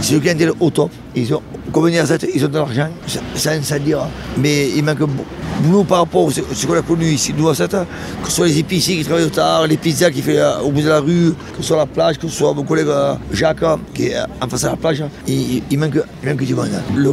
C'est 0.00 0.14
le 0.14 0.20
clientèle 0.20 0.52
au 0.60 0.70
top. 0.70 0.90
Ils 1.16 1.32
ont, 1.34 1.42
à 1.74 2.16
ils 2.34 2.44
ont 2.44 2.48
de 2.48 2.54
l'argent, 2.58 2.88
ça 3.34 3.78
dire. 3.78 4.00
Mais 4.38 4.68
il 4.76 4.84
manque 4.84 4.98
beaucoup. 5.00 5.24
Nous, 5.62 5.84
par 5.84 5.98
rapport 5.98 6.28
à 6.28 6.32
ce, 6.32 6.66
qu'on 6.66 6.72
a 6.74 6.80
connu 6.82 7.04
ici, 7.04 7.34
nous 7.36 7.48
à 7.48 7.54
cette, 7.54 7.72
que 7.72 8.28
ce 8.28 8.32
soit 8.32 8.46
les 8.46 8.58
épiciers 8.60 8.96
qui 8.96 9.04
travaillent 9.04 9.26
au 9.26 9.28
tard, 9.30 9.66
les 9.66 9.76
pizzas 9.76 10.10
qui 10.10 10.22
fait 10.22 10.38
euh, 10.38 10.58
au 10.60 10.70
bout 10.70 10.80
de 10.80 10.88
la 10.88 11.00
rue, 11.00 11.32
que 11.54 11.58
ce 11.60 11.64
soit 11.64 11.76
la 11.76 11.84
plage, 11.86 12.18
que 12.18 12.28
ce 12.28 12.34
soit 12.34 12.54
mon 12.54 12.62
collègue 12.62 12.86
euh, 12.88 13.12
Jacques 13.30 13.62
hein, 13.62 13.78
qui 13.92 14.06
est 14.06 14.16
euh, 14.16 14.24
en 14.40 14.48
face 14.48 14.62
de 14.62 14.68
la 14.68 14.76
plage, 14.76 15.02
hein, 15.02 15.08
il, 15.28 15.62
manque, 15.78 15.98
il 16.22 16.28
manque 16.30 16.42
du 16.44 16.54
monde. 16.54 16.68
hein. 16.74 16.80
Le 16.96 17.12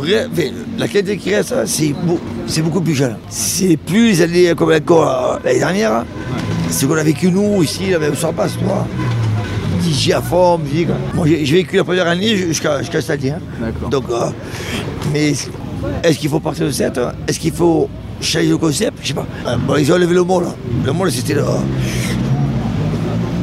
la 0.77 0.87
qualité 0.87 1.17
qui 1.17 1.35
reste, 1.35 1.51
hein, 1.51 1.63
c'est 1.65 1.89
beau- 1.89 2.19
c'est 2.47 2.61
beaucoup 2.61 2.79
plus 2.79 2.95
jeune. 2.95 3.17
C'est 3.29 3.75
plus 3.75 4.07
les 4.11 4.21
années 4.21 4.53
comme 4.55 4.69
l'année 4.69 5.59
dernière. 5.59 5.91
hein. 5.91 6.05
Ce 6.71 6.85
qu'on 6.85 6.95
a 6.95 7.03
vécu 7.03 7.29
nous 7.29 7.61
ici, 7.63 7.89
la 7.91 7.99
même 7.99 8.15
sur 8.15 8.31
place, 8.33 8.53
tu 8.57 8.63
vois. 8.63 8.87
DJ 9.81 10.11
à 10.11 10.21
fond, 10.21 10.57
musique. 10.57 10.87
J'ai 11.25 11.55
vécu 11.55 11.77
la 11.77 11.83
première 11.83 12.07
année 12.07 12.35
jusqu'à 12.35 12.79
jusqu'à 12.79 13.01
cette 13.01 13.19
année. 13.21 13.31
hein. 13.31 13.39
Donc, 13.89 14.05
euh, 14.09 14.29
mais 15.13 15.33
est-ce 16.03 16.17
qu'il 16.19 16.29
faut 16.29 16.39
partir 16.39 16.65
de 16.65 16.71
cette 16.71 16.99
Est-ce 17.27 17.39
qu'il 17.39 17.51
faut 17.53 17.89
changer 18.21 18.47
le 18.49 18.57
concept? 18.57 18.97
Je 19.01 19.09
sais 19.09 19.13
pas. 19.13 19.25
Euh, 19.47 19.55
bon, 19.57 19.75
ils 19.77 19.91
ont 19.91 19.97
levé 19.97 20.13
le 20.13 20.23
mot 20.23 20.39
là. 20.41 20.53
Le 20.85 20.91
mot 20.93 21.05
là, 21.05 21.11
c'était 21.11 21.33
le. 21.35 21.43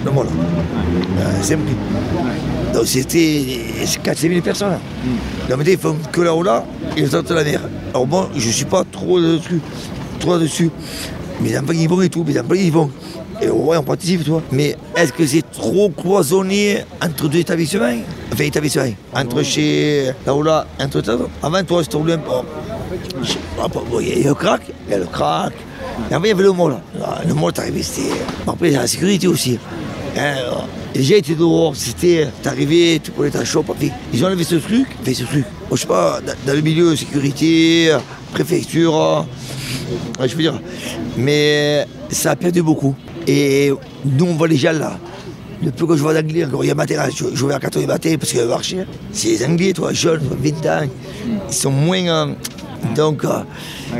Le 0.04 0.10
mot 0.10 0.22
là. 0.22 0.28
Euh, 1.20 1.30
c'est 1.42 1.56
pris. 1.56 1.74
Donc 2.72 2.86
c'était 2.86 3.60
4 4.02 4.18
000 4.18 4.40
personnes. 4.40 4.70
là. 4.70 4.78
Donc 5.48 5.58
maintenant, 5.58 5.72
ils 5.72 5.78
font 5.78 5.96
que 6.10 6.20
là-haut 6.22 6.42
là 6.42 6.64
et 6.96 7.00
ils 7.02 7.08
sortent 7.10 7.30
la 7.30 7.44
mer. 7.44 7.60
Alors 7.90 8.06
moi, 8.06 8.28
je 8.36 8.50
suis 8.50 8.64
pas 8.64 8.82
trop 8.90 9.20
dessus. 9.20 9.60
Trop 10.18 10.38
dessus. 10.38 10.70
Mes 11.40 11.56
enfants 11.58 11.72
ils 11.72 11.88
vont 11.88 12.00
et 12.02 12.08
tout, 12.08 12.24
mes 12.24 12.38
enfants 12.38 12.54
ils 12.54 12.72
vont. 12.72 12.90
Et 13.44 13.50
ouais, 13.50 13.76
on 13.76 13.82
participe, 13.82 14.24
tu 14.24 14.30
vois. 14.30 14.42
Mais 14.50 14.74
est-ce 14.96 15.12
que 15.12 15.26
c'est 15.26 15.42
trop 15.52 15.90
cloisonné 15.90 16.78
entre 17.02 17.28
deux 17.28 17.38
établissements? 17.38 17.92
Enfin, 18.32 18.44
établissements. 18.44 18.84
Entre 19.14 19.42
chez 19.42 20.12
là-haut-là, 20.24 20.66
entre 20.80 21.00
toi. 21.02 21.18
Avant, 21.42 21.62
toi, 21.62 21.82
c'était 21.82 21.96
un 21.96 22.00
peu. 22.18 22.30
Je 23.22 23.34
bon, 23.68 24.00
Il 24.00 24.22
y 24.22 24.24
a 24.24 24.28
le 24.28 24.34
crack, 24.34 24.62
il 24.86 24.92
y 24.92 24.94
a 24.94 24.98
le 24.98 25.04
crack. 25.04 25.52
Et 26.10 26.14
après, 26.14 26.28
il 26.28 26.30
y 26.30 26.34
avait 26.34 26.42
le 26.42 26.52
mot 26.52 26.68
là. 26.70 26.80
Là, 26.98 27.20
Le 27.26 27.34
mot, 27.34 27.50
t'arrivais, 27.52 27.82
c'était. 27.82 28.08
Après, 28.46 28.68
il 28.68 28.72
y 28.72 28.76
a 28.76 28.80
la 28.80 28.86
sécurité 28.86 29.28
aussi. 29.28 29.58
Hein, 30.16 30.36
alors, 30.38 30.66
les 30.94 31.02
gens 31.02 31.16
étaient 31.16 31.34
dehors, 31.34 31.76
c'était. 31.76 32.28
T'arrivais, 32.42 32.98
tu 33.02 33.10
prenais 33.10 33.30
ta 33.30 33.44
chope. 33.44 33.70
Ils 34.12 34.24
ont 34.24 34.28
enlevé 34.28 34.44
ce 34.44 34.54
truc, 34.54 34.86
fait 35.04 35.12
ce 35.12 35.24
truc. 35.24 35.44
Je 35.70 35.76
sais 35.76 35.86
pas, 35.86 36.20
dans, 36.46 36.54
le 36.54 36.60
milieu, 36.62 36.96
sécurité, 36.96 37.94
préfecture. 38.32 39.26
euh, 40.20 40.26
je 40.26 40.34
veux 40.34 40.42
dire. 40.42 40.58
Mais 41.18 41.86
ça 42.08 42.30
a 42.30 42.36
perdu 42.36 42.62
beaucoup. 42.62 42.94
Et 43.26 43.72
nous, 44.04 44.26
on 44.26 44.34
voit 44.34 44.48
les 44.48 44.56
gens 44.56 44.72
là. 44.72 44.98
Le 45.62 45.70
peu 45.70 45.86
que 45.86 45.96
je 45.96 46.02
vois 46.02 46.12
d'anglais, 46.14 46.44
encore 46.44 46.64
hier 46.64 46.76
matin, 46.76 46.96
je, 47.14 47.24
je 47.32 47.46
vais 47.46 47.54
à 47.54 47.58
4 47.60 47.76
h 47.78 47.80
du 47.80 47.86
matin 47.86 48.14
parce 48.18 48.30
qu'il 48.32 48.40
y 48.40 48.42
a 48.42 48.46
marché. 48.46 48.78
C'est 49.12 49.28
les 49.28 49.44
anglais, 49.46 49.72
toi, 49.72 49.92
jeunes, 49.92 50.20
20 50.42 50.66
ans. 50.66 50.86
Ils 51.48 51.54
sont 51.54 51.70
moins. 51.70 52.06
euh, 52.06 52.26
donc, 52.94 53.24
euh, 53.24 53.40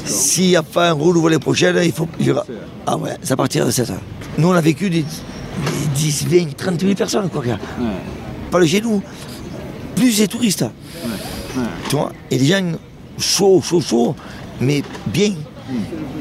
s'il 0.05 0.49
n'y 0.49 0.57
a 0.57 0.63
pas 0.63 0.91
un 0.91 0.93
renouveau 0.93 1.29
les 1.29 1.39
prochaines, 1.39 1.79
il 1.83 1.93
faut. 1.93 2.07
il 2.21 2.27
y 2.27 2.31
aura- 2.33 2.45
ah 2.87 2.97
ouais, 2.99 3.17
ça 3.23 3.35
partira 3.35 3.65
de 3.65 3.71
7 3.71 3.89
ans. 3.91 3.95
Nous, 4.37 4.49
on 4.49 4.53
a 4.53 4.61
vécu 4.61 4.91
des, 4.91 5.03
des 5.03 5.87
10, 5.95 6.27
20, 6.29 6.55
30 6.57 6.81
000 6.81 6.95
personnes, 6.95 7.31
quoi. 7.31 7.41
regarde. 7.41 7.61
Pas 8.51 8.59
le 8.59 8.67
chez 8.67 8.83
nous. 8.83 9.03
Plus 9.97 10.19
les 10.19 10.29
touristes. 10.29 10.67
Tu 11.89 11.97
vois 11.97 12.13
Et 12.31 12.37
les 12.39 12.45
gens 12.47 12.73
chauds, 13.17 13.63
chauds, 13.63 13.81
chauds, 13.81 14.15
mais 14.61 14.83
bien. 15.07 15.33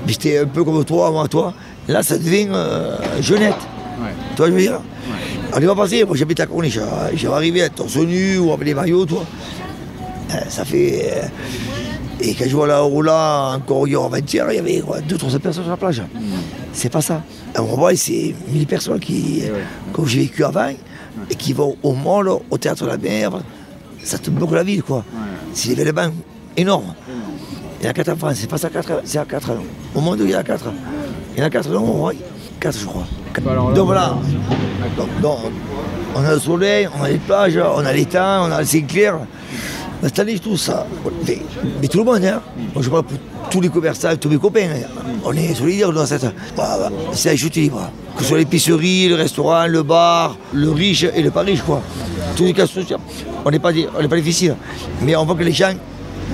J'étais 0.08 0.38
un 0.40 0.46
peu 0.46 0.64
comme 0.64 0.86
toi, 0.86 1.12
moi, 1.12 1.28
toi. 1.28 1.54
Là, 1.88 2.02
ça 2.04 2.18
devient 2.18 2.48
euh, 2.52 2.96
jeunette. 3.22 3.56
Tu 4.32 4.38
vois, 4.38 4.48
je 4.48 4.52
veux 4.54 4.60
dire 4.62 4.80
On 5.54 5.60
est 5.60 5.66
pas 5.66 5.76
passé, 5.76 6.04
moi 6.06 6.16
j'habite 6.16 6.40
à 6.40 6.46
Corniche. 6.48 6.78
hein. 6.78 7.10
J'ai 7.14 7.28
arrivé 7.28 7.62
à 7.64 7.70
torse 7.70 7.96
nu 7.98 8.38
ou 8.38 8.52
avec 8.54 8.66
les 8.68 8.74
maillots, 8.74 9.06
toi. 9.06 9.24
Euh, 10.32 10.36
ça 10.50 10.66
fait. 10.66 11.12
euh, 11.16 11.28
Et 12.22 12.34
quand 12.34 12.46
je 12.48 12.56
vois 12.56 12.68
là, 12.68 12.82
là, 13.04 13.56
encore 13.56 13.88
hier 13.88 14.02
avant-hier, 14.02 14.46
il 14.52 14.56
y 14.56 14.60
avait 14.60 14.82
200-300 15.08 15.40
personnes 15.40 15.64
sur 15.64 15.72
la 15.72 15.78
plage. 15.78 16.02
C'est 16.72 16.90
pas 16.92 17.02
ça. 17.02 17.22
À 17.54 17.62
Romain, 17.62 17.94
c'est 17.96 18.34
1000 18.48 18.66
personnes 18.66 19.00
qui, 19.00 19.44
comme 19.92 20.08
j'ai 20.08 20.22
vécu 20.22 20.44
avant, 20.44 20.70
et 21.30 21.36
qui 21.36 21.54
vont 21.54 21.76
au 21.84 21.94
mall, 21.94 22.30
au 22.50 22.58
théâtre 22.58 22.86
de 22.86 22.90
la 22.90 22.98
mer. 22.98 23.32
Ça 24.04 24.18
te 24.18 24.30
bloque 24.30 24.52
la 24.52 24.64
ville, 24.64 24.82
quoi. 24.84 25.04
C'est 25.54 25.76
des 25.76 25.82
événements 25.82 26.12
énormes. 26.58 26.94
Il 27.80 27.86
y 27.86 27.88
en 27.88 27.92
a 27.92 27.94
4 27.94 28.10
en 28.10 28.16
France, 28.16 28.36
c'est 28.38 28.50
pas 28.50 28.58
ça 28.58 28.70
4, 28.70 29.02
c'est 29.04 29.18
à 29.20 29.26
4. 29.26 29.52
Au 29.94 30.02
monde, 30.02 30.20
il 30.24 30.30
y 30.32 30.34
a 30.34 30.42
4. 30.44 30.66
Il 31.36 31.40
y 31.40 31.44
en 31.44 31.48
a 31.48 31.50
4 31.50 31.70
non, 31.70 32.06
ouais. 32.06 32.18
4, 32.60 32.78
je 32.80 32.86
crois. 32.86 33.06
Donc 33.74 33.86
voilà. 33.86 34.16
Donc, 34.98 35.22
donc, 35.22 35.38
on 36.16 36.24
a 36.24 36.34
le 36.34 36.40
soleil, 36.40 36.88
on 37.00 37.04
a 37.04 37.10
les 37.10 37.18
plages, 37.18 37.58
on 37.58 37.86
a 37.86 37.92
l'étang, 37.94 38.48
on 38.48 38.52
a 38.52 38.60
le 38.60 38.66
ciel 38.66 38.86
clair. 38.86 39.18
Cette 40.04 40.20
année, 40.20 40.38
trouve 40.38 40.58
ça. 40.58 40.86
Mais, 41.28 41.40
mais 41.82 41.88
tout 41.88 42.00
le 42.00 42.04
monde, 42.04 42.24
hein. 42.26 42.42
Moi, 42.74 42.84
je 42.84 42.90
parle 42.90 43.04
pour 43.04 43.18
tous 43.50 43.62
les 43.62 43.70
commerçants, 43.70 44.16
tous 44.20 44.30
mes 44.30 44.38
copains. 44.38 44.68
hein. 44.70 45.02
On 45.26 45.32
est 45.34 45.56
solidaires 45.56 45.92
dans 45.94 46.06
cette. 46.06 46.24
Bah, 46.58 46.78
bah, 46.78 46.90
c'est 47.14 47.30
à 47.30 47.36
chuter 47.38 47.62
libre. 47.62 47.90
Que 48.18 48.22
ce 48.22 48.30
soit 48.30 48.38
l'épicerie, 48.38 49.08
le 49.08 49.16
restaurant, 49.16 49.66
le 49.66 49.82
bar, 49.82 50.36
le 50.54 50.70
riche 50.72 51.04
et 51.16 51.22
le 51.22 51.32
pas 51.32 51.42
riche, 51.42 51.62
quoi. 51.62 51.82
Tous 52.36 52.44
les 52.44 52.54
cas 52.54 52.68
sociaux. 52.68 52.98
On 53.46 53.50
n'est 53.50 53.60
pas, 53.60 53.72
des- 53.74 53.88
on 53.98 54.02
n'est 54.02 54.08
pas 54.10 54.18
difficile. 54.18 54.56
Mais 55.02 55.16
on 55.16 55.26
voit 55.26 55.36
que 55.36 55.44
les 55.44 55.52
gens, 55.54 55.74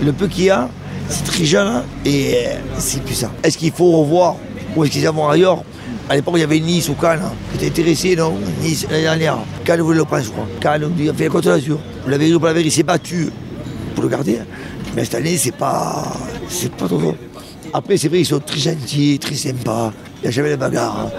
le 0.04 0.12
peu 0.14 0.28
qu'il 0.28 0.46
y 0.46 0.50
a, 0.50 0.68
c'est 1.08 1.24
très 1.24 1.46
jeune 1.46 1.68
hein, 1.68 1.84
et 2.06 2.34
euh, 2.48 2.50
c'est 2.78 3.08
ça. 3.14 3.32
Est-ce 3.44 3.58
qu'il 3.58 3.72
faut 3.72 3.92
revoir 3.92 4.36
ou 4.76 4.84
est-ce 4.84 4.92
qu'ils 4.94 5.08
vont 5.10 5.28
ailleurs 5.30 5.64
À 6.10 6.16
l'époque, 6.16 6.36
il 6.38 6.42
y 6.42 6.44
avait 6.44 6.60
Nice 6.60 6.90
ou 6.90 6.94
Cannes. 6.94 7.22
Tu 7.52 7.58
étais 7.66 7.68
intéressé, 7.82 8.16
non? 8.16 8.34
Nice 8.62 8.86
l'année 8.90 9.04
dernière. 9.04 9.38
Cannes 9.64 9.82
voulait 9.82 9.98
le 9.98 10.06
prendre, 10.06 10.24
je 10.24 10.30
crois. 10.30 10.48
Cannes, 10.60 10.84
on 10.86 10.90
dit, 10.90 11.10
on 11.10 11.14
fait 11.14 11.26
la 11.26 11.30
Côte 11.30 11.46
d'Azur. 11.46 11.80
La 12.08 12.18
vérité 12.18 12.36
ou 12.36 12.40
pas 12.40 12.48
la 12.48 12.54
vérité, 12.54 12.70
il 12.70 12.76
s'est 12.78 12.84
battu 12.84 13.30
pour 13.96 14.04
le 14.04 14.10
garder. 14.10 14.40
Mais 14.96 15.04
cette 15.06 15.16
année, 15.16 15.38
c'est 15.38 15.56
pas. 15.56 16.12
C'est 16.48 16.72
pas 16.74 16.88
trop. 16.88 17.16
Après, 17.72 17.98
c'est 17.98 18.08
vrai, 18.08 18.22
ils 18.22 18.26
sont 18.26 18.40
très 18.40 18.58
gentils, 18.60 19.20
très 19.20 19.36
sympas. 19.36 19.92
Il 20.22 20.24
n'y 20.24 20.28
a 20.30 20.32
jamais 20.32 20.50
de 20.52 20.56
bagarre. 20.56 21.10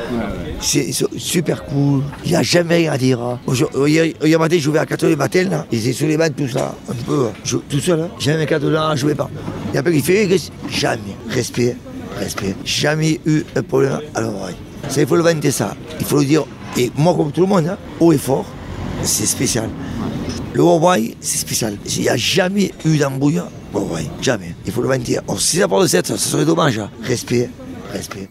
C'est 0.60 0.84
ils 0.88 0.92
sont 0.92 1.06
super 1.16 1.64
cool. 1.64 2.02
Il 2.24 2.32
n'y 2.32 2.36
a 2.36 2.42
jamais 2.42 2.76
rien 2.78 2.92
à 2.92 2.98
dire. 2.98 3.20
hein. 3.20 3.38
Aujourd'hui- 3.46 3.92
Hier, 3.92 4.06
hier 4.24 4.38
matin, 4.38 4.56
je 4.58 4.62
jouais 4.62 4.78
à 4.80 4.84
4h 4.84 5.08
du 5.08 5.16
matin, 5.16 5.44
là. 5.48 5.64
Ils 5.70 5.78
étaient 5.78 5.92
sur 5.92 6.08
les 6.08 6.16
bancs, 6.16 6.34
tout 6.36 6.48
ça. 6.48 6.74
Un 6.90 6.94
peu. 7.06 7.28
je- 7.44 7.56
tout 7.58 7.78
seul. 7.78 8.00
Hein. 8.00 8.08
Jamais 8.18 8.44
4 8.46 8.66
là, 8.66 8.90
je 8.96 9.00
jouais 9.02 9.14
pas. 9.14 9.30
Il 9.70 9.74
y 9.74 9.76
a 9.76 9.80
un 9.80 9.82
peu 9.84 9.92
qui 9.92 10.00
fait. 10.00 10.28
Jamais. 10.68 10.98
Respect. 11.30 11.76
Respect. 12.18 12.54
Jamais 12.64 13.20
eu 13.26 13.42
un 13.56 13.62
problème 13.62 14.00
à 14.14 14.20
l'oreille. 14.20 14.56
Ça, 14.88 15.00
il 15.00 15.06
faut 15.06 15.16
le 15.16 15.22
vanter, 15.22 15.50
ça. 15.50 15.74
Il 15.98 16.06
faut 16.06 16.18
le 16.18 16.24
dire. 16.24 16.44
Et 16.76 16.90
moi, 16.96 17.14
comme 17.14 17.32
tout 17.32 17.40
le 17.42 17.46
monde, 17.46 17.66
hein, 17.68 17.78
haut 17.98 18.12
et 18.12 18.18
fort, 18.18 18.46
c'est 19.02 19.26
spécial. 19.26 19.68
Le 20.52 20.62
Hawaii, 20.62 21.16
c'est 21.20 21.38
spécial. 21.38 21.76
Il 21.96 22.02
n'y 22.02 22.08
a 22.08 22.16
jamais 22.16 22.72
eu 22.84 22.96
d'embrouille 22.98 23.40
au 23.72 23.78
Hawaii. 23.78 24.08
Jamais. 24.20 24.54
Il 24.66 24.72
faut 24.72 24.82
le 24.82 24.88
vanter. 24.88 25.18
Or, 25.28 25.40
si 25.40 25.58
ça 25.58 25.68
part 25.68 25.80
de 25.80 25.86
7, 25.86 26.06
ça 26.06 26.16
serait 26.16 26.44
dommage. 26.44 26.78
hein. 26.78 26.90
Respect. 27.02 27.48
Respect. 27.92 28.28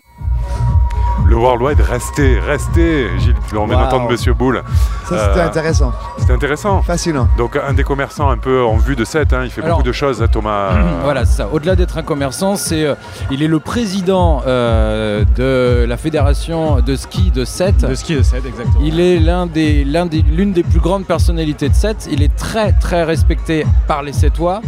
Le 1.30 1.36
Worldwide, 1.36 1.80
restez, 1.82 2.40
restez, 2.40 3.08
Gilles. 3.20 3.36
On 3.56 3.68
vient 3.68 3.76
Wow. 3.78 3.84
d'entendre 3.84 4.10
Monsieur 4.10 4.34
Boule. 4.34 4.64
Ça, 5.08 5.28
c'était 5.28 5.40
Euh, 5.42 5.46
intéressant. 5.46 5.92
C'était 6.18 6.34
intéressant. 6.34 6.82
Fascinant. 6.82 7.28
Donc, 7.38 7.56
un 7.56 7.74
des 7.74 7.84
commerçants 7.84 8.32
un 8.32 8.38
peu 8.38 8.64
en 8.64 8.78
vue 8.78 8.96
de 8.96 9.06
7, 9.06 9.36
il 9.44 9.52
fait 9.52 9.62
Alors- 9.62 9.78
beaucoup 9.78 9.88
de 9.88 9.92
choses, 9.92 10.24
hein, 10.24 10.28
Thomas. 10.28 10.72
euh, 10.72 10.82
Voilà, 11.04 11.26
c'est 11.26 11.38
ça. 11.38 11.48
Au-delà 11.52 11.76
d'être 11.76 12.00
un 12.00 12.02
commerçant, 12.02 12.56
c'est, 12.56 12.84
euh, 12.84 12.96
il 13.30 13.44
est 13.44 13.48
le 13.48 13.60
président 13.60 14.42
euh, 14.48 15.24
de 15.36 15.86
la 15.88 15.98
fédération 15.98 16.82
de 16.82 16.96
ski 16.96 17.30
de 17.30 17.46
Sète. 17.46 17.86
De 17.88 17.94
ski 17.94 18.16
de 18.16 18.24
Sète, 18.24 18.46
exactement. 18.48 18.84
Il 18.84 19.00
est 19.00 19.20
l'un 19.20 19.46
des, 19.46 19.84
l'un 19.86 20.08
des, 20.08 20.24
l'une 20.24 20.52
des 20.52 20.64
plus 20.64 20.80
grandes 20.80 21.06
personnalités 21.06 21.70
de 21.70 21.76
Sète. 21.76 22.10
Il 22.12 22.24
est 22.24 22.36
très 22.36 22.72
très 22.72 23.04
respecté 23.04 23.68
par 23.88 24.02
les 24.02 24.14
Sétois. 24.14 24.62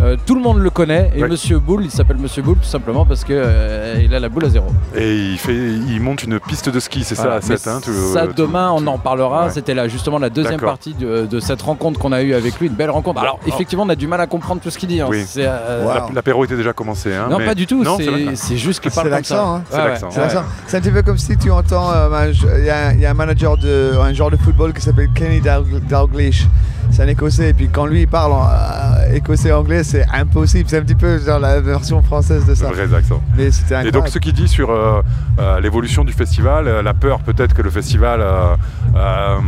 Euh, 0.00 0.16
tout 0.24 0.34
le 0.36 0.40
monde 0.40 0.58
le 0.58 0.70
connaît 0.70 1.10
et 1.16 1.22
Ouais. 1.22 1.28
Monsieur 1.28 1.58
Boule, 1.58 1.84
il 1.84 1.90
s'appelle 1.90 2.16
Monsieur 2.16 2.42
Boule 2.42 2.56
tout 2.58 2.68
simplement 2.68 3.04
parce 3.04 3.24
que 3.24 3.32
euh, 3.34 4.00
il 4.02 4.14
a 4.14 4.20
la 4.20 4.28
boule 4.28 4.44
à 4.44 4.48
zéro. 4.48 4.66
Et 4.96 5.14
il, 5.32 5.36
fait, 5.38 5.52
il 5.54 6.00
monte 6.00 6.22
une 6.22 6.38
piste 6.38 6.68
de 6.68 6.78
ski, 6.78 7.02
c'est 7.02 7.16
Voilà. 7.16 7.40
ça, 7.40 7.54
à 7.54 7.56
7 7.56 7.66
Mais 7.66 7.72
hein, 7.72 7.80
tu- 7.82 7.92
ça, 8.12 8.26
tu- 8.28 8.34
demain, 8.34 8.70
on 8.72 8.86
en 8.86 8.98
parlera. 8.98 9.46
Ouais. 9.46 9.50
C'était 9.50 9.74
là, 9.74 9.88
justement 9.88 10.18
la 10.18 10.30
deuxième 10.30 10.60
partie 10.60 10.94
de, 10.94 11.26
de 11.26 11.40
cette 11.40 11.60
rencontre 11.62 11.98
qu'on 11.98 12.12
a 12.12 12.22
eue 12.22 12.34
avec 12.34 12.58
lui. 12.60 12.68
Une 12.68 12.74
belle 12.74 12.90
rencontre. 12.90 13.20
Alors, 13.20 13.40
effectivement, 13.46 13.84
on 13.84 13.88
a 13.88 13.96
du 13.96 14.06
mal 14.06 14.20
à 14.20 14.26
comprendre 14.26 14.60
tout 14.60 14.70
ce 14.70 14.78
qu'il 14.78 14.88
dit. 14.88 15.00
hein. 15.00 15.06
Oui. 15.10 15.24
Euh, 15.38 15.84
La- 15.84 16.06
L'apéro 16.14 16.44
était 16.44 16.56
déjà 16.56 16.72
commencé. 16.72 17.12
Hein, 17.14 17.26
Non, 17.28 17.38
mais- 17.38 17.46
pas 17.46 17.54
du 17.54 17.66
tout, 17.66 17.82
Non, 17.82 17.96
c'est- 17.98 18.56
juste 18.56 18.80
qu'il 18.80 18.90
C'est 18.92 18.94
parle 19.02 19.10
comme 19.10 19.24
ça. 19.24 19.42
hein. 19.42 19.62
C'est 19.70 19.76
Ouais, 19.76 19.88
l'accent. 19.88 20.08
ouais. 20.08 20.42
C'est 20.66 20.76
un 20.76 20.80
petit 20.80 20.90
peu 20.90 21.02
comme 21.02 21.18
si 21.18 21.36
tu 21.36 21.50
entends, 21.50 21.90
euh, 21.92 22.08
un- 22.10 22.30
il 22.58 22.64
y, 22.64 22.70
a- 22.70 22.92
il 22.92 23.00
y 23.00 23.06
a 23.06 23.10
un 23.10 23.14
manager 23.14 23.56
de 23.56 23.92
un 24.00 24.12
joueur 24.12 24.30
de 24.30 24.36
football 24.36 24.72
qui 24.72 24.80
s'appelle 24.82 25.10
Kenny 25.14 25.40
Dal- 25.40 25.64
Dalglish. 25.88 26.46
C'est 26.90 27.02
un 27.02 27.08
écossais, 27.08 27.50
et 27.50 27.52
puis 27.54 27.68
quand 27.68 27.86
lui 27.86 28.02
il 28.02 28.08
parle 28.08 28.32
en 28.32 28.46
euh, 28.46 29.14
écossais-anglais, 29.14 29.84
c'est 29.84 30.04
impossible. 30.12 30.68
C'est 30.68 30.78
un 30.78 30.82
petit 30.82 30.94
peu 30.94 31.18
genre 31.18 31.38
la 31.38 31.60
version 31.60 32.02
française 32.02 32.44
de 32.46 32.54
ça. 32.54 32.70
Vrais 32.70 32.92
accents. 32.94 33.22
Mais 33.36 33.50
c'était 33.50 33.86
Et 33.88 33.92
donc 33.92 34.08
ce 34.08 34.18
qu'il 34.18 34.32
dit 34.32 34.48
sur 34.48 34.70
euh, 34.70 35.00
euh, 35.38 35.60
l'évolution 35.60 36.04
du 36.04 36.12
festival, 36.12 36.66
euh, 36.68 36.82
la 36.82 36.94
peur 36.94 37.20
peut-être 37.20 37.54
que 37.54 37.62
le 37.62 37.70
festival 37.70 38.20
euh, 38.20 38.54
euh, 38.96 39.38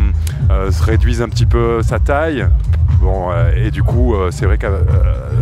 euh, 0.51 0.71
se 0.71 0.83
réduise 0.83 1.21
un 1.23 1.29
petit 1.29 1.47
peu 1.47 1.83
sa 1.83 1.99
taille. 1.99 2.47
Bon, 3.01 3.31
euh, 3.33 3.51
et 3.57 3.71
du 3.73 3.83
coup, 3.83 4.15
euh, 4.15 4.29
c'est 4.31 4.47
vrai 4.47 4.59
que 4.59 4.67
euh, 4.67 4.79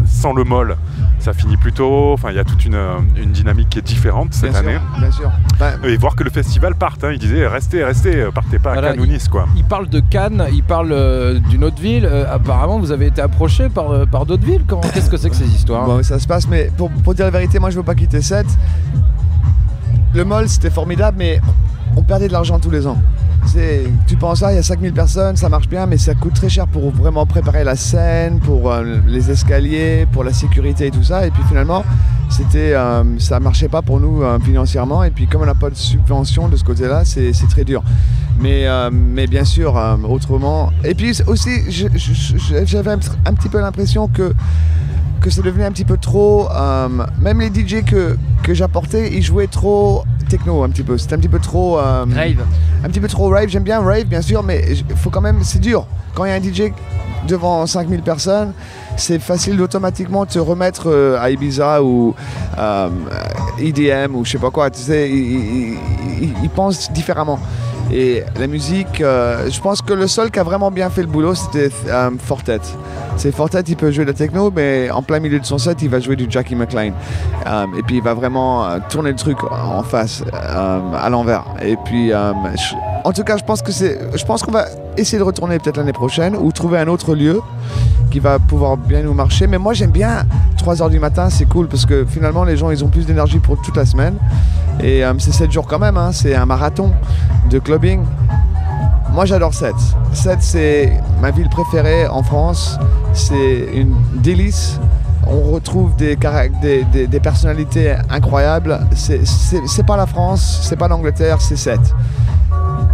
sans 0.07 0.33
le 0.33 0.45
mol, 0.45 0.77
ça 1.19 1.35
finit 1.35 1.59
plus 1.59 1.73
tôt. 1.75 2.13
Enfin, 2.15 2.31
il 2.31 2.37
y 2.37 2.39
a 2.39 2.45
toute 2.45 2.65
une, 2.65 2.79
une 3.17 3.33
dynamique 3.33 3.69
qui 3.69 3.79
est 3.81 3.83
différente 3.83 4.33
cette 4.33 4.53
Bien 4.53 4.61
sûr, 4.61 4.69
année. 4.71 4.79
bien 4.99 5.11
sûr. 5.11 5.31
Bah, 5.59 5.73
Et 5.85 5.97
voir 5.99 6.17
que 6.17 6.25
le 6.25 6.31
festival 6.31 6.75
parte, 6.75 7.05
hein, 7.05 7.11
il 7.13 7.19
disait 7.19 7.47
restez, 7.47 7.85
restez, 7.85 8.27
partez 8.35 8.59
pas 8.59 8.73
à 8.73 8.81
Cannes 8.81 9.01
ou 9.01 9.05
Nice, 9.05 9.29
quoi. 9.29 9.47
Il 9.57 9.65
parle 9.65 9.89
de 9.91 10.01
Cannes, 10.01 10.47
il 10.53 10.63
parle 10.63 10.93
euh, 10.93 11.39
d'une 11.51 11.65
autre 11.65 11.83
ville. 11.83 11.90
Euh, 12.03 12.25
apparemment, 12.31 12.79
vous 12.79 12.93
avez 12.93 13.07
été 13.07 13.21
approché 13.21 13.69
par, 13.69 13.91
euh, 13.91 14.07
par 14.07 14.27
d'autres 14.27 14.45
villes. 14.45 14.65
Qu'est-ce 14.95 15.11
que 15.11 15.17
c'est 15.17 15.31
que 15.31 15.37
ces 15.37 15.49
histoires 15.49 16.05
ça 16.05 16.19
se 16.19 16.27
passe, 16.27 16.49
mais 16.49 16.71
pour, 16.77 16.91
pour 16.91 17.15
dire 17.15 17.25
la 17.25 17.31
vérité, 17.31 17.59
moi 17.59 17.71
je 17.71 17.77
veux 17.77 17.83
pas 17.83 17.95
quitter 17.95 18.23
7. 18.23 18.47
Le 20.15 20.25
mall 20.25 20.49
c'était 20.49 20.71
formidable, 20.71 21.17
mais 21.19 21.41
on 21.97 22.03
perdait 22.03 22.29
de 22.29 22.33
l'argent 22.33 22.59
tous 22.59 22.71
les 22.71 22.87
ans. 22.87 22.99
Tu 24.07 24.17
penses, 24.17 24.43
ah, 24.43 24.53
il 24.53 24.57
y 24.57 24.59
a 24.59 24.63
5000 24.63 24.93
personnes, 24.93 25.37
ça 25.37 25.49
marche 25.49 25.69
bien, 25.69 25.87
mais 25.87 25.99
ça 25.99 26.15
coûte 26.15 26.35
très 26.35 26.49
cher 26.49 26.67
pour 26.67 26.91
vraiment 26.91 27.27
préparer 27.27 27.65
la 27.65 27.75
scène, 27.75 28.39
pour 28.39 28.71
euh, 28.71 28.99
les 29.07 29.31
escaliers, 29.31 30.07
pour 30.13 30.23
la 30.25 30.33
sécurité 30.33 30.87
et 30.87 30.91
tout 30.91 31.03
ça. 31.03 31.27
Et 31.27 31.31
puis 31.31 31.43
finalement, 31.49 31.85
c'était, 32.31 32.75
euh, 32.75 33.03
ça 33.19 33.41
marchait 33.41 33.69
pas 33.69 33.83
pour 33.83 34.01
nous 34.01 34.23
euh, 34.23 34.39
financièrement. 34.39 35.03
Et 35.05 35.11
puis 35.11 35.27
comme 35.27 35.43
on 35.43 35.47
n'a 35.47 35.55
pas 35.55 35.71
de 35.71 35.75
subvention 35.75 36.49
de 36.49 36.57
ce 36.57 36.65
côté-là, 36.65 37.05
c'est 37.05 37.33
c'est 37.33 37.49
très 37.49 37.65
dur. 37.65 37.83
Mais, 38.39 38.67
euh, 38.67 38.91
mais 38.93 39.27
bien 39.27 39.45
sûr, 39.45 39.77
euh, 39.77 39.97
autrement. 40.09 40.73
Et 40.85 40.95
puis 40.95 41.21
aussi, 41.27 41.51
j'avais 42.65 42.91
un, 42.91 42.99
petit 43.35 43.49
peu 43.49 43.61
l'impression 43.61 44.09
que 44.09 44.33
que 45.21 45.29
c'est 45.29 45.43
devenu 45.43 45.65
un 45.65 45.73
petit 45.73 45.85
peu 45.85 45.99
trop. 45.99 46.49
même 47.21 47.41
les 47.41 47.49
DJ 47.49 47.85
que, 47.85 48.17
que 48.43 48.55
j'apportais, 48.55 49.13
ils 49.13 49.23
jouaient 49.23 49.49
trop 49.49 50.05
techno 50.31 50.63
un 50.63 50.71
petit 50.71 50.83
peu. 50.83 50.97
C'était 50.97 51.15
un 51.15 51.19
petit 51.19 51.29
peu 51.29 51.41
trop. 51.41 51.75
Rave. 51.75 52.45
Un 52.85 52.89
petit 52.89 53.01
peu 53.01 53.09
trop 53.09 53.29
rave. 53.29 53.49
J'aime 53.49 53.65
bien 53.65 53.81
rave, 53.81 54.05
bien 54.05 54.23
sûr, 54.23 54.43
mais 54.43 54.65
il 54.71 54.97
faut 54.97 55.11
quand 55.11 55.21
même. 55.21 55.41
C'est 55.43 55.61
dur. 55.61 55.87
Quand 56.15 56.25
il 56.25 56.29
y 56.29 56.33
a 56.33 56.35
un 56.35 56.43
DJ 56.43 56.73
devant 57.27 57.67
5000 57.67 58.03
personnes, 58.03 58.53
c'est 58.97 59.19
facile 59.19 59.57
d'automatiquement 59.57 60.27
te 60.27 60.39
remettre 60.39 60.85
euh, 60.87 61.21
à 61.21 61.31
Ibiza 61.31 61.83
ou 61.83 62.15
euh, 62.59 62.89
EDM 63.59 64.15
ou 64.17 64.25
je 64.25 64.33
sais 64.33 64.39
pas 64.39 64.51
quoi. 64.51 64.71
Tu 64.71 64.81
sais, 64.81 65.11
ils 65.11 66.51
pensent 66.55 66.91
différemment. 66.93 67.39
Et 67.93 68.23
la 68.39 68.47
musique, 68.47 69.01
euh, 69.01 69.51
je 69.51 69.61
pense 69.61 69.83
que 69.83 69.93
le 69.93 70.07
seul 70.07 70.31
qui 70.31 70.39
a 70.39 70.45
vraiment 70.45 70.71
bien 70.71 70.91
fait 70.91 71.03
le 71.03 71.09
boulot, 71.09 71.35
c'était 71.35 71.71
euh, 71.89 72.11
Fortet. 72.19 72.61
C'est 73.17 73.33
Fortet, 73.33 73.63
il 73.67 73.77
peut 73.77 73.91
jouer 73.91 74.05
de 74.05 74.11
la 74.11 74.17
techno, 74.17 74.53
mais 74.55 74.91
en 74.91 75.03
plein 75.03 75.19
milieu 75.19 75.41
de 75.41 75.45
son 75.45 75.59
set, 75.59 75.83
il 75.83 75.89
va 75.89 75.99
jouer 75.99 76.15
du 76.15 76.27
Jackie 76.29 76.55
McLean. 76.55 76.93
Euh, 77.47 77.67
et 77.77 77.83
puis 77.83 77.97
il 77.97 78.03
va 78.03 78.15
vraiment 78.15 78.79
tourner 78.89 79.11
le 79.11 79.17
truc 79.17 79.39
en 79.51 79.83
face, 79.83 80.23
à 80.33 81.09
l'envers. 81.11 81.45
Et 81.63 81.77
puis, 81.85 82.13
en 82.15 83.13
tout 83.13 83.25
cas, 83.25 83.37
je 83.37 83.45
pense 83.45 83.61
que 83.61 83.73
c'est, 83.73 83.99
je 84.15 84.25
pense 84.25 84.43
qu'on 84.43 84.53
va 84.53 84.67
essayer 84.97 85.19
de 85.19 85.25
retourner 85.25 85.59
peut-être 85.59 85.77
l'année 85.77 85.93
prochaine 85.93 86.37
ou 86.37 86.53
trouver 86.53 86.79
un 86.79 86.89
autre 86.89 87.15
lieu 87.15 87.41
qui 88.11 88.21
va 88.21 88.39
pouvoir 88.39 88.77
bien 88.77 89.03
nous 89.03 89.15
marcher. 89.15 89.47
Mais 89.47 89.59
moi, 89.59 89.73
j'aime 89.73 89.91
bien 89.91 90.25
3 90.59 90.83
heures 90.83 90.91
du 90.91 91.01
matin, 91.01 91.29
c'est 91.31 91.47
cool 91.47 91.67
parce 91.67 91.87
que 91.87 92.05
finalement, 92.05 92.45
les 92.45 92.57
gens, 92.57 92.71
ils 92.71 92.85
ont 92.85 92.89
plus 92.89 93.07
d'énergie 93.07 93.39
pour 93.39 93.61
toute 93.61 93.77
la 93.77 93.87
semaine. 93.87 94.15
Et 94.83 95.05
euh, 95.05 95.13
c'est 95.19 95.33
7 95.33 95.51
jours 95.51 95.67
quand 95.67 95.79
même, 95.79 95.97
hein, 95.97 96.11
c'est 96.13 96.35
un 96.35 96.47
marathon 96.47 96.93
de 97.51 97.59
clubbing. 97.59 98.03
Moi, 99.13 99.27
j'adore 99.27 99.53
7. 99.53 99.75
7, 100.13 100.39
c'est 100.41 100.93
ma 101.21 101.31
ville 101.31 101.49
préférée 101.49 102.07
en 102.07 102.23
France. 102.23 102.79
C'est 103.13 103.69
une 103.75 103.95
délice. 104.15 104.79
On 105.27 105.53
retrouve 105.53 105.95
des, 105.97 106.17
personnalités 107.23 107.95
incroyables. 108.09 108.81
C'est- 108.95 109.87
pas 109.87 109.97
la 109.97 110.07
France, 110.07 110.61
c'est 110.63 110.77
pas 110.77 110.89
l'Angleterre, 110.89 111.41
c'est 111.41 111.57
7. 111.57 111.79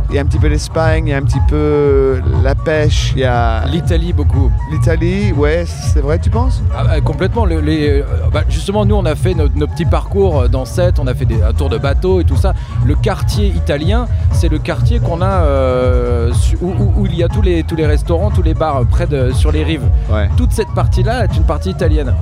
Il 0.08 0.14
y 0.14 0.18
a 0.18 0.22
un 0.22 0.24
petit 0.24 0.38
peu 0.38 0.46
l'Espagne, 0.46 1.08
il 1.08 1.10
y 1.10 1.14
a 1.14 1.16
un 1.16 1.22
petit 1.22 1.40
peu 1.48 2.20
la 2.44 2.54
pêche, 2.54 3.12
il 3.16 3.22
y 3.22 3.24
a... 3.24 3.64
L'Italie 3.66 4.12
beaucoup. 4.12 4.50
L'Italie, 4.70 5.32
ouais, 5.32 5.64
c'est 5.66 6.00
vrai, 6.00 6.18
tu 6.20 6.30
penses? 6.30 6.62
Ah 6.76 6.84
bah, 6.84 7.00
complètement. 7.00 7.44
les, 7.44 7.58
euh, 8.00 8.02
bah, 8.32 8.42
justement, 8.48 8.84
nous, 8.84 8.94
on 8.94 9.04
a 9.04 9.16
fait 9.16 9.34
nos, 9.34 9.48
nos 9.48 9.66
petits 9.66 9.84
parcours 9.84 10.42
euh, 10.42 10.48
dans 10.48 10.64
7, 10.64 11.00
on 11.00 11.06
a 11.08 11.14
fait 11.14 11.24
des, 11.24 11.42
un 11.42 11.52
tour 11.52 11.68
de 11.68 11.76
bateau 11.78 12.20
et 12.20 12.24
tout 12.24 12.36
ça. 12.36 12.54
Le 12.84 12.94
quartier 12.94 13.48
italien, 13.48 14.06
c'est 14.32 14.48
le 14.48 14.58
quartier 14.58 15.00
qu'on 15.00 15.20
a 15.22 15.26
euh, 15.42 16.32
où, 16.62 16.68
où- 16.68 16.92
où 17.02 17.06
il 17.06 17.16
y 17.16 17.24
a 17.24 17.28
tous 17.28 17.42
les, 17.42 17.64
tous 17.64 17.76
les 17.76 17.86
restaurants, 17.86 18.30
tous 18.30 18.42
les 18.42 18.54
bars 18.54 18.76
euh, 18.76 18.84
près 18.84 19.06
de, 19.08 19.32
sur 19.32 19.50
les 19.50 19.64
rives. 19.64 19.84
Ouais. 20.08 20.30
Toute 20.36 20.52
cette 20.52 20.72
partie-là 20.74 21.24
est 21.24 21.36
une 21.36 21.44
partie 21.44 21.70
italienne. 21.70 22.14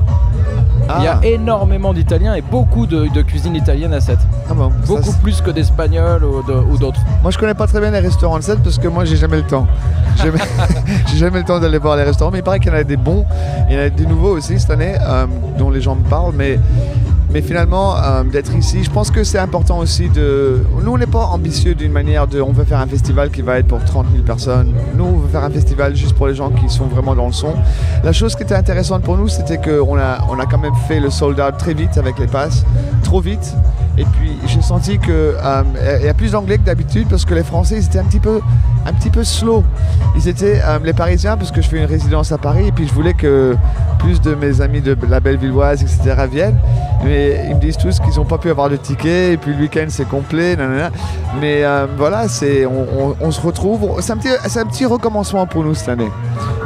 Il 0.98 1.04
y 1.04 1.06
a 1.06 1.18
Ah. 1.22 1.26
énormément 1.26 1.92
d'Italiens 1.94 2.34
et 2.34 2.42
beaucoup 2.42 2.86
de, 2.86 3.08
de 3.08 3.22
cuisine 3.22 3.54
italienne 3.56 3.92
à 3.94 4.00
7. 4.00 4.18
Ah 4.50 4.54
bon, 4.54 4.70
beaucoup 4.86 5.12
plus 5.22 5.40
que 5.40 5.50
d'Espagnols 5.50 6.24
ou 6.24 6.76
d'autres. 6.78 7.00
Moi, 7.22 7.30
je 7.30 7.38
connais 7.38 7.54
pas 7.54 7.66
très 7.66 7.80
bien 7.80 7.90
les 7.90 8.00
restaurants 8.00 8.38
de 8.38 8.42
7 8.44 8.62
parce 8.62 8.78
que 8.78 8.88
moi, 8.88 9.04
j'ai 9.04 9.16
jamais 9.16 9.36
le 9.38 9.42
temps. 9.44 9.66
J'ai 10.16 10.26
jamais, 10.26 10.38
jamais 11.16 11.38
le 11.40 11.44
temps 11.44 11.58
d'aller 11.58 11.78
voir 11.78 11.96
les 11.96 12.04
restaurants, 12.04 12.30
mais 12.30 12.38
il 12.38 12.44
paraît 12.44 12.60
qu'il 12.60 12.70
y 12.70 12.74
en 12.74 12.78
a 12.78 12.84
des 12.84 12.96
bons. 12.96 13.24
Il 13.68 13.74
y 13.74 13.78
en 13.78 13.80
a 13.82 13.88
des 13.88 14.06
nouveaux 14.06 14.36
aussi 14.36 14.60
cette 14.60 14.70
année 14.70 14.94
euh, 15.00 15.26
dont 15.58 15.70
les 15.70 15.80
gens 15.80 15.96
me 15.96 16.04
parlent, 16.08 16.34
mais. 16.36 16.60
Mais 17.34 17.42
finalement, 17.42 17.96
euh, 17.96 18.22
d'être 18.22 18.54
ici, 18.54 18.84
je 18.84 18.90
pense 18.90 19.10
que 19.10 19.24
c'est 19.24 19.40
important 19.40 19.78
aussi 19.80 20.08
de... 20.08 20.62
Nous, 20.80 20.92
on 20.92 20.96
n'est 20.96 21.08
pas 21.08 21.24
ambitieux 21.24 21.74
d'une 21.74 21.90
manière 21.90 22.28
de... 22.28 22.40
On 22.40 22.52
veut 22.52 22.62
faire 22.62 22.78
un 22.78 22.86
festival 22.86 23.30
qui 23.30 23.42
va 23.42 23.58
être 23.58 23.66
pour 23.66 23.84
30 23.84 24.06
000 24.12 24.22
personnes. 24.22 24.72
Nous, 24.94 25.04
on 25.04 25.18
veut 25.18 25.28
faire 25.28 25.42
un 25.42 25.50
festival 25.50 25.96
juste 25.96 26.14
pour 26.14 26.28
les 26.28 26.36
gens 26.36 26.50
qui 26.50 26.68
sont 26.68 26.84
vraiment 26.84 27.16
dans 27.16 27.26
le 27.26 27.32
son. 27.32 27.52
La 28.04 28.12
chose 28.12 28.36
qui 28.36 28.44
était 28.44 28.54
intéressante 28.54 29.02
pour 29.02 29.16
nous, 29.16 29.26
c'était 29.26 29.58
qu'on 29.58 29.98
a, 29.98 30.24
on 30.30 30.38
a 30.38 30.46
quand 30.46 30.58
même 30.58 30.76
fait 30.86 31.00
le 31.00 31.10
sold 31.10 31.40
out 31.40 31.56
très 31.58 31.74
vite 31.74 31.98
avec 31.98 32.20
les 32.20 32.28
passes. 32.28 32.64
Trop 33.02 33.20
vite. 33.20 33.56
Et 33.96 34.04
puis, 34.04 34.36
j'ai 34.46 34.60
senti 34.60 34.98
que 34.98 35.36
euh, 35.40 35.98
y 36.02 36.08
a 36.08 36.14
plus 36.14 36.32
d'anglais 36.32 36.58
que 36.58 36.64
d'habitude 36.64 37.06
parce 37.08 37.24
que 37.24 37.34
les 37.34 37.44
Français, 37.44 37.76
ils 37.78 37.86
étaient 37.86 38.00
un 38.00 38.04
petit 38.04 38.18
peu, 38.18 38.40
un 38.86 38.92
petit 38.92 39.10
peu 39.10 39.22
slow. 39.22 39.64
Ils 40.16 40.26
étaient 40.28 40.60
euh, 40.64 40.78
les 40.82 40.92
Parisiens 40.92 41.36
parce 41.36 41.52
que 41.52 41.62
je 41.62 41.68
fais 41.68 41.78
une 41.78 41.84
résidence 41.84 42.32
à 42.32 42.38
Paris 42.38 42.68
et 42.68 42.72
puis 42.72 42.88
je 42.88 42.92
voulais 42.92 43.14
que 43.14 43.56
plus 44.00 44.20
de 44.20 44.34
mes 44.34 44.60
amis 44.60 44.80
de 44.80 44.96
la 45.08 45.20
Bellevilloise, 45.20 45.82
etc. 45.82 46.26
viennent. 46.30 46.58
Mais 47.04 47.46
ils 47.48 47.54
me 47.54 47.60
disent 47.60 47.76
tous 47.76 48.00
qu'ils 48.00 48.16
n'ont 48.16 48.24
pas 48.24 48.38
pu 48.38 48.50
avoir 48.50 48.68
de 48.68 48.76
ticket 48.76 49.34
et 49.34 49.36
puis 49.36 49.52
le 49.52 49.60
week-end 49.60 49.86
c'est 49.88 50.08
complet. 50.08 50.56
nanana. 50.56 50.90
Mais 51.40 51.64
euh, 51.64 51.86
voilà, 51.96 52.26
c'est, 52.26 52.66
on, 52.66 53.30
se 53.30 53.40
retrouve. 53.40 54.00
C'est 54.00 54.12
un, 54.12 54.16
petit, 54.16 54.30
c'est 54.48 54.60
un 54.60 54.66
petit 54.66 54.86
recommencement 54.86 55.46
pour 55.46 55.62
nous 55.62 55.74
cette 55.74 55.88
année. 55.88 56.10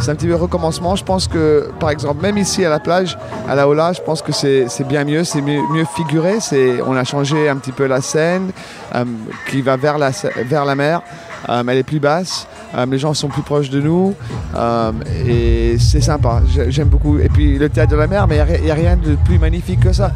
C'est 0.00 0.10
un 0.10 0.14
petit 0.14 0.32
recommencement. 0.32 0.96
Je 0.96 1.04
pense 1.04 1.28
que, 1.28 1.70
par 1.78 1.90
exemple, 1.90 2.22
même 2.22 2.38
ici 2.38 2.64
à 2.64 2.70
la 2.70 2.78
plage, 2.78 3.18
à 3.48 3.54
la 3.54 3.68
Ola, 3.68 3.92
je 3.92 4.00
pense 4.00 4.22
que 4.22 4.32
c'est, 4.32 4.68
c'est 4.68 4.86
bien 4.86 5.04
mieux, 5.04 5.24
c'est 5.24 5.40
mieux, 5.40 5.60
mieux 5.72 5.84
figuré. 5.96 6.40
C'est, 6.40 6.80
on 6.86 6.96
a 6.96 7.04
changé 7.04 7.17
un 7.20 7.56
petit 7.56 7.72
peu 7.72 7.86
la 7.86 8.00
scène 8.00 8.50
euh, 8.94 9.04
qui 9.50 9.62
va 9.62 9.76
vers 9.76 9.98
la, 9.98 10.10
vers 10.46 10.64
la 10.64 10.74
mer. 10.74 11.02
Euh, 11.48 11.62
elle 11.68 11.78
est 11.78 11.82
plus 11.82 12.00
basse. 12.00 12.46
Euh, 12.76 12.84
les 12.86 12.98
gens 12.98 13.14
sont 13.14 13.28
plus 13.28 13.42
proches 13.42 13.70
de 13.70 13.80
nous 13.80 14.14
et 15.26 15.76
c'est 15.78 16.00
sympa. 16.00 16.42
J'ai- 16.48 16.70
J'aime 16.70 16.88
beaucoup. 16.88 17.18
Et 17.18 17.28
puis 17.28 17.58
le 17.58 17.68
théâtre 17.68 17.92
de 17.92 17.96
la 17.96 18.06
mer, 18.06 18.26
mais 18.26 18.38
il 18.58 18.64
n'y 18.64 18.70
a, 18.70 18.74
rien 18.74 18.96
de 18.96 19.16
plus 19.24 19.38
magnifique 19.38 19.80
que 19.80 19.92
ça. 19.92 20.12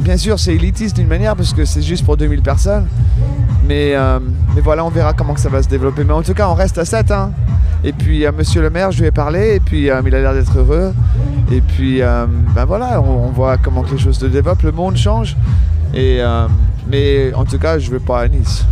Bien 0.00 0.16
sûr, 0.16 0.38
c'est 0.38 0.54
élitiste 0.54 0.96
d'une 0.96 1.08
manière 1.08 1.34
parce 1.34 1.52
que 1.52 1.64
c'est 1.64 1.82
juste 1.82 2.04
pour 2.04 2.16
2000 2.16 2.42
personnes. 2.42 2.86
Mais, 3.66 3.94
mais 4.54 4.60
voilà, 4.62 4.84
on 4.84 4.90
verra 4.90 5.12
comment 5.12 5.36
ça 5.36 5.48
va 5.48 5.62
se 5.62 5.68
développer. 5.68 6.04
Mais 6.04 6.12
en 6.12 6.22
tout 6.22 6.34
cas, 6.34 6.48
on 6.48 6.54
reste 6.54 6.78
à 6.78 6.84
7. 6.84 7.10
hein. 7.10 7.32
Et 7.84 7.92
puis, 7.92 8.24
monsieur 8.36 8.60
le 8.62 8.70
maire, 8.70 8.90
je 8.92 9.00
lui 9.00 9.06
ai 9.06 9.10
parlé 9.10 9.56
et 9.56 9.60
puis 9.60 9.84
il 9.84 9.90
a 9.90 10.00
l'air 10.02 10.34
d'être 10.34 10.58
heureux. 10.58 10.92
Et 11.50 11.60
puis, 11.60 12.00
ben 12.00 12.64
voilà, 12.66 13.00
on, 13.00 13.28
voit 13.28 13.56
comment 13.56 13.84
les 13.90 13.98
choses 13.98 14.18
se 14.18 14.26
développent. 14.26 14.62
Le 14.62 14.72
monde 14.72 14.96
change. 14.96 15.36
Et, 15.94 16.18
euh, 16.20 16.46
mais 16.86 17.32
en 17.34 17.44
tout 17.44 17.58
cas, 17.58 17.78
je 17.78 17.90
ne 17.90 17.98
vais 17.98 18.04
pas 18.04 18.20
à 18.20 18.28
Nice. 18.28 18.64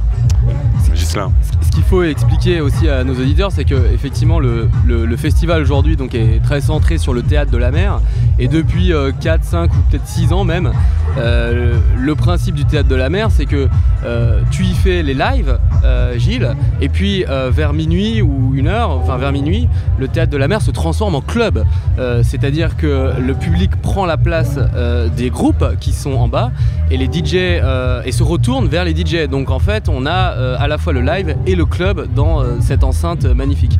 Ce 1.62 1.70
qu'il 1.70 1.82
faut 1.84 2.02
expliquer 2.02 2.60
aussi 2.60 2.88
à 2.88 3.04
nos 3.04 3.14
auditeurs, 3.14 3.52
c'est 3.52 3.64
que 3.64 3.74
effectivement 3.92 4.38
le, 4.38 4.68
le- 4.86 5.16
festival 5.16 5.62
aujourd'hui 5.62 5.96
donc 5.96 6.14
est 6.14 6.42
très 6.42 6.60
centré 6.60 6.98
sur 6.98 7.14
le 7.14 7.22
théâtre 7.22 7.50
de 7.50 7.56
la 7.58 7.70
mer. 7.70 8.00
Et 8.38 8.48
depuis 8.48 8.92
4, 9.20 9.44
5 9.44 9.72
ou 9.72 9.76
peut-être 9.90 10.06
6 10.06 10.32
ans 10.34 10.44
même, 10.44 10.72
euh, 11.18 11.74
le 11.98 12.14
principe 12.14 12.54
du 12.54 12.64
théâtre 12.66 12.88
de 12.88 12.94
la 12.94 13.08
mer, 13.08 13.28
c'est 13.30 13.46
que 13.46 13.68
euh, 14.04 14.40
tu 14.50 14.64
y 14.64 14.74
fais 14.74 15.02
les 15.02 15.14
lives, 15.14 15.58
euh, 15.84 16.18
Gilles, 16.18 16.54
et 16.82 16.88
puis 16.90 17.24
euh, 17.28 17.50
vers 17.50 17.72
minuit 17.72 18.20
ou 18.20 18.52
une 18.54 18.68
heure, 18.68 18.90
enfin 18.90 19.16
vers 19.16 19.32
minuit, 19.32 19.68
le 19.98 20.06
théâtre 20.08 20.30
de 20.30 20.36
la 20.36 20.48
mer 20.48 20.60
se 20.60 20.70
transforme 20.70 21.14
en 21.14 21.22
club. 21.22 21.64
Euh, 21.98 22.22
C'est-à-dire 22.22 22.76
que 22.76 23.12
le 23.18 23.34
public 23.34 23.74
prend 23.76 24.04
la 24.04 24.18
place 24.18 24.58
euh, 24.74 25.08
des 25.08 25.30
groupes 25.30 25.64
qui 25.80 25.92
sont 25.92 26.12
en 26.12 26.28
bas 26.28 26.50
et 26.90 26.98
les 26.98 27.06
DJ 27.06 27.34
euh, 27.62 28.02
et 28.04 28.12
se 28.12 28.22
retourne 28.22 28.68
vers 28.68 28.84
les 28.84 28.94
DJ. 28.94 29.28
Donc 29.30 29.50
en 29.50 29.58
fait, 29.58 29.88
on 29.88 30.04
a 30.04 30.10
euh, 30.32 30.35
à 30.58 30.68
la 30.68 30.78
fois 30.78 30.92
le 30.92 31.00
live 31.00 31.36
et 31.46 31.54
le 31.54 31.64
club 31.64 32.12
dans 32.14 32.40
euh, 32.40 32.56
cette 32.60 32.84
enceinte 32.84 33.24
magnifique. 33.24 33.78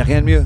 N'y 0.00 0.04
a 0.12 0.14
rien 0.14 0.22
de 0.22 0.26
mieux. 0.26 0.44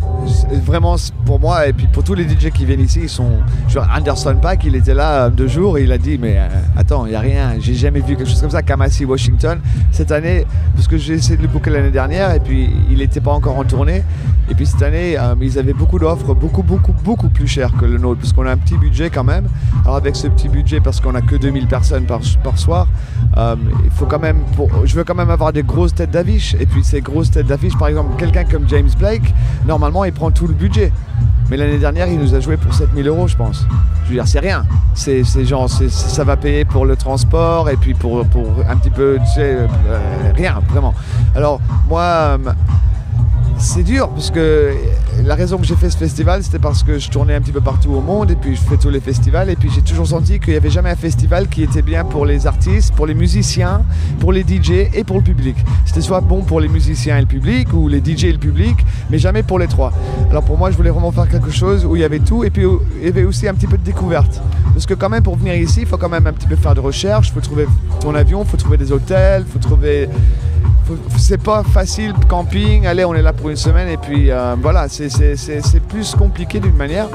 Vraiment, 0.64 0.96
pour 1.24 1.38
moi, 1.38 1.68
et 1.68 1.72
puis 1.72 1.86
pour 1.86 2.02
tous 2.02 2.14
les 2.14 2.24
DJ 2.24 2.50
qui 2.52 2.64
viennent 2.64 2.80
ici, 2.80 3.02
ils 3.04 3.08
sont. 3.08 3.30
Je 3.68 3.78
Anderson 3.78 4.34
Pack, 4.42 4.64
il 4.64 4.74
était 4.74 4.94
là 4.94 5.26
euh, 5.26 5.30
deux 5.30 5.46
jours 5.46 5.78
et 5.78 5.84
il 5.84 5.92
a 5.92 5.98
dit 5.98 6.18
Mais 6.20 6.38
euh, 6.38 6.48
attends, 6.76 7.06
il 7.06 7.10
n'y 7.10 7.14
a 7.14 7.20
rien, 7.20 7.52
j'ai 7.60 7.74
jamais 7.74 8.00
vu 8.00 8.16
quelque 8.16 8.28
chose 8.28 8.40
comme 8.40 8.50
ça. 8.50 8.62
Kamasi 8.62 9.04
Washington, 9.04 9.60
cette 9.92 10.10
année, 10.10 10.44
parce 10.74 10.88
que 10.88 10.96
j'ai 10.98 11.14
essayé 11.14 11.36
de 11.36 11.42
le 11.42 11.46
booker 11.48 11.70
l'année 11.70 11.92
dernière 11.92 12.34
et 12.34 12.40
puis 12.40 12.68
il 12.90 12.98
n'était 12.98 13.20
pas 13.20 13.30
encore 13.30 13.56
en 13.56 13.62
tournée. 13.62 14.02
Et 14.50 14.54
puis 14.56 14.66
cette 14.66 14.82
année, 14.82 15.16
euh, 15.16 15.36
ils 15.40 15.56
avaient 15.56 15.72
beaucoup 15.72 16.00
d'offres, 16.00 16.34
beaucoup, 16.34 16.64
beaucoup, 16.64 16.92
beaucoup 17.04 17.28
plus 17.28 17.46
chères 17.46 17.72
que 17.78 17.84
le 17.84 17.96
nôtre, 17.98 18.20
parce 18.22 18.32
qu'on 18.32 18.46
a 18.46 18.50
un 18.50 18.56
petit 18.56 18.76
budget 18.76 19.08
quand 19.08 19.24
même. 19.24 19.46
Alors 19.84 19.96
avec 19.96 20.16
ce 20.16 20.26
petit 20.26 20.48
budget, 20.48 20.80
parce 20.80 21.00
qu'on 21.00 21.14
a 21.14 21.20
que 21.20 21.36
2000 21.36 21.68
personnes 21.68 22.06
par, 22.06 22.22
soir, 22.58 22.88
il 23.36 23.90
faut 23.92 24.06
quand 24.06 24.18
même. 24.18 24.38
pour- 24.56 24.84
je 24.84 24.94
veux 24.96 25.04
quand 25.04 25.14
même 25.14 25.30
avoir 25.30 25.52
des 25.52 25.62
grosses 25.62 25.94
têtes 25.94 26.10
d'affiche. 26.10 26.56
Et 26.58 26.66
puis 26.66 26.82
ces 26.82 27.00
grosses 27.00 27.30
têtes 27.30 27.46
d'affiche, 27.46 27.78
par 27.78 27.86
exemple, 27.88 28.16
quelqu'un 28.18 28.44
comme 28.44 28.68
James 28.68 28.90
Blake, 28.98 29.32
normalement, 29.66 30.04
il 30.04 30.12
prend 30.12 30.30
tout 30.30 30.46
le 30.46 30.54
budget. 30.54 30.92
Mais 31.50 31.56
l'année 31.56 31.78
dernière, 31.78 32.08
il 32.08 32.18
nous 32.18 32.34
a 32.34 32.40
joué 32.40 32.56
pour 32.56 32.72
7000 32.72 33.06
euros, 33.06 33.28
je 33.28 33.36
pense. 33.36 33.66
Je 34.04 34.08
veux 34.08 34.14
dire, 34.14 34.26
c'est 34.26 34.40
rien. 34.40 34.64
C'est 34.94 35.24
genre, 35.44 35.68
ça 35.68 36.24
va 36.24 36.36
payer 36.36 36.64
pour 36.64 36.86
le 36.86 36.96
transport 36.96 37.68
et 37.68 37.76
puis 37.76 37.94
pour, 37.94 38.24
pour 38.26 38.46
un 38.68 38.76
petit 38.76 38.90
peu, 38.90 39.18
tu 39.20 39.32
sais, 39.34 39.56
euh, 39.56 39.66
rien, 40.34 40.60
vraiment. 40.70 40.94
Alors, 41.34 41.60
moi, 41.88 42.02
euh, 42.02 42.38
c'est 43.58 43.82
dur 43.82 44.08
parce 44.08 44.30
que 44.30 44.72
la 45.24 45.34
raison 45.34 45.58
que 45.58 45.64
j'ai 45.64 45.76
fait 45.76 45.90
ce 45.90 45.96
festival, 45.96 46.42
c'était 46.42 46.58
parce 46.58 46.82
que 46.82 46.98
je 46.98 47.08
tournais 47.10 47.34
un 47.34 47.40
petit 47.40 47.52
peu 47.52 47.60
partout 47.60 47.90
au 47.90 48.00
monde 48.00 48.30
et 48.30 48.36
puis 48.36 48.56
je 48.56 48.60
fais 48.60 48.76
tous 48.76 48.90
les 48.90 49.00
festivals 49.00 49.48
et 49.48 49.56
puis 49.56 49.70
j'ai 49.74 49.82
toujours 49.82 50.06
senti 50.06 50.38
qu'il 50.38 50.52
n'y 50.52 50.56
avait 50.56 50.70
jamais 50.70 50.90
un 50.90 50.96
festival 50.96 51.48
qui 51.48 51.62
était 51.62 51.82
bien 51.82 52.04
pour 52.04 52.26
les 52.26 52.46
artistes, 52.46 52.94
pour 52.94 53.06
les 53.06 53.14
musiciens, 53.14 53.82
pour 54.20 54.32
les 54.32 54.42
DJ 54.42 54.88
et 54.92 55.04
pour 55.04 55.16
le 55.16 55.22
public. 55.22 55.56
C'était 55.84 56.00
soit 56.00 56.20
bon 56.20 56.42
pour 56.42 56.60
les 56.60 56.68
musiciens 56.68 57.16
et 57.18 57.20
le 57.20 57.26
public 57.26 57.72
ou 57.72 57.88
les 57.88 57.98
DJ 57.98 58.24
et 58.24 58.32
le 58.32 58.38
public, 58.38 58.76
mais 59.10 59.18
jamais 59.18 59.42
pour 59.42 59.58
les 59.58 59.66
trois. 59.66 59.92
Alors 60.30 60.44
pour 60.44 60.58
moi, 60.58 60.70
je 60.70 60.76
voulais 60.76 60.90
vraiment 60.90 61.12
faire 61.12 61.28
quelque 61.28 61.50
chose 61.50 61.84
où 61.84 61.96
il 61.96 62.02
y 62.02 62.04
avait 62.04 62.20
tout 62.20 62.44
et 62.44 62.50
puis 62.50 62.64
il 63.00 63.04
y 63.04 63.08
avait 63.08 63.24
aussi 63.24 63.48
un 63.48 63.54
petit 63.54 63.66
peu 63.66 63.78
de 63.78 63.84
découverte. 63.84 64.42
Parce 64.72 64.86
que 64.86 64.94
quand 64.94 65.08
même, 65.08 65.22
pour 65.22 65.36
venir 65.36 65.54
ici, 65.54 65.80
il 65.82 65.86
faut 65.86 65.96
quand 65.96 66.08
même 66.08 66.26
un 66.26 66.32
petit 66.32 66.48
peu 66.48 66.56
faire 66.56 66.74
de 66.74 66.80
recherche, 66.80 67.28
il 67.28 67.32
faut 67.32 67.40
trouver 67.40 67.66
ton 68.00 68.14
avion, 68.14 68.42
il 68.42 68.48
faut 68.48 68.56
trouver 68.56 68.76
des 68.76 68.90
hôtels, 68.90 69.44
il 69.46 69.52
faut 69.52 69.60
trouver 69.60 70.08
c'est 71.18 71.42
pas 71.42 71.62
facile 71.62 72.12
camping, 72.28 72.86
allez 72.86 73.04
on 73.04 73.14
est 73.14 73.22
là 73.22 73.32
pour 73.32 73.50
une 73.50 73.56
semaine 73.56 73.88
et 73.88 73.96
puis 73.96 74.30
euh, 74.30 74.56
voilà, 74.60 74.88
c'est- 74.88 75.80
plus 75.88 76.14
compliqué 76.14 76.60
d'une 76.60 76.76
manière, 76.76 77.08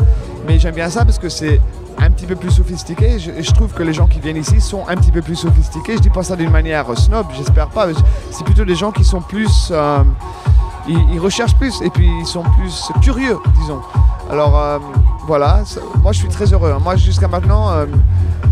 mais 0.48 0.60
j'aime 0.60 0.76
bien 0.76 0.90
ça 0.90 1.06
parce 1.06 1.20
que 1.20 1.30
c'est 1.30 1.60
un 1.98 2.10
petit 2.12 2.26
peu 2.26 2.36
plus 2.36 2.52
sophistiqué 2.52 3.20
je, 3.20 3.52
trouve 3.52 3.74
que 3.74 3.84
les 3.84 3.94
gens 3.94 4.08
qui 4.08 4.20
viennent 4.20 4.38
ici 4.38 4.62
sont 4.62 4.88
un 4.88 4.96
petit 4.96 5.12
peu 5.12 5.22
plus 5.22 5.36
sophistiqués, 5.36 5.98
je 5.98 6.02
dis 6.02 6.10
pas 6.10 6.24
ça 6.24 6.36
d'une 6.36 6.52
manière 6.52 6.86
snob, 6.98 7.28
j'espère 7.36 7.68
pas, 7.68 7.88
c'est 8.32 8.44
plutôt 8.44 8.66
des 8.66 8.76
gens 8.76 8.92
qui 8.92 9.04
sont 9.04 9.22
plus, 9.22 9.70
euh, 9.72 10.04
ils, 10.88 11.20
recherchent 11.20 11.56
plus 11.56 11.82
et 11.82 11.90
puis 11.90 12.10
ils 12.22 12.28
sont 12.28 12.44
plus 12.58 12.90
curieux, 13.02 13.38
disons. 13.60 13.82
Alors 14.32 14.58
euh, 14.58 14.80
voilà, 15.28 15.64
moi 16.02 16.12
je 16.12 16.20
suis 16.20 16.30
très 16.30 16.54
heureux, 16.54 16.72
hein. 16.76 16.80
moi 16.82 16.96
jusqu'à 16.96 17.28
maintenant, 17.28 17.70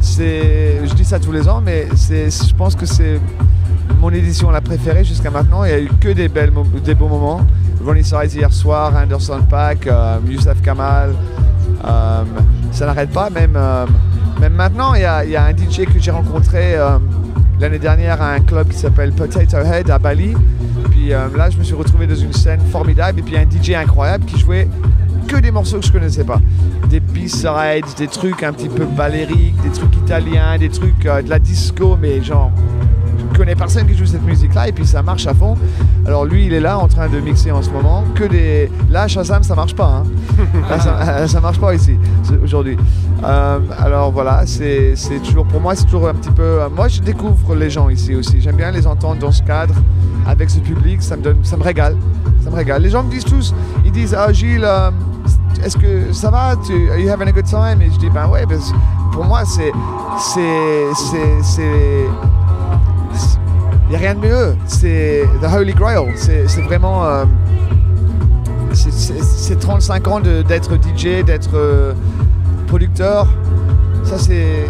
c'est, 0.02 0.85
je 0.85 0.94
dis 0.94 1.06
ça 1.06 1.19
tous 1.19 1.31
les 1.31 1.48
ans, 1.48 1.61
mais 1.64 1.88
je 1.95 2.53
pense 2.53 2.76
que 2.76 2.85
c'est 2.85 3.19
mon 3.99 4.09
édition 4.11 4.51
la 4.51 4.61
préférée 4.61 5.03
jusqu'à 5.03 5.31
maintenant. 5.31 5.64
Il 5.64 5.69
n'y 5.69 5.73
a 5.73 5.80
eu 5.80 5.89
que 5.99 6.09
des, 6.09 6.27
belles, 6.27 6.51
des 6.84 6.95
beaux 6.95 7.07
moments. 7.07 7.41
Ronnie 7.84 8.03
Size 8.03 8.35
hier 8.35 8.51
soir, 8.51 8.93
Anderson 8.95 9.41
Pack, 9.49 9.88
euh, 9.88 10.18
Youssef 10.27 10.61
Kamal. 10.61 11.14
euh, 11.85 12.23
ça 12.72 12.85
n'arrête 12.85 13.11
pas. 13.11 13.30
Même, 13.30 13.53
euh, 13.55 13.85
même 14.41 14.53
maintenant, 14.53 14.93
il 14.93 15.01
y 15.01 15.05
a, 15.05 15.43
un 15.43 15.51
DJ 15.51 15.85
que 15.85 15.99
j'ai 15.99 16.11
rencontré 16.11 16.76
l'année 17.59 17.80
dernière 17.80 18.22
à 18.22 18.34
un 18.34 18.39
club 18.39 18.68
qui 18.68 18.77
s'appelle 18.77 19.11
Potato 19.14 19.57
Head 19.57 19.89
à 19.89 19.97
Bali. 19.97 20.34
Puis 20.91 21.09
là, 21.09 21.49
je 21.49 21.57
me 21.57 21.64
suis 21.64 21.76
retrouvé 21.76 22.05
dans 22.05 22.15
une 22.15 22.34
scène 22.34 22.59
formidable. 22.72 23.19
Et 23.19 23.23
puis 23.23 23.35
un 23.38 23.45
DJ 23.49 23.72
incroyable 23.72 24.26
qui 24.26 24.38
jouait 24.38 24.68
que 25.27 25.38
des 25.38 25.51
morceaux 25.51 25.80
que 25.80 25.85
je 25.85 25.91
connaissais 25.91 26.23
pas. 26.23 26.39
Des 26.89 26.99
B-sides, 26.99 27.85
des 27.97 28.07
trucs 28.07 28.43
un 28.43 28.53
petit 28.53 28.69
peu 28.69 28.85
balériques, 28.85 29.59
des 29.64 29.72
trucs 29.72 29.95
italiens, 29.95 30.57
des 30.57 30.69
trucs 30.69 31.03
de 31.03 31.30
la 31.30 31.39
disco, 31.39 31.97
mais 31.99 32.22
genre 32.22 32.51
je 33.34 33.38
connais 33.38 33.56
personne 33.56 33.85
qui 33.88 33.95
joue 33.95 34.06
cette 34.06 34.23
musique 34.23 34.53
là 34.53 34.68
et 34.68 34.72
puis 34.72 34.85
ça 34.85 35.02
marche 35.02 35.27
à 35.27 35.34
fond. 35.34 35.56
Alors 36.06 36.26
lui 36.26 36.45
il 36.45 36.53
est 36.53 36.60
là 36.60 36.77
en 36.80 36.88
train 36.88 37.07
de 37.10 37.19
mixer 37.19 37.52
en 37.52 37.61
ce 37.61 37.69
moment. 37.69 38.03
Que 38.15 38.23
des. 38.26 38.72
Là 38.89 39.07
Shazam 39.07 39.44
ça 39.44 39.56
marche 39.56 39.76
pas. 39.76 40.03
hein. 40.03 40.80
Ça, 40.80 41.27
ça 41.27 41.39
marche 41.41 41.60
pas 41.60 41.73
ici 41.76 41.98
aujourd'hui. 42.44 42.77
Euh, 43.23 43.60
alors 43.80 44.11
voilà, 44.11 44.44
c'est 44.45 44.95
toujours 45.23 45.45
pour 45.45 45.60
moi 45.61 45.76
c'est 45.76 45.85
toujours 45.85 46.07
un 46.10 46.14
petit 46.14 46.31
peu. 46.31 46.41
euh, 46.44 46.69
moi 46.69 46.88
je 46.88 47.02
découvre 47.02 47.56
les 47.56 47.69
gens 47.69 47.89
ici 47.89 48.15
aussi. 48.15 48.41
J'aime 48.41 48.56
bien 48.56 48.72
les 48.72 48.85
entendre 48.88 49.19
dans 49.19 49.31
ce 49.31 49.44
cadre 49.44 49.73
avec 50.27 50.49
ce 50.49 50.60
public. 50.60 51.02
Ça 51.02 51.15
me 51.18 51.22
donne, 51.23 51.38
ça 51.44 51.57
me 51.57 51.64
régale. 51.64 51.95
Ça 52.44 52.49
me 52.49 52.56
régale. 52.56 52.81
Les 52.81 52.89
gens 52.89 53.03
me 53.03 53.10
disent 53.11 53.26
tous, 53.26 53.53
ils 53.85 53.91
disent 53.91 54.15
ah 54.18 54.31
Gilles. 54.31 54.64
euh, 54.65 54.91
est-ce 55.64 55.76
que 55.76 56.14
ça 56.14 56.30
va? 56.30 56.56
Tu, 56.65 56.89
Are 56.91 56.98
you 56.99 57.10
having 57.10 57.27
a 57.27 57.31
good 57.31 57.45
time? 57.45 57.81
Et 57.81 57.89
je 57.91 57.98
dis 57.98 58.10
ben 58.11 58.27
ouais, 58.27 58.45
pour 59.11 59.26
moi 59.26 59.41
c'est 59.45 59.72
il 63.88 63.91
n'y 63.91 63.95
a 63.95 63.99
rien 63.99 64.15
de 64.15 64.19
mieux. 64.19 64.55
C'est 64.65 65.23
The 65.41 65.47
Holy 65.53 65.73
Grail. 65.73 65.97
C'est 66.15 66.45
vraiment. 66.61 67.05
euh, 67.05 67.26
c'est- 68.73 68.91
c'est 68.91 69.23
c'est 69.23 69.55
35 69.59 70.07
ans 70.07 70.19
d'être 70.19 70.76
DJ, 70.76 71.23
d'être 71.23 71.51
euh, 71.55 71.93
producteur. 72.68 73.27
Ça, 74.03 74.18
c'est 74.18 74.65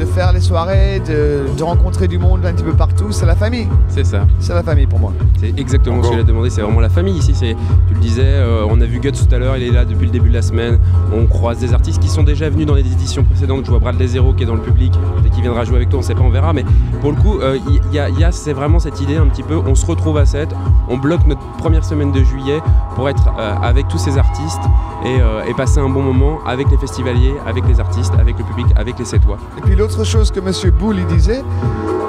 de, 0.00 0.04
faire 0.06 0.32
les 0.32 0.40
soirées, 0.40 1.00
de, 1.06 1.44
de 1.56 1.62
rencontrer 1.62 2.08
du 2.08 2.18
monde 2.18 2.44
un 2.46 2.52
petit 2.52 2.64
peu 2.64 2.72
partout. 2.72 3.10
C'est 3.12 3.26
la 3.26 3.36
famille. 3.36 3.68
C'est 3.88 4.04
ça. 4.04 4.26
C'est 4.38 4.54
la 4.54 4.62
famille 4.62 4.86
pour 4.86 4.98
moi. 4.98 5.12
C'est 5.38 5.58
exactement 5.58 6.02
ce 6.02 6.10
que 6.10 6.16
j'ai 6.16 6.24
demandé, 6.24 6.50
c'est 6.50 6.62
vraiment 6.62 6.80
la 6.80 6.88
famille 6.88 7.16
ici. 7.16 7.32
Tu 7.40 7.94
le 7.94 8.00
disais, 8.00 8.22
euh, 8.24 8.64
on 8.68 8.80
a 8.80 8.84
vu 8.84 8.98
Guts 9.00 9.12
tout 9.12 9.34
à 9.34 9.38
l'heure, 9.38 9.56
il 9.56 9.62
est 9.62 9.70
là 9.70 9.84
depuis 9.84 10.06
le 10.06 10.12
début 10.12 10.28
de 10.28 10.34
la 10.34 10.42
semaine. 10.42 10.78
On 11.14 11.26
croise 11.26 11.58
des 11.58 11.72
artistes 11.72 12.00
qui 12.02 12.08
sont 12.08 12.22
déjà 12.22 12.48
venus 12.50 12.66
dans 12.66 12.74
les 12.74 12.80
éditions 12.92 13.24
précédentes. 13.24 13.64
Je 13.64 13.70
vois 13.70 13.78
Bradley 13.78 14.06
Zero 14.08 14.32
qui 14.32 14.42
est 14.42 14.46
dans 14.46 14.54
le 14.54 14.60
public, 14.60 14.92
et 15.24 15.30
qui 15.30 15.40
viendra 15.42 15.64
jouer 15.64 15.76
avec 15.76 15.88
toi, 15.88 15.98
on 15.98 16.02
sait 16.02 16.14
pas, 16.14 16.22
on 16.22 16.30
verra. 16.30 16.52
Mais 16.52 16.64
pour 17.00 17.10
le 17.12 17.16
coup, 17.16 17.38
euh, 17.40 17.58
il 17.68 17.94
y, 17.94 17.98
a- 17.98 18.08
il 18.08 18.18
y 18.18 18.24
a, 18.24 18.32
c'est 18.32 18.52
vraiment 18.52 18.78
cette 18.78 19.00
idée 19.00 19.16
un 19.16 19.26
petit 19.26 19.42
peu, 19.42 19.56
on 19.56 19.74
se 19.74 19.86
retrouve 19.86 20.18
à 20.18 20.26
7, 20.26 20.48
on 20.88 20.96
bloque 20.98 21.26
notre 21.26 21.40
première 21.58 21.84
semaine 21.84 22.12
de 22.12 22.22
juillet 22.22 22.60
pour 22.94 23.08
être 23.08 23.28
euh, 23.38 23.54
avec 23.62 23.88
tous 23.88 23.98
ces 23.98 24.18
artistes 24.18 24.60
et, 25.04 25.18
euh, 25.20 25.42
et 25.48 25.54
passer 25.54 25.80
un 25.80 25.88
bon 25.88 26.02
moment 26.02 26.38
avec 26.46 26.70
les 26.70 26.76
festivaliers, 26.76 27.34
avec 27.46 27.66
les 27.66 27.80
artistes, 27.80 28.12
avec 28.18 28.38
le 28.38 28.44
public, 28.44 28.66
avec 28.76 28.98
les 28.98 29.04
Sétois. 29.04 29.38
Et 29.58 29.60
puis 29.62 29.74
l'autre 29.90 30.04
chose 30.04 30.30
que 30.30 30.38
Monsieur 30.38 30.70
Boulle 30.70 30.98
il 30.98 31.06
disait, 31.06 31.42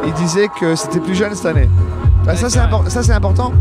il 0.05 0.13
disait 0.13 0.47
que 0.59 0.75
c'était 0.75 0.99
plus 0.99 1.15
jeune 1.15 1.33
cette 1.33 1.47
année. 1.47 1.67
Bah, 2.23 2.35
ça 2.35 2.49
c'est 2.49 3.11
important. 3.11 3.53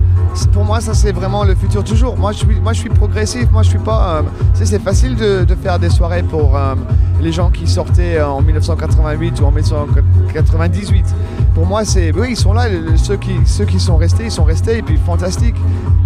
Pour 0.52 0.64
moi 0.64 0.80
ça 0.80 0.92
c'est 0.92 1.12
vraiment 1.12 1.44
le 1.44 1.54
futur 1.54 1.82
toujours. 1.82 2.18
Moi 2.18 2.32
je 2.32 2.38
suis, 2.38 2.60
moi, 2.60 2.74
je 2.74 2.80
suis 2.80 2.90
progressif. 2.90 3.50
Moi 3.50 3.62
je 3.62 3.70
suis 3.70 3.78
pas. 3.78 4.18
euh, 4.18 4.22
c'est 4.52 4.82
facile 4.82 5.16
de, 5.16 5.46
faire 5.62 5.78
des 5.78 5.88
soirées 5.88 6.22
pour 6.22 6.54
euh, 6.54 6.74
les 7.22 7.32
gens 7.32 7.50
qui 7.50 7.66
sortaient 7.66 8.18
euh, 8.18 8.28
en 8.28 8.42
1988 8.42 9.40
ou 9.40 9.44
en 9.46 9.52
1998. 9.52 11.14
Pour 11.54 11.64
moi 11.64 11.84
c'est 11.86 12.12
oui 12.12 12.28
ils 12.30 12.36
sont 12.36 12.52
là. 12.52 12.66
ceux 12.96 13.16
qui 13.16 13.32
ceux 13.46 13.64
qui 13.64 13.80
sont 13.80 13.96
restés 13.96 14.24
ils 14.24 14.30
sont 14.30 14.44
restés 14.44 14.78
et 14.78 14.82
puis 14.82 14.98
fantastique. 14.98 15.56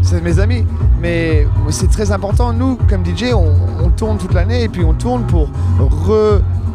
C'est 0.03 0.23
mes 0.23 0.39
amis. 0.39 0.65
Mais 1.01 1.49
c'est 1.70 1.91
très 1.91 2.12
important. 2.12 2.53
Nous 2.53 2.78
comme 2.89 3.05
DJ 3.05 3.32
on, 3.35 3.91
tourne 3.91 4.19
toute 4.19 4.35
l'année 4.35 4.62
et 4.62 4.69
puis 4.69 4.85
on 4.85 4.95
tourne 4.95 5.24
pour 5.24 5.49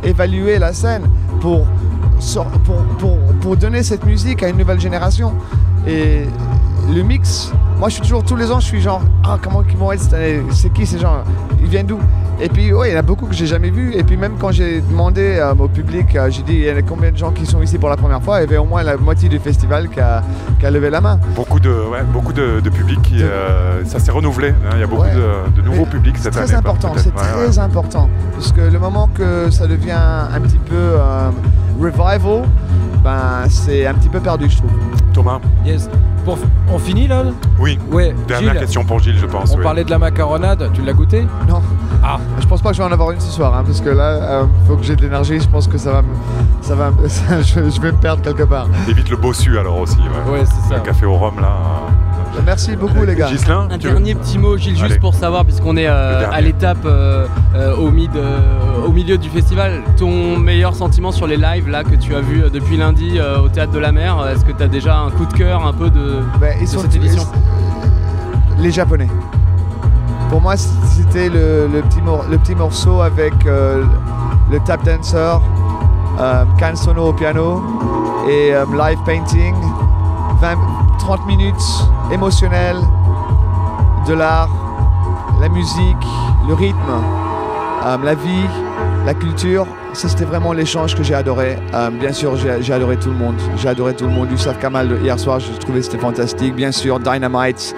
réévaluer 0.03 0.59
la 0.59 0.73
scène 0.73 1.03
pour 1.41 1.65
pour, 2.67 2.77
pour, 3.41 3.55
donner 3.55 3.81
cette 3.81 4.05
musique 4.05 4.43
à 4.43 4.49
une 4.49 4.57
nouvelle 4.57 4.79
génération. 4.79 5.33
Le 6.87 7.01
mix, 7.03 7.51
moi 7.77 7.89
je 7.89 7.93
suis 7.95 8.01
toujours 8.03 8.23
tous 8.23 8.35
les 8.35 8.51
ans, 8.51 8.59
je 8.59 8.65
suis 8.65 8.81
genre, 8.81 9.01
ah 9.23 9.37
comment 9.41 9.63
ils 9.69 9.77
vont 9.77 9.91
être 9.91 10.01
cette 10.01 10.13
année 10.13 10.41
C'est 10.51 10.71
qui 10.73 10.85
ces 10.85 10.99
gens 10.99 11.23
Ils 11.61 11.67
viennent 11.67 11.85
d'où? 11.87 11.99
Et 12.41 12.47
puis 12.47 12.71
ouais, 12.73 12.89
il 12.89 12.93
y 12.93 12.95
en 12.95 12.99
a 12.99 13.01
beaucoup 13.03 13.25
que 13.25 13.33
j'ai 13.35 13.45
jamais 13.45 13.69
vus. 13.69 13.93
Et 13.95 14.03
puis 14.03 14.15
même 14.15 14.35
quand 14.39 14.51
j'ai 14.51 14.79
demandé 14.81 15.35
euh, 15.37 15.53
au 15.59 15.67
public, 15.67 16.15
euh, 16.15 16.29
j'ai 16.31 16.41
dit, 16.41 16.53
il 16.53 16.63
y 16.63 16.69
a 16.69 16.81
combien 16.81 17.11
de 17.11 17.17
gens 17.17 17.31
qui 17.31 17.45
sont 17.45 17.61
ici 17.61 17.77
pour 17.77 17.89
la 17.89 17.97
première 17.97 18.21
fois? 18.23 18.37
Il 18.39 18.41
y 18.41 18.43
avait 18.45 18.57
au 18.57 18.63
moins 18.63 18.81
la 18.81 18.95
moitié 18.95 19.27
du 19.27 19.39
festival 19.39 19.89
qui 19.89 19.99
a, 19.99 20.23
qui 20.57 20.65
a 20.65 20.71
levé 20.71 20.89
la 20.89 21.01
main. 21.01 21.19
Beaucoup 21.35 21.59
de, 21.59 21.69
ouais, 21.69 22.01
beaucoup 22.13 22.31
de, 22.31 22.61
de 22.61 22.69
public, 22.69 23.01
qui, 23.01 23.21
euh, 23.23 23.83
ça 23.83 23.99
s'est 23.99 24.11
renouvelé. 24.11 24.49
hein. 24.51 24.69
Il 24.75 24.79
y 24.79 24.83
a 24.83 24.87
beaucoup 24.87 25.01
Ouais. 25.01 25.13
de, 25.13 25.61
de 25.61 25.61
nouveaux 25.61 25.83
Mais 25.83 25.91
publics 25.91 26.17
cette 26.17 26.35
année. 26.37 26.45
très 26.45 26.55
important, 26.55 26.93
c'est 26.95 27.07
Ouais, 27.09 27.21
très 27.21 27.47
ouais. 27.49 27.59
important. 27.59 28.09
Parce 28.33 28.53
que 28.53 28.61
le 28.61 28.79
moment 28.79 29.09
que 29.13 29.49
ça 29.51 29.67
devient 29.67 29.91
un 29.91 30.39
petit 30.39 30.59
peu 30.59 30.75
euh, 30.75 31.29
revival, 31.77 32.43
ben, 33.03 33.49
c'est 33.49 33.85
un 33.85 33.93
petit 33.95 34.09
peu 34.09 34.21
perdu, 34.21 34.49
je 34.49 34.57
trouve. 34.59 34.71
Thomas 35.13 35.39
Yes. 35.65 35.89
Pour- 36.35 36.75
on 36.75 36.77
finit 36.79 37.07
là 37.07 37.23
Oui. 37.59 37.79
Ouais. 37.91 38.13
Dernière 38.27 38.51
Gilles, 38.51 38.59
question 38.61 38.83
pour 38.83 38.99
Gilles, 38.99 39.17
je 39.17 39.25
pense. 39.25 39.51
On 39.53 39.57
oui. 39.57 39.63
parlait 39.63 39.83
de 39.83 39.89
la 39.89 39.97
macaronade, 39.97 40.69
tu 40.73 40.81
l'as 40.83 40.93
goûté? 40.93 41.25
Non. 41.47 41.61
Ah. 42.03 42.17
Je 42.39 42.45
pense 42.45 42.61
pas 42.61 42.69
que 42.69 42.75
je 42.75 42.81
vais 42.81 42.87
en 42.87 42.91
avoir 42.91 43.11
une 43.11 43.19
ce 43.19 43.31
soir, 43.31 43.55
hein, 43.55 43.63
parce 43.65 43.81
que 43.81 43.89
là, 43.89 44.03
euh, 44.03 44.45
faut 44.67 44.75
que 44.75 44.83
j'ai 44.83 44.95
de 44.95 45.01
l'énergie. 45.01 45.39
Je 45.39 45.47
pense 45.49 45.67
que 45.67 45.77
ça 45.77 45.91
va, 45.91 46.01
me, 46.03 46.07
ça 46.61 46.75
va, 46.75 46.91
me- 46.91 47.07
ça- 47.07 47.41
je, 47.41 47.81
vais 47.81 47.91
me 47.91 47.97
perdre 47.97 48.21
quelque 48.21 48.43
part. 48.43 48.67
Évite 48.87 49.09
le 49.09 49.17
bossu 49.17 49.57
alors 49.57 49.79
aussi. 49.79 49.97
Ouais, 49.97 50.31
Ouais, 50.33 50.43
c'est 50.45 50.69
ça. 50.69 50.75
Le 50.77 50.81
café 50.83 51.05
au 51.05 51.15
rhum 51.15 51.39
là. 51.41 51.51
Merci 52.45 52.75
beaucoup 52.75 53.03
les 53.03 53.15
gars. 53.15 53.27
Un 53.27 53.67
veux- 53.67 53.77
dernier 53.77 54.15
petit 54.15 54.37
mot, 54.37 54.57
Gilles, 54.57 54.73
juste 54.77 54.83
Allez. 54.91 54.99
pour 54.99 55.13
savoir, 55.13 55.45
puisqu'on 55.45 55.75
est 55.77 55.87
euh, 55.87 56.23
à 56.31 56.41
l'étape 56.41 56.77
euh, 56.85 57.27
euh, 57.55 57.75
au, 57.75 57.91
mid, 57.91 58.15
euh, 58.15 58.39
au 58.87 58.91
milieu 58.91 59.17
du 59.17 59.29
festival, 59.29 59.81
ton 59.97 60.37
meilleur 60.37 60.73
sentiment 60.75 61.11
sur 61.11 61.27
les 61.27 61.37
lives 61.37 61.69
là 61.69 61.83
que 61.83 61.95
tu 61.95 62.15
as 62.15 62.21
vu 62.21 62.43
euh, 62.43 62.49
depuis 62.49 62.77
lundi 62.77 63.17
euh, 63.19 63.39
au 63.41 63.49
Théâtre 63.49 63.71
de 63.73 63.79
la 63.79 63.91
Mer, 63.91 64.17
est-ce 64.33 64.45
que 64.45 64.51
tu 64.51 64.63
as 64.63 64.67
déjà 64.67 64.97
un 64.99 65.11
coup 65.11 65.25
de 65.25 65.33
cœur 65.33 65.65
un 65.65 65.73
peu 65.73 65.89
de, 65.89 66.21
sont 66.65 66.79
cette 66.79 66.95
édition 66.95 67.23
les 68.57 68.71
Japonais. 68.71 69.07
Pour 70.29 70.41
moi, 70.41 70.55
c'était 70.57 71.29
le, 71.29 71.67
le 71.73 71.81
petit, 71.81 72.01
mor- 72.01 72.25
le 72.29 72.37
petit 72.37 72.55
morceau 72.55 73.01
avec 73.01 73.33
euh, 73.45 73.83
le 74.51 74.59
tap 74.59 74.83
dancer, 74.83 75.39
euh, 76.19 76.43
Kan 76.59 76.75
Sono 76.75 77.07
au 77.07 77.13
piano 77.13 77.63
et 78.29 78.53
euh, 78.53 78.65
live 78.77 78.99
painting. 79.05 79.55
20, 80.41 80.55
30 81.09 81.25
minutes 81.25 81.55
émotionnel, 82.11 82.75
de 84.07 84.13
l'art, 84.13 84.51
la 85.41 85.49
musique, 85.49 85.97
le 86.47 86.53
rythme, 86.53 86.77
euh, 87.83 87.97
la 88.03 88.13
vie, 88.13 88.45
la 89.07 89.15
culture, 89.15 89.65
ça 89.93 90.07
c'était 90.07 90.25
vraiment 90.25 90.53
l'échange 90.53 90.95
que 90.95 91.01
j'ai 91.01 91.15
adoré. 91.15 91.57
Euh, 91.73 91.89
bien 91.89 92.13
sûr, 92.13 92.35
j'ai 92.35 92.71
adoré 92.71 92.95
tout 92.97 93.09
le 93.09 93.15
monde. 93.15 93.33
J'ai 93.57 93.69
adoré 93.69 93.95
tout 93.95 94.05
le 94.05 94.11
monde. 94.11 94.29
Youssef 94.29 94.59
Kamal 94.59 94.99
hier 95.01 95.19
soir, 95.19 95.39
je 95.39 95.51
trouvais 95.53 95.81
c'était 95.81 95.97
fantastique. 95.97 96.53
Bien 96.53 96.71
sûr, 96.71 96.99
Dynamite, 96.99 97.75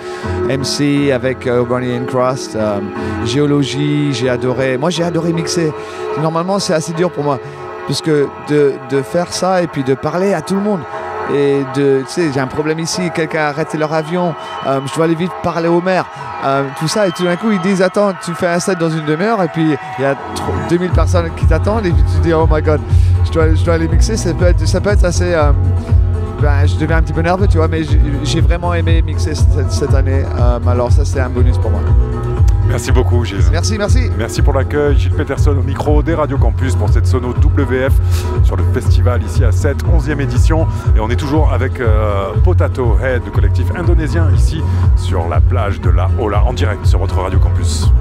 MC 0.49 1.13
avec 1.13 1.47
euh, 1.47 1.63
Bonnie 1.63 1.97
and 1.97 2.07
Crust, 2.07 2.57
euh, 2.57 2.81
Géologie, 3.23 4.11
j'ai 4.11 4.27
adoré. 4.27 4.77
Moi, 4.77 4.89
j'ai 4.89 5.03
adoré 5.03 5.31
mixer. 5.31 5.71
Normalement, 6.21 6.59
c'est 6.59 6.73
assez 6.73 6.91
dur 6.91 7.09
pour 7.09 7.23
moi. 7.23 7.39
Parce 7.87 8.01
que 8.01 8.27
de, 8.49 8.73
de 8.89 9.01
faire 9.01 9.31
ça 9.31 9.63
et 9.63 9.67
puis 9.67 9.85
de 9.85 9.93
parler 9.93 10.33
à 10.33 10.41
tout 10.41 10.55
le 10.55 10.61
monde. 10.61 10.81
Et 11.33 11.63
de, 11.75 12.01
tu 12.01 12.05
sais, 12.07 12.31
j'ai 12.33 12.39
un 12.39 12.47
problème 12.47 12.79
ici, 12.79 13.09
quelqu'un 13.13 13.41
a 13.43 13.47
arrêté 13.47 13.77
leur 13.77 13.93
avion, 13.93 14.33
euh, 14.67 14.79
je 14.85 14.93
dois 14.95 15.05
aller 15.05 15.15
vite 15.15 15.31
parler 15.43 15.69
au 15.69 15.81
maire, 15.81 16.05
euh, 16.43 16.63
tout 16.79 16.87
ça, 16.87 17.07
et 17.07 17.11
tout 17.11 17.23
d'un 17.23 17.35
coup 17.37 17.51
ils 17.51 17.59
disent 17.61 17.81
attends, 17.81 18.11
tu 18.23 18.33
fais 18.33 18.47
un 18.47 18.59
set 18.59 18.77
dans 18.79 18.89
une 18.89 19.05
demi-heure, 19.05 19.41
et 19.41 19.47
puis 19.47 19.75
il 19.99 20.01
y 20.01 20.05
a 20.05 20.15
tro- 20.35 20.51
2000 20.69 20.91
personnes 20.91 21.29
qui 21.37 21.45
t'attendent, 21.45 21.85
et 21.85 21.91
puis 21.91 22.03
tu 22.13 22.19
dis 22.21 22.33
oh 22.33 22.47
my 22.51 22.61
god, 22.61 22.81
je 23.25 23.31
dois, 23.31 23.53
je 23.53 23.63
dois 23.63 23.75
aller 23.75 23.87
mixer, 23.87 24.17
ça 24.17 24.33
peut 24.33 24.45
être, 24.45 24.67
ça 24.67 24.79
assez. 25.03 25.33
euh, 25.33 25.51
ben, 26.41 26.65
je 26.65 26.75
deviens 26.75 26.97
un 26.97 27.01
petit 27.03 27.13
peu 27.13 27.21
nerveux, 27.21 27.47
tu 27.47 27.57
vois, 27.57 27.67
mais 27.67 27.83
j'ai- 27.83 28.41
vraiment 28.41 28.73
aimé 28.73 29.01
mixer 29.03 29.35
cette, 29.35 29.93
année, 29.93 30.23
alors 30.67 30.91
ça 30.91 31.05
c'est 31.05 31.19
un 31.19 31.29
bonus 31.29 31.57
pour 31.59 31.69
moi. 31.69 31.81
Merci 32.71 32.91
beaucoup, 32.93 33.25
Gilles. 33.25 33.43
Merci, 33.51 33.77
merci. 33.77 34.09
Merci 34.17 34.41
pour 34.41 34.53
l'accueil. 34.53 34.97
Gilles 34.97 35.11
Peterson 35.11 35.51
au 35.51 35.61
micro 35.61 36.01
des 36.01 36.15
Radio 36.15 36.37
Campus 36.37 36.75
pour 36.75 36.87
cette 36.87 37.05
sono 37.05 37.29
WF 37.31 37.91
sur 38.45 38.55
le 38.55 38.63
festival 38.73 39.21
ici 39.23 39.43
à 39.43 39.51
cette 39.51 39.83
11e 39.83 40.21
édition. 40.21 40.65
Et 40.95 41.01
on 41.01 41.09
est 41.09 41.17
toujours 41.17 41.51
avec 41.51 41.81
euh, 41.81 42.31
Potato 42.43 42.97
Head, 43.03 43.23
le 43.25 43.31
collectif 43.31 43.67
indonésien, 43.75 44.31
ici 44.31 44.61
sur 44.95 45.27
la 45.27 45.41
plage 45.41 45.81
de 45.81 45.89
la 45.89 46.09
Ola, 46.17 46.43
en 46.45 46.53
direct 46.53 46.85
sur 46.85 46.99
votre 46.99 47.19
Radio 47.19 47.39
Campus. 47.39 47.91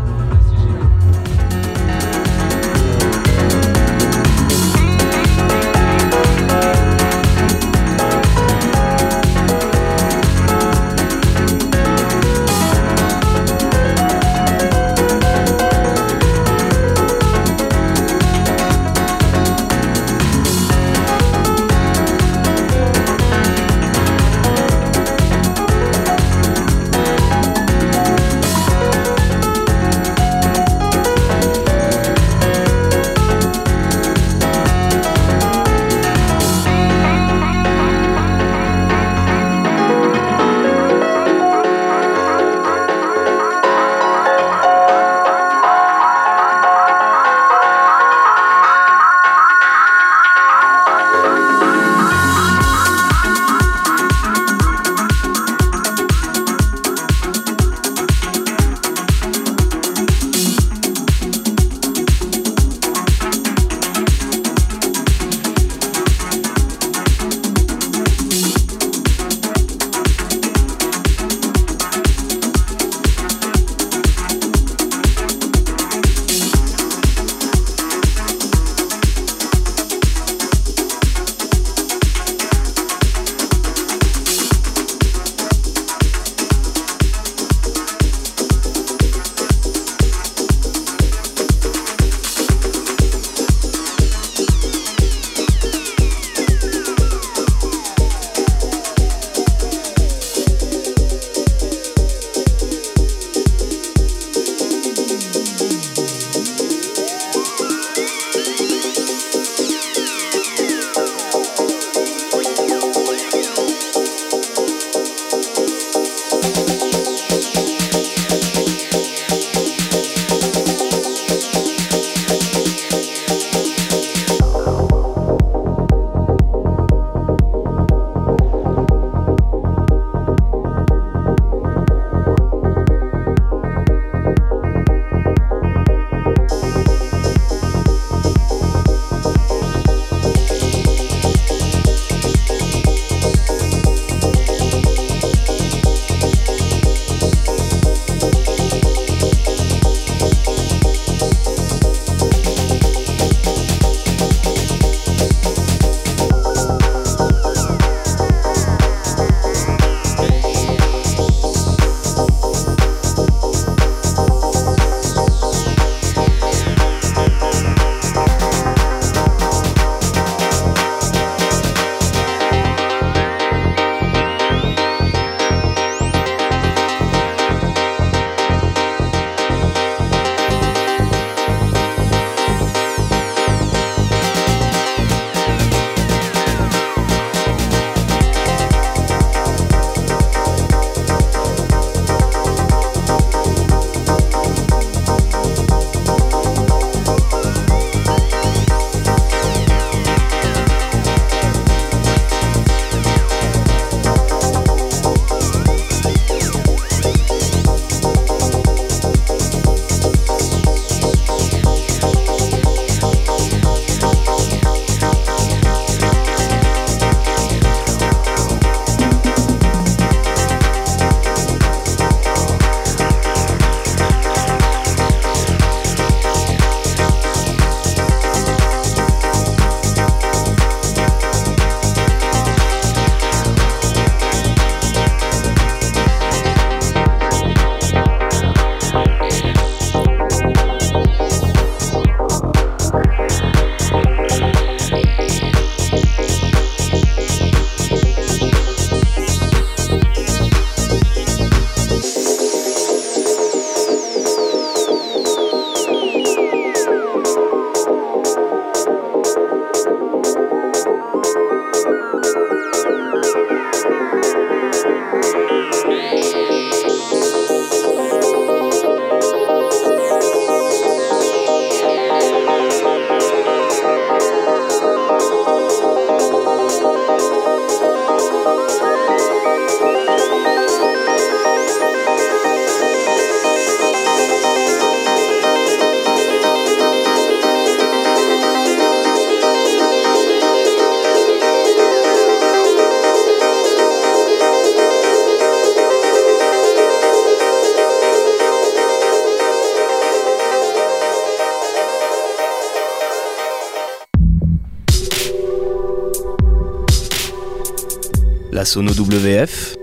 La 308.61 308.67
Sono 308.67 308.91
WF, 308.91 309.75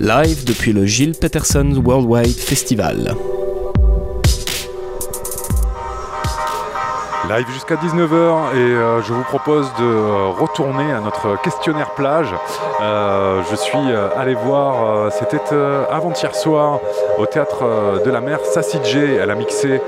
live 0.00 0.44
depuis 0.44 0.74
le 0.74 0.84
Gilles 0.84 1.16
Peterson 1.18 1.82
Worldwide 1.82 2.36
Festival. 2.36 3.16
Live 7.30 7.46
jusqu'à 7.54 7.76
19h 7.76 8.54
et 8.54 8.58
euh, 8.58 9.02
je 9.02 9.12
vous 9.12 9.22
propose 9.22 9.72
de 9.78 9.84
euh, 9.84 10.28
retourner 10.28 10.92
à 10.92 11.00
notre 11.00 11.40
questionnaire 11.40 11.90
plage. 11.94 12.32
Euh, 12.82 13.40
je 13.50 13.56
suis 13.56 13.78
allé 14.16 14.34
voir, 14.34 15.10
c'était 15.10 15.40
avant-hier 15.90 16.34
soir 16.34 16.80
au 17.16 17.24
théâtre 17.24 18.02
de 18.04 18.10
la 18.10 18.20
mer, 18.20 18.40
Sassy 18.44 18.78
J. 18.84 18.98
Elle 18.98 19.30
a 19.30 19.34
mixé 19.34 19.80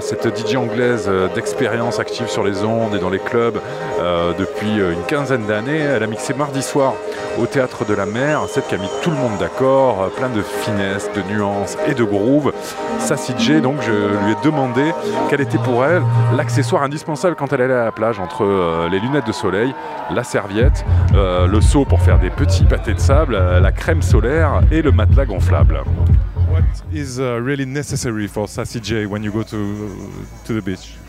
cette 0.00 0.34
DJ 0.34 0.56
anglaise 0.56 1.10
d'expérience 1.34 2.00
active 2.00 2.28
sur 2.28 2.42
les 2.42 2.64
ondes 2.64 2.94
et 2.94 2.98
dans 2.98 3.10
les 3.10 3.18
clubs 3.18 3.60
depuis 4.38 4.78
une 4.78 5.02
quinzaine 5.06 5.44
d'années. 5.44 5.80
Elle 5.80 6.02
a 6.02 6.06
mixé 6.06 6.32
mardi 6.32 6.62
soir 6.62 6.94
au 7.38 7.46
théâtre 7.46 7.84
de 7.84 7.94
la 7.94 8.06
mer, 8.06 8.40
un 8.40 8.46
set 8.46 8.66
qui 8.68 8.74
a 8.74 8.78
mis 8.78 8.88
tout 9.02 9.10
le 9.10 9.16
monde 9.16 9.38
d'accord, 9.38 10.02
euh, 10.02 10.08
plein 10.08 10.28
de 10.28 10.42
finesse, 10.42 11.10
de 11.14 11.22
nuances 11.32 11.76
et 11.86 11.94
de 11.94 12.04
groove. 12.04 12.52
Sassy 12.98 13.34
J, 13.38 13.60
donc 13.60 13.76
je 13.82 13.90
lui 13.90 14.32
ai 14.32 14.44
demandé 14.44 14.92
quel 15.28 15.40
était 15.40 15.58
pour 15.58 15.84
elle 15.84 16.02
l'accessoire 16.36 16.82
indispensable 16.82 17.36
quand 17.36 17.52
elle 17.52 17.62
allait 17.62 17.74
à 17.74 17.84
la 17.84 17.92
plage 17.92 18.20
entre 18.20 18.44
euh, 18.44 18.88
les 18.88 19.00
lunettes 19.00 19.26
de 19.26 19.32
soleil, 19.32 19.74
la 20.10 20.24
serviette, 20.24 20.84
euh, 21.14 21.46
le 21.46 21.60
seau 21.60 21.84
pour 21.84 22.00
faire 22.00 22.18
des 22.18 22.30
petits 22.30 22.64
pâtés 22.64 22.94
de 22.94 23.00
sable, 23.00 23.36
la 23.36 23.72
crème 23.72 24.02
solaire 24.02 24.60
et 24.70 24.82
le 24.82 24.92
matelas 24.92 25.26
gonflable. 25.26 25.82
What 26.50 26.62
is 26.92 27.18
uh, 27.18 27.40
really 27.40 27.66
necessary 27.66 28.28
for 28.28 28.48
Sassy 28.48 28.80
J 28.80 29.06
when 29.06 29.24
you 29.24 29.32
go 29.32 29.42
to 29.42 29.56
to 30.46 30.52
the 30.52 30.64
beach? 30.64 31.03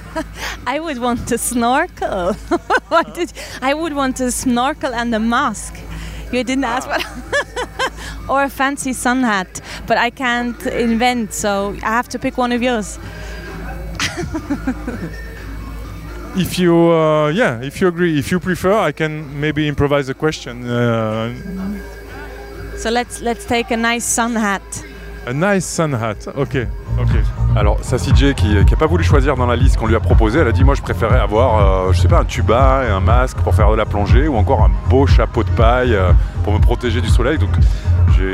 I 0.66 0.80
would 0.80 0.98
want 0.98 1.28
to 1.28 1.38
snorkel. 1.38 2.32
What 2.88 3.14
did 3.14 3.32
I 3.62 3.74
would 3.74 3.94
want 3.94 4.16
to 4.16 4.30
snorkel 4.30 4.94
and 4.94 5.14
a 5.14 5.18
mask. 5.18 5.74
You 6.32 6.44
didn't 6.44 6.64
ask 6.64 6.88
what. 6.88 7.04
or 8.28 8.42
a 8.44 8.48
fancy 8.48 8.92
sun 8.92 9.22
hat, 9.22 9.60
but 9.86 9.96
I 9.98 10.10
can't 10.10 10.66
invent, 10.66 11.32
so 11.32 11.74
I 11.82 11.90
have 11.90 12.08
to 12.08 12.18
pick 12.18 12.36
one 12.38 12.52
of 12.52 12.62
yours. 12.62 12.98
If 16.36 16.58
you, 16.58 16.74
uh, 16.92 17.28
yeah, 17.28 17.60
if 17.62 17.80
you 17.80 17.88
agree, 17.88 18.18
if 18.18 18.30
you 18.30 18.38
prefer, 18.40 18.72
I 18.88 18.92
can 18.92 19.40
maybe 19.40 19.66
improvise 19.68 20.08
a 20.10 20.14
question. 20.14 20.64
Uh, 20.68 21.32
So 22.76 22.90
let's 22.90 23.22
let's 23.22 23.46
take 23.46 23.70
a 23.74 23.76
nice 23.76 24.04
sun 24.04 24.36
hat. 24.36 24.62
a 25.26 25.32
nice 25.32 25.64
sun 25.64 25.92
hat. 25.92 26.26
Ok, 26.36 26.66
ok. 26.98 27.24
Alors, 27.56 27.78
Sassy 27.80 28.14
J, 28.14 28.34
qui 28.34 28.54
n'a 28.54 28.76
pas 28.78 28.86
voulu 28.86 29.02
choisir 29.02 29.34
dans 29.34 29.46
la 29.46 29.56
liste 29.56 29.78
qu'on 29.78 29.86
lui 29.86 29.96
a 29.96 30.00
proposée, 30.00 30.40
elle 30.40 30.48
a 30.48 30.52
dit 30.52 30.62
Moi, 30.62 30.74
je 30.74 30.82
préférais 30.82 31.18
avoir, 31.18 31.86
euh, 31.88 31.92
je 31.94 31.98
sais 31.98 32.06
pas, 32.06 32.20
un 32.20 32.26
tuba 32.26 32.82
et 32.86 32.90
un 32.90 33.00
masque 33.00 33.38
pour 33.38 33.54
faire 33.54 33.70
de 33.70 33.76
la 33.76 33.86
plongée 33.86 34.28
ou 34.28 34.36
encore 34.36 34.62
un 34.62 34.70
beau 34.90 35.06
chapeau 35.06 35.42
de 35.42 35.48
paille 35.48 35.94
euh, 35.94 36.12
pour 36.44 36.52
me 36.52 36.58
protéger 36.58 37.00
du 37.00 37.08
soleil. 37.08 37.38
Donc, 37.38 37.48
je 38.18 38.24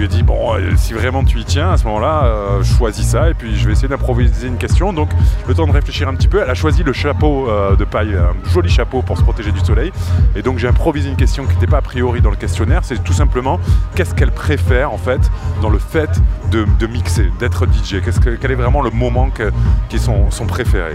lui 0.00 0.06
ai 0.06 0.08
dit 0.08 0.22
Bon, 0.22 0.54
euh, 0.54 0.72
si 0.76 0.92
vraiment 0.92 1.22
tu 1.24 1.38
y 1.38 1.44
tiens, 1.44 1.70
à 1.70 1.76
ce 1.76 1.84
moment-là, 1.84 2.24
euh, 2.24 2.62
choisis 2.64 3.06
ça 3.06 3.30
et 3.30 3.34
puis 3.34 3.56
je 3.56 3.66
vais 3.66 3.72
essayer 3.72 3.88
d'improviser 3.88 4.46
une 4.48 4.56
question. 4.56 4.92
Donc, 4.92 5.10
le 5.46 5.54
temps 5.54 5.66
de 5.66 5.72
réfléchir 5.72 6.08
un 6.08 6.14
petit 6.14 6.28
peu, 6.28 6.40
elle 6.42 6.50
a 6.50 6.54
choisi 6.54 6.82
le 6.82 6.92
chapeau 6.92 7.48
euh, 7.48 7.76
de 7.76 7.84
paille, 7.84 8.14
un 8.14 8.34
joli 8.50 8.68
chapeau 8.70 9.02
pour 9.02 9.18
se 9.18 9.22
protéger 9.22 9.52
du 9.52 9.60
soleil. 9.60 9.92
Et 10.34 10.42
donc, 10.42 10.58
j'ai 10.58 10.68
improvisé 10.68 11.08
une 11.10 11.16
question 11.16 11.44
qui 11.44 11.54
n'était 11.54 11.66
pas 11.66 11.78
a 11.78 11.82
priori 11.82 12.20
dans 12.20 12.30
le 12.30 12.36
questionnaire 12.36 12.80
c'est 12.82 13.02
tout 13.02 13.12
simplement 13.12 13.58
qu'est-ce 13.94 14.14
qu'elle 14.14 14.32
préfère 14.32 14.92
en 14.92 14.98
fait 14.98 15.20
dans 15.62 15.70
le 15.70 15.78
fait 15.78 16.10
de, 16.50 16.66
mixer, 16.86 17.30
d'être 17.38 17.66
DJ 17.66 18.00
Qu'est-ce 18.02 18.20
que- 18.20 18.36
Quel 18.40 18.50
est 18.50 18.56
vraiment 18.56 18.82
le 18.82 18.90
moment 18.90 19.30
qui 19.30 19.96
est 19.96 19.98
son, 19.98 20.46
préféré 20.46 20.94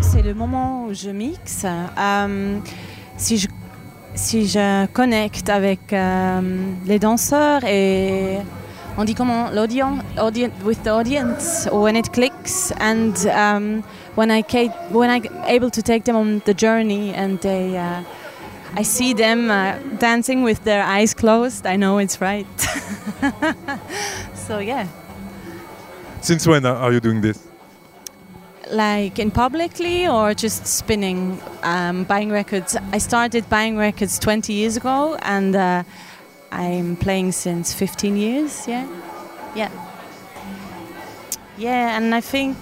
C'est 0.00 0.22
le 0.22 0.34
moment 0.34 0.86
où 0.86 0.94
je 0.94 1.10
mixe. 1.10 1.66
Si, 3.16 3.38
je, 3.38 3.48
si 4.18 4.46
je 4.46 4.86
connecte 4.86 5.48
avec 5.48 5.92
euh, 5.92 6.40
les 6.86 6.98
danseurs 6.98 7.64
et 7.64 8.38
on 8.98 9.04
dit 9.04 9.14
comment 9.14 9.50
l'audience, 9.50 10.02
audi- 10.20 10.50
with 10.64 10.82
the 10.82 10.88
audience, 10.88 11.68
when 11.72 11.96
it 11.96 12.10
clicks 12.12 12.72
and 12.80 13.14
um, 13.26 13.82
when 14.16 14.30
I 14.30 14.42
when 14.90 15.08
I'm 15.08 15.22
able 15.46 15.70
to 15.70 15.80
take 15.82 16.04
them 16.04 16.16
on 16.16 16.40
the 16.44 16.54
journey 16.54 17.14
and 17.14 17.38
they. 17.40 17.78
Uh, 17.78 18.02
I 18.76 18.82
see 18.82 19.14
them 19.14 19.50
uh, 19.50 19.78
dancing 19.98 20.42
with 20.42 20.62
their 20.64 20.82
eyes 20.84 21.14
closed. 21.14 21.64
I 21.66 21.76
know 21.76 21.98
it's 21.98 22.20
right. 22.20 22.46
so 24.34 24.58
yeah. 24.58 24.86
Since 26.20 26.46
when 26.46 26.66
are 26.66 26.92
you 26.92 27.00
doing 27.00 27.22
this? 27.22 27.47
Like 28.70 29.18
in 29.18 29.30
publicly 29.30 30.06
or 30.06 30.34
just 30.34 30.66
spinning 30.66 31.40
um, 31.62 32.04
buying 32.04 32.30
records? 32.30 32.76
I 32.92 32.98
started 32.98 33.48
buying 33.48 33.76
records 33.76 34.18
20 34.18 34.52
years 34.52 34.76
ago 34.76 35.16
and 35.22 35.54
uh, 35.56 35.82
i'm 36.50 36.96
playing 36.96 37.32
since 37.32 37.74
15 37.74 38.16
years 38.16 38.66
yeah. 38.66 38.86
Yeah. 39.54 39.70
Yeah 41.56 41.96
and 41.96 42.14
i 42.14 42.20
think 42.20 42.56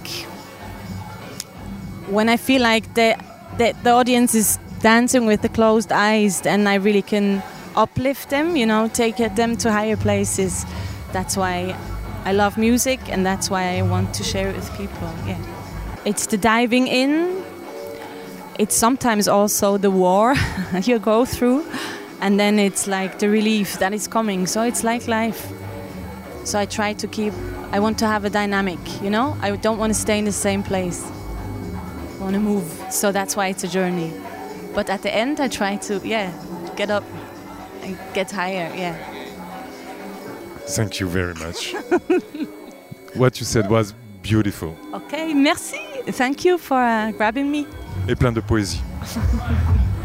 when 2.09 2.29
i 2.29 2.37
feel 2.37 2.61
like 2.61 2.93
the, 2.95 3.17
the, 3.57 3.73
the 3.83 3.91
audience 3.91 4.35
is 4.35 4.59
dancing 4.81 5.25
with 5.25 5.41
the 5.41 5.49
closed 5.49 5.91
eyes 5.91 6.45
and 6.45 6.67
i 6.67 6.75
really 6.75 7.01
can 7.01 7.41
uplift 7.75 8.29
them 8.29 8.55
you 8.55 8.65
know 8.65 8.87
take 8.87 9.17
them 9.35 9.55
to 9.57 9.71
higher 9.71 9.97
places. 9.97 10.65
That's 11.13 11.37
why 11.37 11.75
i 12.25 12.33
love 12.33 12.57
music 12.57 12.99
and 13.09 13.25
that's 13.25 13.49
why 13.49 13.77
i 13.77 13.81
want 13.81 14.13
to 14.15 14.23
share 14.23 14.49
it 14.49 14.55
with 14.55 14.69
people 14.71 15.13
yeah 15.25 15.56
it's 16.07 16.25
the 16.27 16.37
diving 16.37 16.87
in. 16.87 17.43
It's 18.57 18.75
sometimes 18.75 19.27
also 19.27 19.77
the 19.77 19.91
war 19.91 20.35
you 20.83 20.99
go 20.99 21.25
through, 21.25 21.65
and 22.21 22.39
then 22.39 22.59
it's 22.59 22.87
like 22.87 23.19
the 23.19 23.29
relief 23.29 23.77
that 23.79 23.93
is 23.93 24.07
coming. 24.07 24.47
So 24.47 24.63
it's 24.63 24.85
like 24.85 25.07
life. 25.09 25.51
So 26.45 26.57
I 26.59 26.65
try 26.65 26.93
to 26.93 27.07
keep, 27.07 27.33
I 27.73 27.81
want 27.81 27.99
to 27.99 28.07
have 28.07 28.23
a 28.23 28.29
dynamic, 28.29 28.79
you 29.01 29.09
know? 29.09 29.37
I 29.41 29.57
don't 29.57 29.77
want 29.77 29.93
to 29.93 29.99
stay 29.99 30.17
in 30.17 30.23
the 30.23 30.31
same 30.31 30.63
place. 30.63 31.03
I 32.19 32.23
want 32.23 32.35
to 32.35 32.39
move. 32.39 32.67
So 32.89 33.11
that's 33.11 33.35
why 33.35 33.47
it's 33.49 33.65
a 33.65 33.67
journey. 33.67 34.13
But 34.73 34.89
at 34.89 35.01
the 35.01 35.13
end, 35.13 35.41
I 35.41 35.49
try 35.49 35.75
to, 35.87 35.99
yeah, 36.05 36.31
get 36.77 36.89
up 36.89 37.03
and 37.81 37.97
get 38.13 38.31
higher, 38.31 38.71
yeah. 38.73 38.95
Thank 40.67 41.01
you 41.01 41.07
very 41.07 41.33
much. 41.33 41.73
what 43.13 43.41
you 43.41 43.45
said 43.45 43.69
was 43.69 43.93
beautiful 44.27 44.75
Okay, 44.93 45.33
merci. 45.33 45.86
Thank 46.11 46.45
you 46.45 46.57
for 46.57 46.77
uh, 46.77 47.11
grabbing 47.11 47.51
me. 47.51 47.65
et 48.07 48.15
plein 48.15 48.31
de 48.31 48.39
poésie. 48.41 48.81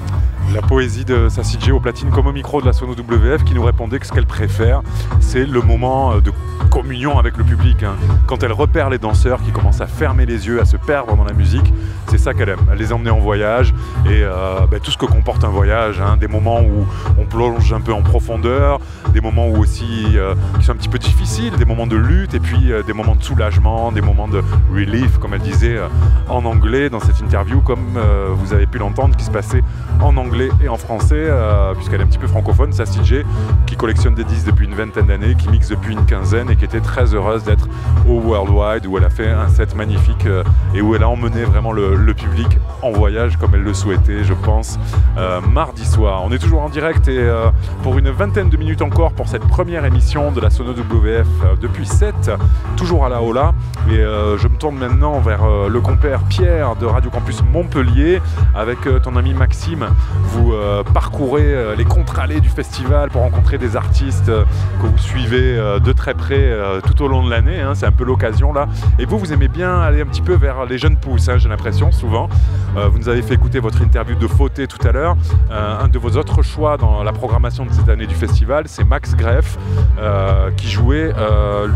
La 0.55 0.61
poésie 0.61 1.05
de 1.07 1.29
Sassy 1.31 1.57
J 1.59 1.73
au 1.73 1.81
platine 1.81 2.11
comme 2.11 2.27
au 2.27 2.33
micro 2.33 2.61
de 2.61 2.66
la 2.66 2.74
Sono 2.74 2.93
WF 2.93 3.43
qui 3.45 3.55
nous 3.55 3.62
répondait 3.62 3.99
que 3.99 4.07
ce 4.07 4.12
qu'elle 4.12 4.27
préfère, 4.27 4.83
c'est 5.20 5.47
le 5.47 5.62
moment 5.62 6.12
euh, 6.12 6.20
de 6.20 6.31
communion 6.70 7.19
avec 7.19 7.39
le 7.39 7.45
public. 7.45 7.83
hein. 7.83 7.95
Quand 8.27 8.43
elle 8.43 8.53
repère 8.53 8.91
les 8.91 8.99
danseurs 8.99 9.43
qui 9.43 9.51
commencent 9.51 9.81
à 9.81 9.87
fermer 9.87 10.27
les 10.27 10.47
yeux, 10.47 10.61
à 10.61 10.66
se 10.66 10.77
perdre 10.77 11.16
dans 11.16 11.24
la 11.24 11.33
musique, 11.33 11.73
c'est 12.09 12.19
ça 12.19 12.35
qu'elle 12.35 12.51
aime. 12.51 12.61
Elle 12.70 12.79
les 12.79 12.93
emmener 12.93 13.11
en 13.11 13.19
voyage 13.19 13.73
et 14.07 14.23
euh, 14.23 14.66
bah, 14.70 14.79
tout 14.83 14.91
ce 14.91 14.99
que 14.99 15.07
comporte 15.07 15.43
un 15.45 15.49
voyage, 15.49 16.01
hein. 16.01 16.19
des 16.19 16.29
moments 16.29 16.61
où 16.61 16.87
on 17.19 17.24
plonge 17.24 17.73
un 17.73 17.81
peu 17.81 17.95
en 17.95 18.03
profondeur, 18.03 18.79
des 19.15 19.23
moments 19.23 19.49
où 19.49 19.57
aussi 19.57 20.05
euh, 20.16 20.35
qui 20.59 20.66
sont 20.66 20.73
un 20.73 20.77
petit 20.77 20.89
peu 20.91 20.99
difficiles, 20.99 21.55
des 21.57 21.65
moments 21.65 21.87
de 21.87 21.97
lutte 21.97 22.35
et 22.35 22.41
puis 22.41 22.73
des 22.87 22.93
moments 22.93 23.15
de 23.15 23.23
soulagement, 23.23 23.91
des 23.91 24.03
moments 24.03 24.29
de 24.29 24.43
relief, 24.73 25.19
comme 25.19 25.33
elle 25.33 25.41
disait 25.41 25.79
en 26.29 26.45
anglais 26.45 26.91
dans 26.91 27.01
cette 27.01 27.20
interview, 27.20 27.61
comme 27.61 27.99
vous 28.35 28.53
avez 28.53 28.66
pu 28.66 28.79
l'entendre, 28.79 29.16
qui 29.16 29.24
se 29.24 29.31
passait 29.31 29.62
en 30.01 30.16
anglais 30.16 30.41
et 30.62 30.69
en 30.69 30.77
français, 30.77 31.16
euh, 31.19 31.74
puisqu'elle 31.74 32.01
est 32.01 32.05
un 32.05 32.06
petit 32.06 32.19
peu 32.19 32.27
francophone, 32.27 32.73
Sassy 32.73 33.05
J, 33.05 33.23
qui 33.66 33.77
collectionne 33.77 34.14
des 34.14 34.24
disques 34.24 34.47
depuis 34.47 34.66
une 34.66 34.74
vingtaine 34.74 35.06
d'années, 35.06 35.35
qui 35.35 35.48
mixe 35.48 35.69
depuis 35.69 35.93
une 35.93 36.05
quinzaine 36.05 36.51
et 36.51 36.56
qui 36.56 36.64
était 36.64 36.81
très 36.81 37.14
heureuse 37.14 37.44
d'être 37.44 37.69
au 38.09 38.20
Worldwide, 38.20 38.86
où 38.86 38.97
elle 38.98 39.05
a 39.05 39.10
fait 39.10 39.28
un 39.28 39.48
set 39.48 39.74
magnifique 39.74 40.27
euh, 40.27 40.43
et 40.74 40.81
où 40.81 40.94
elle 40.94 41.02
a 41.02 41.09
emmené 41.09 41.44
vraiment 41.44 41.73
le, 41.73 42.12
public 42.12 42.59
en 42.82 42.90
voyage 42.90 43.39
comme 43.39 43.55
elle 43.55 43.62
le 43.62 43.73
souhaitait, 43.73 44.23
je 44.23 44.35
pense, 44.35 44.78
euh, 45.16 45.40
mardi 45.40 45.85
soir. 45.85 46.23
On 46.24 46.31
est 46.31 46.39
toujours 46.39 46.60
en 46.60 46.69
direct 46.69 47.09
et 47.09 47.27
pour 47.82 47.97
une 47.97 48.10
vingtaine 48.10 48.51
de 48.51 48.56
minutes 48.59 48.82
encore 48.82 49.12
pour 49.12 49.28
cette 49.28 49.47
première 49.47 49.86
émission 49.86 50.31
de 50.31 50.40
la 50.40 50.51
Sono 50.51 50.73
WF 50.73 51.59
depuis 51.60 51.86
7, 51.86 52.31
toujours 52.77 53.06
à 53.06 53.09
la 53.09 53.23
Ola. 53.23 53.55
Et 53.89 53.97
je 53.97 54.47
me 54.47 54.56
tourne 54.56 54.77
maintenant 54.77 55.20
vers 55.20 55.47
le 55.69 55.81
compère 55.81 56.20
Pierre 56.24 56.77
de 56.77 56.85
Radio 56.85 57.10
Campus 57.10 57.43
Montpellier. 57.51 58.20
Avec 58.55 58.78
ton 59.02 59.16
ami 59.16 59.32
Maxime, 59.32 59.86
vous 60.33 60.53
euh, 60.55 60.83
parcourez 60.83 61.45
euh, 61.45 61.77
les 61.77 61.85
contre-allées 61.85 62.41
du 62.41 62.49
festival 62.49 63.11
pour 63.11 63.21
rencontrer 63.21 63.59
des 63.59 63.77
artistes 63.77 64.31
euh, 64.31 64.45
que 64.81 64.87
vous 64.87 64.99
suivez 64.99 65.53
de 65.53 65.93
très 65.93 66.15
près 66.15 66.57
tout 66.87 67.03
au 67.03 67.09
long 67.09 67.25
de 67.25 67.31
l'année. 67.31 67.61
hein. 67.61 67.75
C'est 67.75 67.87
un 67.87 67.93
peu 67.93 68.05
l'occasion 68.05 68.53
là. 68.53 68.67
Et 68.99 69.05
vous, 69.05 69.19
vous 69.19 69.33
aimez 69.33 69.49
bien 69.49 69.81
aller 69.81 70.01
un 70.01 70.07
petit 70.07 70.23
peu 70.23 70.35
vers 70.35 70.65
les 70.65 70.79
jeunes 70.79 70.97
pousses, 70.97 71.29
hein, 71.29 71.39
j'ai 71.39 71.49
l'impression, 71.49 71.93
souvent. 71.93 72.29
Vous 72.75 72.99
nous 72.99 73.09
avez 73.09 73.23
fait 73.23 73.35
écouter 73.35 73.61
votre 73.61 73.83
interview 73.83 74.17
de 74.17 74.27
Fauté 74.27 74.67
tout 74.67 74.85
à 74.87 74.93
l'heure. 74.93 75.17
Un 75.51 75.89
de 75.89 75.99
vos 75.99 76.17
autres 76.17 76.43
choix 76.43 76.77
dans 76.77 77.03
la 77.03 77.13
programmation 77.13 77.67
de 77.67 77.73
cette 77.73 77.89
année 77.89 78.07
du 78.07 78.15
festival, 78.15 78.65
c'est 78.67 78.85
Max 78.85 79.15
Greff 79.15 79.59
qui 80.57 80.69
jouait, 80.69 81.13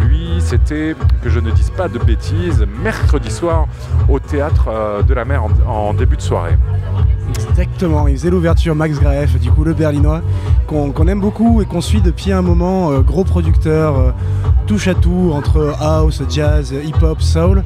lui, 0.00 0.36
c'était, 0.40 0.94
que 1.22 1.28
je 1.28 1.40
ne 1.40 1.50
dise 1.50 1.70
pas 1.70 1.88
de 1.88 1.98
bêtises, 1.98 2.66
mercredi 2.82 3.30
soir 3.30 3.66
au 4.08 4.18
théâtre 4.18 5.02
de 5.06 5.14
la 5.14 5.24
mer 5.24 5.44
en 5.66 5.94
début 5.94 6.16
de 6.16 6.22
soirée. 6.22 6.56
Exactement, 7.36 8.08
il 8.08 8.16
faisait 8.16 8.30
l'ouverture 8.30 8.74
Max 8.74 8.98
Graef, 8.98 9.38
du 9.38 9.50
coup 9.50 9.64
le 9.64 9.74
berlinois, 9.74 10.22
qu'on 10.66 11.08
aime 11.08 11.20
beaucoup 11.20 11.62
et 11.62 11.66
qu'on 11.66 11.80
suit 11.80 12.00
depuis 12.00 12.32
un 12.32 12.42
moment, 12.42 12.90
euh, 12.90 13.00
gros 13.00 13.24
producteur, 13.24 13.98
euh, 13.98 14.10
touche 14.66 14.88
à 14.88 14.94
tout 14.94 15.30
entre 15.32 15.74
house, 15.80 16.22
jazz, 16.28 16.74
hip-hop, 16.84 17.22
soul, 17.22 17.62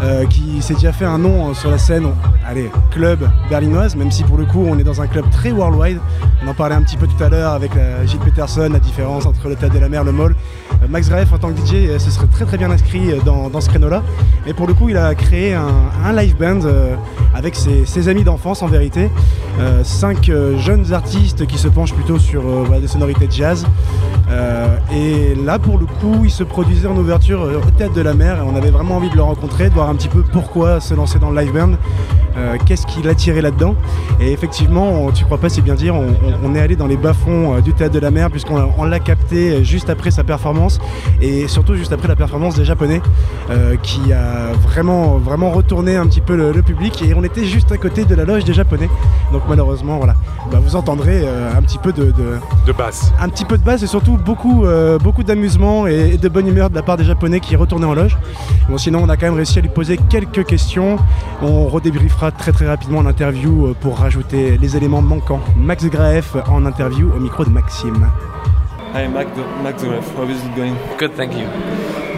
euh, 0.00 0.26
qui 0.26 0.62
s'est 0.62 0.74
déjà 0.74 0.92
fait 0.92 1.04
un 1.04 1.18
nom 1.18 1.50
euh, 1.50 1.54
sur 1.54 1.70
la 1.70 1.78
scène, 1.78 2.06
allez, 2.46 2.70
club 2.90 3.28
berlinoise, 3.50 3.96
même 3.96 4.10
si 4.10 4.22
pour 4.22 4.38
le 4.38 4.44
coup 4.44 4.64
on 4.66 4.78
est 4.78 4.84
dans 4.84 5.00
un 5.00 5.06
club 5.06 5.28
très 5.30 5.50
worldwide. 5.50 5.98
On 6.44 6.48
en 6.48 6.54
parlait 6.54 6.76
un 6.76 6.82
petit 6.82 6.96
peu 6.96 7.06
tout 7.06 7.22
à 7.22 7.28
l'heure 7.28 7.52
avec 7.52 7.72
Gilles 8.06 8.20
Peterson, 8.20 8.68
la 8.72 8.78
différence 8.78 9.26
entre 9.26 9.48
le 9.48 9.56
Théâtre 9.56 9.74
de 9.74 9.80
la 9.80 9.88
Mer, 9.88 10.04
le 10.04 10.12
Mall. 10.12 10.36
Max 10.88 11.08
Graef 11.08 11.32
en 11.32 11.38
tant 11.38 11.50
que 11.50 11.58
DJ 11.58 11.98
se 11.98 12.10
serait 12.10 12.28
très 12.28 12.44
très 12.44 12.56
bien 12.56 12.70
inscrit 12.70 13.10
dans, 13.24 13.60
ce 13.60 13.68
créneau-là. 13.68 14.04
Et 14.46 14.54
pour 14.54 14.68
le 14.68 14.74
coup, 14.74 14.88
il 14.88 14.96
a 14.96 15.16
créé 15.16 15.54
un, 15.54 16.12
live 16.12 16.36
band 16.36 16.60
avec 17.34 17.56
ses 17.56 18.08
amis 18.08 18.22
d'enfance 18.22 18.62
en 18.62 18.68
vérité. 18.68 19.07
Euh, 19.60 19.82
cinq 19.82 20.28
euh, 20.28 20.56
jeunes 20.58 20.92
artistes 20.92 21.44
qui 21.46 21.58
se 21.58 21.66
penchent 21.66 21.92
plutôt 21.92 22.18
sur 22.20 22.42
euh, 22.42 22.62
voilà, 22.64 22.80
des 22.80 22.86
sonorités 22.86 23.26
de 23.26 23.32
jazz. 23.32 23.66
Et 24.94 25.34
là, 25.34 25.58
pour 25.58 25.78
le 25.78 25.86
coup, 25.86 26.20
il 26.24 26.30
se 26.30 26.44
produisait 26.44 26.86
en 26.86 26.96
ouverture 26.96 27.40
au 27.42 27.70
Théâtre 27.70 27.94
de 27.94 28.02
la 28.02 28.12
Mer 28.14 28.38
et 28.38 28.40
on 28.42 28.54
avait 28.56 28.70
vraiment 28.70 28.96
envie 28.96 29.08
de 29.08 29.16
le 29.16 29.22
rencontrer, 29.22 29.70
de 29.70 29.74
voir 29.74 29.88
un 29.88 29.94
petit 29.94 30.08
peu 30.08 30.22
pourquoi 30.22 30.80
se 30.80 30.92
lancer 30.94 31.18
dans 31.18 31.30
le 31.30 31.40
live 31.40 31.52
band. 31.52 31.70
Qu'est-ce 32.66 32.86
qui 32.86 33.02
l'attirait 33.02 33.40
là-dedans 33.40 33.74
Et 34.20 34.30
effectivement, 34.30 34.86
on- 35.06 35.10
tu 35.10 35.24
crois 35.24 35.38
pas, 35.38 35.48
c'est 35.48 35.60
bien 35.62 35.74
dire, 35.74 35.96
on, 36.44 36.54
est 36.54 36.60
allé 36.60 36.76
dans 36.76 36.86
les 36.86 36.96
bas-fonds 36.96 37.58
du 37.60 37.72
Théâtre 37.72 37.94
de 37.94 37.98
la 37.98 38.12
Mer 38.12 38.30
puisqu'on 38.30 38.56
l'a- 38.84 38.88
l'a 38.88 39.00
capté 39.00 39.64
juste 39.64 39.90
après 39.90 40.12
sa 40.12 40.22
performance 40.22 40.78
et 41.20 41.48
surtout 41.48 41.74
juste 41.74 41.92
après 41.92 42.06
la 42.06 42.14
performance 42.14 42.54
des 42.54 42.64
Japonais 42.64 43.00
qui 43.82 44.12
a 44.12 44.52
vraiment, 44.62 45.16
vraiment 45.16 45.50
retourné 45.50 45.96
un 45.96 46.06
petit 46.06 46.20
peu 46.20 46.36
le 46.52 46.62
public 46.62 47.02
et 47.02 47.12
on 47.14 47.24
était 47.24 47.44
juste 47.44 47.72
à 47.72 47.76
côté 47.78 48.04
de 48.04 48.14
la 48.14 48.24
loge 48.24 48.44
des 48.44 48.54
Japonais. 48.54 48.88
Donc 49.32 49.42
malheureusement, 49.48 49.98
voilà, 49.98 50.14
Bah, 50.50 50.58
vous 50.62 50.74
entendrez 50.76 51.20
euh, 51.24 51.50
un 51.54 51.60
petit 51.60 51.76
peu 51.78 51.92
de, 51.92 52.04
de, 52.04 52.38
de 52.66 52.72
basse. 52.72 53.12
Un 53.20 53.28
petit 53.28 53.44
peu 53.44 53.58
de 53.58 53.62
basse 53.62 53.82
et 53.82 53.86
surtout 53.86 54.16
beaucoup, 54.16 54.64
euh, 54.64 54.98
beaucoup 54.98 55.22
d'amusement 55.22 55.86
et, 55.86 56.12
et 56.14 56.18
de 56.18 56.28
bonne 56.28 56.46
humeur 56.48 56.70
de 56.70 56.74
la 56.74 56.82
part 56.82 56.96
des 56.96 57.04
Japonais 57.04 57.40
qui 57.40 57.54
retournaient 57.54 57.86
en 57.86 57.94
loge. 57.94 58.16
Bon, 58.70 58.78
sinon, 58.78 59.00
on 59.02 59.08
a 59.10 59.16
quand 59.16 59.26
même 59.26 59.34
réussi 59.34 59.58
à 59.58 59.62
lui 59.62 59.68
poser 59.68 59.98
quelques 59.98 60.44
questions. 60.46 60.96
On 61.42 61.66
redébriefera 61.68 62.30
très 62.30 62.52
très 62.52 62.66
rapidement 62.66 63.02
l'interview 63.02 63.66
euh, 63.66 63.74
pour 63.78 63.98
rajouter 63.98 64.56
les 64.56 64.76
éléments 64.78 65.02
manquants. 65.02 65.40
Max 65.56 65.84
Graef 65.86 66.36
en 66.50 66.64
interview 66.64 67.10
au 67.14 67.20
micro 67.20 67.44
de 67.44 67.50
Maxime. 67.50 68.08
Hi, 68.98 69.06
Mac, 69.06 69.28
Mac 69.62 69.78
Zuref. 69.78 70.02
How 70.16 70.24
is 70.24 70.44
it 70.44 70.56
going? 70.56 70.76
Good, 70.98 71.12
thank 71.14 71.32
you. 71.32 71.46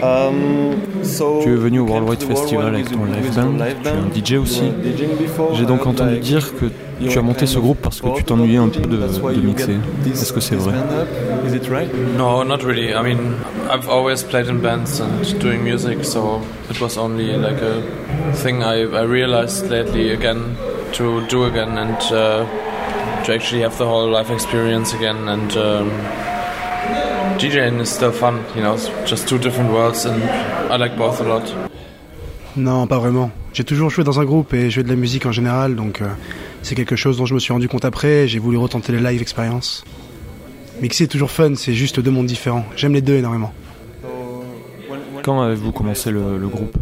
Um, 0.01 1.03
so 1.03 1.43
Tu 1.43 1.53
es 1.53 1.57
venu 1.57 1.81
au 1.81 1.85
to 1.85 2.15
the 2.15 2.25
Festival 2.25 2.73
avec 2.73 2.89
ton 2.89 3.01
with- 3.01 3.13
live 3.15 3.35
band, 3.35 3.51
live 3.63 3.75
tu 3.83 3.87
es 3.87 3.91
un. 3.91 4.09
DJ 4.15 4.37
aussi. 4.41 4.63
J'ai 5.53 5.65
donc 5.65 5.85
entendu 5.85 6.15
like, 6.15 6.23
dire 6.23 6.55
que 6.55 6.65
you 6.99 7.11
tu 7.11 7.19
as 7.19 7.21
monté 7.21 7.45
ce 7.45 7.59
groupe 7.59 7.77
parce 7.83 8.01
que 8.01 8.07
tu 8.17 8.23
t'ennuyais 8.23 8.57
un 8.57 8.69
peu 8.69 8.79
de, 8.79 9.41
mixer. 9.41 9.77
Est-ce 10.07 10.33
que 10.33 10.39
c'est 10.39 10.55
vrai 10.55 10.71
band 10.73 11.01
up? 11.03 11.07
Is 11.47 11.53
it 11.55 11.69
right? 11.69 11.87
No, 12.17 12.43
not 12.43 12.63
really. 12.63 12.95
I 12.95 13.03
mean, 13.03 13.35
I've 13.71 13.87
always 13.87 14.23
played 14.23 14.47
in 14.47 14.55
bands 14.55 14.99
and 15.01 15.39
doing 15.39 15.63
music, 15.63 16.03
so 16.03 16.41
it 16.71 16.81
was 16.81 16.97
only 16.97 17.37
like 17.37 17.61
a 17.61 17.83
thing 18.33 18.63
I, 18.63 18.85
I 18.91 19.03
realized 19.03 19.69
lately 19.69 20.09
again 20.13 20.57
to 20.93 21.21
do 21.27 21.45
again 21.45 21.77
and 21.77 22.01
uh, 22.11 22.43
to 23.25 23.33
actually 23.35 23.61
have 23.61 23.77
the 23.77 23.85
whole 23.85 24.09
life 24.09 24.31
experience 24.31 24.95
again. 24.95 25.27
And 25.27 25.55
um, 25.55 25.91
DJing 27.37 27.81
is 27.81 27.85
still 27.89 28.11
fun, 28.11 28.39
you 28.55 28.61
know, 28.61 28.75
it's 28.75 28.89
just 29.05 29.27
two 29.27 29.37
different 29.37 29.71
worlds, 29.71 30.05
and 30.05 30.21
I 30.71 30.77
like 30.77 30.97
both 30.97 31.19
a 31.21 31.23
lot. 31.23 31.43
Non, 32.55 32.87
pas 32.87 32.99
vraiment. 32.99 33.31
J'ai 33.53 33.63
toujours 33.63 33.89
joué 33.89 34.03
dans 34.03 34.19
un 34.19 34.25
groupe 34.25 34.53
et 34.53 34.69
joué 34.69 34.83
de 34.83 34.89
la 34.89 34.95
musique 34.95 35.25
en 35.25 35.31
général, 35.31 35.75
donc 35.75 36.01
euh, 36.01 36.07
c'est 36.61 36.75
quelque 36.75 36.95
chose 36.95 37.17
dont 37.17 37.25
je 37.25 37.33
me 37.33 37.39
suis 37.39 37.53
rendu 37.53 37.67
compte 37.67 37.85
après. 37.85 38.27
J'ai 38.27 38.39
voulu 38.39 38.57
retenter 38.57 38.91
les 38.91 38.99
live 38.99 39.21
expériences. 39.21 39.83
Mixer 40.81 41.05
est 41.05 41.07
toujours 41.07 41.31
fun, 41.31 41.55
c'est 41.55 41.73
juste 41.73 41.99
deux 41.99 42.11
mondes 42.11 42.25
différents. 42.25 42.65
J'aime 42.75 42.93
les 42.93 43.01
deux 43.01 43.15
énormément. 43.15 43.53
Quand 45.23 45.41
avez-vous 45.41 45.71
commencé 45.71 46.09
le, 46.11 46.37
le 46.37 46.47
groupe? 46.47 46.75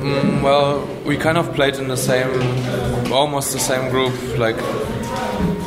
Mm, 0.00 0.42
well, 0.42 0.80
we 1.04 1.16
kind 1.18 1.36
of 1.36 1.52
played 1.54 1.76
in 1.76 1.88
the 1.88 1.96
same, 1.96 2.28
almost 3.12 3.52
the 3.52 3.58
same 3.58 3.90
group, 3.90 4.12
like 4.38 4.56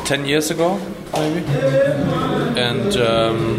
10 0.04 0.26
years 0.26 0.50
ago, 0.50 0.78
maybe. 1.12 1.44
And 2.56 2.96
um, 2.96 3.58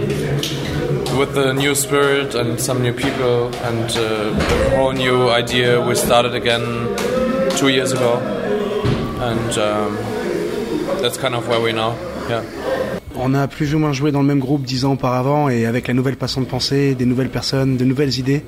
with 1.18 1.34
the 1.34 1.54
new 1.54 1.76
spirit 1.76 2.36
and 2.36 2.60
some 2.60 2.82
new 2.82 2.94
people 2.94 3.52
and 3.64 3.92
uh, 3.98 4.74
a 4.74 4.78
whole 4.78 4.94
new 4.94 5.30
idea, 5.30 5.80
we 5.82 5.96
started 5.96 6.34
again 6.34 6.64
two 7.58 7.70
years 7.70 7.92
ago. 7.92 8.20
And 9.22 9.58
um, 9.58 9.98
that's 11.02 11.18
kind 11.18 11.36
of 11.36 11.48
where 11.48 11.62
we 11.62 11.72
now, 11.72 11.96
yeah. 12.30 12.44
On 13.16 13.34
a 13.34 13.48
plus 13.48 13.74
ou 13.74 13.80
moins 13.80 13.92
joué 13.92 14.12
dans 14.12 14.22
le 14.22 14.28
même 14.28 14.40
groupe 14.40 14.64
dix 14.64 14.86
ans 14.86 14.94
auparavant 14.94 15.50
et 15.50 15.66
avec 15.66 15.88
la 15.88 15.94
nouvelle 15.94 16.16
façon 16.16 16.40
de 16.40 16.46
penser, 16.46 16.96
des 16.96 17.06
nouvelles 17.06 17.30
personnes, 17.30 17.76
de 17.76 17.84
nouvelles 17.84 18.18
idées. 18.18 18.46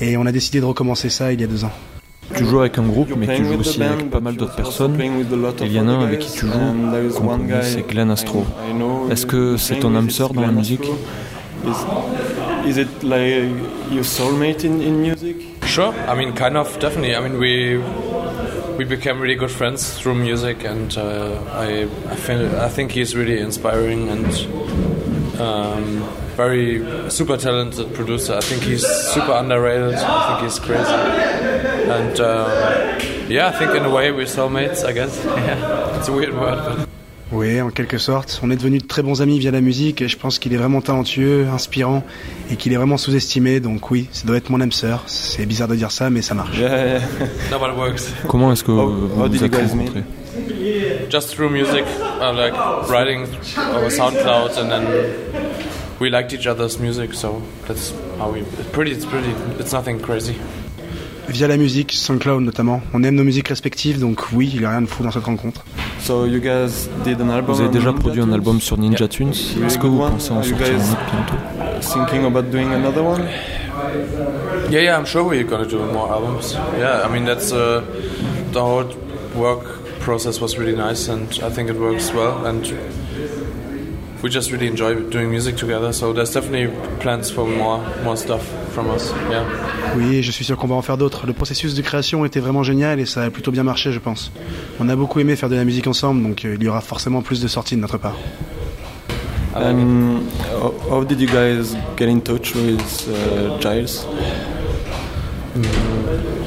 Et 0.00 0.18
on 0.18 0.26
a 0.26 0.32
décidé 0.32 0.60
de 0.60 0.66
recommencer 0.66 1.08
ça 1.08 1.32
il 1.32 1.40
y 1.40 1.44
a 1.44 1.46
deux 1.46 1.64
ans. 1.64 1.72
Tu 2.36 2.44
joues 2.44 2.60
avec 2.60 2.78
un 2.78 2.82
groupe, 2.82 3.12
mais 3.16 3.26
tu 3.36 3.44
joues 3.44 3.60
aussi 3.60 3.82
avec 3.82 4.10
pas 4.10 4.18
but 4.18 4.24
mal 4.24 4.36
d'autres 4.36 4.58
also 4.58 4.88
personnes. 4.88 5.00
Et 5.00 5.66
il 5.66 5.72
y 5.72 5.80
en 5.80 5.88
a 5.88 5.92
un 5.92 6.04
avec 6.04 6.20
qui 6.20 6.32
tu 6.32 6.46
joues, 6.46 6.52
c'est 7.62 7.86
Glenn 7.86 8.10
Astro. 8.10 8.44
Est-ce 9.10 9.26
que 9.26 9.56
c'est 9.56 9.76
ton 9.76 9.94
âme 9.94 10.06
it's 10.06 10.16
sœur 10.16 10.32
dans 10.32 10.42
la 10.42 10.52
musique 10.52 10.80
Astro. 10.80 10.96
Is, 11.64 11.76
is 12.66 12.76
it 12.76 13.02
like 13.04 13.52
your 13.92 14.02
soulmate 14.02 14.64
in, 14.64 14.80
in 14.80 15.00
music? 15.00 15.36
Sure. 15.64 15.94
I 16.08 16.14
mean, 16.16 16.32
kind 16.32 16.56
of, 16.56 16.76
definitely. 16.80 17.14
I 17.14 17.20
mean, 17.20 17.38
we 17.38 17.78
we 18.76 18.84
became 18.84 19.20
really 19.20 19.36
good 19.36 19.50
friends 19.50 19.96
through 19.96 20.16
music, 20.16 20.64
and 20.64 20.96
uh, 20.96 21.38
I 21.52 21.86
I, 22.10 22.16
feel, 22.16 22.60
I 22.60 22.68
think 22.68 22.90
he's 22.92 23.14
really 23.14 23.38
inspiring 23.38 24.08
and 24.08 24.26
um, 25.40 26.02
very 26.36 26.82
super 27.10 27.36
talented 27.36 27.92
producer. 27.94 28.34
I 28.36 28.40
think 28.40 28.62
he's 28.62 28.84
super 29.12 29.32
underrated. 29.32 29.94
I 29.94 30.38
think 30.38 30.50
he's 30.50 30.58
crazy, 30.58 30.92
and 31.90 32.20
um, 32.20 32.48
yeah, 33.30 33.48
I 33.48 33.52
think 33.52 33.74
in 33.74 33.84
a 33.84 33.90
way 33.90 34.10
we're 34.12 34.26
soulmates. 34.26 34.84
I 34.84 34.92
guess. 34.92 35.18
Yeah, 35.24 35.98
it's 35.98 36.08
a 36.08 36.12
weird 36.12 36.34
word, 36.34 36.58
but. 36.64 36.88
Oui, 37.34 37.58
en 37.62 37.70
quelque 37.70 37.96
sorte. 37.96 38.40
On 38.42 38.50
est 38.50 38.56
devenus 38.56 38.82
de 38.82 38.86
très 38.86 39.00
bons 39.02 39.22
amis 39.22 39.38
via 39.38 39.50
la 39.50 39.62
musique 39.62 40.02
et 40.02 40.08
je 40.08 40.18
pense 40.18 40.38
qu'il 40.38 40.52
est 40.52 40.58
vraiment 40.58 40.82
talentueux, 40.82 41.46
inspirant 41.50 42.02
et 42.50 42.56
qu'il 42.56 42.74
est 42.74 42.76
vraiment 42.76 42.98
sous-estimé. 42.98 43.58
Donc 43.58 43.90
oui, 43.90 44.06
ça 44.12 44.26
doit 44.26 44.36
être 44.36 44.50
mon 44.50 44.60
âme 44.60 44.70
sœur. 44.70 45.04
C'est 45.06 45.46
bizarre 45.46 45.68
de 45.68 45.74
dire 45.74 45.90
ça, 45.90 46.10
mais 46.10 46.20
ça 46.20 46.34
marche. 46.34 46.58
Yeah, 46.58 46.86
yeah. 46.86 47.00
No, 47.50 47.58
but 47.58 47.70
it 47.70 47.76
works. 47.78 48.02
Comment 48.28 48.52
est-ce 48.52 48.62
que 48.62 48.70
How- 48.72 48.86
vous 48.86 49.22
how 49.22 49.28
vous 49.30 49.44
êtes 49.44 49.54
rencontrés? 49.56 50.04
Just 51.10 51.34
through 51.34 51.48
music, 51.50 51.84
uh, 52.20 52.34
like 52.34 52.52
writing 52.90 53.24
over 53.74 53.88
SoundCloud, 53.90 54.58
and 54.58 54.68
then 54.68 54.82
we 56.02 56.10
liked 56.10 56.32
each 56.32 56.46
other's 56.48 56.78
music, 56.80 57.14
so 57.14 57.40
that's 57.68 57.92
how 58.18 58.32
we. 58.32 58.40
It's 58.40 58.70
pretty, 58.72 58.90
it's 58.90 59.04
pretty, 59.06 59.30
it's 59.60 59.72
nothing 59.72 60.00
crazy. 60.00 60.34
Via 61.28 61.46
la 61.46 61.56
musique, 61.56 61.92
SoundCloud 61.92 62.40
notamment. 62.44 62.82
On 62.92 63.02
aime 63.04 63.14
nos 63.14 63.22
musiques 63.24 63.48
respectives, 63.48 64.00
donc 64.00 64.32
oui, 64.32 64.50
il 64.52 64.60
n'y 64.60 64.66
a 64.66 64.70
rien 64.70 64.82
de 64.82 64.86
fou 64.88 65.04
dans 65.04 65.12
cette 65.12 65.24
rencontre. 65.24 65.64
So 66.00 66.24
you 66.26 66.40
guys 66.40 66.88
did 67.04 67.20
an 67.20 67.30
album 67.30 67.54
Vous 67.54 67.60
avez 67.60 67.70
déjà 67.70 67.90
Ninja 67.90 68.00
produit 68.00 68.20
un 68.20 68.24
Tunes? 68.24 68.34
album 68.34 68.60
sur 68.60 68.76
Ninja 68.76 69.06
Tunes. 69.08 69.32
Really 69.54 69.66
Est-ce 69.66 69.78
que 69.78 69.86
vous 69.86 69.98
pensez 69.98 70.32
en 70.32 70.42
sortir 70.42 70.56
un 70.66 70.92
autre 70.92 70.98
bientôt? 71.12 71.80
thinking 71.80 72.24
about 72.26 72.50
doing 72.50 72.72
another 72.74 73.02
one? 73.04 73.22
Yeah, 74.70 74.80
yeah, 74.82 74.98
I'm 74.98 75.06
sure 75.06 75.22
we're 75.22 75.44
gonna 75.44 75.64
do 75.66 75.78
more 75.92 76.10
albums. 76.12 76.56
Yeah, 76.78 77.06
I 77.06 77.08
mean 77.12 77.24
that's 77.24 77.52
uh, 77.52 77.82
the 78.52 78.60
whole 78.60 78.88
work 79.36 79.64
process 80.00 80.40
was 80.40 80.58
really 80.58 80.74
nice, 80.76 81.08
and 81.08 81.28
I 81.42 81.50
think 81.50 81.70
it 81.70 81.76
works 81.78 82.12
well, 82.12 82.44
and 82.46 82.64
we 84.22 84.30
just 84.30 84.50
really 84.50 84.68
enjoy 84.68 84.94
doing 85.10 85.28
music 85.28 85.56
together. 85.56 85.92
So 85.92 86.12
there's 86.12 86.32
definitely 86.32 86.68
plans 87.00 87.30
for 87.30 87.46
more, 87.46 87.80
more 88.04 88.16
stuff 88.16 88.42
from 88.72 88.90
us. 88.90 89.12
Yeah. 89.30 89.44
Oui, 89.96 90.22
je 90.22 90.30
suis 90.30 90.44
sûr 90.44 90.56
qu'on 90.56 90.68
va 90.68 90.76
en 90.76 90.82
faire 90.82 90.96
d'autres. 90.96 91.26
Le 91.26 91.32
processus 91.32 91.74
de 91.74 91.82
création 91.82 92.24
était 92.24 92.40
vraiment 92.40 92.62
génial 92.62 93.00
et 93.00 93.06
ça 93.06 93.24
a 93.24 93.30
plutôt 93.30 93.50
bien 93.50 93.64
marché, 93.64 93.92
je 93.92 93.98
pense. 93.98 94.30
On 94.80 94.88
a 94.88 94.96
beaucoup 94.96 95.20
aimé 95.20 95.36
faire 95.36 95.48
de 95.48 95.56
la 95.56 95.64
musique 95.64 95.86
ensemble, 95.86 96.22
donc 96.22 96.44
euh, 96.44 96.56
il 96.58 96.62
y 96.62 96.68
aura 96.68 96.80
forcément 96.80 97.22
plus 97.22 97.40
de 97.40 97.48
sorties 97.48 97.76
de 97.76 97.80
notre 97.80 97.98
part. 97.98 98.16
And 99.54 100.22
how, 100.50 100.72
how 100.88 101.04
did 101.04 101.20
you 101.20 101.26
guys 101.26 101.76
get 101.98 102.08
in 102.08 102.20
touch 102.20 102.54
with 102.54 103.08
uh, 103.08 103.60
Giles? 103.60 104.06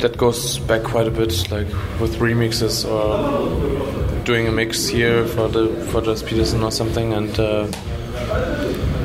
That 0.02 0.18
goes 0.18 0.58
back 0.58 0.82
quite 0.82 1.08
a 1.08 1.12
bit, 1.12 1.52
like 1.52 1.68
with 2.02 2.20
remixes 2.20 2.84
or 2.84 3.85
doing 4.26 4.48
a 4.48 4.52
mix 4.52 4.88
here 4.88 5.26
for 5.26 5.48
the 5.48 5.68
for 5.92 6.02
Just 6.02 6.26
Peterson 6.26 6.64
or 6.64 6.72
something, 6.72 7.14
and. 7.14 7.40
Uh, 7.40 7.68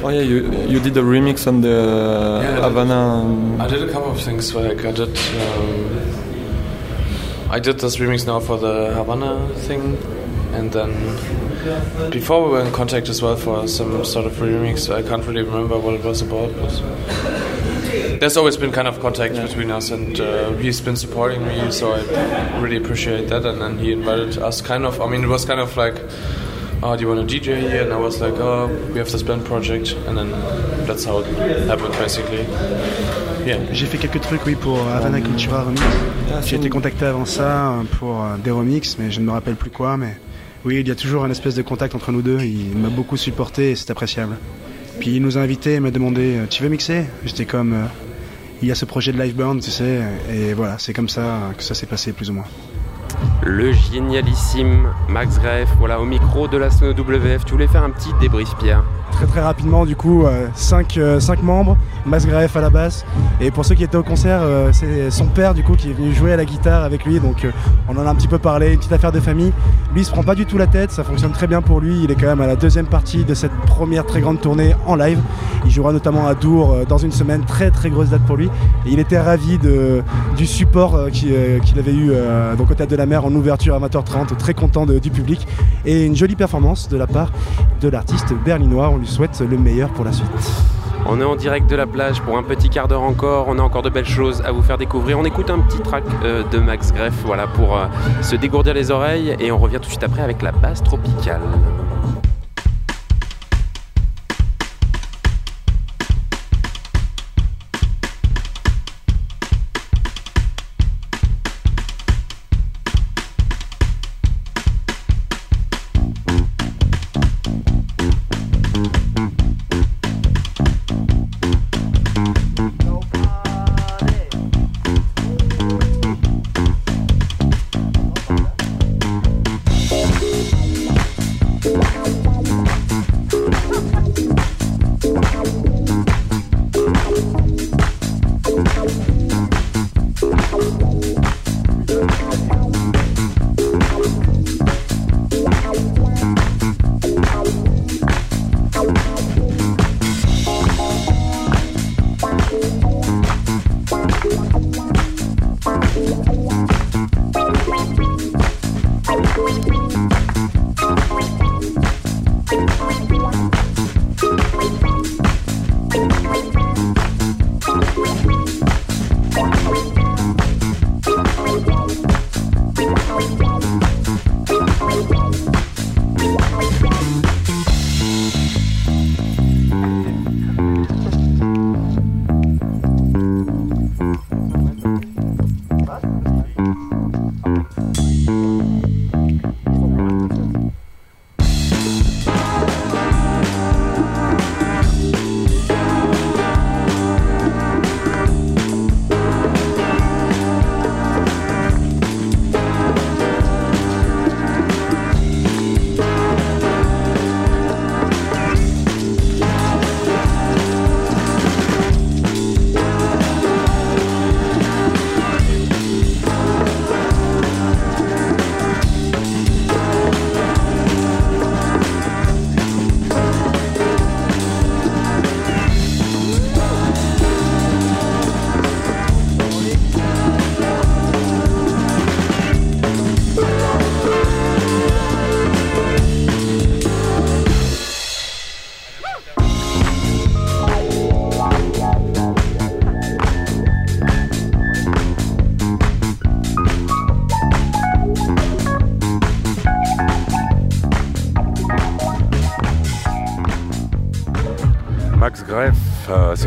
Oh 0.02 0.08
yeah, 0.08 0.22
you 0.22 0.50
you 0.66 0.80
did 0.80 0.96
a 0.96 1.02
remix 1.02 1.46
on 1.46 1.60
the 1.60 2.40
Yeah, 2.42 2.62
Havana. 2.62 2.94
um, 2.94 3.60
I 3.60 3.66
did 3.68 3.82
a 3.82 3.92
couple 3.92 4.10
of 4.12 4.20
things. 4.22 4.54
Like 4.54 4.82
I 4.84 4.92
did, 4.92 5.14
um, 5.44 5.90
I 7.50 7.58
did 7.60 7.78
this 7.80 7.96
remix 7.98 8.26
now 8.26 8.40
for 8.40 8.56
the 8.56 8.94
Havana 8.94 9.46
thing, 9.66 9.98
and 10.54 10.72
then 10.72 10.90
before 12.10 12.42
we 12.46 12.50
were 12.52 12.62
in 12.64 12.72
contact 12.72 13.10
as 13.10 13.20
well 13.20 13.36
for 13.36 13.68
some 13.68 14.02
sort 14.06 14.24
of 14.24 14.32
remix. 14.36 14.88
I 14.88 15.02
can't 15.02 15.24
really 15.26 15.42
remember 15.42 15.78
what 15.78 15.92
it 15.94 16.02
was 16.04 16.22
about. 16.22 16.50
But 16.56 16.72
there's 18.18 18.36
always 18.36 18.56
been 18.56 18.72
kind 18.72 18.88
of 18.88 19.00
contact 19.00 19.34
between 19.34 19.70
us, 19.70 19.90
and 19.90 20.20
uh, 20.20 20.52
he's 20.52 20.80
been 20.80 20.96
supporting 20.96 21.46
me, 21.46 21.70
so 21.70 21.92
I 21.92 22.60
really 22.60 22.76
appreciate 22.76 23.28
that. 23.28 23.44
And 23.44 23.60
then 23.60 23.78
he 23.78 23.92
invited 23.92 24.38
us, 24.38 24.60
kind 24.60 24.84
of. 24.84 25.00
I 25.00 25.08
mean, 25.08 25.24
it 25.24 25.28
was 25.28 25.44
kind 25.44 25.60
of 25.60 25.76
like, 25.76 25.96
oh, 26.82 26.96
do 26.96 27.02
you 27.02 27.08
want 27.08 27.28
to 27.28 27.40
DJ 27.40 27.60
here? 27.60 27.82
And 27.82 27.92
I 27.92 27.98
was 27.98 28.20
like, 28.20 28.34
oh, 28.34 28.68
we 28.92 28.98
have 28.98 29.10
this 29.10 29.22
band 29.22 29.44
project, 29.44 29.92
and 30.06 30.16
then 30.16 30.30
that's 30.86 31.04
how 31.04 31.18
it 31.18 31.26
happened, 31.66 31.92
basically. 31.94 32.46
Yeah. 33.46 33.72
J'ai 33.72 33.86
fait 33.86 33.98
quelques 33.98 34.20
trucs, 34.20 34.44
oui, 34.46 34.54
pour 34.54 34.78
Havana 34.78 35.20
Cultura 35.20 35.64
Remix. 35.64 35.82
J'ai 36.44 36.56
été 36.56 36.68
contacté 36.68 37.06
avant 37.06 37.24
ça 37.24 37.72
euh, 37.72 37.82
pour 37.98 38.22
euh, 38.22 38.36
des 38.42 38.50
remixes, 38.50 38.96
mais 38.98 39.10
je 39.10 39.20
ne 39.20 39.26
me 39.26 39.32
rappelle 39.32 39.56
plus 39.56 39.70
quoi. 39.70 39.96
Mais 39.96 40.16
oui, 40.64 40.80
il 40.80 40.88
y 40.88 40.90
a 40.90 40.94
toujours 40.94 41.24
un 41.24 41.30
espèce 41.30 41.54
de 41.54 41.62
contact 41.62 41.94
entre 41.94 42.12
nous 42.12 42.22
deux. 42.22 42.40
Il 42.40 42.76
m'a 42.76 42.90
beaucoup 42.90 43.16
supporté 43.16 43.70
et 43.70 43.76
c'est 43.76 43.90
appréciable. 43.90 44.36
Puis 45.00 45.16
il 45.16 45.22
nous 45.22 45.38
a 45.38 45.40
invités 45.40 45.74
et 45.74 45.80
m'a 45.80 45.90
demandé 45.90 46.36
euh, 46.36 46.46
Tu 46.48 46.62
veux 46.62 46.68
mixer? 46.68 47.06
J'étais 47.24 47.46
comme 47.46 47.72
euh, 47.72 47.86
Il 48.60 48.68
y 48.68 48.70
a 48.70 48.74
ce 48.74 48.84
projet 48.84 49.12
de 49.12 49.18
live 49.18 49.34
tu 49.62 49.70
sais. 49.70 50.02
Et 50.30 50.52
voilà, 50.52 50.76
c'est 50.78 50.92
comme 50.92 51.08
ça 51.08 51.52
que 51.56 51.62
ça 51.62 51.74
s'est 51.74 51.86
passé, 51.86 52.12
plus 52.12 52.28
ou 52.28 52.34
moins. 52.34 52.44
Le 53.42 53.72
génialissime 53.72 54.88
Max 55.08 55.38
Greff, 55.38 55.68
voilà, 55.78 55.98
au 55.98 56.04
micro 56.04 56.46
de 56.46 56.58
la 56.58 56.70
Sono 56.70 56.92
WF. 56.92 57.44
Tu 57.46 57.52
voulais 57.52 57.66
faire 57.66 57.82
un 57.82 57.90
petit 57.90 58.10
débrief, 58.20 58.54
Pierre 58.58 58.84
Très 59.12 59.26
très 59.26 59.40
rapidement, 59.40 59.86
du 59.86 59.96
coup, 59.96 60.24
5 60.54 60.98
membres, 61.42 61.76
Mas 62.06 62.26
Graef 62.26 62.56
à 62.56 62.60
la 62.60 62.70
basse. 62.70 63.04
Et 63.40 63.50
pour 63.50 63.64
ceux 63.64 63.74
qui 63.74 63.82
étaient 63.84 63.96
au 63.96 64.02
concert, 64.02 64.40
euh, 64.42 64.70
c'est 64.72 65.10
son 65.10 65.26
père 65.26 65.52
du 65.54 65.62
coup 65.62 65.74
qui 65.74 65.90
est 65.90 65.92
venu 65.92 66.12
jouer 66.12 66.32
à 66.32 66.36
la 66.36 66.44
guitare 66.44 66.84
avec 66.84 67.04
lui. 67.04 67.18
Donc 67.18 67.44
euh, 67.44 67.50
on 67.88 67.96
en 67.96 68.06
a 68.06 68.10
un 68.10 68.14
petit 68.14 68.28
peu 68.28 68.38
parlé, 68.38 68.72
une 68.72 68.78
petite 68.78 68.92
affaire 68.92 69.12
de 69.12 69.20
famille. 69.20 69.52
Lui 69.92 70.02
il 70.02 70.04
se 70.04 70.10
prend 70.10 70.22
pas 70.22 70.34
du 70.34 70.46
tout 70.46 70.58
la 70.58 70.66
tête, 70.66 70.90
ça 70.92 71.02
fonctionne 71.02 71.32
très 71.32 71.46
bien 71.46 71.60
pour 71.60 71.80
lui. 71.80 72.04
Il 72.04 72.10
est 72.10 72.14
quand 72.14 72.26
même 72.26 72.40
à 72.40 72.46
la 72.46 72.56
deuxième 72.56 72.86
partie 72.86 73.24
de 73.24 73.34
cette 73.34 73.52
première 73.66 74.06
très 74.06 74.20
grande 74.20 74.40
tournée 74.40 74.74
en 74.86 74.94
live. 74.94 75.20
Il 75.64 75.70
jouera 75.70 75.92
notamment 75.92 76.26
à 76.26 76.34
Dour 76.34 76.72
euh, 76.72 76.84
dans 76.84 76.98
une 76.98 77.12
semaine, 77.12 77.44
très 77.44 77.70
très 77.70 77.90
grosse 77.90 78.10
date 78.10 78.22
pour 78.26 78.36
lui. 78.36 78.46
Et 78.86 78.90
il 78.90 78.98
était 78.98 79.20
ravi 79.20 79.58
du 79.58 80.46
support 80.46 80.94
euh, 80.94 81.10
qui, 81.10 81.28
euh, 81.32 81.58
qu'il 81.58 81.78
avait 81.78 81.92
eu 81.92 82.10
euh, 82.12 82.54
au 82.58 82.74
Théâtre 82.74 82.90
de 82.90 82.96
la 82.96 83.06
Mer 83.06 83.24
ouverture 83.36 83.74
à 83.74 83.80
20h30, 83.80 84.36
très 84.36 84.54
content 84.54 84.86
du 84.86 85.10
public. 85.10 85.46
Et 85.84 86.04
une 86.04 86.16
jolie 86.16 86.36
performance 86.36 86.88
de 86.88 86.96
la 86.96 87.06
part 87.06 87.32
de 87.80 87.88
l'artiste 87.88 88.32
berlinois. 88.44 88.90
On 88.90 88.98
lui 88.98 89.06
souhaite 89.06 89.40
le 89.40 89.56
meilleur 89.56 89.90
pour 89.90 90.04
la 90.04 90.12
suite. 90.12 90.28
On 91.06 91.20
est 91.20 91.24
en 91.24 91.34
direct 91.34 91.68
de 91.68 91.76
la 91.76 91.86
plage 91.86 92.20
pour 92.20 92.36
un 92.36 92.42
petit 92.42 92.68
quart 92.68 92.86
d'heure 92.86 93.02
encore. 93.02 93.46
On 93.48 93.58
a 93.58 93.62
encore 93.62 93.82
de 93.82 93.90
belles 93.90 94.06
choses 94.06 94.42
à 94.42 94.52
vous 94.52 94.62
faire 94.62 94.78
découvrir. 94.78 95.18
On 95.18 95.24
écoute 95.24 95.50
un 95.50 95.60
petit 95.60 95.80
track 95.80 96.04
euh, 96.22 96.42
de 96.50 96.58
Max 96.58 96.92
Greff 96.92 97.14
voilà, 97.24 97.46
pour 97.46 97.76
euh, 97.76 97.86
se 98.22 98.36
dégourdir 98.36 98.74
les 98.74 98.90
oreilles. 98.90 99.34
Et 99.40 99.50
on 99.50 99.58
revient 99.58 99.76
tout 99.76 99.86
de 99.86 99.86
suite 99.86 100.04
après 100.04 100.22
avec 100.22 100.42
la 100.42 100.52
basse 100.52 100.82
tropicale. 100.82 101.40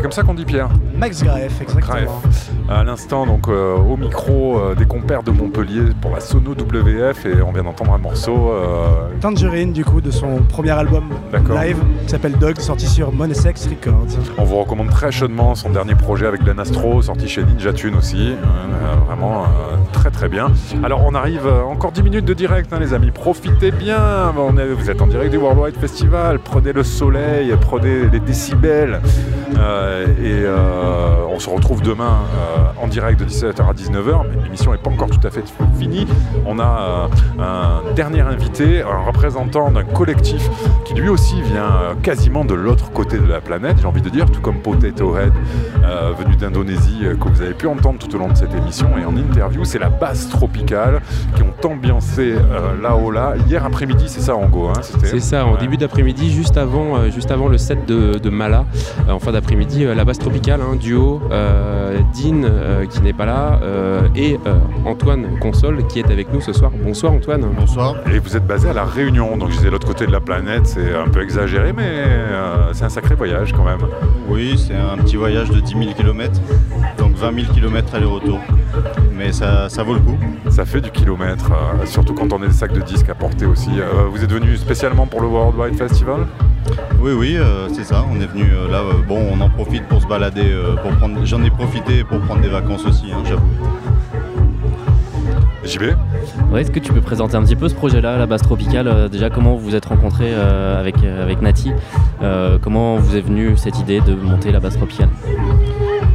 Comme 0.04 0.12
ça 0.12 0.22
qu'on 0.22 0.34
dit 0.34 0.44
Pierre 0.44 0.68
Max 0.98 1.24
Graef, 1.24 1.62
exactement. 1.62 2.20
À 2.68 2.84
l'instant, 2.84 3.24
donc 3.26 3.48
euh, 3.48 3.74
au 3.74 3.96
micro 3.96 4.58
euh, 4.58 4.74
des 4.74 4.84
compères 4.84 5.22
de 5.22 5.30
Montpellier 5.30 5.80
pour 6.02 6.10
la 6.10 6.20
Sono 6.20 6.50
WF 6.52 7.24
et 7.24 7.40
on 7.40 7.52
vient 7.52 7.62
d'entendre 7.62 7.94
un 7.94 7.98
morceau. 7.98 8.50
euh, 8.50 9.08
Tangerine, 9.22 9.72
du 9.72 9.82
coup, 9.82 10.02
de 10.02 10.10
son 10.10 10.42
premier 10.42 10.72
album 10.72 11.04
live, 11.32 11.78
qui 12.04 12.10
s'appelle 12.10 12.36
Dog, 12.38 12.58
sorti 12.60 12.86
sur 12.86 13.12
Monesex 13.12 13.66
Records. 13.66 14.18
On 14.36 14.44
vous 14.44 14.56
recommande 14.56 14.90
très 14.90 15.10
chaudement 15.10 15.54
son 15.54 15.70
dernier 15.70 15.94
projet 15.94 16.26
avec 16.26 16.42
Glen 16.44 16.60
Astro, 16.60 17.00
sorti 17.00 17.26
chez 17.26 17.42
Ninja 17.42 17.72
Tune 17.72 17.96
aussi. 17.96 18.34
Vraiment 19.06 19.44
très 19.92 20.10
très 20.10 20.28
bien. 20.28 20.48
Alors 20.82 21.02
on 21.06 21.14
arrive 21.14 21.46
encore 21.46 21.92
10 21.92 22.02
minutes 22.02 22.24
de 22.26 22.34
direct, 22.34 22.70
hein, 22.74 22.78
les 22.78 22.92
amis. 22.92 23.10
Profitez 23.10 23.70
bien. 23.70 24.32
On 24.36 24.56
est- 24.58 24.66
vous 24.68 24.90
êtes 24.90 25.00
en 25.00 25.06
direct 25.06 25.30
du 25.30 25.38
Worldwide 25.38 25.76
Festival. 25.78 26.40
Prenez 26.40 26.74
le 26.74 26.82
soleil, 26.82 27.54
prenez 27.58 28.06
les 28.12 28.20
décibels. 28.20 29.00
Euh, 29.58 30.06
et 30.22 30.44
euh, 30.44 31.26
on 31.28 31.38
se 31.38 31.48
retrouve 31.48 31.82
demain 31.82 32.22
euh, 32.34 32.63
en 32.84 32.88
direct 32.88 33.18
de 33.18 33.24
17h 33.24 33.62
à 33.68 33.72
19h. 33.72 34.24
Mais 34.28 34.42
l'émission 34.44 34.72
n'est 34.72 34.78
pas 34.78 34.90
encore 34.90 35.08
tout 35.08 35.26
à 35.26 35.30
fait 35.30 35.42
finie. 35.78 36.06
On 36.46 36.58
a 36.58 37.08
euh, 37.40 37.42
un 37.42 37.94
dernier 37.94 38.20
invité, 38.20 38.82
un 38.82 39.04
représentant 39.06 39.70
d'un 39.70 39.84
collectif 39.84 40.48
qui 40.84 40.94
lui 40.94 41.08
aussi 41.08 41.40
vient 41.42 41.64
euh, 41.64 41.94
quasiment 42.02 42.44
de 42.44 42.54
l'autre 42.54 42.92
côté 42.92 43.18
de 43.18 43.26
la 43.26 43.40
planète, 43.40 43.76
j'ai 43.80 43.86
envie 43.86 44.02
de 44.02 44.08
dire, 44.10 44.30
tout 44.30 44.40
comme 44.42 44.58
Potato 44.60 45.16
Head, 45.16 45.32
euh, 45.84 46.12
venu 46.18 46.36
d'Indonésie, 46.36 47.00
que 47.20 47.28
vous 47.28 47.40
avez 47.40 47.54
pu 47.54 47.66
entendre 47.66 47.98
tout 47.98 48.14
au 48.14 48.18
long 48.18 48.28
de 48.28 48.36
cette 48.36 48.54
émission. 48.54 48.88
Et 48.98 49.04
en 49.04 49.16
interview, 49.16 49.64
c'est 49.64 49.78
la 49.78 49.88
basse 49.88 50.28
tropicale 50.28 51.00
qui 51.36 51.42
ont 51.42 51.54
ambiancé 51.68 52.34
là-haut 52.82 53.10
là. 53.10 53.34
Hier 53.48 53.64
après-midi, 53.64 54.04
c'est 54.08 54.20
ça, 54.20 54.36
Ango 54.36 54.68
hein, 54.68 54.80
c'était- 54.82 55.06
C'est 55.06 55.20
ça, 55.20 55.46
en 55.46 55.56
début 55.56 55.76
d'après-midi, 55.78 56.30
juste 56.30 56.56
avant, 56.58 57.08
juste 57.10 57.30
avant 57.30 57.48
le 57.48 57.56
set 57.58 57.86
de, 57.86 58.18
de 58.18 58.30
Mala, 58.30 58.66
en 59.08 59.18
fin 59.18 59.32
d'après-midi. 59.32 59.44
après-midi, 59.54 59.84
la 59.96 60.04
basse 60.04 60.18
tropicale, 60.18 60.60
hein, 60.60 60.76
duo, 60.76 61.20
euh, 61.30 61.73
Dean 62.00 62.42
euh, 62.44 62.86
qui 62.86 63.00
n'est 63.00 63.12
pas 63.12 63.26
là, 63.26 63.60
euh, 63.62 64.08
et 64.14 64.38
euh, 64.46 64.58
Antoine 64.84 65.38
Console 65.40 65.86
qui 65.86 65.98
est 66.00 66.10
avec 66.10 66.32
nous 66.32 66.40
ce 66.40 66.52
soir. 66.52 66.70
Bonsoir 66.82 67.12
Antoine. 67.12 67.42
Bonsoir. 67.58 67.96
Et 68.12 68.18
vous 68.18 68.36
êtes 68.36 68.46
basé 68.46 68.68
à 68.68 68.72
La 68.72 68.84
Réunion, 68.84 69.36
donc 69.36 69.50
je 69.50 69.56
disais 69.56 69.70
l'autre 69.70 69.86
côté 69.86 70.06
de 70.06 70.12
la 70.12 70.20
planète, 70.20 70.66
c'est 70.66 70.94
un 70.94 71.08
peu 71.08 71.22
exagéré, 71.22 71.72
mais 71.72 71.86
euh, 71.86 72.72
c'est 72.72 72.84
un 72.84 72.88
sacré 72.88 73.14
voyage 73.14 73.52
quand 73.52 73.64
même. 73.64 73.80
Oui, 74.28 74.56
c'est 74.56 74.74
un 74.76 74.96
petit 75.02 75.16
voyage 75.16 75.50
de 75.50 75.60
10 75.60 75.72
000 75.72 75.84
km, 75.96 76.40
donc 76.98 77.14
20 77.14 77.34
000 77.42 77.52
km 77.52 77.94
aller-retour. 77.94 78.38
Mais 79.16 79.32
ça, 79.32 79.68
ça 79.68 79.82
vaut 79.82 79.94
le 79.94 80.00
coup. 80.00 80.18
Ça 80.50 80.64
fait 80.64 80.80
du 80.80 80.90
kilomètre, 80.90 81.50
euh, 81.52 81.86
surtout 81.86 82.14
quand 82.14 82.32
on 82.32 82.42
a 82.42 82.46
des 82.46 82.52
sacs 82.52 82.72
de 82.72 82.80
disques 82.80 83.08
à 83.08 83.14
porter 83.14 83.46
aussi. 83.46 83.70
Euh, 83.78 84.08
vous 84.10 84.22
êtes 84.22 84.32
venu 84.32 84.56
spécialement 84.56 85.06
pour 85.06 85.20
le 85.20 85.28
Worldwide 85.28 85.76
Festival? 85.76 86.26
Oui, 87.04 87.12
oui, 87.12 87.36
euh, 87.36 87.68
c'est 87.70 87.84
ça. 87.84 88.02
On 88.10 88.18
est 88.18 88.24
venu 88.26 88.44
euh, 88.50 88.66
là. 88.70 88.78
euh, 88.78 89.02
bon, 89.06 89.20
on 89.30 89.38
en 89.42 89.50
profite 89.50 89.86
pour 89.88 90.00
se 90.00 90.06
balader. 90.06 90.40
euh, 90.50 90.74
pour 90.76 90.90
prendre... 90.92 91.22
J'en 91.26 91.42
ai 91.44 91.50
profité 91.50 92.02
pour 92.02 92.18
prendre 92.20 92.40
des 92.40 92.48
vacances 92.48 92.86
aussi, 92.86 93.12
hein, 93.12 93.18
j'avoue. 93.28 93.42
JB 95.66 95.82
Ouais, 96.50 96.62
est-ce 96.62 96.70
que 96.70 96.78
tu 96.78 96.94
peux 96.94 97.02
présenter 97.02 97.36
un 97.36 97.42
petit 97.42 97.56
peu 97.56 97.68
ce 97.68 97.74
projet-là, 97.74 98.16
la 98.16 98.24
basse 98.24 98.40
tropicale 98.40 98.88
euh, 98.88 99.08
Déjà, 99.10 99.28
comment 99.28 99.54
vous 99.54 99.66
vous 99.66 99.74
êtes 99.74 99.84
rencontrés 99.84 100.32
euh, 100.32 100.80
avec, 100.80 100.94
euh, 101.04 101.22
avec 101.22 101.42
Nati 101.42 101.72
Euh, 102.22 102.56
Comment 102.62 102.96
vous 102.96 103.16
est 103.18 103.20
venue 103.20 103.54
cette 103.58 103.78
idée 103.78 104.00
de 104.00 104.14
monter 104.14 104.50
la 104.50 104.60
basse 104.60 104.78
tropicale? 104.78 105.10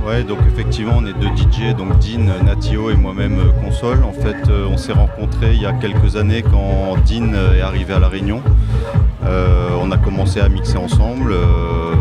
Ouais, 0.07 0.23
donc 0.23 0.39
effectivement, 0.51 0.93
on 0.97 1.05
est 1.05 1.13
deux 1.13 1.27
DJ, 1.35 1.75
donc 1.75 1.99
Dean, 1.99 2.43
Natio 2.43 2.89
et 2.89 2.95
moi-même 2.95 3.37
console. 3.63 4.03
En 4.03 4.11
fait, 4.11 4.37
on 4.67 4.75
s'est 4.75 4.93
rencontrés 4.93 5.53
il 5.53 5.61
y 5.61 5.67
a 5.67 5.73
quelques 5.73 6.15
années 6.15 6.41
quand 6.41 6.95
Dean 7.07 7.31
est 7.55 7.61
arrivé 7.61 7.93
à 7.93 7.99
La 7.99 8.07
Réunion. 8.07 8.41
Euh, 9.29 9.69
on 9.79 9.91
a 9.91 9.97
commencé 9.97 10.39
à 10.39 10.49
mixer 10.49 10.77
ensemble 10.77 11.31
euh, 11.31 11.93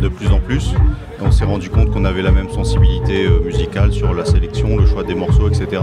de 0.00 0.08
plus 0.08 0.28
en 0.28 0.38
plus. 0.38 0.74
Et 1.20 1.24
on 1.24 1.30
s'est 1.30 1.44
rendu 1.44 1.70
compte 1.70 1.90
qu'on 1.90 2.04
avait 2.04 2.22
la 2.22 2.30
même 2.32 2.50
sensibilité 2.50 3.26
euh, 3.26 3.40
musicale 3.44 3.92
sur 3.92 4.14
la 4.14 4.24
sélection, 4.24 4.76
le 4.76 4.86
choix 4.86 5.02
des 5.02 5.14
morceaux, 5.14 5.48
etc. 5.48 5.82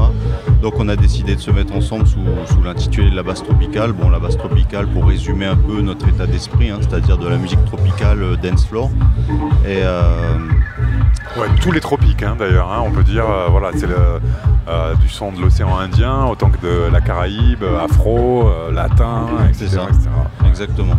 Donc 0.61 0.73
on 0.77 0.87
a 0.89 0.95
décidé 0.95 1.35
de 1.35 1.41
se 1.41 1.51
mettre 1.51 1.73
ensemble 1.73 2.07
sous, 2.07 2.23
sous 2.45 2.61
l'intitulé 2.61 3.09
de 3.09 3.15
la 3.15 3.23
basse 3.23 3.43
tropicale. 3.43 3.93
Bon, 3.93 4.09
la 4.09 4.19
basse 4.19 4.37
tropicale, 4.37 4.87
pour 4.87 5.05
résumer 5.05 5.45
un 5.45 5.55
peu 5.55 5.81
notre 5.81 6.07
état 6.07 6.27
d'esprit, 6.27 6.69
hein, 6.69 6.79
c'est-à-dire 6.81 7.17
de 7.17 7.27
la 7.27 7.37
musique 7.37 7.63
tropicale 7.65 8.21
euh, 8.21 8.35
dance 8.35 8.65
floor. 8.65 8.89
Et 9.65 9.81
euh, 9.83 10.37
Ouais, 11.37 11.45
tous 11.61 11.71
les 11.71 11.79
tropiques 11.79 12.23
hein, 12.23 12.35
d'ailleurs, 12.37 12.71
hein, 12.71 12.81
on 12.83 12.91
peut 12.91 13.03
dire, 13.03 13.29
euh, 13.29 13.47
voilà, 13.49 13.69
c'est 13.73 13.87
du 14.99 15.09
son 15.09 15.31
de 15.31 15.39
l'océan 15.39 15.77
Indien 15.77 16.25
autant 16.25 16.49
que 16.49 16.57
de 16.61 16.91
la 16.91 17.01
Caraïbe, 17.01 17.63
afro, 17.63 18.49
latin, 18.71 19.27
etc. 19.47 19.67
C'est 19.69 19.75
ça. 19.75 19.87
etc. 19.89 20.09
Exactement. 20.61 20.95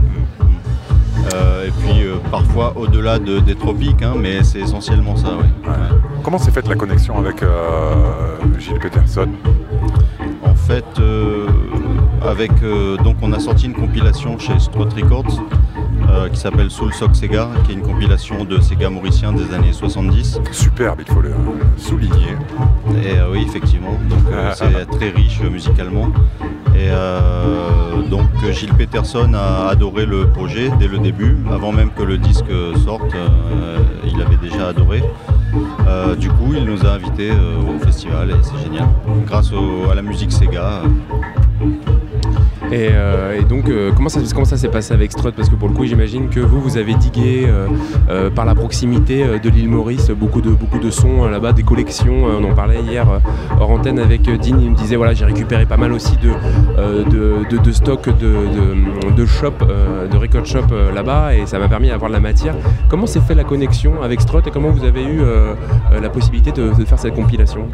Euh, 1.35 1.67
et 1.67 1.71
puis 1.71 2.03
euh, 2.07 2.15
parfois 2.31 2.73
au-delà 2.77 3.19
de- 3.19 3.41
des 3.41 3.55
tropiques, 3.55 4.01
hein, 4.01 4.15
mais 4.19 4.43
c'est 4.43 4.61
essentiellement 4.61 5.17
ça, 5.17 5.29
oui. 5.39 5.71
Comment 6.23 6.39
s'est 6.39 6.51
faite 6.51 6.67
la 6.67 6.77
connexion 6.77 7.19
avec 7.19 7.43
euh, 7.43 8.37
Gilles 8.59 8.79
Peterson? 8.79 9.29
En 10.43 10.55
fait, 10.55 10.87
avec, 12.27 12.53
donc 13.05 13.17
on 13.21 13.33
a 13.35 13.39
sorti 13.39 13.67
une 13.67 13.75
compilation 13.75 14.39
chez 14.39 14.59
Strut 14.59 14.93
Records 14.95 15.43
qui 16.33 16.39
s'appelle 16.39 16.71
Soul 16.71 16.93
Sock 16.95 17.15
Sega, 17.15 17.49
qui 17.65 17.73
est 17.73 17.75
une 17.75 17.83
compilation 17.83 18.45
de 18.45 18.61
Sega 18.61 18.89
mauriciens 18.89 19.33
des 19.33 19.53
années 19.55 19.73
70. 19.73 20.41
Superbe, 20.53 21.03
il 21.07 21.13
faut 21.13 21.21
le 21.21 21.33
souligner. 21.77 22.35
Et 23.05 23.15
oui, 23.31 23.45
effectivement, 23.47 23.93
donc 24.09 24.21
c'est 24.55 24.87
très 24.87 25.11
riche 25.11 25.41
musicalement. 25.43 26.09
Et 26.81 26.89
euh, 26.89 28.01
donc 28.09 28.31
Gilles 28.53 28.73
Peterson 28.73 29.35
a 29.35 29.69
adoré 29.69 30.07
le 30.07 30.31
projet 30.31 30.71
dès 30.79 30.89
le 30.89 30.99
début, 30.99 31.37
avant 31.53 31.73
même 31.73 31.91
que 31.91 32.03
le 32.03 32.17
disque 32.17 32.51
sorte, 32.83 33.15
euh, 33.15 33.79
il 34.07 34.21
avait 34.23 34.39
déjà 34.39 34.69
adoré. 34.69 35.03
Euh, 35.87 36.15
du 36.17 36.31
coup, 36.31 36.55
il 36.57 36.65
nous 36.65 36.87
a 36.87 36.93
invités 36.93 37.33
au 37.33 37.79
festival 37.85 38.31
et 38.31 38.35
c'est 38.43 38.65
génial. 38.65 38.89
Grâce 39.27 39.51
à 39.91 39.95
la 39.95 40.01
musique 40.01 40.33
Sega. 40.33 40.83
Euh, 42.73 43.39
Et, 43.39 43.45
donc, 43.45 43.69
euh, 43.69 43.91
comment 43.95 44.09
ça, 44.09 44.21
comment 44.33 44.45
ça 44.45 44.57
s'est 44.57 44.69
passé 44.69 44.95
avec 44.95 45.13
Strut? 45.13 45.35
Parce 45.35 45.49
que 45.49 45.55
pour 45.55 45.69
le 45.69 45.75
coup, 45.75 45.85
j'imagine 45.85 46.29
que 46.29 46.41
vous, 46.41 46.61
vous 46.61 46.77
avez 46.77 46.95
digué 46.95 47.47
euh, 47.47 48.31
par 48.31 48.45
la 48.45 48.55
proximité 48.55 49.25
de 49.39 49.51
l'île 49.51 49.69
Maurice 49.69 50.11
beaucoup 50.11 50.41
de, 50.41 50.51
beaucoup 50.51 50.79
de 50.79 50.91
sons 50.91 51.27
là-bas, 51.27 51.53
des 51.53 51.63
collections. 51.63 52.25
on 52.25 52.45
en 52.45 52.55
parlait 52.55 52.81
hier 52.81 53.07
hors 53.59 53.71
antenne 53.71 53.99
avec 53.99 54.23
Dean. 54.23 54.59
Il 54.61 54.71
me 54.71 54.77
disait 54.77 54.97
voilà, 54.97 55.15
j'ai 55.15 55.25
récupéré 55.25 55.67
pas 55.67 55.77
mal 55.77 55.93
aussi 55.93 56.17
de, 56.17 56.31
de, 57.11 57.59
de, 57.59 57.73
stock 57.73 58.09
de, 58.19 59.15
de, 59.17 59.27
shop, 59.27 59.53
de 60.11 60.17
record 60.17 60.47
shop 60.47 60.67
là-bas 60.95 61.35
et 61.35 61.47
ça 61.47 61.59
m'a 61.59 61.69
permis 61.69 61.89
d'avoir 61.89 62.11
de 62.11 62.15
la 62.15 62.21
matière. 62.21 62.55
Comment 62.89 63.07
s'est 63.07 63.21
fait 63.21 63.35
la 63.35 63.45
connexion 63.45 64.03
avec 64.03 64.21
Strut 64.21 64.47
et 64.47 64.51
comment 64.51 64.71
vous 64.71 64.85
avez 64.85 65.05
eu 65.05 65.21
la 66.01 66.09
possibilité 66.11 66.53
de 66.53 66.73
faire 66.85 66.99
cette 66.99 67.15
compilation? 67.15 67.69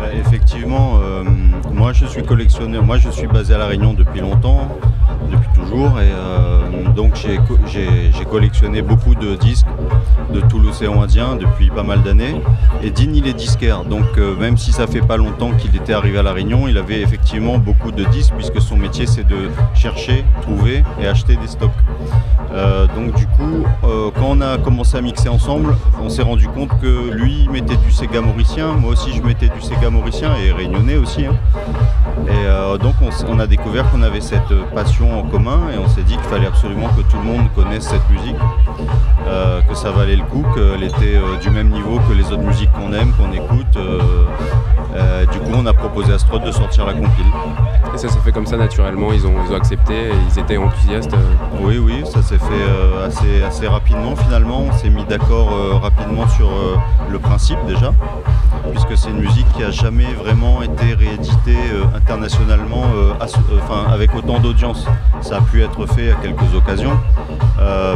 Bah, 0.00 0.06
effectivement, 0.18 0.98
euh, 1.02 1.24
moi 1.72 1.92
je 1.92 2.06
suis 2.06 2.22
collectionneur, 2.22 2.82
moi 2.82 2.96
je 2.96 3.10
suis 3.10 3.26
basé 3.26 3.52
à 3.54 3.58
La 3.58 3.66
Réunion 3.66 3.92
depuis 3.92 4.20
longtemps, 4.20 4.66
depuis 5.30 5.50
toujours, 5.54 6.00
et 6.00 6.08
euh, 6.10 6.88
donc 6.96 7.16
j'ai 7.16 7.36
co- 7.36 7.58
j'ai 7.66 8.10
j'ai 8.16 8.24
collectionné 8.24 8.80
beaucoup 8.80 9.14
de 9.14 9.34
disques 9.36 9.66
de 10.32 10.40
tout 10.40 10.58
l'océan 10.58 11.02
Indien 11.02 11.36
depuis 11.36 11.68
pas 11.68 11.82
mal 11.82 12.02
d'années. 12.02 12.40
Et 12.82 12.90
Dean 12.90 13.12
il 13.12 13.26
est 13.26 13.34
disquaire, 13.34 13.84
donc 13.84 14.06
euh, 14.16 14.34
même 14.36 14.56
si 14.56 14.72
ça 14.72 14.86
fait 14.86 15.02
pas 15.02 15.18
longtemps 15.18 15.50
qu'il 15.52 15.76
était 15.76 15.92
arrivé 15.92 16.16
à 16.18 16.22
La 16.22 16.32
Réunion, 16.32 16.66
il 16.66 16.78
avait 16.78 17.02
effectivement 17.02 17.58
beaucoup 17.58 17.92
de 17.92 18.04
disques 18.04 18.32
puisque 18.36 18.60
son 18.62 18.76
métier 18.78 19.06
c'est 19.06 19.26
de 19.26 19.50
chercher, 19.74 20.24
trouver 20.40 20.82
et 20.98 21.06
acheter 21.06 21.36
des 21.36 21.46
stocks. 21.48 21.70
Donc 22.96 23.14
du 23.14 23.26
coup, 23.28 23.64
quand 23.82 24.26
on 24.30 24.40
a 24.40 24.58
commencé 24.58 24.96
à 24.96 25.00
mixer 25.00 25.28
ensemble, 25.28 25.76
on 26.02 26.08
s'est 26.08 26.22
rendu 26.22 26.48
compte 26.48 26.70
que 26.80 27.10
lui 27.12 27.48
mettait 27.48 27.76
du 27.76 27.92
Sega 27.92 28.20
mauricien, 28.20 28.72
moi 28.72 28.90
aussi 28.92 29.12
je 29.12 29.22
mettais 29.22 29.48
du 29.48 29.60
Sega 29.60 29.89
mauricien 29.90 30.30
et 30.36 30.52
réunionnais 30.52 30.96
aussi. 30.96 31.26
hein. 31.26 31.34
Et 32.26 32.30
euh, 32.46 32.78
donc 32.78 32.94
on, 33.28 33.38
a 33.40 33.46
découvert 33.46 33.90
qu'on 33.90 34.02
avait 34.02 34.20
cette 34.20 34.50
euh, 34.52 34.62
passion 34.74 35.18
en 35.18 35.22
commun 35.22 35.58
et 35.74 35.78
on 35.78 35.88
s'est 35.88 36.02
dit 36.02 36.14
qu'il 36.14 36.22
fallait 36.24 36.46
absolument 36.46 36.88
que 36.88 37.02
tout 37.02 37.16
le 37.16 37.24
monde 37.24 37.46
connaisse 37.54 37.84
cette 37.84 38.08
musique, 38.10 38.36
euh, 39.26 39.60
que 39.62 39.74
ça 39.74 39.90
valait 39.90 40.16
le 40.16 40.24
coup, 40.24 40.44
qu'elle 40.54 40.82
était 40.82 41.16
euh, 41.16 41.36
du 41.40 41.50
même 41.50 41.70
niveau 41.70 41.98
que 42.08 42.12
les 42.12 42.24
autres 42.30 42.42
musiques 42.42 42.70
qu'on 42.72 42.92
aime, 42.92 43.12
qu'on 43.12 43.32
écoute. 43.32 43.78
du 45.32 45.38
coup 45.38 45.50
on 45.54 45.66
a 45.66 45.72
proposé 45.72 46.12
à 46.12 46.18
Strut 46.18 46.42
de 46.44 46.52
sortir 46.52 46.86
la 46.86 46.92
compile. 46.92 47.26
Et 47.94 47.98
ça 47.98 48.08
s'est 48.08 48.18
fait 48.20 48.32
comme 48.32 48.46
ça 48.46 48.56
naturellement, 48.56 49.12
ils 49.12 49.26
ont, 49.26 49.34
ils 49.46 49.52
ont 49.52 49.56
accepté, 49.56 49.94
et 49.94 50.12
ils 50.28 50.38
étaient 50.38 50.56
enthousiastes. 50.56 51.14
Oui, 51.60 51.78
oui, 51.78 52.02
ça 52.04 52.22
s'est 52.22 52.38
fait 52.38 53.04
assez, 53.04 53.42
assez 53.42 53.66
rapidement 53.66 54.14
finalement. 54.16 54.64
On 54.68 54.72
s'est 54.72 54.90
mis 54.90 55.04
d'accord 55.04 55.80
rapidement 55.82 56.28
sur 56.28 56.50
le 57.10 57.18
principe 57.18 57.58
déjà, 57.66 57.92
puisque 58.70 58.96
c'est 58.96 59.10
une 59.10 59.20
musique 59.20 59.46
qui 59.56 59.62
a 59.64 59.70
jamais 59.80 60.12
vraiment 60.12 60.62
été 60.62 60.94
rééditée 60.94 61.56
euh, 61.72 61.84
internationalement 61.96 62.84
euh, 62.94 63.12
euh, 63.20 63.58
enfin, 63.62 63.90
avec 63.90 64.14
autant 64.14 64.38
d'audience. 64.38 64.84
Ça 65.22 65.38
a 65.38 65.40
pu 65.40 65.62
être 65.62 65.86
fait 65.86 66.12
à 66.12 66.14
quelques 66.16 66.54
occasions, 66.54 66.98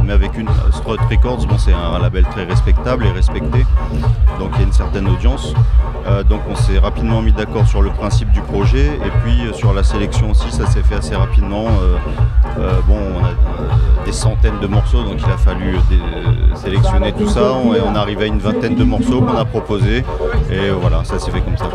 mais 0.04 0.12
avec 0.12 0.36
une 0.36 0.48
Strut 0.72 1.00
Records, 1.10 1.46
bon, 1.46 1.58
c'est 1.58 1.72
un 1.72 1.98
label 1.98 2.24
très 2.24 2.44
respectable 2.44 3.06
et 3.06 3.10
respecté, 3.10 3.64
donc 4.38 4.50
il 4.54 4.60
y 4.60 4.64
a 4.64 4.66
une 4.66 4.72
certaine 4.72 5.08
audience. 5.08 5.54
Donc 6.28 6.40
on 6.50 6.54
s'est 6.54 6.78
rapidement 6.78 7.22
mis 7.22 7.32
d'accord 7.32 7.66
sur 7.66 7.80
le 7.80 7.90
principe 7.90 8.30
du 8.32 8.40
projet 8.42 8.86
et 8.86 9.10
puis 9.22 9.54
sur 9.54 9.72
la 9.72 9.82
sélection 9.82 10.30
aussi, 10.30 10.50
ça 10.50 10.66
s'est 10.66 10.82
fait 10.82 10.96
assez 10.96 11.14
rapidement. 11.14 11.64
Bon, 12.86 12.98
on 13.20 13.24
a 13.24 14.04
des 14.04 14.12
centaines 14.12 14.60
de 14.60 14.66
morceaux, 14.66 15.02
donc 15.02 15.18
il 15.26 15.32
a 15.32 15.38
fallu 15.38 15.78
sélectionner 16.54 17.12
tout 17.12 17.28
ça 17.28 17.54
et 17.74 17.80
on 17.80 17.94
arrive 17.96 18.20
à 18.20 18.26
une 18.26 18.38
vingtaine 18.38 18.74
de 18.74 18.84
morceaux 18.84 19.22
qu'on 19.22 19.36
a 19.36 19.46
proposés 19.46 20.04
et 20.50 20.70
voilà, 20.78 21.04
ça 21.04 21.18
s'est 21.18 21.30
fait 21.30 21.40
comme 21.40 21.56
ça. 21.56 21.70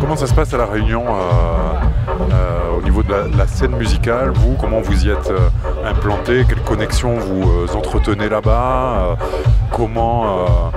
Comment 0.00 0.16
ça 0.16 0.26
se 0.26 0.34
passe 0.34 0.52
à 0.52 0.58
La 0.58 0.66
Réunion 0.66 1.04
euh, 1.08 1.72
euh, 2.32 2.78
au 2.78 2.82
niveau 2.82 3.02
de 3.02 3.12
la, 3.36 3.46
scène 3.46 3.74
musicale 3.76 4.30
Vous, 4.30 4.54
comment 4.54 4.80
vous 4.80 5.06
y 5.06 5.10
êtes 5.10 5.30
euh, 5.30 5.48
implanté 5.84 6.44
Quelles 6.48 6.62
connexions 6.62 7.16
vous 7.16 7.74
entretenez 7.74 8.28
là-bas 8.28 9.16
Comment 9.72 10.70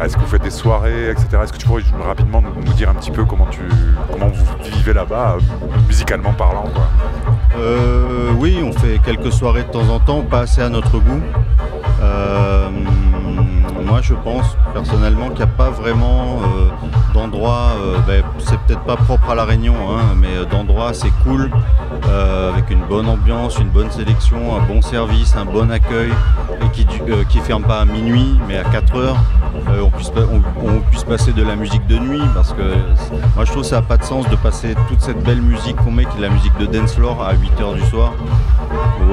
Est-ce 0.00 0.16
que 0.16 0.20
vous 0.20 0.26
faites 0.26 0.42
des 0.42 0.50
soirées, 0.50 1.10
etc. 1.10 1.40
Est-ce 1.42 1.52
que 1.52 1.58
tu 1.58 1.66
pourrais 1.66 1.82
rapidement 2.06 2.40
nous, 2.40 2.72
dire 2.74 2.90
un 2.90 2.94
petit 2.94 3.10
peu 3.10 3.24
comment, 3.24 3.46
tu, 3.46 3.62
comment 4.12 4.28
vous 4.28 4.70
vivez 4.70 4.92
là-bas, 4.92 5.38
musicalement 5.86 6.32
parlant 6.32 6.66
oui, 8.38 8.62
on 8.62 8.70
fait 8.70 9.00
quelques 9.04 9.32
soirées 9.32 9.64
de 9.64 9.68
temps 9.68 9.88
en 9.88 9.98
temps, 9.98 10.22
pas 10.22 10.40
assez 10.40 10.62
à 10.62 10.68
notre 10.68 11.00
goût. 11.00 11.20
Moi, 13.88 14.00
je 14.02 14.14
pense 14.14 14.56
personnellement 14.74 15.28
qu'il 15.28 15.36
n'y 15.38 15.42
a 15.42 15.46
pas 15.46 15.70
vraiment 15.70 16.40
euh, 16.42 16.68
d'endroit, 17.14 17.70
euh, 17.80 17.96
ben, 18.06 18.22
c'est 18.38 18.58
peut-être 18.60 18.82
pas 18.84 18.96
propre 18.96 19.30
à 19.30 19.34
La 19.34 19.44
Réunion, 19.44 19.74
hein, 19.90 20.14
mais 20.16 20.28
euh, 20.36 20.44
d'endroit 20.44 20.92
c'est 20.92 21.10
cool, 21.24 21.50
avec 22.52 22.70
une 22.70 22.84
bonne 22.86 23.08
ambiance, 23.08 23.58
une 23.58 23.68
bonne 23.68 23.90
sélection, 23.90 24.56
un 24.56 24.64
bon 24.66 24.80
service, 24.82 25.34
un 25.36 25.44
bon 25.44 25.70
accueil, 25.70 26.12
et 26.62 26.68
qui, 26.70 26.86
qui 27.28 27.38
ferme 27.40 27.62
pas 27.62 27.80
à 27.80 27.84
minuit, 27.84 28.38
mais 28.46 28.58
à 28.58 28.64
4 28.64 28.96
heures. 28.96 29.16
on, 29.82 29.90
puisse, 29.90 30.10
on- 30.16 30.80
puisse 30.90 31.04
passer 31.04 31.32
de 31.32 31.42
la 31.42 31.56
musique 31.56 31.86
de 31.86 31.98
nuit 31.98 32.22
parce 32.34 32.52
que 32.52 32.62
moi 33.34 33.44
je 33.44 33.50
trouve 33.50 33.62
que 33.62 33.68
ça 33.68 33.76
n'a 33.76 33.82
pas 33.82 33.96
de 33.96 34.04
sens 34.04 34.28
de 34.28 34.36
passer 34.36 34.74
toute 34.88 35.00
cette 35.00 35.22
belle 35.22 35.40
musique 35.42 35.76
qu'on 35.76 35.90
met 35.90 36.04
qui 36.04 36.18
est 36.18 36.20
la 36.22 36.28
musique 36.30 36.56
de 36.58 36.66
dance 36.66 36.94
floor 36.94 37.22
à 37.22 37.34
8h 37.34 37.74
du 37.74 37.84
soir 37.86 38.12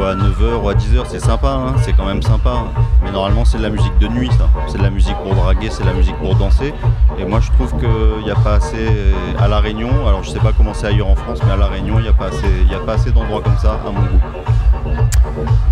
ou 0.05 0.07
à 0.07 0.15
9h 0.15 0.61
ou 0.63 0.69
à 0.69 0.73
10h 0.75 1.03
c'est 1.07 1.19
sympa 1.19 1.49
hein, 1.49 1.73
c'est 1.81 1.93
quand 1.93 2.05
même 2.05 2.21
sympa 2.21 2.51
hein. 2.51 2.67
mais 3.03 3.11
normalement 3.11 3.43
c'est 3.45 3.57
de 3.57 3.63
la 3.63 3.69
musique 3.69 3.97
de 3.99 4.07
nuit 4.07 4.29
ça 4.37 4.47
c'est 4.67 4.77
de 4.77 4.83
la 4.83 4.89
musique 4.91 5.15
pour 5.23 5.33
draguer 5.33 5.69
c'est 5.71 5.83
de 5.83 5.87
la 5.87 5.93
musique 5.93 6.15
pour 6.17 6.35
danser 6.35 6.73
et 7.17 7.25
moi 7.25 7.39
je 7.39 7.51
trouve 7.51 7.73
qu'il 7.79 8.23
n'y 8.23 8.31
a 8.31 8.35
pas 8.35 8.55
assez 8.55 8.75
euh, 8.87 9.13
à 9.39 9.47
La 9.47 9.59
Réunion 9.59 9.89
alors 10.07 10.23
je 10.23 10.29
sais 10.29 10.39
pas 10.39 10.51
comment 10.55 10.73
c'est 10.73 10.87
ailleurs 10.87 11.07
en 11.07 11.15
France 11.15 11.39
mais 11.45 11.51
à 11.53 11.57
La 11.57 11.67
Réunion 11.67 11.95
il 11.97 12.03
n'y 12.03 12.07
a 12.07 12.13
pas 12.13 12.27
assez 12.27 12.45
il 12.65 12.71
y 12.71 12.75
a 12.75 12.79
pas 12.79 12.93
assez 12.93 13.11
d'endroits 13.11 13.41
comme 13.41 13.57
ça 13.57 13.79
à 13.85 13.89
mon 13.91 13.99
goût 14.01 15.01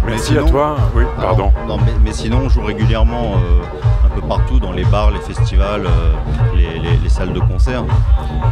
Merci 0.06 0.38
à 0.38 0.44
toi. 0.44 0.76
Oui, 0.96 1.04
pardon. 1.20 1.52
non, 1.68 1.78
mais, 1.78 1.94
mais 2.04 2.12
sinon, 2.12 2.42
on 2.46 2.50
joue 2.50 2.62
régulièrement 2.64 3.36
euh, 3.36 4.06
un 4.06 4.10
peu 4.10 4.22
partout, 4.28 4.60
dans 4.60 4.72
les 4.74 4.84
bars, 4.84 5.12
les 5.12 5.20
festivals, 5.20 5.86
euh, 5.86 6.12
les, 6.56 6.78
les- 6.80 6.98
les 6.98 7.10
salles 7.10 7.32
de 7.32 7.40
concert. 7.40 7.84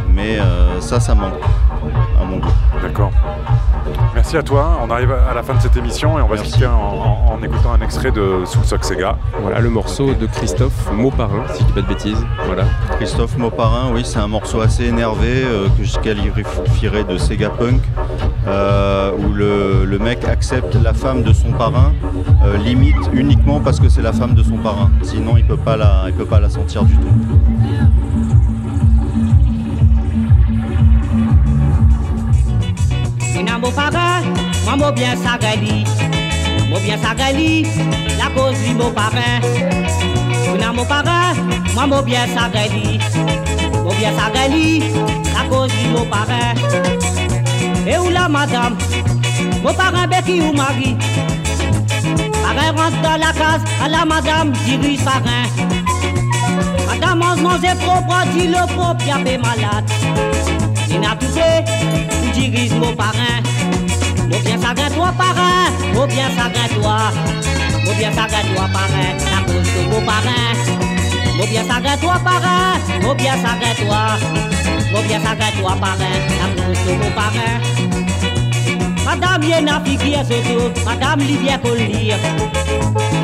Mais 0.08 0.38
euh, 0.38 0.80
ça, 0.80 0.98
ça 0.98 1.14
manque, 1.14 1.34
mon 2.32 2.38
goût. 2.38 2.52
D'accord. 2.82 3.10
Merci 4.14 4.36
à 4.36 4.42
toi. 4.42 4.78
On 4.86 4.90
arrive 4.90 5.12
à 5.12 5.34
la 5.34 5.42
fin 5.42 5.54
de 5.54 5.60
cette 5.60 5.76
émission 5.76 6.18
et 6.18 6.22
on 6.22 6.28
va 6.28 6.36
se 6.36 6.42
quitter 6.44 6.66
en, 6.66 6.72
en- 6.72 7.32
en 7.34 7.42
écoutant 7.42 7.72
un 7.72 7.80
extrait 7.80 8.10
de 8.12 8.44
Soul 8.44 8.64
Sock 8.64 8.84
Sega. 8.84 9.16
Voilà 9.40 9.60
le 9.60 9.70
morceau 9.70 10.14
de 10.14 10.26
Christophe 10.26 10.90
Mauparin, 10.92 11.42
si 11.52 11.60
je 11.62 11.66
dis 11.66 11.72
pas 11.72 11.80
de 11.82 11.86
bêtises. 11.86 12.24
Voilà. 12.46 12.64
Christophe 12.96 13.36
Mauparin, 13.38 13.90
oui, 13.92 14.02
c'est 14.04 14.18
un 14.18 14.28
morceau 14.28 14.60
assez 14.60 14.84
énervé 14.84 15.42
euh, 15.44 15.68
que 15.76 15.84
je 15.84 15.98
qualifierais 15.98 17.04
de 17.04 17.16
Sega 17.18 17.50
Punk, 17.50 17.80
euh, 18.46 19.10
où 19.18 19.32
le, 19.32 19.84
le 19.84 19.98
mec 19.98 20.24
accepte 20.24 20.74
la 20.76 20.92
femme 20.94 21.22
de 21.22 21.32
son 21.32 21.50
parrain, 21.52 21.92
euh, 22.44 22.56
limite 22.58 22.96
uniquement 23.12 23.60
parce 23.60 23.80
que 23.80 23.88
c'est 23.88 24.02
la 24.02 24.12
femme 24.12 24.34
de 24.34 24.42
son 24.42 24.56
parrain. 24.58 24.90
Sinon, 25.02 25.36
il 25.36 25.44
peut 25.46 25.56
pas 25.56 25.76
la, 25.76 26.04
il 26.06 26.12
peut 26.12 26.24
pas 26.26 26.40
la 26.40 26.50
sentir 26.50 26.84
du 26.84 26.94
tout. 26.96 27.08
Ina 33.62 33.70
mo 33.70 33.76
parrain, 33.76 34.22
moi 34.64 34.76
mo 34.76 34.90
bien 34.90 35.16
sagali. 35.22 35.84
Mo 36.68 36.80
bien 36.80 36.98
sagali, 36.98 37.62
la 38.18 38.26
cause 38.34 38.58
li 38.58 38.74
mo 38.74 38.90
parrain. 38.90 39.38
Ina 40.52 40.72
mo 40.72 40.82
parrain, 40.84 41.36
moi 41.72 41.86
mo 41.86 42.02
bien 42.02 42.26
sagali. 42.34 42.98
Mo 43.84 43.94
bien 43.94 44.12
sagali, 44.18 44.82
la 45.32 45.46
cause 45.48 45.70
li 45.78 45.86
mo 45.94 46.02
parrain. 46.10 46.58
Et 47.86 47.98
où 47.98 48.10
la 48.10 48.28
madame, 48.28 48.76
mon 49.62 49.72
parrain 49.74 50.08
Becky 50.08 50.40
ou 50.40 50.52
mari. 50.52 50.96
Parrain 52.42 52.72
rentre 52.72 53.00
dans 53.00 53.16
la 53.16 53.32
case, 53.32 53.62
à 53.80 53.88
la 53.88 54.04
madame 54.04 54.50
dirige 54.66 55.04
parrain. 55.04 55.46
Madame 56.88 57.20
mange 57.20 57.40
manger 57.40 57.76
propre, 57.78 58.26
dit 58.34 58.48
le 58.48 58.66
propre, 58.74 59.06
y'a 59.06 59.18
fait 59.24 59.38
malade. 59.38 59.86
Fait, 60.92 61.64
ou 62.22 62.30
dirige 62.32 62.72
mon 62.72 62.94
parrain. 62.94 63.40
Mon 64.30 64.38
bien 64.40 64.60
sagrin 64.60 64.90
toi 64.90 65.12
parrain, 65.16 65.70
mon 65.94 66.06
bien 66.06 66.28
sagrin 66.36 66.68
toi. 66.74 66.98
Mon 67.84 67.94
bien 67.94 68.12
sagrin 68.12 68.42
toi 68.54 68.68
parrain, 68.70 69.12
la 69.30 69.40
cause 69.46 69.70
de 69.72 69.90
mon 69.90 70.02
parrain. 70.04 70.52
Mon 71.38 71.46
bien 71.46 71.64
sagrin 71.64 71.96
toi 71.96 72.20
parrain, 72.22 72.78
mon 73.02 73.14
bien 73.14 73.32
sagrin 73.32 73.74
toi. 73.80 74.18
Mon 74.92 75.02
bien 75.02 75.20
sagrin 75.20 75.50
toi 75.58 75.76
parrain, 75.80 76.18
la 76.38 76.62
cause 76.62 76.84
de 76.86 76.92
mon 77.02 77.10
parrain. 77.12 77.56
Madame 79.06 79.42
Yena 79.42 79.80
figure 79.80 80.22
soto, 80.24 80.72
Madame 80.84 81.20
li 81.20 81.36
bien 81.38 81.58
qu'on 81.58 81.72
lire. 81.72 82.18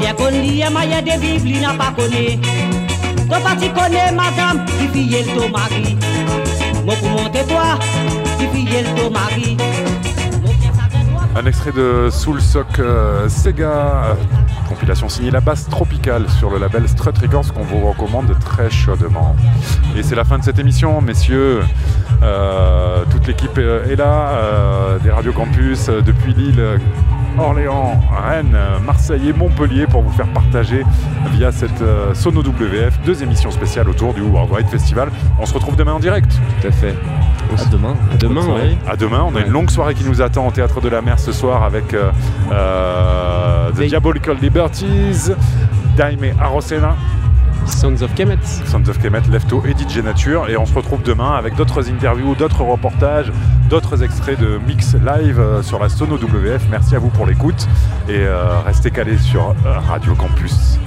Bien 0.00 0.14
qu'on 0.14 0.28
lire, 0.28 0.70
ma 0.70 0.86
y'a 0.86 1.02
des 1.02 1.18
bibles, 1.18 1.48
il 1.48 1.60
n'a 1.60 1.74
pas 1.74 1.92
connu. 1.94 2.38
Toi 3.28 3.38
pas 3.40 3.56
tu 3.60 3.68
connais 3.70 4.10
madame, 4.12 4.64
qui 4.78 4.88
fille 4.88 5.22
le 5.22 5.38
ton 5.38 5.48
mari. 5.50 5.98
Un 11.36 11.44
extrait 11.44 11.72
de 11.72 12.08
Soul 12.10 12.40
Sock 12.40 12.78
euh, 12.78 13.28
Sega, 13.28 14.16
compilation 14.70 15.10
signée 15.10 15.30
La 15.30 15.40
Basse 15.40 15.68
Tropicale 15.68 16.30
sur 16.30 16.50
le 16.50 16.58
label 16.58 16.88
Strut 16.88 17.18
Records 17.18 17.52
qu'on 17.52 17.62
vous 17.62 17.86
recommande 17.86 18.34
très 18.40 18.70
chaudement. 18.70 19.36
Et 19.96 20.02
c'est 20.02 20.14
la 20.14 20.24
fin 20.24 20.38
de 20.38 20.44
cette 20.44 20.58
émission, 20.58 21.02
messieurs. 21.02 21.60
Euh, 22.22 23.04
toute 23.10 23.26
l'équipe 23.26 23.58
euh, 23.58 23.92
est 23.92 23.96
là, 23.96 24.98
des 25.02 25.10
Radio 25.10 25.32
Campus 25.32 25.90
depuis 25.90 26.32
Lille. 26.32 26.80
Orléans, 27.38 28.00
Rennes, 28.10 28.56
Marseille 28.84 29.28
et 29.28 29.32
Montpellier 29.32 29.86
pour 29.86 30.02
vous 30.02 30.12
faire 30.12 30.26
partager 30.28 30.84
via 31.32 31.52
cette 31.52 31.82
euh, 31.82 32.14
Sono 32.14 32.40
WF 32.40 33.00
deux 33.04 33.22
émissions 33.22 33.50
spéciales 33.50 33.88
autour 33.88 34.14
du 34.14 34.22
World 34.22 34.50
Wide 34.52 34.68
Festival. 34.68 35.10
On 35.38 35.46
se 35.46 35.54
retrouve 35.54 35.76
demain 35.76 35.92
en 35.92 35.98
direct. 36.00 36.30
Tout 36.60 36.68
à 36.68 36.72
fait. 36.72 36.94
À 37.56 37.64
demain. 37.70 37.94
À 38.12 38.16
demain, 38.16 38.46
ouais. 38.46 38.76
À 38.86 38.96
demain, 38.96 39.24
on 39.26 39.34
a 39.34 39.40
une 39.40 39.50
longue 39.50 39.70
soirée 39.70 39.94
qui 39.94 40.04
nous 40.04 40.20
attend 40.20 40.46
au 40.46 40.50
Théâtre 40.50 40.80
de 40.80 40.88
la 40.88 41.00
Mer 41.00 41.18
ce 41.18 41.32
soir 41.32 41.62
avec 41.62 41.94
euh, 41.94 42.10
euh, 42.52 43.70
The 43.72 43.82
Diabolical 43.82 44.36
Liberties, 44.40 45.32
Daime 45.96 46.34
Arosena, 46.40 46.96
Sons 47.68 48.02
of 48.02 48.14
Kemet, 48.14 48.44
Sons 48.44 48.88
of 48.88 48.98
Kemet, 48.98 49.22
Lefto 49.30 49.62
et 49.66 49.72
DJ 49.72 49.98
Nature. 49.98 50.48
Et 50.48 50.56
on 50.56 50.66
se 50.66 50.74
retrouve 50.74 51.02
demain 51.02 51.32
avec 51.32 51.54
d'autres 51.54 51.88
interviews, 51.90 52.34
d'autres 52.34 52.62
reportages, 52.62 53.32
d'autres 53.68 54.02
extraits 54.02 54.38
de 54.38 54.58
mix 54.66 54.94
live 54.94 55.38
euh, 55.38 55.62
sur 55.62 55.78
la 55.78 55.88
Sono 55.88 56.16
WF. 56.16 56.62
Merci 56.70 56.96
à 56.96 56.98
vous 56.98 57.10
pour 57.10 57.26
l'écoute. 57.26 57.68
Et 58.08 58.16
euh, 58.16 58.60
restez 58.60 58.90
calés 58.90 59.18
sur 59.18 59.54
euh, 59.66 59.78
Radio 59.88 60.14
Campus. 60.14 60.78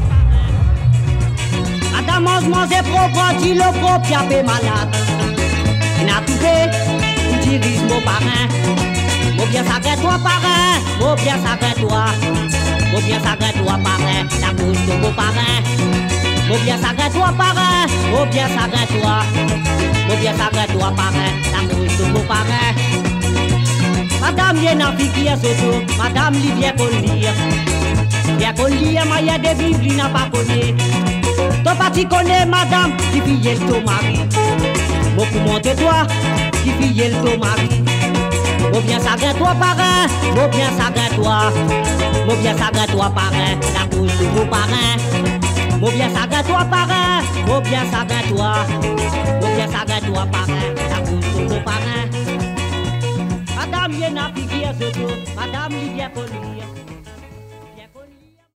Mon 16.51 16.57
bien 16.57 16.65
bien 16.65 16.77
sagrin 16.77 17.09
toi 17.09 17.33
parrain, 17.37 17.85
de. 17.87 18.11
Mon 18.11 18.25
bien 18.25 18.47
sagrin 18.47 18.85
toi 18.87 19.23
mon 20.09 20.15
bien 20.17 20.33
bien 20.33 20.37
sagrin 20.37 20.65
toi 20.73 20.91
parrain, 20.95 21.31
la 21.53 21.73
cause 21.73 21.97
de 21.97 22.05
mon 22.11 22.19
parrain. 22.25 22.73
Madame 24.19 24.57
Yena 24.57 24.91
figure 24.97 25.35
soto, 25.37 25.85
Madame 25.97 26.33
li 26.33 26.51
bien 26.51 26.73
qu'on 26.73 26.87
lire. 26.87 27.33
Bien 28.37 28.53
qu'on 28.53 28.65
lire, 28.65 29.05
ma 29.05 29.21
y'a 29.21 29.37
des 29.37 29.55
bibles, 29.55 29.85
il 29.85 29.95
n'a 29.95 30.09
pas 30.09 30.27
connu. 30.29 30.75
Toi 31.63 31.73
pas 31.75 31.89
tu 31.89 32.05
connais 32.05 32.45
madame, 32.45 32.97
qui 33.13 33.21
fille 33.21 33.53
le 33.53 33.59
ton 33.59 33.81
mari. 33.85 34.19
Moi 35.15 35.25
pour 35.31 35.41
monter 35.53 35.75
toi, 35.75 36.05
qui 36.63 36.71
fille 36.71 37.09
le 37.09 37.29
ton 37.29 37.37
mari. 37.39 37.69
Moi 38.73 38.81
bien 38.81 38.99
sagrin 38.99 39.33
toi 39.35 39.55
parrain, 39.57 40.07
moi 40.35 40.47
bien 40.49 40.69
sagrin 40.77 41.15
toi. 41.15 41.53
Moi 42.25 42.35
bien 42.41 42.57
sagrin 42.57 42.87
toi 42.87 43.09
parrain, 43.15 43.55
la 43.73 43.95
couche 43.95 44.17
de 44.19 44.39
mon 44.39 44.45
parrain. 44.47 45.40
Mobiya 45.81 46.09
bien 46.09 46.15
s'agrader 46.15 46.47
toi 46.47 46.63
parrain, 46.65 47.23
faut 47.47 47.61
bien 47.61 47.83
s'agrader 47.91 48.27
toi. 48.29 48.53
Faut 49.41 49.55
bien 49.55 49.67
s'agrader 49.67 50.05
toi 50.05 50.27
parrain, 50.31 50.75
ça 50.91 50.97
coûte 51.01 51.49
ton 51.49 51.61
parrain. 51.63 52.05
Madame 53.55 53.93
Yena 53.93 54.29
Piguier 54.29 56.07
Poli. 56.13 56.60